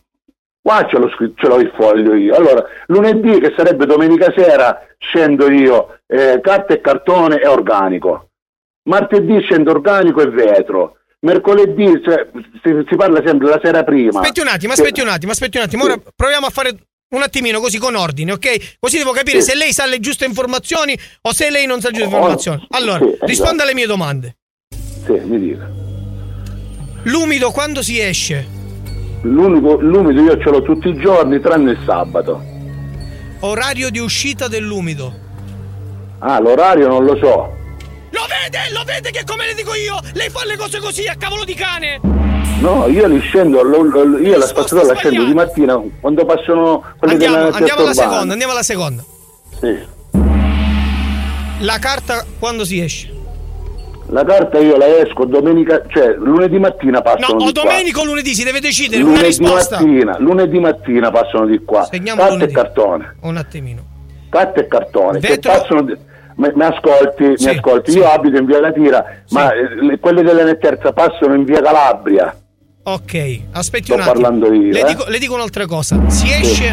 Qua 0.63 0.87
ce 0.89 0.99
l'ho 0.99 1.11
scritto, 1.11 1.35
ce 1.43 1.49
l'ho 1.49 1.61
il 1.61 1.73
foglio 1.77 2.15
io. 2.15 2.35
Allora, 2.35 2.65
lunedì, 2.87 3.39
che 3.39 3.53
sarebbe 3.57 3.87
domenica 3.87 4.33
sera, 4.35 4.87
scendo 4.99 5.51
io, 5.51 5.99
eh, 6.07 6.41
carta 6.43 6.75
e 6.75 6.81
cartone 6.81 7.41
e 7.41 7.47
organico. 7.47 8.31
Martedì 8.85 9.41
scendo 9.43 9.71
organico 9.73 10.21
e 10.23 10.29
vetro. 10.29 10.97
Mercoledì 11.21 12.01
cioè, 12.03 12.29
si, 12.63 12.85
si 12.89 12.97
parla 12.97 13.21
sempre 13.25 13.49
la 13.49 13.61
sera 13.63 13.85
prima. 13.85 14.21
Aspetti 14.21 14.41
un 14.41 14.49
attimo, 14.49 14.73
aspetti 14.73 15.01
un 15.01 15.09
attimo, 15.09 15.33
aspetti 15.33 15.57
un 15.59 15.65
attimo. 15.65 15.85
Ora 15.85 16.01
proviamo 16.15 16.47
a 16.47 16.51
fare 16.51 16.71
un 17.11 17.23
attimino 17.23 17.61
così 17.61 17.79
con 17.79 17.95
ordine, 17.95 18.33
ok? 18.33 18.77
Così 18.79 18.99
devo 18.99 19.13
capire 19.13 19.41
Sì. 19.41 19.51
se 19.51 19.57
lei 19.57 19.73
sa 19.73 19.87
le 19.87 19.99
giuste 20.01 20.27
informazioni 20.27 20.99
o 21.23 21.33
se 21.33 21.49
lei 21.51 21.65
non 21.67 21.81
sa 21.81 21.89
le 21.89 21.95
giuste 21.99 22.13
Oh, 22.15 22.17
informazioni. 22.17 22.67
Allora, 22.71 22.99
sì, 22.99 23.05
esatto. 23.07 23.27
risponda 23.27 23.63
alle 23.63 23.75
mie 23.75 23.87
domande. 23.87 24.37
Sì, 25.07 25.13
mi 25.25 25.39
dica. 25.39 25.67
L'umido 27.05 27.51
quando 27.51 27.83
si 27.83 27.99
esce? 27.99 28.47
L'unico, 29.23 29.81
l'umido 29.81 30.21
io 30.21 30.39
ce 30.43 30.51
l'ho 30.51 30.63
tutti 30.63 30.89
i 30.89 31.01
giorni, 31.01 31.41
tranne 31.41 31.71
il 31.73 31.83
sabato. 31.87 32.43
Orario 33.41 33.89
di 33.91 33.99
uscita 34.01 34.47
dell'umido. 34.49 35.27
Ah, 36.19 36.39
l'orario 36.41 36.89
non 36.89 37.05
lo 37.05 37.17
so. 37.17 37.57
Lo 38.11 38.25
vede? 38.27 38.71
Lo 38.73 38.83
vede 38.85 39.11
che 39.11 39.23
come 39.25 39.47
le 39.47 39.55
dico 39.55 39.75
io? 39.75 39.99
Lei 40.13 40.29
fa 40.29 40.45
le 40.45 40.57
cose 40.57 40.79
così 40.79 41.07
a 41.07 41.15
cavolo 41.17 41.45
di 41.45 41.55
cane? 41.55 42.01
No, 42.61 42.87
io 42.89 43.07
li 43.07 43.21
scendo, 43.21 43.61
io 44.19 44.37
la 44.37 44.47
spazzatura 44.47 44.83
la 44.93 44.95
scendo 44.95 45.25
di 45.25 45.33
mattina 45.33 45.81
quando 46.01 46.25
passano 46.25 46.83
quelli 46.99 47.15
Andiamo, 47.15 47.37
della 47.37 47.57
andiamo 47.57 47.81
alla 47.83 47.93
terza 47.93 48.01
urbana. 48.03 48.11
seconda, 48.11 48.33
andiamo 48.33 48.53
alla 48.53 48.63
seconda. 48.63 49.05
Sì. 49.61 49.97
La 51.65 51.79
carta 51.79 52.25
quando 52.39 52.65
si 52.65 52.81
esce? 52.81 53.15
La 54.11 54.25
carta 54.25 54.59
io 54.59 54.77
la 54.77 54.87
esco 54.87 55.25
domenica, 55.27 55.83
cioè 55.89 56.15
lunedì 56.17 56.59
mattina 56.59 56.99
No, 56.99 57.03
passano 57.03 57.35
o 57.35 57.47
di 57.47 57.53
qua. 57.53 57.63
domenica 57.63 58.01
o 58.01 58.05
lunedì 58.05 58.35
si 58.35 58.43
deve 58.43 58.59
decidere 58.61 59.03
una 59.03 59.11
Lunedì 59.13 59.27
risposta. 59.29 59.81
mattina, 59.81 60.17
lunedì 60.19 60.59
mattina 60.59 61.11
passano 61.11 61.47
di 61.47 61.59
qua. 61.65 61.85
Segniamo 61.85 62.19
carta 62.21 62.35
lunedì. 62.35 62.53
e 62.53 62.55
cartone. 62.57 63.17
Un 63.21 63.37
attimino. 63.37 63.83
Carta 64.31 64.61
e 64.61 64.67
cartone. 64.67 65.19
Vetro- 65.21 65.53
passano 65.53 65.83
di- 65.83 65.97
Mi, 66.39 66.49
mi 66.55 66.63
ascolti, 66.65 67.33
Sì, 67.37 67.47
mi 67.49 67.57
ascolti. 67.57 67.91
sì. 67.91 67.99
Io 67.99 68.09
abito 68.09 68.37
in 68.39 68.45
via 68.47 68.61
Latira, 68.61 69.05
ma 69.31 69.53
eh, 69.53 69.75
le- 69.83 69.99
quelle 69.99 70.23
della 70.23 70.45
Netterza 70.45 70.93
passano 70.93 71.35
in 71.35 71.43
via 71.45 71.61
Calabria. 71.61 72.33
Ok, 72.83 73.41
aspetti 73.53 73.85
Sto 73.85 73.95
un 73.95 74.01
attimo. 74.01 74.15
parlando 74.15 74.53
io, 74.53 74.73
le, 74.73 74.81
eh. 74.81 74.85
dico, 74.85 75.05
le 75.09 75.19
dico 75.19 75.35
un'altra 75.35 75.67
cosa. 75.67 76.09
Si 76.09 76.31
esce. 76.31 76.73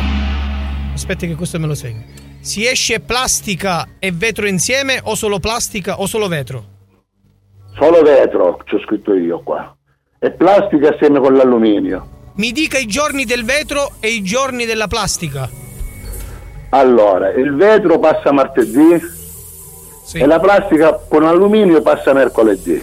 Aspetti 0.94 1.28
che 1.28 1.36
questo 1.36 1.60
me 1.60 1.68
lo 1.68 1.76
segno. 1.76 2.04
Si 2.40 2.66
esce 2.66 3.00
plastica 3.02 3.88
e 4.00 4.12
vetro 4.12 4.48
insieme 4.48 5.00
o 5.04 5.16
solo 5.16 5.40
plastica 5.40 6.00
o 6.00 6.06
solo 6.06 6.28
vetro? 6.28 6.74
Solo 7.78 8.02
vetro, 8.02 8.60
ci 8.66 8.76
ho 8.76 8.80
scritto 8.80 9.14
io 9.14 9.42
qua. 9.44 9.76
E 10.20 10.32
plastica 10.32 10.94
assieme 10.94 11.20
con 11.20 11.34
l'alluminio. 11.36 12.32
Mi 12.36 12.52
dica 12.52 12.78
i 12.78 12.86
giorni 12.86 13.26
del 13.26 13.44
vetro 13.44 13.94
e 14.00 14.10
i 14.10 14.22
giorni 14.22 14.66
della 14.66 14.88
plastica. 14.88 15.50
Allora, 16.70 17.30
il 17.32 17.56
vetro 17.56 18.00
passa 18.00 18.32
martedì 18.32 19.02
e 20.14 20.26
la 20.26 20.40
plastica 20.40 20.94
con 21.10 21.26
alluminio 21.26 21.82
passa 21.82 22.14
mercoledì. 22.14 22.80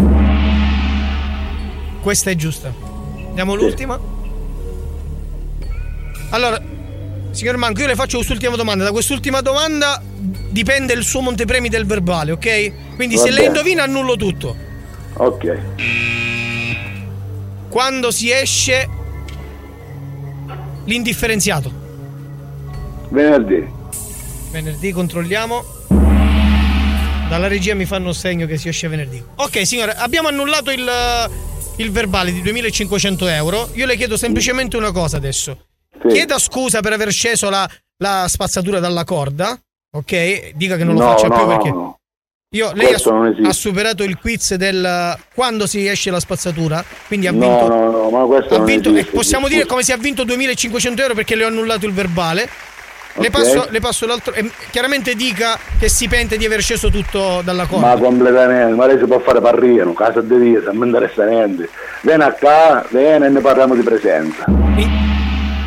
Questa 2.02 2.30
è 2.30 2.34
giusta. 2.34 2.90
Andiamo 3.32 3.54
all'ultima. 3.54 3.98
Allora, 6.30 6.60
signor 7.30 7.56
Manco, 7.56 7.80
io 7.80 7.86
le 7.86 7.94
faccio 7.94 8.18
quest'ultima 8.18 8.56
domanda. 8.56 8.84
Da 8.84 8.90
quest'ultima 8.90 9.40
domanda 9.40 10.02
dipende 10.50 10.92
il 10.92 11.02
suo 11.02 11.22
montepremi 11.22 11.70
del 11.70 11.86
verbale, 11.86 12.32
ok? 12.32 12.94
Quindi 12.94 13.14
Va 13.16 13.22
se 13.22 13.30
lei 13.30 13.46
indovina 13.46 13.84
annullo 13.84 14.16
tutto. 14.16 14.54
Ok. 15.14 15.58
Quando 17.70 18.10
si 18.10 18.30
esce 18.30 18.86
l'indifferenziato. 20.84 21.72
Venerdì. 23.08 23.66
Venerdì 24.50 24.92
controlliamo. 24.92 25.64
Dalla 27.30 27.48
regia 27.48 27.74
mi 27.74 27.86
fanno 27.86 28.12
segno 28.12 28.44
che 28.44 28.58
si 28.58 28.68
esce 28.68 28.88
venerdì. 28.88 29.24
Ok, 29.36 29.66
signora, 29.66 29.96
abbiamo 29.96 30.28
annullato 30.28 30.70
il, 30.70 30.86
il 31.76 31.90
verbale 31.90 32.32
di 32.32 32.42
2500 32.42 33.26
euro. 33.28 33.68
Io 33.74 33.86
le 33.86 33.96
chiedo 33.96 34.16
semplicemente 34.16 34.76
una 34.76 34.92
cosa 34.92 35.16
adesso. 35.16 35.66
Chieda 36.08 36.38
scusa 36.38 36.80
per 36.80 36.92
aver 36.92 37.10
sceso 37.12 37.48
la, 37.50 37.68
la 37.98 38.26
spazzatura 38.28 38.80
dalla 38.80 39.04
corda. 39.04 39.58
Ok? 39.94 40.50
Dica 40.54 40.76
che 40.76 40.84
non 40.84 40.94
lo 40.94 41.00
No, 41.02 41.06
faccia 41.10 41.28
no, 41.28 41.34
più 41.34 41.42
no, 41.44 41.48
perché. 41.48 41.70
no. 41.70 41.96
Io, 42.54 42.70
lei 42.74 42.92
ha, 42.92 42.98
ha 43.48 43.52
superato 43.52 44.02
il 44.02 44.18
quiz 44.18 44.54
del 44.56 45.16
quando 45.34 45.66
si 45.66 45.86
esce 45.86 46.10
la 46.10 46.20
spazzatura. 46.20 46.84
Quindi 47.06 47.26
ha 47.26 47.32
No, 47.32 47.38
vinto. 47.40 47.68
no, 47.68 47.90
no, 47.90 48.10
ma 48.10 48.26
questo 48.26 48.56
ha 48.56 48.62
vinto- 48.62 48.90
esiste, 48.90 49.10
possiamo 49.12 49.48
dire 49.48 49.64
come 49.64 49.82
si 49.82 49.92
ha 49.92 49.96
vinto 49.96 50.24
2500 50.24 51.00
euro 51.02 51.14
perché 51.14 51.34
le 51.34 51.44
ho 51.44 51.48
annullato 51.48 51.86
il 51.86 51.92
verbale. 51.94 52.48
Le, 53.14 53.26
Ok. 53.26 53.30
passo, 53.30 53.66
le 53.68 53.80
passo 53.80 54.06
l'altro. 54.06 54.32
e 54.32 54.50
chiaramente 54.70 55.14
dica 55.14 55.58
che 55.78 55.88
si 55.88 56.08
pente 56.08 56.36
di 56.38 56.44
aver 56.46 56.60
sceso 56.62 56.88
tutto 56.90 57.42
dalla 57.44 57.62
Ma 57.62 57.68
corda. 57.68 57.96
completamente, 57.96 58.74
ma 58.74 58.86
lei 58.86 58.98
si 58.98 59.04
può 59.04 59.18
fare 59.20 59.40
parrino, 59.40 59.92
casa 59.92 60.20
di 60.22 60.34
vita, 60.36 60.70
non 60.70 60.78
mi 60.78 60.86
interessa 60.86 61.24
niente. 61.24 61.68
Vieni 62.00 62.22
a 62.22 62.32
qua, 62.32 62.84
vieni 62.90 63.26
e 63.26 63.28
ne 63.28 63.40
parliamo 63.40 63.74
di 63.74 63.82
presenza. 63.82 64.44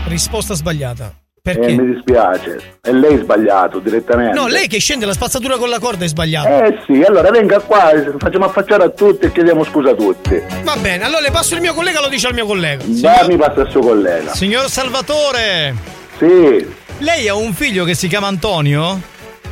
Risposta 0.08 0.54
sbagliata. 0.54 1.12
Perché? 1.42 1.68
Eh, 1.68 1.76
mi 1.78 1.94
dispiace. 1.94 2.78
E 2.82 2.92
lei 2.92 3.18
è 3.18 3.20
sbagliato 3.22 3.78
direttamente. 3.78 4.34
No, 4.34 4.48
lei 4.48 4.68
che 4.68 4.80
scende 4.80 5.06
la 5.06 5.14
spazzatura 5.14 5.58
con 5.58 5.70
la 5.70 5.78
corda 5.78 6.04
è 6.04 6.08
sbagliato. 6.08 6.48
Eh 6.48 6.80
sì, 6.88 7.04
allora 7.04 7.30
venga 7.30 7.60
qua, 7.60 7.92
facciamo 8.18 8.46
affacciare 8.46 8.84
a 8.86 8.90
tutti 8.90 9.28
e 9.28 9.32
chiediamo 9.32 9.64
scusa 9.64 9.92
a 9.92 9.94
tutti. 9.94 10.42
Va 10.64 10.76
bene, 10.78 11.04
allora 11.04 11.22
le 11.22 11.30
passo 11.30 11.54
il 11.54 11.62
mio 11.62 11.76
collega, 11.76 12.02
lo 12.02 12.08
dice 12.08 12.26
al 12.28 12.34
mio 12.34 12.48
collega. 12.48 12.84
Va, 12.88 13.26
mi 13.28 13.38
passa 13.38 13.62
il 13.62 13.70
suo 13.70 13.82
collega. 13.82 14.34
Signor 14.34 14.68
Salvatore, 14.70 15.76
Sì, 16.18 16.66
lei 17.00 17.28
ha 17.28 17.36
un 17.36 17.54
figlio 17.54 17.86
che 17.86 17.96
si 17.96 18.08
chiama 18.08 18.28
Antonio? 18.28 19.02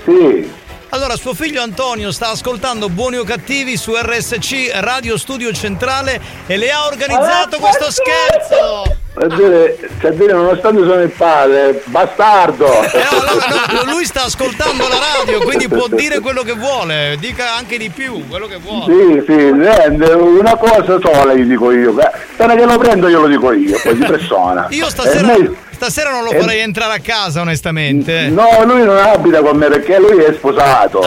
sì. 0.06 0.61
Allora, 0.94 1.15
suo 1.15 1.34
figlio 1.34 1.60
Antonio 1.60 2.11
sta 2.11 2.30
ascoltando 2.30 2.88
Buoni 2.88 3.18
o 3.18 3.24
Cattivi 3.24 3.78
su 3.78 3.94
RSC 3.95 4.70
Radio 4.76 5.18
Studio 5.18 5.52
Centrale 5.52 6.22
e 6.45 6.56
le 6.56 6.70
ha 6.70 6.86
organizzato 6.86 7.57
questo 7.57 7.90
scherzo. 7.90 8.95
A 9.15 9.26
dire, 9.26 9.76
cioè 9.99 10.11
a 10.11 10.14
dire, 10.14 10.34
nonostante 10.34 10.82
sono 10.82 11.02
il 11.02 11.10
padre, 11.10 11.82
bastardo! 11.86 12.68
No, 12.68 13.91
lui 13.91 14.06
sta 14.06 14.26
ascoltando 14.26 14.88
la 14.88 14.99
radio, 15.18 15.41
quindi 15.41 15.68
può 15.68 15.88
dire 15.88 16.20
quello 16.20 16.44
che 16.44 16.53
vuole, 16.53 17.15
dica 17.20 17.56
anche 17.56 17.80
di 17.80 17.90
più, 17.90 18.28
quello 18.28 18.45
che 18.45 18.57
vuole. 18.57 18.86
Sì, 18.86 19.24
sì, 19.26 19.44
una 19.45 20.56
cosa 20.56 20.99
sola 21.02 21.34
gli 21.34 21.45
dico 21.45 21.72
io. 21.72 21.95
Appena 21.98 22.53
che 22.53 22.65
lo 22.65 22.78
prendo 22.78 23.07
io 23.07 23.22
lo 23.22 23.28
dico 23.28 23.52
io, 23.52 23.80
poi 23.82 23.95
di 23.95 24.06
persona. 24.06 24.68
Io 24.70 24.88
stasera, 24.90 25.36
stasera 25.76 26.12
non 26.12 26.24
lo 26.24 26.32
Eh, 26.32 26.40
farei 26.40 26.60
entrare 26.60 26.94
a 26.94 27.00
casa, 27.00 27.41
onestamente. 27.41 28.28
No, 28.30 28.64
lui 28.66 28.84
non 28.84 28.98
abita 28.98 29.41
con 29.41 29.58
me 29.58 29.68
perché 29.68 30.00
lui 30.00 30.24
è 30.24 30.34
sposato. 30.34 31.02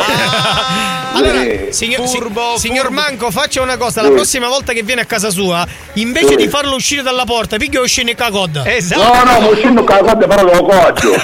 Allora, 1.15 1.41
Sì. 1.41 1.69
signor, 1.71 2.07
si- 2.07 2.19
signor 2.57 2.91
Manco, 2.91 3.31
faccia 3.31 3.63
una 3.63 3.77
cosa: 3.79 4.03
Sì. 4.03 4.09
la 4.09 4.13
prossima 4.15 4.49
volta 4.49 4.73
che 4.75 4.83
viene 4.83 5.01
a 5.01 5.05
casa 5.07 5.31
sua, 5.31 5.67
invece 5.95 6.29
Sì. 6.29 6.37
di 6.37 6.49
farlo 6.49 6.75
uscire 6.75 7.01
dalla 7.03 7.25
porta, 7.25 7.57
picchio 7.57 7.83
e 7.85 7.89
scende 7.89 8.15
con 8.15 8.27
la 8.27 8.31
coda. 8.33 8.67
Esatto. 8.71 9.03
No, 9.03 9.25
no, 9.33 9.41
ma 9.41 9.47
uscendo 9.49 9.83
con 9.85 9.95
la 9.97 10.03
corda 10.03 10.27
però 10.27 10.43
lo 10.45 10.63
coggio. 10.65 11.15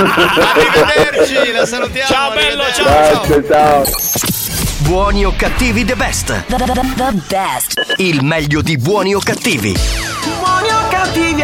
Arrivederci, 0.00 1.52
la 1.52 1.66
salutiamo. 1.66 2.08
Ciao 2.08 2.32
bello, 2.32 2.62
ciao, 2.74 3.20
Grazie, 3.24 3.44
ciao. 3.48 3.84
Buoni 4.78 5.24
o 5.24 5.32
cattivi 5.36 5.84
the 5.84 5.94
best. 5.94 6.26
The, 6.46 6.56
the- 6.56 6.64
the- 6.96 7.22
best. 7.28 7.94
Il 7.98 8.24
meglio 8.24 8.60
di 8.62 8.76
buoni 8.76 9.14
o 9.14 9.20
cattivi. 9.20 9.72
Buoni 10.40 10.40
o 10.40 10.40
cattivi 10.40 10.71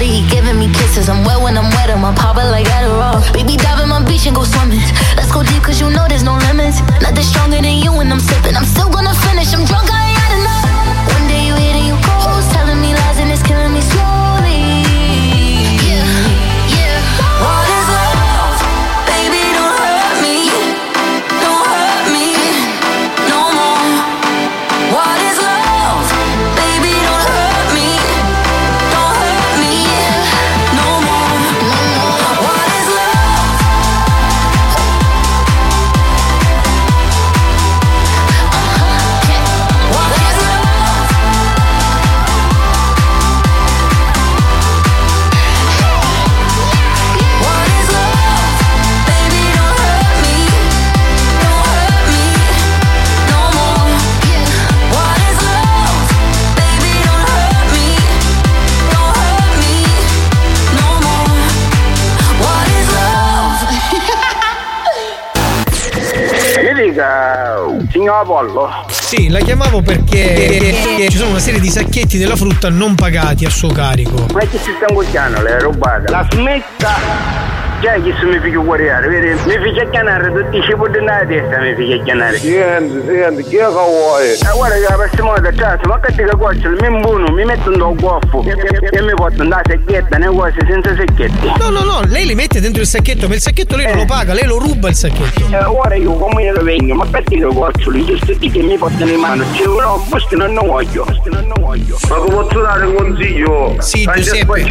body, 0.00 0.20
he 0.20 0.28
giving 0.28 0.58
me 0.58 0.72
kisses. 0.72 1.08
I'm 1.08 1.24
wet 1.24 1.40
when 1.42 1.56
I'm 1.56 1.68
wet, 1.76 1.90
I'm 1.90 2.04
a 2.04 2.12
popper 2.12 2.44
like 2.44 2.66
Adderall. 2.66 3.20
Baby, 3.32 3.56
dive 3.56 3.80
in 3.80 3.88
my 3.88 4.02
beach 4.04 4.26
and 4.26 4.34
go 4.34 4.44
swimming. 4.44 4.80
Let's 5.16 5.32
go 5.32 5.42
deep, 5.42 5.62
cause 5.62 5.80
you 5.80 5.90
know 5.90 6.06
there's 6.08 6.22
no 6.22 6.36
limits. 6.48 6.80
Nothing 7.02 7.24
stronger 7.24 7.60
than 7.60 7.76
you 7.84 7.92
when 7.92 8.10
I'm 8.12 8.20
sipping. 8.20 8.56
I'm 8.56 8.64
still 8.64 8.90
gonna 8.90 9.14
finish, 9.14 9.52
I'm 9.52 9.64
drunk. 9.64 9.89
Apollo. 68.20 68.84
Sì, 68.88 69.28
la 69.28 69.40
chiamavo 69.40 69.82
perché 69.82 71.08
ci 71.10 71.16
sono 71.16 71.30
una 71.30 71.38
serie 71.38 71.60
di 71.60 71.68
sacchetti 71.68 72.18
della 72.18 72.36
frutta 72.36 72.68
non 72.68 72.94
pagati 72.94 73.44
a 73.44 73.50
suo 73.50 73.70
carico. 73.70 74.26
Ma 74.32 74.40
che 74.40 74.58
si 74.58 74.72
sta 74.76 74.86
ingoiando 74.88 75.42
le 75.42 75.58
rubate? 75.58 76.10
La 76.10 76.26
smetta! 76.30 77.49
Già 77.80 77.94
che 77.94 78.12
se 78.20 78.26
mi 78.26 78.38
figlio 78.40 78.62
guardare, 78.62 79.08
vedi? 79.08 79.28
Mi 79.46 79.58
figlio 79.62 79.88
chiamare 79.88 80.30
tutti 80.30 80.58
i 80.58 80.62
cibi 80.62 80.98
nella 80.98 81.24
testa, 81.26 81.60
mi 81.60 81.74
figlio 81.74 82.02
chiamare. 82.02 82.36
Senti, 82.36 83.06
senti, 83.06 83.42
chi 83.44 83.56
è 83.56 83.60
che 83.60 83.72
vuoi? 83.72 84.38
Ma 84.42 84.52
guarda 84.52 84.74
che 84.74 84.86
la 84.86 84.94
prossima 84.96 85.30
volta, 85.30 85.50
cazzo, 85.50 85.88
ma 85.88 86.00
che 86.00 86.12
ti 86.12 86.36
cuocciolo, 86.36 86.76
mi 86.78 86.86
imbuno, 86.94 87.32
mi 87.32 87.44
metto 87.44 87.70
un 87.70 87.94
goffo 87.94 88.44
e, 88.44 89.02
mi 89.02 89.14
porto 89.14 89.42
una 89.42 89.62
sacchetta, 89.66 90.18
ne 90.18 90.26
cose 90.26 90.58
senza 90.68 90.94
sacchetti. 90.94 91.52
No, 91.58 91.70
no, 91.70 91.82
no, 91.82 92.02
lei 92.06 92.26
li 92.26 92.34
mette 92.34 92.60
dentro 92.60 92.82
il 92.82 92.86
sacchetto, 92.86 93.28
ma 93.28 93.34
il 93.34 93.40
sacchetto 93.40 93.76
lei 93.76 93.86
non 93.86 93.96
lo 93.96 94.04
paga, 94.04 94.34
lei 94.34 94.44
lo 94.44 94.58
ruba 94.58 94.90
il 94.90 94.94
sacchetto. 94.94 95.46
Eh, 95.50 95.64
ora 95.64 95.94
io 95.94 96.12
come 96.12 96.42
io 96.42 96.62
vengo, 96.62 96.94
ma 96.96 97.06
perché 97.06 97.38
lo 97.38 97.50
cuocciolo? 97.50 98.04
Giusto 98.04 98.34
di 98.34 98.50
che 98.50 98.60
mi 98.60 98.76
portano 98.76 99.10
in 99.10 99.20
mano, 99.20 99.42
cioè, 99.54 99.66
no, 99.66 100.04
questo 100.10 100.36
non 100.36 100.52
ne 100.52 100.66
voglio, 100.66 101.04
questo 101.04 101.30
non 101.30 101.50
voglio. 101.58 101.96
Ma 102.10 102.16
come 102.16 102.30
posso 102.30 102.60
dare 102.60 102.84
un 102.84 102.94
consiglio? 102.94 103.76
Sì, 103.78 104.06
Giuseppe. 104.14 104.68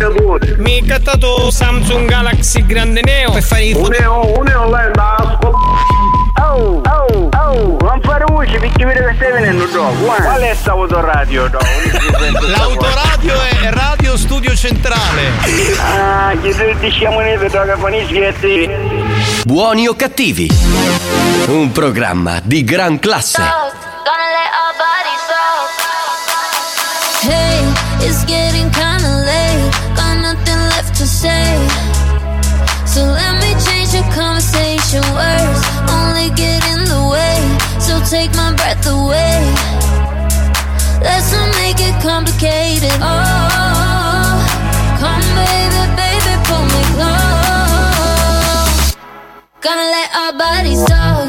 Mi 0.57 0.79
è 0.79 0.85
cattato 0.85 1.49
Samsung 1.49 2.07
Galaxy 2.07 2.63
Grande 2.67 2.97
Neo 3.03 3.31
per 3.31 3.43
fare 3.43 3.63
i 3.63 3.73
Un 3.73 3.87
neo, 3.89 4.37
un 4.37 4.45
neo 4.45 4.69
lei 4.69 4.91
Oh, 6.41 6.81
oh, 6.83 7.29
oh, 7.37 7.77
non 7.81 8.01
fare 8.01 8.25
voce 8.27 8.57
perché 8.57 8.85
vedo 8.85 9.05
che 9.05 9.13
stai 9.15 9.31
venendo 9.31 9.65
dopo. 9.65 10.05
Qual 10.05 10.41
è 10.41 10.55
sta 10.55 10.71
autoradio 10.71 11.47
dopo? 11.47 11.65
L'autoradio 12.47 13.33
è 13.41 13.69
Radio 13.69 14.17
Studio 14.17 14.55
Centrale. 14.55 15.31
Ah, 15.79 16.33
che 16.41 16.55
tu 16.55 16.79
diciamo 16.79 17.19
ne 17.19 17.37
vedo 17.37 17.61
che 17.63 17.75
fanno 17.77 17.95
i. 17.95 18.69
Buoni 19.45 19.87
o 19.87 19.95
cattivi? 19.95 20.49
Un 21.47 21.71
programma 21.71 22.39
di 22.43 22.63
gran 22.63 22.99
classe. 22.99 23.41
Hey, 27.21 27.61
it's 27.99 28.23
getting 28.25 28.69
kinda 28.71 29.09
late. 29.25 29.71
Got 29.95 30.17
nothing 30.21 30.59
left 30.69 30.97
to 30.97 31.05
say. 31.05 31.58
Conversation. 34.89 35.13
Words 35.13 35.61
only 35.91 36.29
get 36.35 36.65
in 36.73 36.83
the 36.85 37.01
way. 37.11 37.37
So 37.79 37.99
take 38.09 38.33
my 38.35 38.53
breath 38.55 38.87
away. 38.87 39.53
Let's 41.01 41.31
not 41.31 41.49
make 41.55 41.79
it 41.79 41.95
complicated. 42.01 42.91
Oh, 43.01 44.41
come 44.99 45.21
baby, 45.35 45.87
baby, 45.95 46.35
pull 46.45 46.65
me 46.65 46.83
close. 46.95 48.95
Gonna 49.61 49.87
let 49.89 50.15
our 50.15 50.33
bodies 50.33 50.83
talk. 50.85 51.28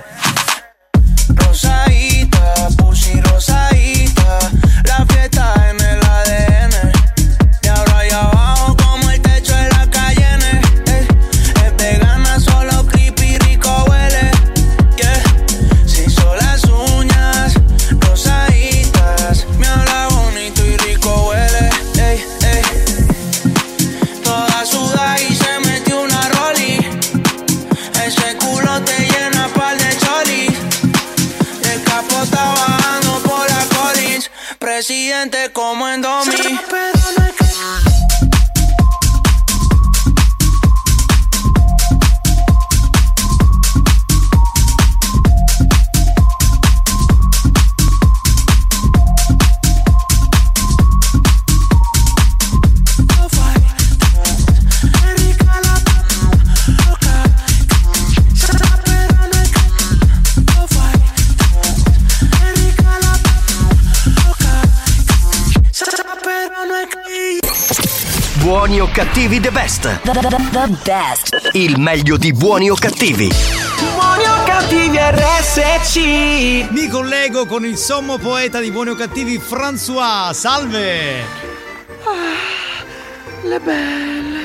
Cattivi 69.21 69.39
the 69.39 69.51
best. 69.51 69.81
The, 69.81 70.11
the, 70.13 70.49
the 70.51 70.77
best. 70.83 71.49
Il 71.53 71.77
meglio 71.77 72.17
di 72.17 72.33
buoni 72.33 72.71
o 72.71 72.75
cattivi. 72.75 73.29
Buoni 73.93 74.23
o 74.23 74.43
cattivi 74.45 74.97
RSC. 74.97 76.71
Mi 76.71 76.87
collego 76.87 77.45
con 77.45 77.63
il 77.63 77.77
sommo 77.77 78.17
poeta 78.17 78.59
di 78.59 78.71
buoni 78.71 78.89
o 78.89 78.95
cattivi 78.95 79.37
François. 79.37 80.33
Salve! 80.33 81.23
Le 83.43 83.59
belle. 83.59 84.39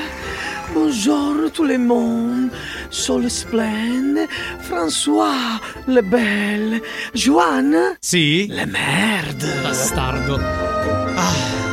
Buongiorno 0.73 1.49
tout 1.49 1.67
le 1.67 1.79
monde. 1.79 2.51
Sole 2.89 3.29
splende. 3.29 4.27
François, 4.59 5.59
le 5.85 6.03
belle. 6.03 6.83
Joanne. 7.13 7.97
Sì? 7.99 8.45
Le 8.47 8.65
merde. 8.65 9.59
Bastardo. 9.63 10.39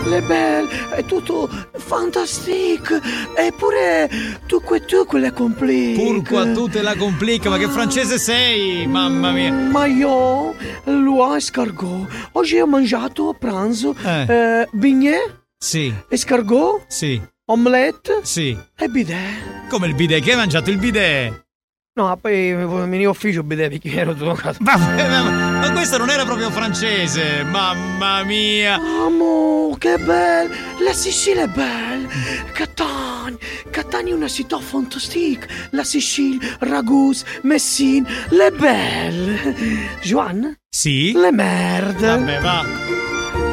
Le 0.07 0.21
belle, 0.21 0.69
è 0.91 1.05
tutto 1.07 1.49
fantastique. 1.87 3.01
Eppure 3.37 4.09
tu 4.47 4.61
que 4.61 4.79
tu 4.85 5.05
quelle 5.07 5.31
complique. 5.33 5.97
Pourquoi 6.03 6.53
tu 6.55 6.69
te 6.69 6.83
la 6.83 6.95
complica? 6.97 7.49
Ma 7.51 7.59
che 7.59 7.69
francese 7.69 8.19
sei? 8.19 8.87
Mamma 8.87 9.31
mia. 9.33 9.53
Ma 9.53 9.87
io, 9.87 10.55
l'oie 10.85 11.37
escargot. 11.39 12.07
Oggi 12.33 12.59
ho 12.59 12.67
mangiato 12.67 13.29
a 13.29 13.35
pranzo 13.35 13.95
Eh. 14.05 14.27
eh, 14.29 14.69
bignè, 14.73 15.19
Sì, 15.59 15.93
escargot, 16.09 16.85
sì, 16.89 17.21
omelette 17.47 18.21
sì. 18.23 18.57
e 18.77 18.89
bidet. 18.89 19.69
Come 19.69 19.87
il 19.87 19.95
bidet? 19.95 20.23
Che 20.23 20.31
hai 20.33 20.37
mangiato 20.37 20.71
il 20.71 20.79
bidet? 20.79 21.43
No, 21.97 22.17
poi 22.21 22.53
venivo 22.53 23.13
ufficio 23.13 23.43
bidet 23.45 23.69
perché 23.71 23.93
ero 23.97 24.13
drogato. 24.15 24.59
Vabbè, 24.61 25.09
ma 25.09 25.54
questo 25.85 26.01
non 26.01 26.09
era 26.09 26.25
proprio 26.25 26.51
francese. 26.51 27.45
Mamma 27.45 28.25
mia. 28.25 28.77
Amo, 28.77 29.77
che 29.79 29.99
bello! 29.99 30.55
La 30.79 30.95
Sicilia 30.95 31.43
è 31.43 31.47
bella! 31.47 32.09
Catania! 32.55 33.37
Catania 33.69 34.15
è 34.15 34.17
una 34.17 34.29
città 34.29 34.59
fantastica! 34.61 35.47
La 35.73 35.85
Sicilia, 35.85 36.57
Ragus, 36.61 37.23
Messina, 37.43 38.09
le 38.31 38.51
belle! 38.51 39.57
Joan? 40.01 40.57
Sì? 40.71 41.13
Le 41.13 41.31
merde! 41.31 42.07
Vabbè, 42.07 42.41
va. 42.41 42.65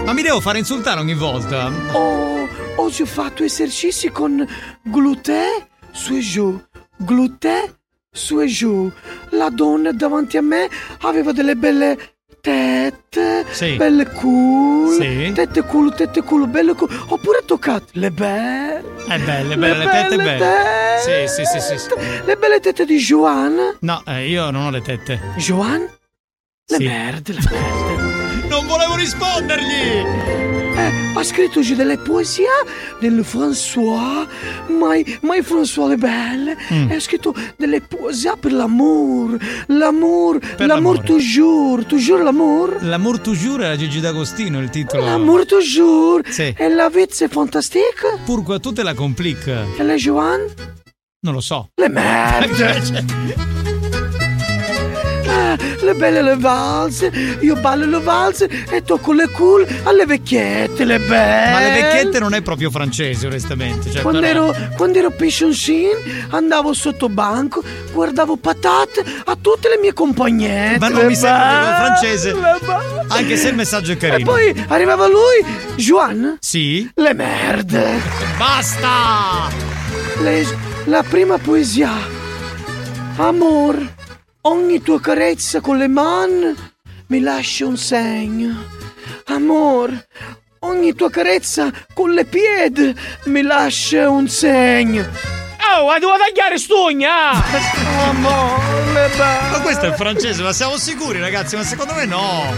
Ma 0.05 0.13
mi 0.13 0.21
devo 0.21 0.39
fare 0.39 0.57
insultare 0.57 1.01
ogni 1.01 1.15
volta? 1.15 1.69
Oh, 1.91 2.47
oggi 2.77 3.01
ho 3.01 3.07
fatto 3.07 3.43
esercizi 3.43 4.09
con 4.09 4.47
glutè 4.81 5.67
su 5.91 6.15
e 6.15 6.21
giù, 6.21 6.57
glutè 6.95 7.69
su 8.09 8.39
e 8.39 8.47
giù. 8.47 8.89
La 9.31 9.49
donna 9.49 9.91
davanti 9.91 10.37
a 10.37 10.41
me 10.41 10.69
aveva 11.01 11.33
delle 11.33 11.57
belle 11.57 12.19
tette, 12.41 13.45
Sì. 13.51 13.75
belle 13.75 14.05
culo, 14.09 14.91
Sì. 14.91 15.31
tette 15.33 15.61
culo, 15.61 15.91
tette 15.91 16.21
culo, 16.21 16.47
belle 16.47 16.73
culo. 16.73 16.91
Oppure 17.09 17.43
toccato 17.45 17.85
le 17.93 18.11
belle. 18.11 18.83
È 19.07 19.17
belle, 19.19 19.55
belle, 19.57 19.77
le 19.77 19.89
tette 19.89 20.15
belle 20.17 20.37
belle. 20.37 21.27
Sì, 21.27 21.33
sì, 21.33 21.45
sì, 21.45 21.59
sì, 21.59 21.77
sì. 21.77 21.89
Le 22.25 22.35
belle 22.35 22.59
tette 22.59 22.85
di 22.85 22.97
Joan. 22.97 23.77
No, 23.79 24.01
eh, 24.05 24.27
io 24.27 24.49
non 24.51 24.65
ho 24.65 24.69
le 24.71 24.81
tette. 24.81 25.19
Joan? 25.37 25.79
Le 25.81 26.77
Sì. 26.77 26.83
merde, 26.85 27.33
le 27.33 27.39
merde. 27.49 28.47
Non 28.47 28.65
volevo 28.67 28.95
rispondergli! 28.95 30.60
Eh, 30.81 30.91
ha 31.13 31.23
scritto 31.23 31.59
delle 31.75 31.97
poesie 31.97 32.45
del 32.99 33.23
François, 33.23 34.27
mai, 34.67 35.05
mai 35.21 35.43
François 35.43 35.87
le 35.89 35.97
belle. 35.97 36.57
Mm. 36.73 36.91
Ha 36.91 36.99
scritto 36.99 37.35
delle 37.55 37.81
poesie 37.81 38.33
per 38.39 38.51
l'amour, 38.51 39.37
l'amour, 39.67 40.39
l'amour 40.57 40.93
l'amore. 40.93 41.03
toujours, 41.03 41.85
toujours 41.85 42.23
l'amour. 42.23 42.77
L'amour 42.81 43.19
toujours 43.21 43.61
era 43.61 43.77
Gigi 43.77 43.99
D'Agostino 43.99 44.59
il 44.59 44.69
titolo. 44.69 45.03
L'amour 45.03 45.45
toujours. 45.45 46.21
Sì. 46.27 46.53
E 46.57 46.69
la 46.69 46.89
vie 46.89 47.07
c'est 47.09 47.31
fantastique. 47.31 48.01
Pourquoi 48.25 48.59
tu 48.59 48.73
te 48.73 48.81
la 48.81 48.95
complique? 48.95 49.51
E 49.77 49.83
le 49.83 49.97
Joan? 49.97 50.39
Non 51.19 51.33
lo 51.33 51.41
so. 51.41 51.69
Le 51.75 51.89
merde. 51.89 53.69
Le 55.55 55.93
belle 55.95 56.21
le 56.21 56.35
valse, 56.37 57.11
io 57.41 57.55
ballo 57.55 57.85
le 57.85 57.99
valse 57.99 58.49
e 58.69 58.81
tocco 58.83 59.11
le 59.13 59.29
cool 59.31 59.65
alle 59.83 60.05
vecchiette, 60.05 60.83
le 60.85 60.99
belle. 60.99 61.51
Ma 61.51 61.59
le 61.59 61.81
vecchiette 61.81 62.19
non 62.19 62.33
è 62.33 62.41
proprio 62.41 62.69
francese, 62.69 63.27
onestamente. 63.27 63.91
Cioè, 63.91 64.01
Quando 64.01 64.19
però- 64.21 64.51
ero, 64.53 64.69
quando 64.77 64.97
ero 64.99 65.09
pensioncino 65.11 65.97
andavo 66.29 66.73
sotto 66.73 67.09
banco, 67.09 67.63
guardavo 67.91 68.37
patate 68.37 69.03
a 69.25 69.37
tutte 69.39 69.69
le 69.69 69.77
mie 69.79 69.93
compagnette. 69.93 70.79
Ma 70.79 70.87
non 70.89 71.01
le 71.01 71.07
mi 71.07 71.15
sembra 71.15 71.75
francese. 71.75 72.33
Anche 73.09 73.35
se 73.37 73.49
il 73.49 73.55
messaggio 73.55 73.91
è 73.91 73.95
E 73.95 73.97
carino. 73.97 74.29
poi 74.31 74.65
arrivava 74.67 75.07
lui, 75.07 75.43
Joan, 75.75 76.37
Sì? 76.39 76.89
le 76.95 77.13
merde. 77.13 77.99
Basta! 78.37 79.49
Le- 80.21 80.69
la 80.85 81.03
prima 81.07 81.37
poesia. 81.37 81.91
Amor, 83.17 83.77
ogni 84.41 84.81
tua 84.81 84.99
carezza 84.99 85.61
con 85.61 85.77
le 85.77 85.87
mani 85.87 86.55
mi 87.07 87.19
lascia 87.19 87.65
un 87.65 87.77
segno. 87.77 88.63
Amor, 89.25 90.07
ogni 90.59 90.93
tua 90.93 91.09
carezza 91.09 91.71
con 91.93 92.11
le 92.11 92.25
piedi 92.25 92.95
mi 93.25 93.41
lascia 93.41 94.09
un 94.09 94.27
segno. 94.27 95.07
Oh, 95.73 95.89
la 95.89 95.99
devo 95.99 96.13
tagliare 96.17 96.57
stugna! 96.57 97.31
Amore, 98.09 99.09
Ma 99.51 99.59
questo 99.61 99.87
è 99.87 99.93
francese, 99.93 100.41
ma 100.41 100.51
siamo 100.53 100.77
sicuri, 100.77 101.19
ragazzi? 101.19 101.55
Ma 101.55 101.63
secondo 101.63 101.93
me 101.93 102.05
no. 102.05 102.53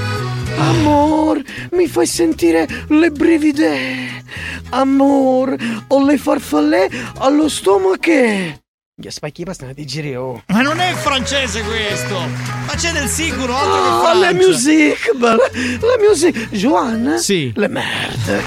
Amor, 0.57 1.41
mi 1.71 1.87
fai 1.87 2.05
sentire 2.05 2.67
le 2.87 3.11
brivide. 3.11 4.23
Amor, 4.69 5.55
ho 5.87 6.05
le 6.05 6.17
farfalle 6.17 6.89
allo 7.17 7.49
stomaco. 7.49 8.61
Gli 9.03 9.09
spacchi 9.09 9.43
bastano 9.43 9.73
di 9.73 9.85
giro. 9.85 10.43
Ma 10.47 10.61
non 10.61 10.79
è 10.79 10.93
francese 10.93 11.61
questo! 11.63 12.17
Ma 12.17 12.73
c'è 12.73 12.93
del 12.93 13.09
sicuro, 13.09 13.53
altro 13.53 13.81
che 13.81 13.89
Ah, 13.89 13.99
Francia. 13.99 14.19
la 14.19 14.31
music, 14.33 15.15
bella. 15.17 15.49
La 15.81 15.97
music. 16.07 16.49
Joan? 16.51 17.17
Sì. 17.19 17.51
Le 17.53 17.67
merde. 17.67 18.41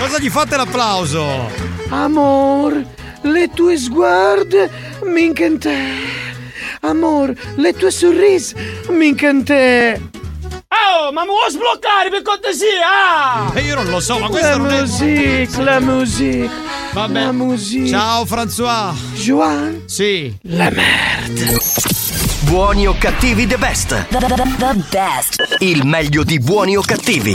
Cosa 0.00 0.18
gli 0.18 0.28
fate 0.30 0.56
l'applauso? 0.56 1.48
Amor, 1.90 2.84
le 3.20 3.50
tue 3.54 3.76
sguarde 3.76 4.68
mi 5.04 5.26
incantano. 5.26 6.06
Amor, 6.80 7.32
le 7.54 7.72
tue 7.74 7.92
sorrisi 7.92 8.56
mi 8.88 9.06
incantano. 9.06 10.10
Oh, 10.70 11.12
ma 11.12 11.22
mi 11.22 11.28
vuoi 11.28 11.50
sbloccare 11.50 12.10
per 12.10 12.20
cortesia? 12.22 13.50
Ma 13.54 13.60
io 13.60 13.74
non 13.74 13.86
lo 13.88 14.00
so, 14.00 14.18
ma 14.18 14.28
questo 14.28 14.48
La 14.48 14.56
non 14.56 14.70
è. 14.70 14.80
music, 14.80 15.56
la 15.58 15.80
music. 15.80 16.50
Vabbè. 16.92 17.24
La 17.24 17.32
music. 17.32 17.88
Ciao 17.88 18.24
François. 18.26 18.92
Joan? 19.14 19.84
Sì. 19.86 20.36
La 20.42 20.70
merde. 20.70 21.58
Buoni 22.40 22.86
o 22.86 22.94
cattivi 22.98 23.46
the 23.46 23.56
best. 23.56 24.06
The, 24.08 24.18
the, 24.18 24.26
the 24.58 24.74
best. 24.90 25.56
Il 25.60 25.86
meglio 25.86 26.22
di 26.22 26.38
buoni 26.38 26.76
o 26.76 26.82
cattivi. 26.82 27.34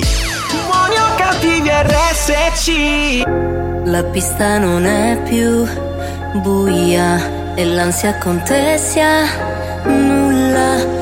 Buoni 0.68 0.96
o 0.98 1.16
cattivi 1.18 1.70
RSC. 1.70 3.24
La 3.86 4.04
pista 4.04 4.60
non 4.60 4.86
è 4.86 5.20
più 5.28 5.68
buia 6.40 7.56
e 7.56 7.66
l'ansia 7.66 8.16
contessa 8.20 9.24
nulla. 9.86 11.02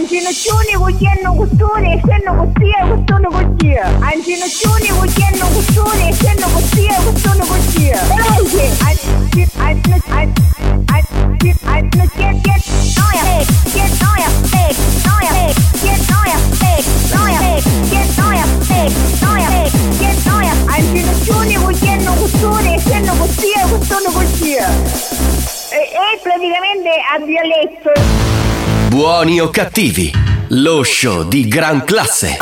Anjina 0.00 0.32
chuni 0.32 0.76
wujeno 0.78 1.34
no, 1.34 2.00
seno 2.06 2.32
gustia 2.32 2.86
gustuni 2.88 3.28
gustia. 3.28 3.84
Anjina 4.00 4.46
chuni 4.48 4.90
wujeno 4.98 5.46
gustuni 5.52 6.14
seno 6.14 6.46
gustia 6.54 6.96
gustuni 7.04 7.44
gustia. 7.50 7.98
Eje, 8.38 8.64
anjina 8.88 9.50
anjina 9.60 9.96
anjina 11.68 12.06
get 12.16 12.36
get 12.42 12.62
noya 12.96 13.44
get 13.74 13.92
noya 14.00 14.28
big 14.52 14.76
noya 15.04 15.32
get 15.84 16.00
noya 16.08 16.36
big 16.60 16.84
noya 17.12 17.40
get 17.90 18.08
noya 18.16 18.44
big 18.68 18.92
noya 19.20 19.48
get 20.00 20.16
noya. 20.24 20.52
Anjina 20.74 21.12
chuni 21.26 21.56
wujeno 21.58 22.12
gustuni 22.16 22.80
seno 22.80 23.12
gustia 23.20 23.66
gustuni 23.68 24.08
gustia. 24.16 25.59
E, 25.92 26.20
praticamente 26.22 26.88
a 27.12 27.18
dialetto. 27.18 27.90
Buoni 28.88 29.40
o 29.40 29.50
cattivi, 29.50 30.12
lo 30.50 30.84
show 30.84 31.24
di 31.24 31.48
gran 31.48 31.84
classe. 31.84 32.36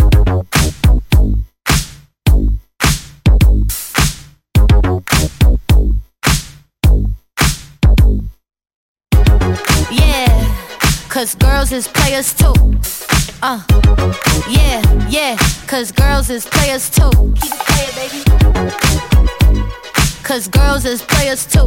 Yeah, 9.90 10.28
cause 11.08 11.34
girls 11.34 11.72
is 11.72 11.88
players 11.88 12.34
too. 12.34 12.52
Uh, 13.42 13.62
yeah, 14.48 14.82
yeah, 15.08 15.36
cause 15.66 15.90
girls 15.92 16.28
is 16.28 16.44
players 16.46 16.90
too. 16.90 17.10
Keep 17.40 17.52
it 17.52 17.60
playing, 17.66 17.94
baby. 17.96 18.22
Cause 20.22 20.48
girls 20.48 20.84
is 20.84 21.00
players 21.00 21.46
too. 21.46 21.66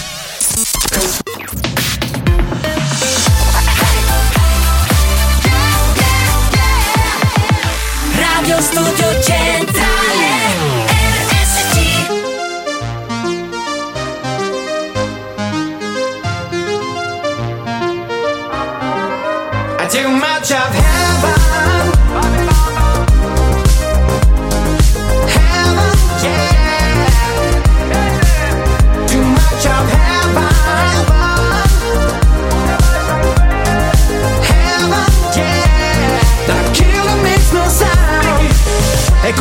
Radio 8.17 8.59
Studio 8.59 9.21
Centrale 9.21 10.31
RSC 11.29 11.77
I 19.79 19.87
too 19.89 20.09
much 20.09 20.51
of 20.51 20.80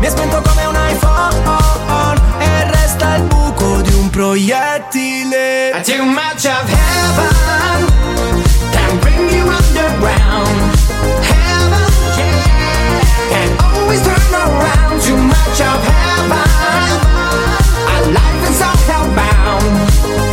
Mi 0.00 0.06
è 0.06 0.10
spento 0.10 0.40
come 0.42 0.64
un 0.64 0.74
iPhone 0.88 2.20
E 2.38 2.70
resta 2.70 3.16
il 3.16 3.22
buco 3.24 3.80
di 3.82 3.92
un 3.92 4.08
proiettile. 4.10 5.70
I 5.74 5.82
too 5.82 6.04
much 6.04 6.46
of 6.46 6.64
heaven 6.68 7.92
Can 8.72 8.98
bring 9.00 9.30
you 9.30 9.46
underground. 9.46 10.78
Heaven, 11.20 11.84
yeah 12.16 13.00
Can 13.30 13.56
always 13.62 14.00
turn 14.02 14.34
around. 14.34 15.00
Too 15.02 15.16
much 15.16 15.60
of 15.60 15.80
heaven 15.84 16.48
Our 17.92 18.04
life 18.10 18.50
is 18.50 18.60
all 18.62 18.76
hellbound 18.88 19.90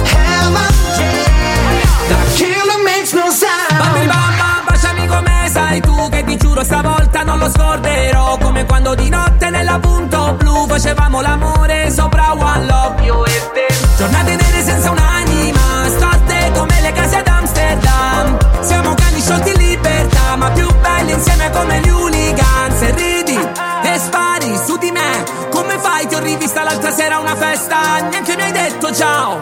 Heaven, 0.08 0.74
yeah 0.98 2.08
The 2.08 2.16
killer 2.38 2.84
makes 2.86 3.14
no 3.14 3.30
sound. 3.30 3.78
Bambini 3.78 4.08
bamba, 4.08 4.64
baciami 4.66 5.08
come 5.08 5.50
sai 5.52 5.82
tu 5.82 6.08
Che 6.10 6.24
ti 6.24 6.38
giuro 6.38 6.64
stavolta 6.64 7.07
non 7.24 7.38
lo 7.40 7.50
scorderò 7.50 8.38
Come 8.38 8.66
quando 8.66 8.96
di 8.96 9.10
notte 9.10 9.50
nella 9.50 9.80
punto 9.80 10.34
blu 10.38 10.68
Facevamo 10.68 11.22
l'amore 11.22 11.90
sopra 11.92 12.34
One 12.34 12.66
Love. 12.66 13.04
Io 13.04 13.26
e 13.26 13.52
te. 13.54 13.68
Giornate 13.98 14.36
nere 14.36 14.64
senza 14.64 14.92
un'anima 14.92 15.88
Storte 15.88 16.52
come 16.54 16.82
le 16.82 16.92
case 16.92 17.16
ad 17.18 17.28
Amsterdam. 17.28 18.38
Siamo 18.62 18.94
cani 18.94 19.22
sciolti 19.22 19.50
in 19.50 19.58
libertà 19.58 20.36
Ma 20.36 20.50
più 20.52 20.68
belli 20.80 21.12
insieme 21.14 21.50
come 21.52 21.80
gli 21.80 21.90
hooligans 21.90 22.82
E 22.82 22.92
ridi 22.92 23.40
e 23.84 24.00
spari 24.00 24.56
su 24.66 24.78
di 24.78 24.92
me 24.92 25.24
Come 25.50 25.78
fai? 25.80 26.08
Ti 26.08 26.16
ho 26.16 26.20
rivista 26.20 26.64
l'altra 26.64 26.92
sera 26.92 27.16
a 27.16 27.20
una 27.20 27.36
festa 27.36 28.00
Neanche 28.10 28.36
mi 28.36 28.42
hai 28.42 28.52
detto 28.52 28.94
ciao. 28.94 29.42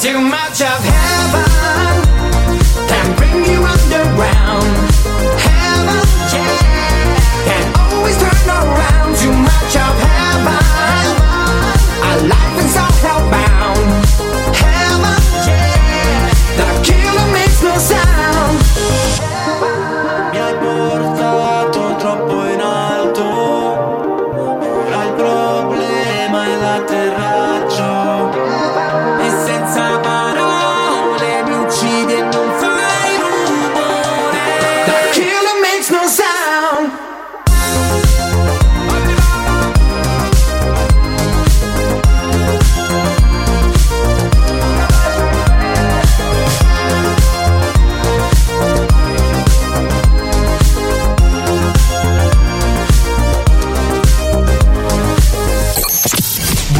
Too 0.00 0.20
much 0.20 0.60
of 0.60 0.93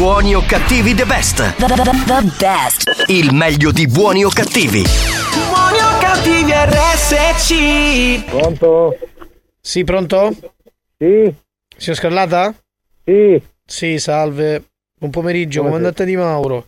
Buoni 0.04 0.34
o 0.34 0.42
cattivi 0.42 0.92
the 0.92 1.06
best. 1.06 1.56
The, 1.56 1.64
the, 1.64 1.82
the 1.82 2.34
best. 2.38 3.04
Il 3.06 3.32
meglio 3.32 3.72
di 3.72 3.86
buoni 3.86 4.22
o 4.22 4.28
cattivi. 4.28 4.82
Buoni 5.48 5.78
o 5.78 5.98
cattivi 5.98 6.52
RSC 6.52 8.24
Pronto? 8.26 8.98
Sì, 9.62 9.82
pronto? 9.82 10.36
Sì. 10.98 11.34
Signor 11.78 11.96
Scarlata? 11.96 12.54
Sì. 13.02 13.42
Sì, 13.64 13.98
salve. 13.98 14.64
Buon 14.98 15.10
pomeriggio, 15.10 15.60
Come 15.60 15.70
comandante 15.70 16.04
Di 16.04 16.16
Mauro. 16.16 16.66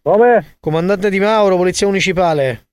Come? 0.00 0.56
Comandante 0.58 1.10
Di 1.10 1.20
Mauro, 1.20 1.58
Polizia 1.58 1.86
Municipale. 1.86 2.68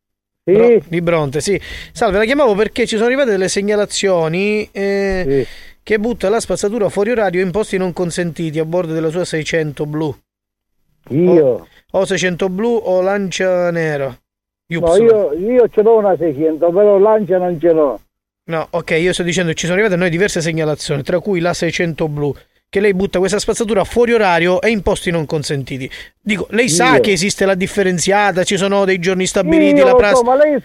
Sì. 0.46 0.54
Bro- 0.54 0.82
di 0.88 1.02
Bronte, 1.02 1.42
sì. 1.42 1.60
Salve, 1.92 2.18
la 2.18 2.24
chiamavo 2.24 2.56
perché 2.56 2.88
ci 2.88 2.96
sono 2.96 3.08
arrivate 3.08 3.32
delle 3.32 3.50
segnalazioni 3.50 4.70
eh, 4.72 5.46
che 5.84 6.00
butta 6.00 6.30
la 6.30 6.40
spazzatura 6.40 6.90
fuori 6.90 7.12
orario 7.12 7.42
in 7.42 7.52
posti 7.52 7.78
non 7.78 7.94
consentiti 7.94 8.60
a 8.60 8.66
bordo 8.66 8.94
della 8.94 9.10
sua 9.10 9.26
600 9.26 9.86
blu. 9.86 10.16
Io? 11.10 11.68
O 11.92 12.06
600 12.06 12.50
blu 12.50 12.80
o 12.84 13.02
lancia 13.02 13.72
nera. 13.72 14.16
No, 14.68 14.96
io, 14.96 15.34
io 15.34 15.68
ce 15.68 15.82
l'ho 15.82 15.98
una 15.98 16.16
600, 16.16 16.70
però 16.72 16.98
lancia 16.98 17.38
non 17.38 17.60
ce 17.60 17.72
l'ho. 17.74 18.00
No, 18.46 18.68
ok, 18.70 18.92
io 18.92 19.12
sto 19.12 19.24
dicendo 19.24 19.54
ci 19.54 19.66
sono 19.66 19.74
arrivate 19.74 19.96
a 19.96 20.00
noi 20.00 20.10
diverse 20.10 20.40
segnalazioni, 20.42 21.04
tra 21.04 21.20
cui 21.20 21.40
la 21.42 21.54
600 21.54 22.08
blu, 22.08 22.34
che 22.70 22.80
lei 22.80 22.94
butta 22.94 23.20
questa 23.20 23.38
spazzatura 23.40 23.84
fuori 23.84 24.14
orario 24.14 24.62
e 24.62 24.70
in 24.70 24.82
posti 24.82 25.12
non 25.12 25.26
consentiti. 25.26 25.90
Dico, 26.22 26.48
lei 26.52 26.70
sa 26.70 26.96
Io? 26.96 27.02
che 27.02 27.12
esiste 27.12 27.46
la 27.46 27.56
differenziata, 27.56 28.44
ci 28.44 28.56
sono 28.56 28.86
dei 28.86 29.00
giorni 29.00 29.26
stabiliti, 29.26 29.80
Io 29.80 29.86
la 29.86 29.96
prassi. 29.96 30.16
so, 30.16 30.24
ma 30.24 30.36
lei, 30.36 30.62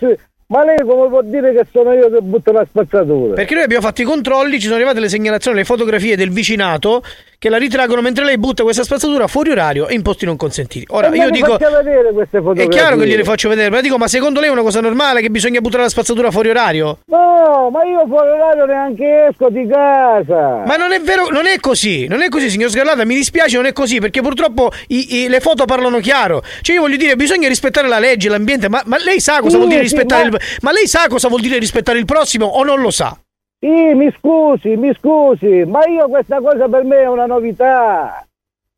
ma 0.49 0.65
lei 0.65 0.77
come 0.87 1.09
può 1.09 1.23
dire 1.23 1.53
che 1.53 1.67
sono 1.73 1.93
io 1.93 2.11
che 2.11 2.21
butto 2.21 2.53
la 2.53 2.65
spazzatura? 2.69 3.35
Perché 3.35 3.55
noi 3.55 3.65
abbiamo 3.65 3.83
fatto 3.85 4.03
i 4.03 4.05
controlli, 4.05 4.57
ci 4.59 4.65
sono 4.65 4.77
arrivate 4.77 5.01
le 5.01 5.09
segnalazioni, 5.09 5.57
le 5.59 5.65
fotografie 5.65 6.17
del 6.17 6.31
vicinato 6.31 7.03
che 7.39 7.51
la 7.51 7.59
ritraggono 7.59 8.01
mentre 8.01 8.25
lei 8.25 8.39
butta 8.39 8.63
questa 8.63 8.83
spazzatura 8.83 9.27
fuori 9.27 9.51
orario 9.51 9.89
e 9.89 9.95
in 9.95 10.03
posti 10.03 10.25
non 10.25 10.37
consentiti. 10.37 10.87
Ora, 10.91 11.09
E 11.09 11.11
me 11.11 11.17
io 11.19 11.31
dico. 11.31 11.59
faccia 11.59 11.83
vedere 11.83 12.13
queste 12.13 12.39
È 12.39 12.41
fotografie. 12.41 12.69
chiaro 12.71 12.97
che 12.97 13.07
gliele 13.07 13.25
faccio 13.25 13.49
vedere, 13.49 13.71
ma 13.71 13.81
dico, 13.81 13.99
ma 13.99 14.09
secondo 14.09 14.41
lei 14.41 14.49
è 14.49 14.53
una 14.53 14.63
cosa 14.63 14.81
normale 14.81 15.21
che 15.21 15.29
bisogna 15.31 15.61
buttare 15.61 15.83
la 15.83 15.89
spazzatura 15.89 16.31
fuori 16.31 16.49
orario? 16.49 16.99
No, 17.07 17.69
ma 17.71 17.85
io 17.85 18.05
fuori 18.07 18.31
orario 18.31 18.65
neanche 18.65 19.27
esco 19.31 19.49
di 19.51 19.67
casa. 19.69 20.63
Ma 20.65 20.77
non 20.77 20.93
è 20.93 21.01
vero, 21.01 21.27
non 21.29 21.47
è 21.47 21.59
così, 21.61 22.07
non 22.07 22.23
è 22.23 22.29
così, 22.29 22.49
signor 22.49 22.71
Scarlata, 22.71 23.05
mi 23.05 23.15
dispiace, 23.15 23.57
non 23.57 23.67
è 23.67 23.73
così, 23.73 24.01
perché 24.01 24.23
purtroppo 24.23 24.71
i- 24.89 25.25
i- 25.25 25.29
le 25.29 25.41
foto 25.41 25.67
parlano 25.67 25.99
chiaro. 25.99 26.43
Cioè, 26.63 26.77
io 26.77 26.81
voglio 26.83 26.97
dire, 26.97 27.17
bisogna 27.17 27.49
rispettare 27.49 27.87
la 27.87 27.99
legge, 27.99 28.29
l'ambiente, 28.31 28.69
ma, 28.71 28.83
ma 28.87 28.97
lei 28.99 29.21
sa 29.21 29.39
cosa 29.41 29.51
Sì, 29.51 29.57
vuol 29.57 29.69
dire 29.69 29.87
sì, 29.87 29.95
rispettare 29.95 30.31
ma- 30.31 30.36
il. 30.36 30.36
Ma 30.63 30.73
lei 30.73 30.87
sa 30.87 31.07
cosa 31.09 31.29
vuol 31.29 31.41
dire 31.41 31.59
rispettare 31.59 31.99
il 31.99 32.05
prossimo 32.05 32.47
o 32.47 32.65
non 32.65 32.81
lo 32.81 32.91
sa? 32.91 33.19
Sì, 33.59 33.69
mi 33.69 34.15
scusi, 34.19 34.77
mi 34.77 34.95
scusi, 34.99 35.65
ma 35.67 35.81
io 35.87 36.09
questa 36.09 36.41
cosa 36.41 36.69
per 36.69 36.85
me 36.85 36.99
è 37.03 37.09
una 37.09 37.27
novità. 37.27 38.25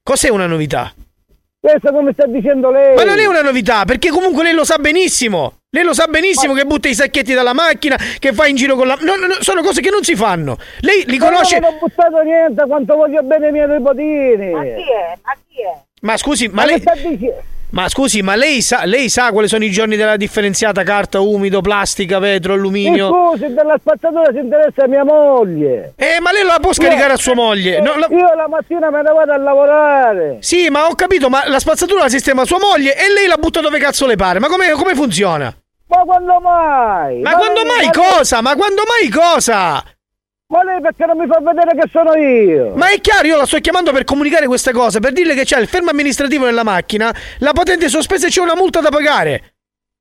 Cos'è 0.03 0.29
una 0.31 0.47
novità? 0.47 0.93
Questo 1.61 1.91
come 1.93 2.13
sta 2.13 2.27
dicendo 2.27 2.71
lei. 2.71 2.95
Ma 2.95 3.03
non 3.05 3.19
è 3.19 3.27
una 3.27 3.43
novità, 3.43 3.85
perché 3.85 4.11
comunque 4.11 4.45
lei 4.45 4.55
lo 4.55 4.65
sa 4.65 4.79
benissimo. 4.79 5.55
Lei 5.71 5.85
lo 5.85 5.93
sa 5.93 6.07
benissimo 6.07 6.55
che 6.55 6.65
butta 6.65 6.89
i 6.89 6.95
sacchetti 6.95 7.35
dalla 7.35 7.53
macchina, 7.53 7.97
che 8.19 8.33
fa 8.33 8.47
in 8.47 8.57
giro 8.57 8.77
con 8.77 8.87
la. 8.87 8.97
No, 9.01 9.17
no, 9.17 9.27
no, 9.27 9.35
sono 9.41 9.61
cose 9.61 9.83
che 9.83 9.91
non 9.91 10.03
si 10.05 10.15
fanno. 10.15 10.57
Lei 10.81 11.05
li 11.07 11.19
Ma 11.19 11.29
conosce. 11.29 11.57
io 11.57 11.61
non 11.61 11.75
ho 11.75 11.79
buttato 11.79 12.23
niente 12.23 12.65
quanto 12.67 12.95
voglio 12.95 13.23
bene 13.23 13.49
i 13.49 13.53
miei 13.53 13.69
nipotini. 13.69 14.51
Ma 14.53 14.63
chi 14.63 14.71
è? 14.71 15.19
Ma 15.23 15.33
chi 15.47 15.61
è? 15.61 15.83
Ma 16.03 16.17
scusi, 16.17 16.47
ma 16.49 16.55
Ma 16.63 16.65
lei. 16.65 16.83
Ma 17.71 17.87
scusi, 17.89 18.23
ma 18.23 18.35
lei 18.35 18.63
sa, 18.63 18.85
lei 18.87 19.11
sa 19.11 19.31
quali 19.31 19.47
sono 19.47 19.63
i 19.63 19.71
giorni 19.71 19.97
della 19.97 20.17
differenziata 20.17 20.83
carta, 20.85 21.21
umido, 21.21 21.61
plastica, 21.61 22.19
vetro, 22.19 22.55
Mi 22.55 22.59
alluminio? 22.59 23.09
scusi, 23.13 23.53
della 23.53 23.77
spazzatura 23.79 24.31
si 24.33 24.39
interessa 24.39 24.87
mia 24.89 25.05
moglie. 25.05 25.93
Eh, 25.97 26.19
ma 26.21 26.33
lei 26.33 26.45
la 26.45 26.59
può 26.61 26.73
scaricare 26.73 27.13
a 27.13 27.17
sua 27.17 27.35
moglie? 27.35 27.79
No, 27.81 27.95
la- 27.97 28.07
Io 28.11 28.35
la 28.35 28.49
mattina 28.49 28.91
me 28.91 29.03
ne 29.03 29.13
vado 29.13 29.33
a 29.33 29.37
lavorare. 29.37 30.39
Sì, 30.41 30.71
ma 30.71 30.87
ho 30.87 30.95
capito, 30.95 31.29
ma 31.29 31.47
la 31.47 31.59
spazzatura 31.59 32.05
la 32.05 32.09
sistema 32.09 32.47
sua 32.47 32.59
moglie 32.59 32.95
e 32.97 33.13
lei 33.13 33.27
la 33.27 33.37
butta 33.37 33.61
dove 33.61 33.79
cazzo 33.79 34.07
le 34.07 34.17
pare. 34.17 34.39
Ma 34.39 34.49
come, 34.49 34.71
come 34.73 34.95
funziona? 34.95 35.55
Ma 35.89 35.99
quando 36.05 36.41
mai? 36.41 37.21
Ma 37.21 37.35
quando 37.37 37.65
mai 37.67 37.91
cosa? 37.93 38.41
Ma 38.41 38.55
quando 38.57 38.83
mai 38.89 39.11
cosa? 39.11 39.83
Ma 40.51 40.63
lei 40.63 40.81
perché 40.81 41.05
non 41.05 41.19
mi 41.19 41.27
fa 41.27 41.41
vedere 41.41 41.79
che 41.79 41.89
sono 41.91 42.15
io? 42.15 42.75
Ma 42.75 42.91
è 42.91 42.99
chiaro, 43.01 43.27
io 43.27 43.37
la 43.37 43.45
sto 43.45 43.59
chiamando 43.59 43.93
per 43.93 44.05
comunicare 44.05 44.47
questa 44.47 44.73
cosa, 44.73 44.99
per 44.99 45.13
dirle 45.13 45.35
che 45.35 45.45
c'è 45.45 45.61
il 45.61 45.67
fermo 45.69 45.91
amministrativo 45.91 46.47
nella 46.47 46.65
macchina, 46.65 47.15
la 47.41 47.53
patente 47.53 47.91
sospesa 47.91 48.29
e 48.29 48.31
c'è 48.31 48.41
una 48.41 48.57
multa 48.57 48.81
da 48.81 48.89
pagare. 48.89 49.53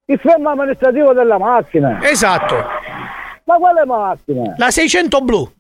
Il 0.06 0.18
fermo 0.20 0.50
amministrativo 0.50 1.12
della 1.12 1.38
macchina. 1.38 2.00
Esatto. 2.02 2.56
Ma 3.44 3.56
quale 3.58 3.86
macchina? 3.86 4.54
La 4.56 4.72
600 4.72 5.20
blu. 5.20 5.52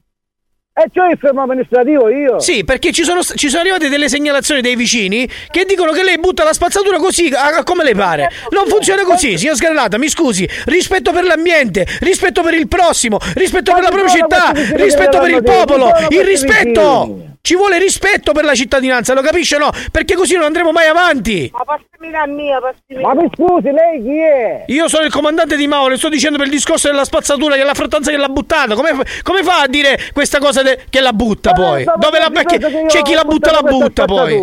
E 0.80 0.90
c'ho 0.94 1.08
il 1.10 1.18
fermo 1.20 1.42
amministrativo 1.42 2.08
io? 2.08 2.40
Sì, 2.40 2.64
perché 2.64 2.92
ci 2.92 3.04
sono, 3.04 3.24
ci 3.24 3.50
sono 3.50 3.62
arrivate 3.62 3.90
delle 3.90 4.08
segnalazioni 4.10 4.62
dei 4.62 4.76
vicini 4.76 5.28
che 5.50 5.66
dicono 5.66 5.92
che 5.92 6.04
lei 6.04 6.20
butta 6.20 6.44
la 6.44 6.54
spazzatura 6.54 6.98
così, 6.98 7.32
a- 7.34 7.58
a 7.58 7.64
come 7.64 7.84
le 7.84 7.96
pare. 7.96 8.30
Non 8.52 8.68
funziona 8.68 9.04
così, 9.04 9.40
signor 9.40 9.56
Scarlata, 9.56 9.98
mi 9.98 10.08
scusi. 10.08 10.48
Rispetto 10.66 11.12
per 11.12 11.24
l'ambiente, 11.24 11.84
rispetto 12.02 12.44
per 12.44 12.54
il 12.54 12.68
prossimo, 12.68 13.18
rispetto 13.34 13.74
per 13.74 13.82
la 13.82 13.90
propria 13.90 14.10
città, 14.14 14.52
rispetto 14.76 15.18
per 15.20 15.30
il 15.32 15.42
popolo, 15.42 15.92
il 16.10 16.24
rispetto. 16.24 17.37
Ci 17.48 17.56
vuole 17.56 17.80
rispetto 17.80 18.34
per 18.34 18.44
la 18.44 18.54
cittadinanza, 18.54 19.14
lo 19.14 19.22
capisce 19.22 19.58
no? 19.58 19.70
Perché 19.90 20.16
così 20.16 20.36
non 20.36 20.44
andremo 20.44 20.74
mai 20.74 20.88
avanti. 20.88 21.50
Ma 21.54 21.64
passami 21.64 22.12
la 22.12 22.28
mia, 22.28 22.60
passami 22.60 23.02
Ma 23.02 23.14
mi 23.14 23.30
scusi, 23.34 23.72
lei 23.72 24.02
chi 24.04 24.18
è? 24.20 24.64
Io 24.68 24.90
sono 24.90 25.06
il 25.06 25.12
comandante 25.14 25.56
di 25.56 25.66
Mao, 25.66 25.88
le 25.88 25.96
sto 25.96 26.10
dicendo 26.10 26.38
per 26.38 26.48
il 26.48 26.52
discorso 26.52 26.90
della 26.90 27.06
spazzatura, 27.06 27.56
che 27.56 27.64
la 27.64 27.74
frattanza 27.74 28.12
che 28.12 28.18
l'ha 28.18 28.28
buttata. 28.28 28.76
Come, 28.76 28.92
come 29.24 29.44
fa 29.44 29.62
a 29.62 29.68
dire 29.68 29.98
questa 30.12 30.40
cosa 30.40 30.62
de- 30.62 30.88
che 30.90 31.00
la 31.00 31.14
butta 31.14 31.54
poi? 31.54 31.86
Ma 31.86 31.96
Dove 31.96 32.20
la, 32.20 32.30
perché 32.32 32.60
c'è 32.88 33.02
chi 33.02 33.14
la 33.14 33.24
butta 33.24 33.54
la 33.54 33.62
butta 33.62 34.04
poi. 34.04 34.36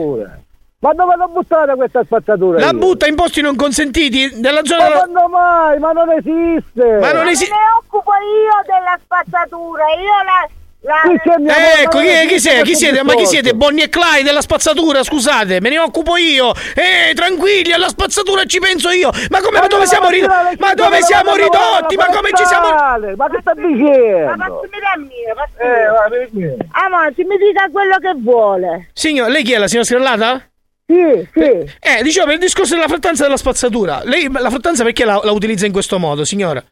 Ma 0.78 0.92
dove 0.94 1.14
l'ho 1.16 1.28
buttata 1.28 1.74
questa 1.74 2.02
spazzatura? 2.04 2.58
La 2.58 2.70
io? 2.70 2.78
butta 2.78 3.06
in 3.06 3.16
posti 3.16 3.42
non 3.42 3.54
consentiti 3.54 4.30
nella 4.40 4.64
zona. 4.64 4.88
Ma 4.88 4.90
quando 4.92 5.28
mai? 5.28 5.78
Ma 5.78 5.92
non 5.92 6.10
esiste! 6.10 6.98
Ma 7.00 7.12
non 7.12 7.24
Me 7.24 7.32
esiste. 7.32 7.52
ne 7.52 7.84
occupo 7.84 8.12
io 8.12 8.62
della 8.64 8.98
spazzatura, 8.98 9.84
io 9.92 10.24
la... 10.24 10.48
Ecco, 10.86 11.98
ma 11.98 12.04
chi, 12.04 12.26
chi 12.28 12.38
siete? 12.38 12.62
Chi 12.62 12.74
siete? 12.74 13.02
Ma 13.02 13.14
chi 13.14 13.24
siete? 13.24 13.54
Bonnie 13.54 13.84
e 13.84 13.88
Clyde 13.88 14.22
della 14.22 14.42
spazzatura, 14.42 15.02
scusate, 15.02 15.60
me 15.60 15.70
ne 15.70 15.78
occupo 15.78 16.16
io. 16.16 16.52
Eh, 16.74 17.14
tranquilli, 17.14 17.72
alla 17.72 17.88
spazzatura 17.88 18.44
ci 18.44 18.58
penso 18.58 18.90
io. 18.90 19.10
Ma 19.30 19.40
come 19.40 19.60
ma 19.60 19.66
dove 19.66 19.86
siamo 19.86 20.10
ridotti? 20.10 20.56
Ma 20.58 20.74
dove 20.74 21.02
siamo 21.02 21.34
ridotti? 21.34 21.96
Ma 21.96 22.06
come 22.06 22.30
ci 22.34 22.44
siamo 22.44 22.68
Ma 23.16 23.28
che 23.30 23.38
sta 23.40 23.54
Ma 23.54 23.66
dicendo? 23.66 24.60
mia, 24.98 25.34
passami 25.34 26.42
Eh. 26.44 26.56
Avanti, 26.72 27.24
mi 27.24 27.36
dica 27.38 27.68
quello 27.72 27.96
che 27.98 28.12
vuole. 28.18 28.90
Signor, 28.92 29.30
lei 29.30 29.42
chi 29.42 29.52
è 29.52 29.58
la 29.58 29.68
signora 29.68 29.86
Scarlata? 29.86 30.48
Sì, 30.86 31.28
sì. 31.32 31.40
Eh, 31.80 32.02
dicevo 32.02 32.26
per 32.26 32.34
il 32.34 32.40
discorso 32.40 32.74
della 32.74 32.88
frattanza 32.88 33.22
della 33.22 33.38
spazzatura. 33.38 34.02
Lei 34.04 34.30
la 34.30 34.50
frattanza 34.50 34.84
perché 34.84 35.06
la, 35.06 35.18
la 35.22 35.32
utilizza 35.32 35.64
in 35.64 35.72
questo 35.72 35.98
modo, 35.98 36.26
signora? 36.26 36.62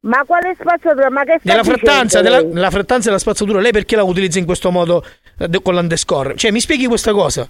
Ma 0.00 0.22
quale 0.24 0.54
spazzatura? 0.58 1.10
Ma 1.10 1.24
che 1.24 1.38
Della 1.42 1.64
frattanza, 1.64 2.20
della, 2.20 2.40
lei? 2.40 2.52
la 2.52 2.70
frattanza 2.70 3.08
e 3.08 3.12
la 3.12 3.18
spazzatura, 3.18 3.60
lei 3.60 3.72
perché 3.72 3.96
la 3.96 4.04
utilizza 4.04 4.38
in 4.38 4.44
questo 4.44 4.70
modo 4.70 5.04
eh, 5.38 5.62
con 5.62 5.74
l'undescore? 5.74 6.36
Cioè, 6.36 6.50
mi 6.50 6.60
spieghi 6.60 6.86
questa 6.86 7.12
cosa? 7.12 7.48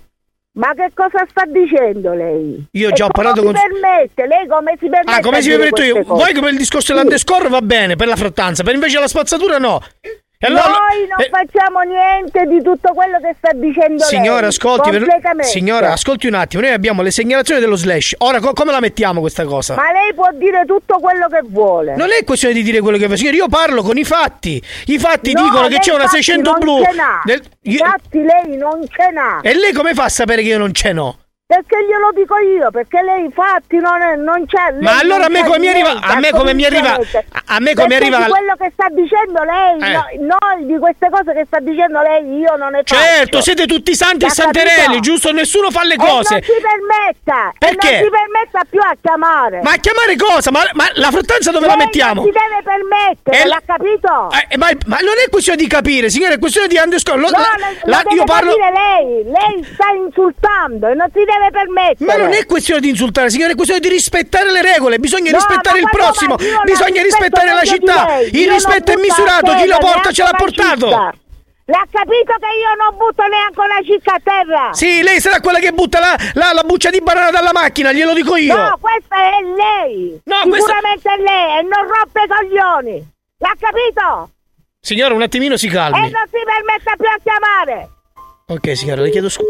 Ma 0.53 0.73
che 0.73 0.91
cosa 0.95 1.27
sta 1.29 1.45
dicendo 1.45 2.15
lei? 2.15 2.67
Io 2.71 2.91
già 2.93 3.05
ho 3.05 3.11
parlato 3.11 3.43
con- 3.43 3.53
permette? 3.53 4.27
Lei 4.27 4.47
come 4.47 4.73
si 4.81 4.89
permette? 4.89 5.11
Ah, 5.11 5.21
come 5.21 5.43
si 5.43 5.51
detto 5.55 5.83
io? 5.83 6.03
cose? 6.03 6.25
Voi 6.25 6.33
che 6.33 6.41
per 6.41 6.51
il 6.51 6.57
discorso 6.57 6.95
dell'undescore 6.95 7.49
va 7.51 7.61
bene, 7.61 7.95
per 7.97 8.07
la 8.07 8.17
frattanza, 8.17 8.63
per 8.63 8.73
invece 8.75 8.99
la 8.99 9.09
spazzatura 9.09 9.59
no. 9.59 9.83
Allora- 10.41 10.63
Noi 10.69 11.09
non 11.09 11.21
eh, 11.21 11.29
facciamo 11.31 11.81
niente 11.81 12.45
di 12.47 12.63
tutto 12.63 12.93
quello 12.93 13.19
che 13.21 13.35
sta 13.39 13.53
dicendo 13.55 14.05
Signora, 14.05 14.41
lei. 14.41 14.49
ascolti, 14.49 14.91
per- 14.91 15.45
signora, 15.45 15.93
ascolti 15.93 16.27
un 16.27 16.35
attimo. 16.35 16.63
Noi 16.63 16.73
abbiamo 16.73 17.01
le 17.01 17.11
segnalazioni 17.11 17.59
dello 17.61 17.77
slash. 17.77 18.15
Ora, 18.19 18.39
co- 18.41 18.53
come 18.53 18.71
la 18.71 18.81
mettiamo 18.81 19.21
questa 19.21 19.45
cosa? 19.47 19.75
Ma 19.77 19.91
lei 19.93 20.13
può 20.15 20.29
dire 20.35 20.65
tutto 20.67 20.99
quello 20.99 21.27
che 21.29 21.41
vuole. 21.45 21.97
Non 21.97 22.11
è 22.13 22.23
questione 22.25 22.53
di 22.53 22.63
dire 22.63 22.81
quello 22.81 22.99
che 22.99 23.09
fa, 23.09 23.17
signore. 23.17 23.37
Io 23.37 23.49
parlo 23.49 23.83
con 23.83 23.97
i 23.97 24.05
fatti. 24.05 24.63
I 24.87 24.99
fatti 24.99 25.33
No, 25.33 25.43
dicono 25.43 25.69
che 25.69 25.79
c'è 25.79 25.93
una 25.95 26.05
fatti 26.07 26.23
600 26.23 26.51
non 26.51 26.59
blu. 26.61 26.79
io- 26.81 26.85
Infatti 27.63 28.23
lei 28.23 28.57
non 28.59 28.87
ce 28.89 29.11
n'ha. 29.11 29.41
E 29.43 29.55
lei 29.55 29.73
come 29.73 29.95
fa 29.95 30.05
a 30.05 30.09
sapere 30.11 30.43
che 30.43 30.49
io 30.49 30.59
non 30.59 30.73
ce 30.75 30.93
n'ho? 30.93 31.19
Perché 31.49 31.77
glielo 31.87 32.11
dico 32.13 32.37
io, 32.39 32.73
perché 32.73 33.01
lei 33.03 33.27
infatti 33.27 33.77
non, 33.77 34.03
è, 34.03 34.17
non 34.17 34.45
c'è. 34.47 34.75
Ma 34.81 34.99
allora 34.99 35.27
a 35.27 35.29
me 35.29 35.45
come 35.45 35.61
mi 35.61 35.69
arriva- 35.69 35.95
a 36.03 36.19
me 36.19 36.31
come 36.33 36.55
mi 36.55 36.65
arriva- 36.65 36.99
a- 37.45 37.61
me 37.61 37.73
come 37.73 37.95
arriva- 37.95 38.25
quello 38.27 38.57
che 38.59 38.71
sta 38.73 38.89
dicendo 38.91 39.45
lei, 39.45 39.79
Eh. 39.79 39.93
no- 40.19 40.27
noi 40.27 40.67
di 40.67 40.77
queste 40.77 41.09
cose 41.09 41.33
che 41.35 41.45
sta 41.47 41.61
dicendo 41.61 42.01
lei, 42.03 42.39
io 42.39 42.57
non 42.57 42.73
ne 42.73 42.79
faccio. 42.83 42.97
Certo, 43.01 43.41
siete 43.43 43.67
tutti 43.67 43.95
santi 43.95 44.25
e 44.27 44.31
santerelli, 44.31 44.99
giusto? 44.99 45.31
Nessuno 45.31 45.71
fa 45.71 45.85
le 45.85 45.95
E 45.95 45.97
cose. 45.99 46.35
non 46.35 46.43
si 46.43 46.51
permetta. 46.61 47.53
Perché? 47.57 47.89
E 47.91 47.93
non 47.93 48.03
si 48.03 48.11
permetta 48.11 48.61
più 48.69 48.81
a 48.81 48.97
chiamare. 49.01 49.61
Ma 49.63 49.71
a 49.71 49.77
chiamare 49.77 50.17
cosa? 50.17 50.51
Ma, 50.51 50.63
ma 50.73 50.91
la 50.95 51.11
frattanza 51.13 51.53
dove 51.53 51.67
la 51.67 51.77
Lei 51.77 51.85
mettiamo? 51.85 52.25
Non 52.25 52.33
si 52.33 52.37
deve 52.37 52.61
permettere, 52.65 53.43
E- 53.45 53.47
l'ha 53.47 53.63
capito? 53.65 54.31
Eh, 54.51 54.57
ma, 54.57 54.67
ma 54.87 54.99
non 54.99 55.15
è 55.25 55.31
questione 55.31 55.59
di 55.63 55.69
capire, 55.69 56.11
signore, 56.11 56.35
è 56.35 56.39
questione 56.41 56.67
di 56.67 56.77
underscore. 56.77 57.21
Lo- 57.21 57.31
no, 57.31 57.39
la- 57.39 57.55
la- 57.85 58.03
deve 58.03 58.17
io 58.17 58.25
parlo. 58.25 58.51
lei, 58.51 59.23
lei 59.31 59.63
sta 59.63 59.91
insultando 59.95 60.89
e 60.89 60.95
non 60.95 61.07
si 61.15 61.19
deve 61.23 61.35
permettere. 61.51 62.05
Ma 62.05 62.17
non 62.17 62.33
è 62.33 62.45
questione 62.47 62.81
di 62.81 62.89
insultare, 62.89 63.31
signore, 63.31 63.53
è 63.53 63.55
questione 63.55 63.81
di 63.81 63.89
rispettare 63.89 64.51
le 64.51 64.63
regole. 64.63 64.99
Bisogna 64.99 65.31
No, 65.31 65.37
rispettare 65.39 65.79
il 65.79 65.89
prossimo. 65.91 66.37
Bisogna 66.65 67.03
rispettare 67.03 67.53
la 67.53 67.63
città. 67.65 68.19
Il 68.21 68.51
rispetto 68.51 68.93
è 68.93 68.97
misurato. 68.97 69.55
Chi 69.55 69.67
lo 69.67 69.79
porta 69.79 70.11
ce 70.13 70.23
l'ha 70.23 70.35
portato. 70.37 70.87
cicca. 70.87 71.15
L'ha 71.69 71.85
capito 71.91 72.33
che 72.39 72.47
io 72.63 72.75
non 72.79 72.97
butto 72.97 73.25
neanche 73.27 73.59
una 73.59 73.81
cicca 73.85 74.15
a 74.15 74.21
terra? 74.23 74.73
Sì, 74.73 75.03
lei 75.03 75.21
sarà 75.21 75.41
quella 75.41 75.59
che 75.59 75.73
butta 75.73 75.99
la, 75.99 76.15
la- 76.35 76.53
la 76.53 76.63
buccia 76.63 76.91
di 76.91 77.01
banana 77.01 77.31
dalla 77.33 77.51
macchina, 77.53 77.91
glielo 77.93 78.15
dico 78.15 78.37
io. 78.37 78.55
No, 78.57 78.79
questa 78.81 79.17
è 79.17 79.43
lei. 79.43 80.21
No, 80.27 80.37
questa- 80.49 80.73
Sicuramente 80.75 81.11
è 81.11 81.17
lei 81.17 81.59
e 81.59 81.63
non 81.63 81.83
rompe 81.89 82.21
i 82.23 82.29
coglioni. 82.29 83.09
L'ha 83.39 83.55
capito? 83.59 84.31
Signora, 84.81 85.15
un 85.15 85.23
attimino 85.23 85.57
si 85.57 85.67
E 85.67 85.71
calmi. 85.71 85.99
non 86.09 86.23
si 86.31 86.39
permetta 86.45 86.95
più 86.97 87.07
a 87.09 87.19
chiamare. 87.21 87.89
Ok, 88.47 88.77
signora, 88.77 89.03
le 89.03 89.11
chiedo 89.11 89.29
scusa. 89.29 89.49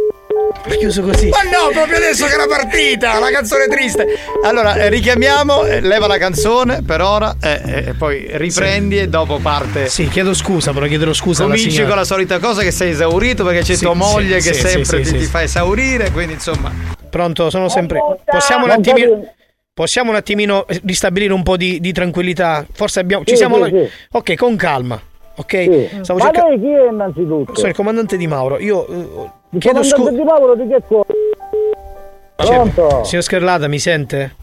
Ho 0.68 0.76
chiuso 0.78 1.02
così. 1.02 1.28
Ma 1.28 1.42
no, 1.42 1.70
proprio 1.73 1.97
adesso 1.97 2.26
che 2.26 2.34
era 2.34 2.47
partita, 2.47 3.18
la 3.18 3.31
canzone 3.31 3.66
triste. 3.68 4.06
Allora, 4.42 4.74
eh, 4.76 4.89
richiamiamo, 4.89 5.65
eh, 5.65 5.81
leva 5.81 6.06
la 6.06 6.18
canzone 6.18 6.82
per 6.82 7.00
ora 7.00 7.36
eh, 7.40 7.60
eh, 7.65 7.89
e 7.89 7.94
poi 7.94 8.26
riprendi 8.32 8.98
e 8.98 9.08
dopo 9.08 9.39
parte. 9.39 9.89
Sì, 9.89 10.08
chiedo 10.08 10.34
scusa, 10.34 10.73
però 10.73 10.86
chiederò 10.86 11.12
scusa 11.12 11.42
alla 11.44 11.52
Cominci 11.52 11.70
signora. 11.70 11.89
con 11.90 11.98
la 12.00 12.05
solita 12.05 12.39
cosa 12.39 12.62
che 12.62 12.70
sei 12.70 12.90
esaurito 12.90 13.44
perché 13.44 13.60
c'è 13.60 13.74
Sì, 13.74 13.84
tua 13.84 13.94
moglie 13.94 14.40
sì, 14.40 14.48
che 14.50 14.55
sì, 14.55 14.60
sempre 14.68 14.84
sì, 14.84 15.02
ti, 15.02 15.05
sì, 15.08 15.12
ti 15.18 15.24
sì. 15.24 15.31
fa 15.31 15.42
esaurire, 15.42 16.10
quindi 16.10 16.34
insomma. 16.34 16.73
Pronto, 17.08 17.48
sono 17.50 17.68
sempre. 17.68 18.00
Possiamo 18.24 18.65
un 18.65 18.70
attimino. 18.70 19.32
Possiamo 19.73 20.10
un 20.10 20.16
attimino 20.16 20.65
ristabilire 20.84 21.32
un 21.34 21.42
po' 21.42 21.56
di, 21.56 21.81
di 21.81 21.92
tranquillità? 21.92 22.66
Forse 22.73 23.00
abbiamo. 23.00 23.24
Ci 23.24 23.31
Sì, 23.32 23.36
siamo. 23.36 23.62
sì, 23.65 23.70
sì. 23.70 23.90
Ok, 24.12 24.34
con 24.34 24.56
calma. 24.56 25.00
Ok? 25.36 25.52
Sì. 25.52 25.98
Stavo 26.02 26.18
Ma 26.18 26.31
lei 26.31 26.58
chi 26.60 26.68
è 26.70 26.89
innanzitutto? 26.90 27.55
Sono 27.55 27.68
il 27.68 27.74
comandante 27.74 28.16
di 28.16 28.26
Mauro. 28.26 28.58
Io 28.58 28.86
eh, 28.86 28.94
Il 29.50 29.60
chiedo 29.60 29.81
comandante 29.81 29.84
scusa. 29.89 30.10
di 30.10 30.23
Paolo 30.24 30.55
di 30.55 30.66
che 30.68 30.82
cosa? 30.86 31.12
Pronto? 32.36 33.05
Signor 33.05 33.24
Scarlata, 33.24 33.68
mi 33.68 33.78
sente? 33.78 34.34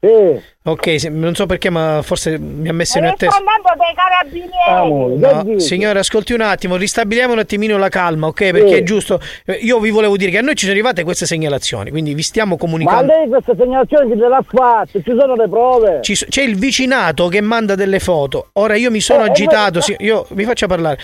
Sì. 0.00 0.40
Ok, 0.62 1.00
se- 1.00 1.08
non 1.08 1.34
so 1.34 1.46
perché, 1.46 1.70
ma 1.70 2.00
forse 2.02 2.38
mi 2.38 2.68
ha 2.68 2.72
messo 2.72 2.98
in 2.98 3.06
attesa. 3.06 3.32
sto 3.32 3.42
andando 3.44 3.84
dei 3.84 3.94
carabinieri. 3.96 5.52
No, 5.54 5.58
signore, 5.58 5.98
ascolti 5.98 6.32
un 6.34 6.40
attimo, 6.40 6.76
ristabiliamo 6.76 7.32
un 7.32 7.40
attimino 7.40 7.76
la 7.78 7.88
calma, 7.88 8.28
ok? 8.28 8.50
Perché 8.50 8.68
Sì. 8.68 8.74
è 8.74 8.82
giusto. 8.84 9.20
eh, 9.46 9.54
Io 9.54 9.80
vi 9.80 9.90
volevo 9.90 10.16
dire 10.16 10.30
che 10.30 10.38
a 10.38 10.40
noi 10.42 10.54
ci 10.54 10.66
sono 10.66 10.72
arrivate 10.72 11.02
queste 11.02 11.26
segnalazioni, 11.26 11.90
quindi 11.90 12.14
vi 12.14 12.22
stiamo 12.22 12.52
Ma 12.52 12.58
comunicando. 12.58 13.12
lei 13.12 13.28
queste 13.28 13.54
segnalazioni 13.58 14.12
chi 14.12 14.16
le 14.18 14.28
l'ha 14.28 14.44
fatte? 14.46 15.02
Ci 15.02 15.16
sono 15.18 15.34
le 15.34 15.48
prove? 15.48 15.98
Ci 16.02 16.14
so- 16.14 16.26
c'è 16.28 16.42
il 16.42 16.56
vicinato 16.56 17.26
che 17.28 17.40
manda 17.40 17.74
delle 17.74 17.98
foto. 17.98 18.50
Ora 18.54 18.76
io 18.76 18.90
mi 18.92 19.00
sono 19.00 19.22
Eh, 19.24 19.26
eh, 19.26 19.30
agitato, 19.30 19.78
ma- 19.78 19.84
sì, 19.84 19.96
io 19.98 20.26
mi 20.30 20.44
faccia 20.44 20.66
parlare. 20.68 20.98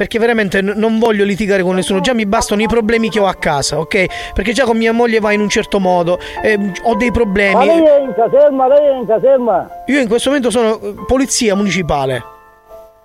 Perché 0.00 0.18
veramente 0.18 0.62
non 0.62 0.98
voglio 0.98 1.24
litigare 1.24 1.62
con 1.62 1.74
nessuno, 1.74 2.00
già 2.00 2.14
mi 2.14 2.24
bastano 2.24 2.62
i 2.62 2.66
problemi 2.66 3.10
che 3.10 3.20
ho 3.20 3.26
a 3.26 3.34
casa, 3.34 3.78
ok? 3.78 4.32
Perché 4.32 4.54
già 4.54 4.64
con 4.64 4.78
mia 4.78 4.94
moglie 4.94 5.20
va 5.20 5.30
in 5.32 5.42
un 5.42 5.50
certo 5.50 5.78
modo, 5.78 6.18
eh, 6.42 6.54
ho 6.84 6.94
dei 6.94 7.08
Ma 7.08 7.12
problemi. 7.12 7.66
lei 7.66 7.84
è 7.84 8.00
in 8.00 8.14
caserma, 8.14 8.66
lei 8.66 8.94
è 8.94 8.96
in 8.96 9.06
caserma. 9.06 9.68
Io 9.88 10.00
in 10.00 10.08
questo 10.08 10.30
momento 10.30 10.48
sono 10.50 10.80
eh, 10.80 10.94
polizia 11.06 11.54
municipale. 11.54 12.24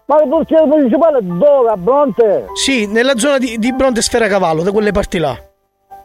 Ma 0.05 0.21
il 0.23 0.29
polizia 0.29 0.65
municipale 0.65 1.19
dove? 1.21 1.69
A 1.69 1.75
Bronte? 1.75 2.45
Sì, 2.53 2.87
nella 2.87 3.17
zona 3.17 3.39
di, 3.39 3.57
di 3.59 3.73
Bronte 3.73 4.01
Sfera 4.01 4.29
Cavallo, 4.29 4.63
da 4.63 4.71
quelle 4.71 4.93
parti 4.93 5.17
là. 5.17 5.37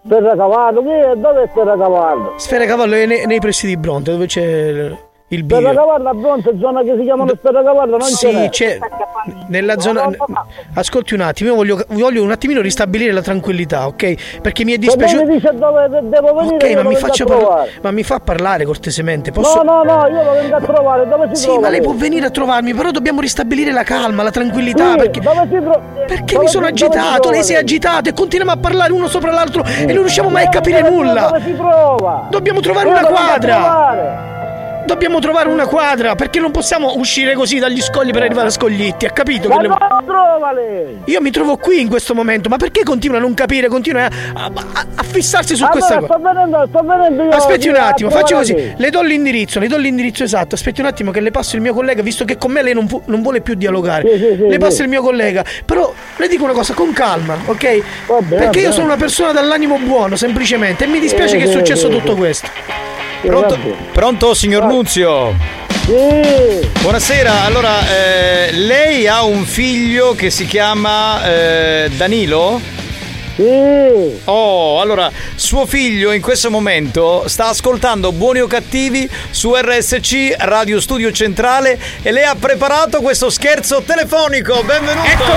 Ferracavallo, 0.09 0.83
chi 0.83 0.89
è? 0.89 1.15
Dove 1.15 1.43
è 1.45 1.49
Ferracavallo? 1.55 2.35
Sfera 2.37 2.65
Cavallo 2.65 2.97
è 2.97 3.07
nei, 3.07 3.27
nei 3.27 3.39
pressi 3.39 3.69
di 3.69 3.77
Bronte, 3.77 4.11
dove 4.11 4.27
c'è 4.27 4.91
il, 5.33 5.39
il 5.39 5.45
bivio. 5.45 5.69
Ferracavallo 5.69 6.09
a 6.09 6.15
Bronte, 6.15 6.57
zona 6.61 6.83
che 6.83 6.95
si 6.99 7.03
chiamano 7.05 7.33
Ferracavallo, 7.41 7.97
non 7.97 8.09
Sì, 8.09 8.27
c'è. 8.27 8.49
c'è 8.51 8.79
nella 9.49 9.79
zona. 9.79 10.09
Ascolti 10.75 11.15
un 11.15 11.21
attimo, 11.21 11.51
io 11.51 11.57
voglio, 11.57 11.85
voglio 11.89 12.23
un 12.23 12.31
attimino 12.31 12.61
ristabilire 12.61 13.13
la 13.13 13.23
tranquillità, 13.23 13.87
ok? 13.87 14.41
Perché 14.41 14.65
mi 14.65 14.73
è 14.73 14.79
dispiaciuto. 14.79 15.25
mi 15.27 15.35
dice 15.35 15.51
dove 15.55 15.89
de- 15.89 16.09
devo 16.09 16.35
venire, 16.35 16.55
Ok, 16.57 16.83
ma 16.83 16.89
mi, 16.89 16.97
parla- 16.97 17.65
ma 17.83 17.91
mi 17.91 18.03
fa 18.03 18.19
parlare 18.21 18.65
cortesemente. 18.65 19.31
Posso... 19.31 19.63
No, 19.63 19.83
no, 19.83 19.95
no, 19.97 20.07
io 20.09 20.23
lo 20.23 20.31
vengo 20.33 20.57
a 20.57 20.61
trovare, 20.61 21.09
dove 21.09 21.29
si 21.29 21.37
Sì, 21.43 21.45
trova? 21.47 21.61
ma 21.61 21.69
lei 21.69 21.81
può 21.83 21.93
venire 21.93 22.27
a 22.27 22.31
trovarmi, 22.31 22.75
però 22.75 22.91
dobbiamo 22.91 23.21
ristabilire 23.21 23.73
la 23.73 23.83
calma, 23.83 24.23
la 24.23 24.31
tranquillità. 24.31 24.93
Sì, 24.93 24.97
perché 24.99 25.21
tro- 25.21 25.83
perché 26.07 26.33
dove 26.35 26.45
mi 26.45 26.51
sono 26.51 26.67
si- 26.67 26.73
agitato, 26.73 27.31
lei 27.31 27.43
si 27.45 27.53
è 27.53 27.57
agitato 27.57 28.09
e 28.09 28.13
continuiamo 28.13 28.53
a 28.53 28.57
parlare 28.61 28.93
uno 28.93 29.07
sopra 29.07 29.31
l'altro 29.31 29.63
e 29.65 29.85
non 29.87 29.99
riusciamo 29.99 30.29
mai 30.29 30.47
a 30.47 30.49
capire 30.49 30.83
nulla. 30.89 31.27
Dove 31.29 31.41
si 31.45 31.55
trova? 31.55 32.27
Dobbiamo 32.31 32.61
trovare 32.61 32.89
Io 32.89 32.99
una 32.99 33.07
quadra. 33.07 34.39
Dobbiamo 34.87 35.21
trovare 35.21 35.49
una 35.49 35.67
quadra, 35.67 36.15
perché 36.17 36.41
non 36.41 36.51
possiamo 36.51 36.95
uscire 36.97 37.35
così 37.35 37.59
dagli 37.59 37.81
scogli 37.81 38.11
per 38.11 38.23
arrivare 38.23 38.49
a 38.49 38.51
Scoglitti, 38.51 39.07
ha 39.07 39.11
capito? 39.11 39.49
Ma 39.49 39.57
che 39.57 39.63
le- 39.63 39.69
dove 39.69 39.87
lo 39.89 40.03
trova 40.05 40.53
lei? 40.53 40.99
Io 41.05 41.21
mi 41.21 41.31
trovo 41.31 41.57
qui 41.59 41.81
in 41.81 41.89
questo 41.89 42.15
momento, 42.15 42.49
ma 42.49 42.57
perché 42.57 42.83
continua 42.83 43.19
a 43.19 43.21
non 43.21 43.33
capire, 43.35 43.69
continua 43.69 44.07
a, 44.07 44.11
a- 44.35 44.87
a- 44.97 45.03
fissarsi 45.05 45.55
su 45.55 45.65
questa 45.67 45.97
allora, 45.97 46.07
cosa? 46.15 46.19
sto 46.21 46.29
venendo, 46.33 46.67
sto 46.69 46.83
venendo 46.85 47.23
io 47.25 47.31
Aspetti 47.31 47.69
un 47.69 47.77
attimo, 47.77 48.11
faccio 48.11 48.37
così, 48.37 48.73
le 48.77 48.91
do 48.91 49.03
l'indirizzo, 49.03 49.59
le 49.61 49.69
do 49.69 49.77
l'indirizzo 49.77 50.25
esatto, 50.25 50.55
aspetti 50.57 50.81
un 50.81 50.87
attimo 50.87 51.11
che 51.13 51.21
le 51.21 51.31
passo 51.31 51.57
il 51.57 51.63
mio 51.63 51.73
collega, 51.75 52.03
visto 52.03 52.25
che 52.25 52.37
con 52.37 52.51
me 52.51 52.63
lei 52.63 52.75
non, 52.75 52.87
pu- 52.87 53.03
non 53.07 53.23
vuole 53.23 53.41
più 53.43 53.55
dialogare. 53.55 54.09
Sì, 54.11 54.19
sì, 54.19 54.37
sì, 54.39 54.49
le 54.49 54.59
passo 54.59 54.83
il 54.83 54.89
mio 54.89 55.03
collega, 55.03 55.45
però 55.65 55.93
le 56.17 56.29
dico 56.29 56.45
una 56.45 56.53
cosa 56.53 56.75
con 56.75 56.93
calma, 56.93 57.37
ok? 57.47 57.83
va 58.07 58.17
Perché 58.29 58.59
io 58.59 58.63
bene. 58.65 58.73
sono 58.73 58.87
una 58.87 58.97
persona 58.97 59.31
dall'animo 59.33 59.79
buono, 59.79 60.17
semplicemente, 60.17 60.85
e 60.85 60.87
mi 60.89 60.99
dispiace 60.99 61.39
Sì, 61.39 61.45
che 61.45 61.45
è 61.45 61.53
successo 61.53 61.89
tutto 61.89 62.15
questo. 62.17 62.49
Pronto, 63.21 63.59
pronto 63.93 64.35
signor 64.35 64.65
Nunzio? 64.65 65.37
Sì. 65.85 66.69
Buonasera, 66.81 67.43
allora 67.43 67.87
eh, 67.87 68.53
lei 68.53 69.07
ha 69.07 69.25
un 69.25 69.45
figlio 69.45 70.15
che 70.15 70.31
si 70.31 70.47
chiama 70.47 71.23
eh, 71.25 71.91
Danilo? 71.97 72.61
Sì. 73.37 74.21
Oh, 74.25 74.81
allora, 74.81 75.11
suo 75.35 75.65
figlio 75.65 76.13
in 76.13 76.21
questo 76.21 76.51
momento 76.51 77.25
sta 77.29 77.49
ascoltando 77.49 78.13
Buoni 78.13 78.41
o 78.41 78.47
Cattivi 78.47 79.09
su 79.31 79.55
RSC 79.55 80.35
Radio 80.39 80.81
Studio 80.81 81.11
Centrale 81.13 81.79
e 82.03 82.11
lei 82.13 82.25
ha 82.25 82.35
preparato 82.39 83.01
questo 83.01 83.31
scherzo 83.31 83.83
telefonico. 83.83 84.63
Benvenuto! 84.63 85.07
Ecco 85.09 85.33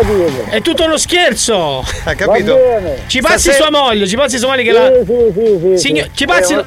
qua! 0.00 0.50
È 0.50 0.60
tutto 0.62 0.84
uno 0.84 0.96
scherzo! 0.96 1.84
Ha 2.04 2.14
capito? 2.14 2.52
Va 2.56 2.78
bene. 2.80 3.02
Ci 3.06 3.20
passi 3.20 3.50
Stasera- 3.50 3.66
sua 3.68 3.70
moglie, 3.70 4.06
ci 4.08 4.16
passi 4.16 4.38
sua 4.38 4.48
moglie 4.48 4.62
che 4.64 4.70
Sì, 4.70 4.76
la. 4.76 4.90
sì, 5.04 5.32
sì, 5.34 5.58
sì, 5.62 5.78
Signo- 5.78 6.04
sì. 6.04 6.10
ci 6.14 6.24
passi. 6.26 6.54
Eh. 6.54 6.64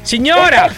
Signora! 0.10 0.72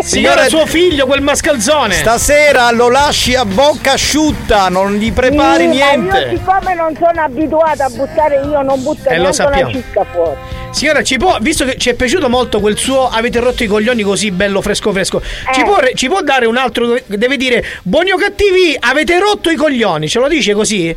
Signora, 0.00 0.48
suo 0.48 0.66
figlio, 0.66 1.06
quel 1.06 1.22
mascalzone! 1.22 1.94
Stasera 1.94 2.70
lo 2.72 2.88
lasci 2.88 3.34
a 3.34 3.44
bocca 3.44 3.92
asciutta, 3.92 4.68
non 4.68 4.94
gli 4.94 5.12
prepari 5.12 5.62
Sì, 5.72 5.78
Ma 5.78 5.92
io 5.92 6.00
niente. 6.00 6.36
siccome 6.36 6.74
non 6.74 6.96
sono 6.96 7.22
abituata 7.22 7.84
a 7.84 7.88
buttare 7.88 8.36
io, 8.44 8.62
non 8.62 8.82
butto 8.82 9.08
Eh, 9.08 9.18
neanche 9.18 9.42
una 9.42 9.70
cicca 9.70 10.04
fuori. 10.12 10.36
Signora, 10.70 11.02
ci 11.02 11.16
può, 11.16 11.38
visto 11.40 11.64
che 11.64 11.76
ci 11.78 11.88
è 11.90 11.94
piaciuto 11.94 12.28
molto 12.28 12.60
quel 12.60 12.76
suo 12.76 13.08
avete 13.08 13.38
rotto 13.40 13.62
i 13.62 13.66
coglioni 13.66 14.02
così 14.02 14.30
bello 14.30 14.60
fresco 14.60 14.92
fresco, 14.92 15.22
ci, 15.52 15.60
Eh. 15.60 15.64
può, 15.64 15.78
ci 15.94 16.08
può 16.08 16.20
dare 16.22 16.46
un 16.46 16.56
altro, 16.56 16.98
deve 17.06 17.36
dire 17.36 17.64
buoni 17.82 18.10
o 18.10 18.16
cattivi, 18.16 18.76
avete 18.78 19.18
rotto 19.18 19.48
i 19.48 19.56
coglioni, 19.56 20.08
ce 20.08 20.18
lo 20.18 20.28
dice 20.28 20.52
così? 20.54 20.94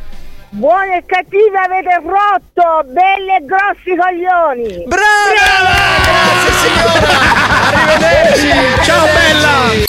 Buoni 0.52 0.94
e 0.94 1.03
cattivi 1.06 1.56
avete 1.56 2.02
rotto, 2.03 2.84
belli 2.92 3.36
e 3.36 3.45
grossi 3.45 3.95
coglioni. 3.95 4.84
Brava! 4.88 5.78
Grazie 6.03 6.53
signora! 6.58 7.14
Arrivederci! 7.72 8.84
Ciao 8.84 9.06
bella! 9.06 9.86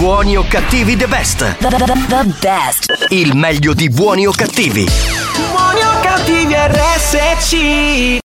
Buoni 0.00 0.36
o 0.36 0.44
cattivi 0.48 0.96
the 0.96 1.08
best. 1.08 1.56
The, 1.58 1.68
the, 1.68 1.76
the- 1.76 2.06
the 2.06 2.24
best. 2.40 3.06
Il 3.08 3.34
meglio 3.34 3.74
di 3.74 3.88
buoni 3.90 4.26
o 4.28 4.30
cattivi. 4.30 4.86
Buoni 5.50 5.80
o 5.82 6.00
cattivi 6.02 6.54
RSC 6.54 7.52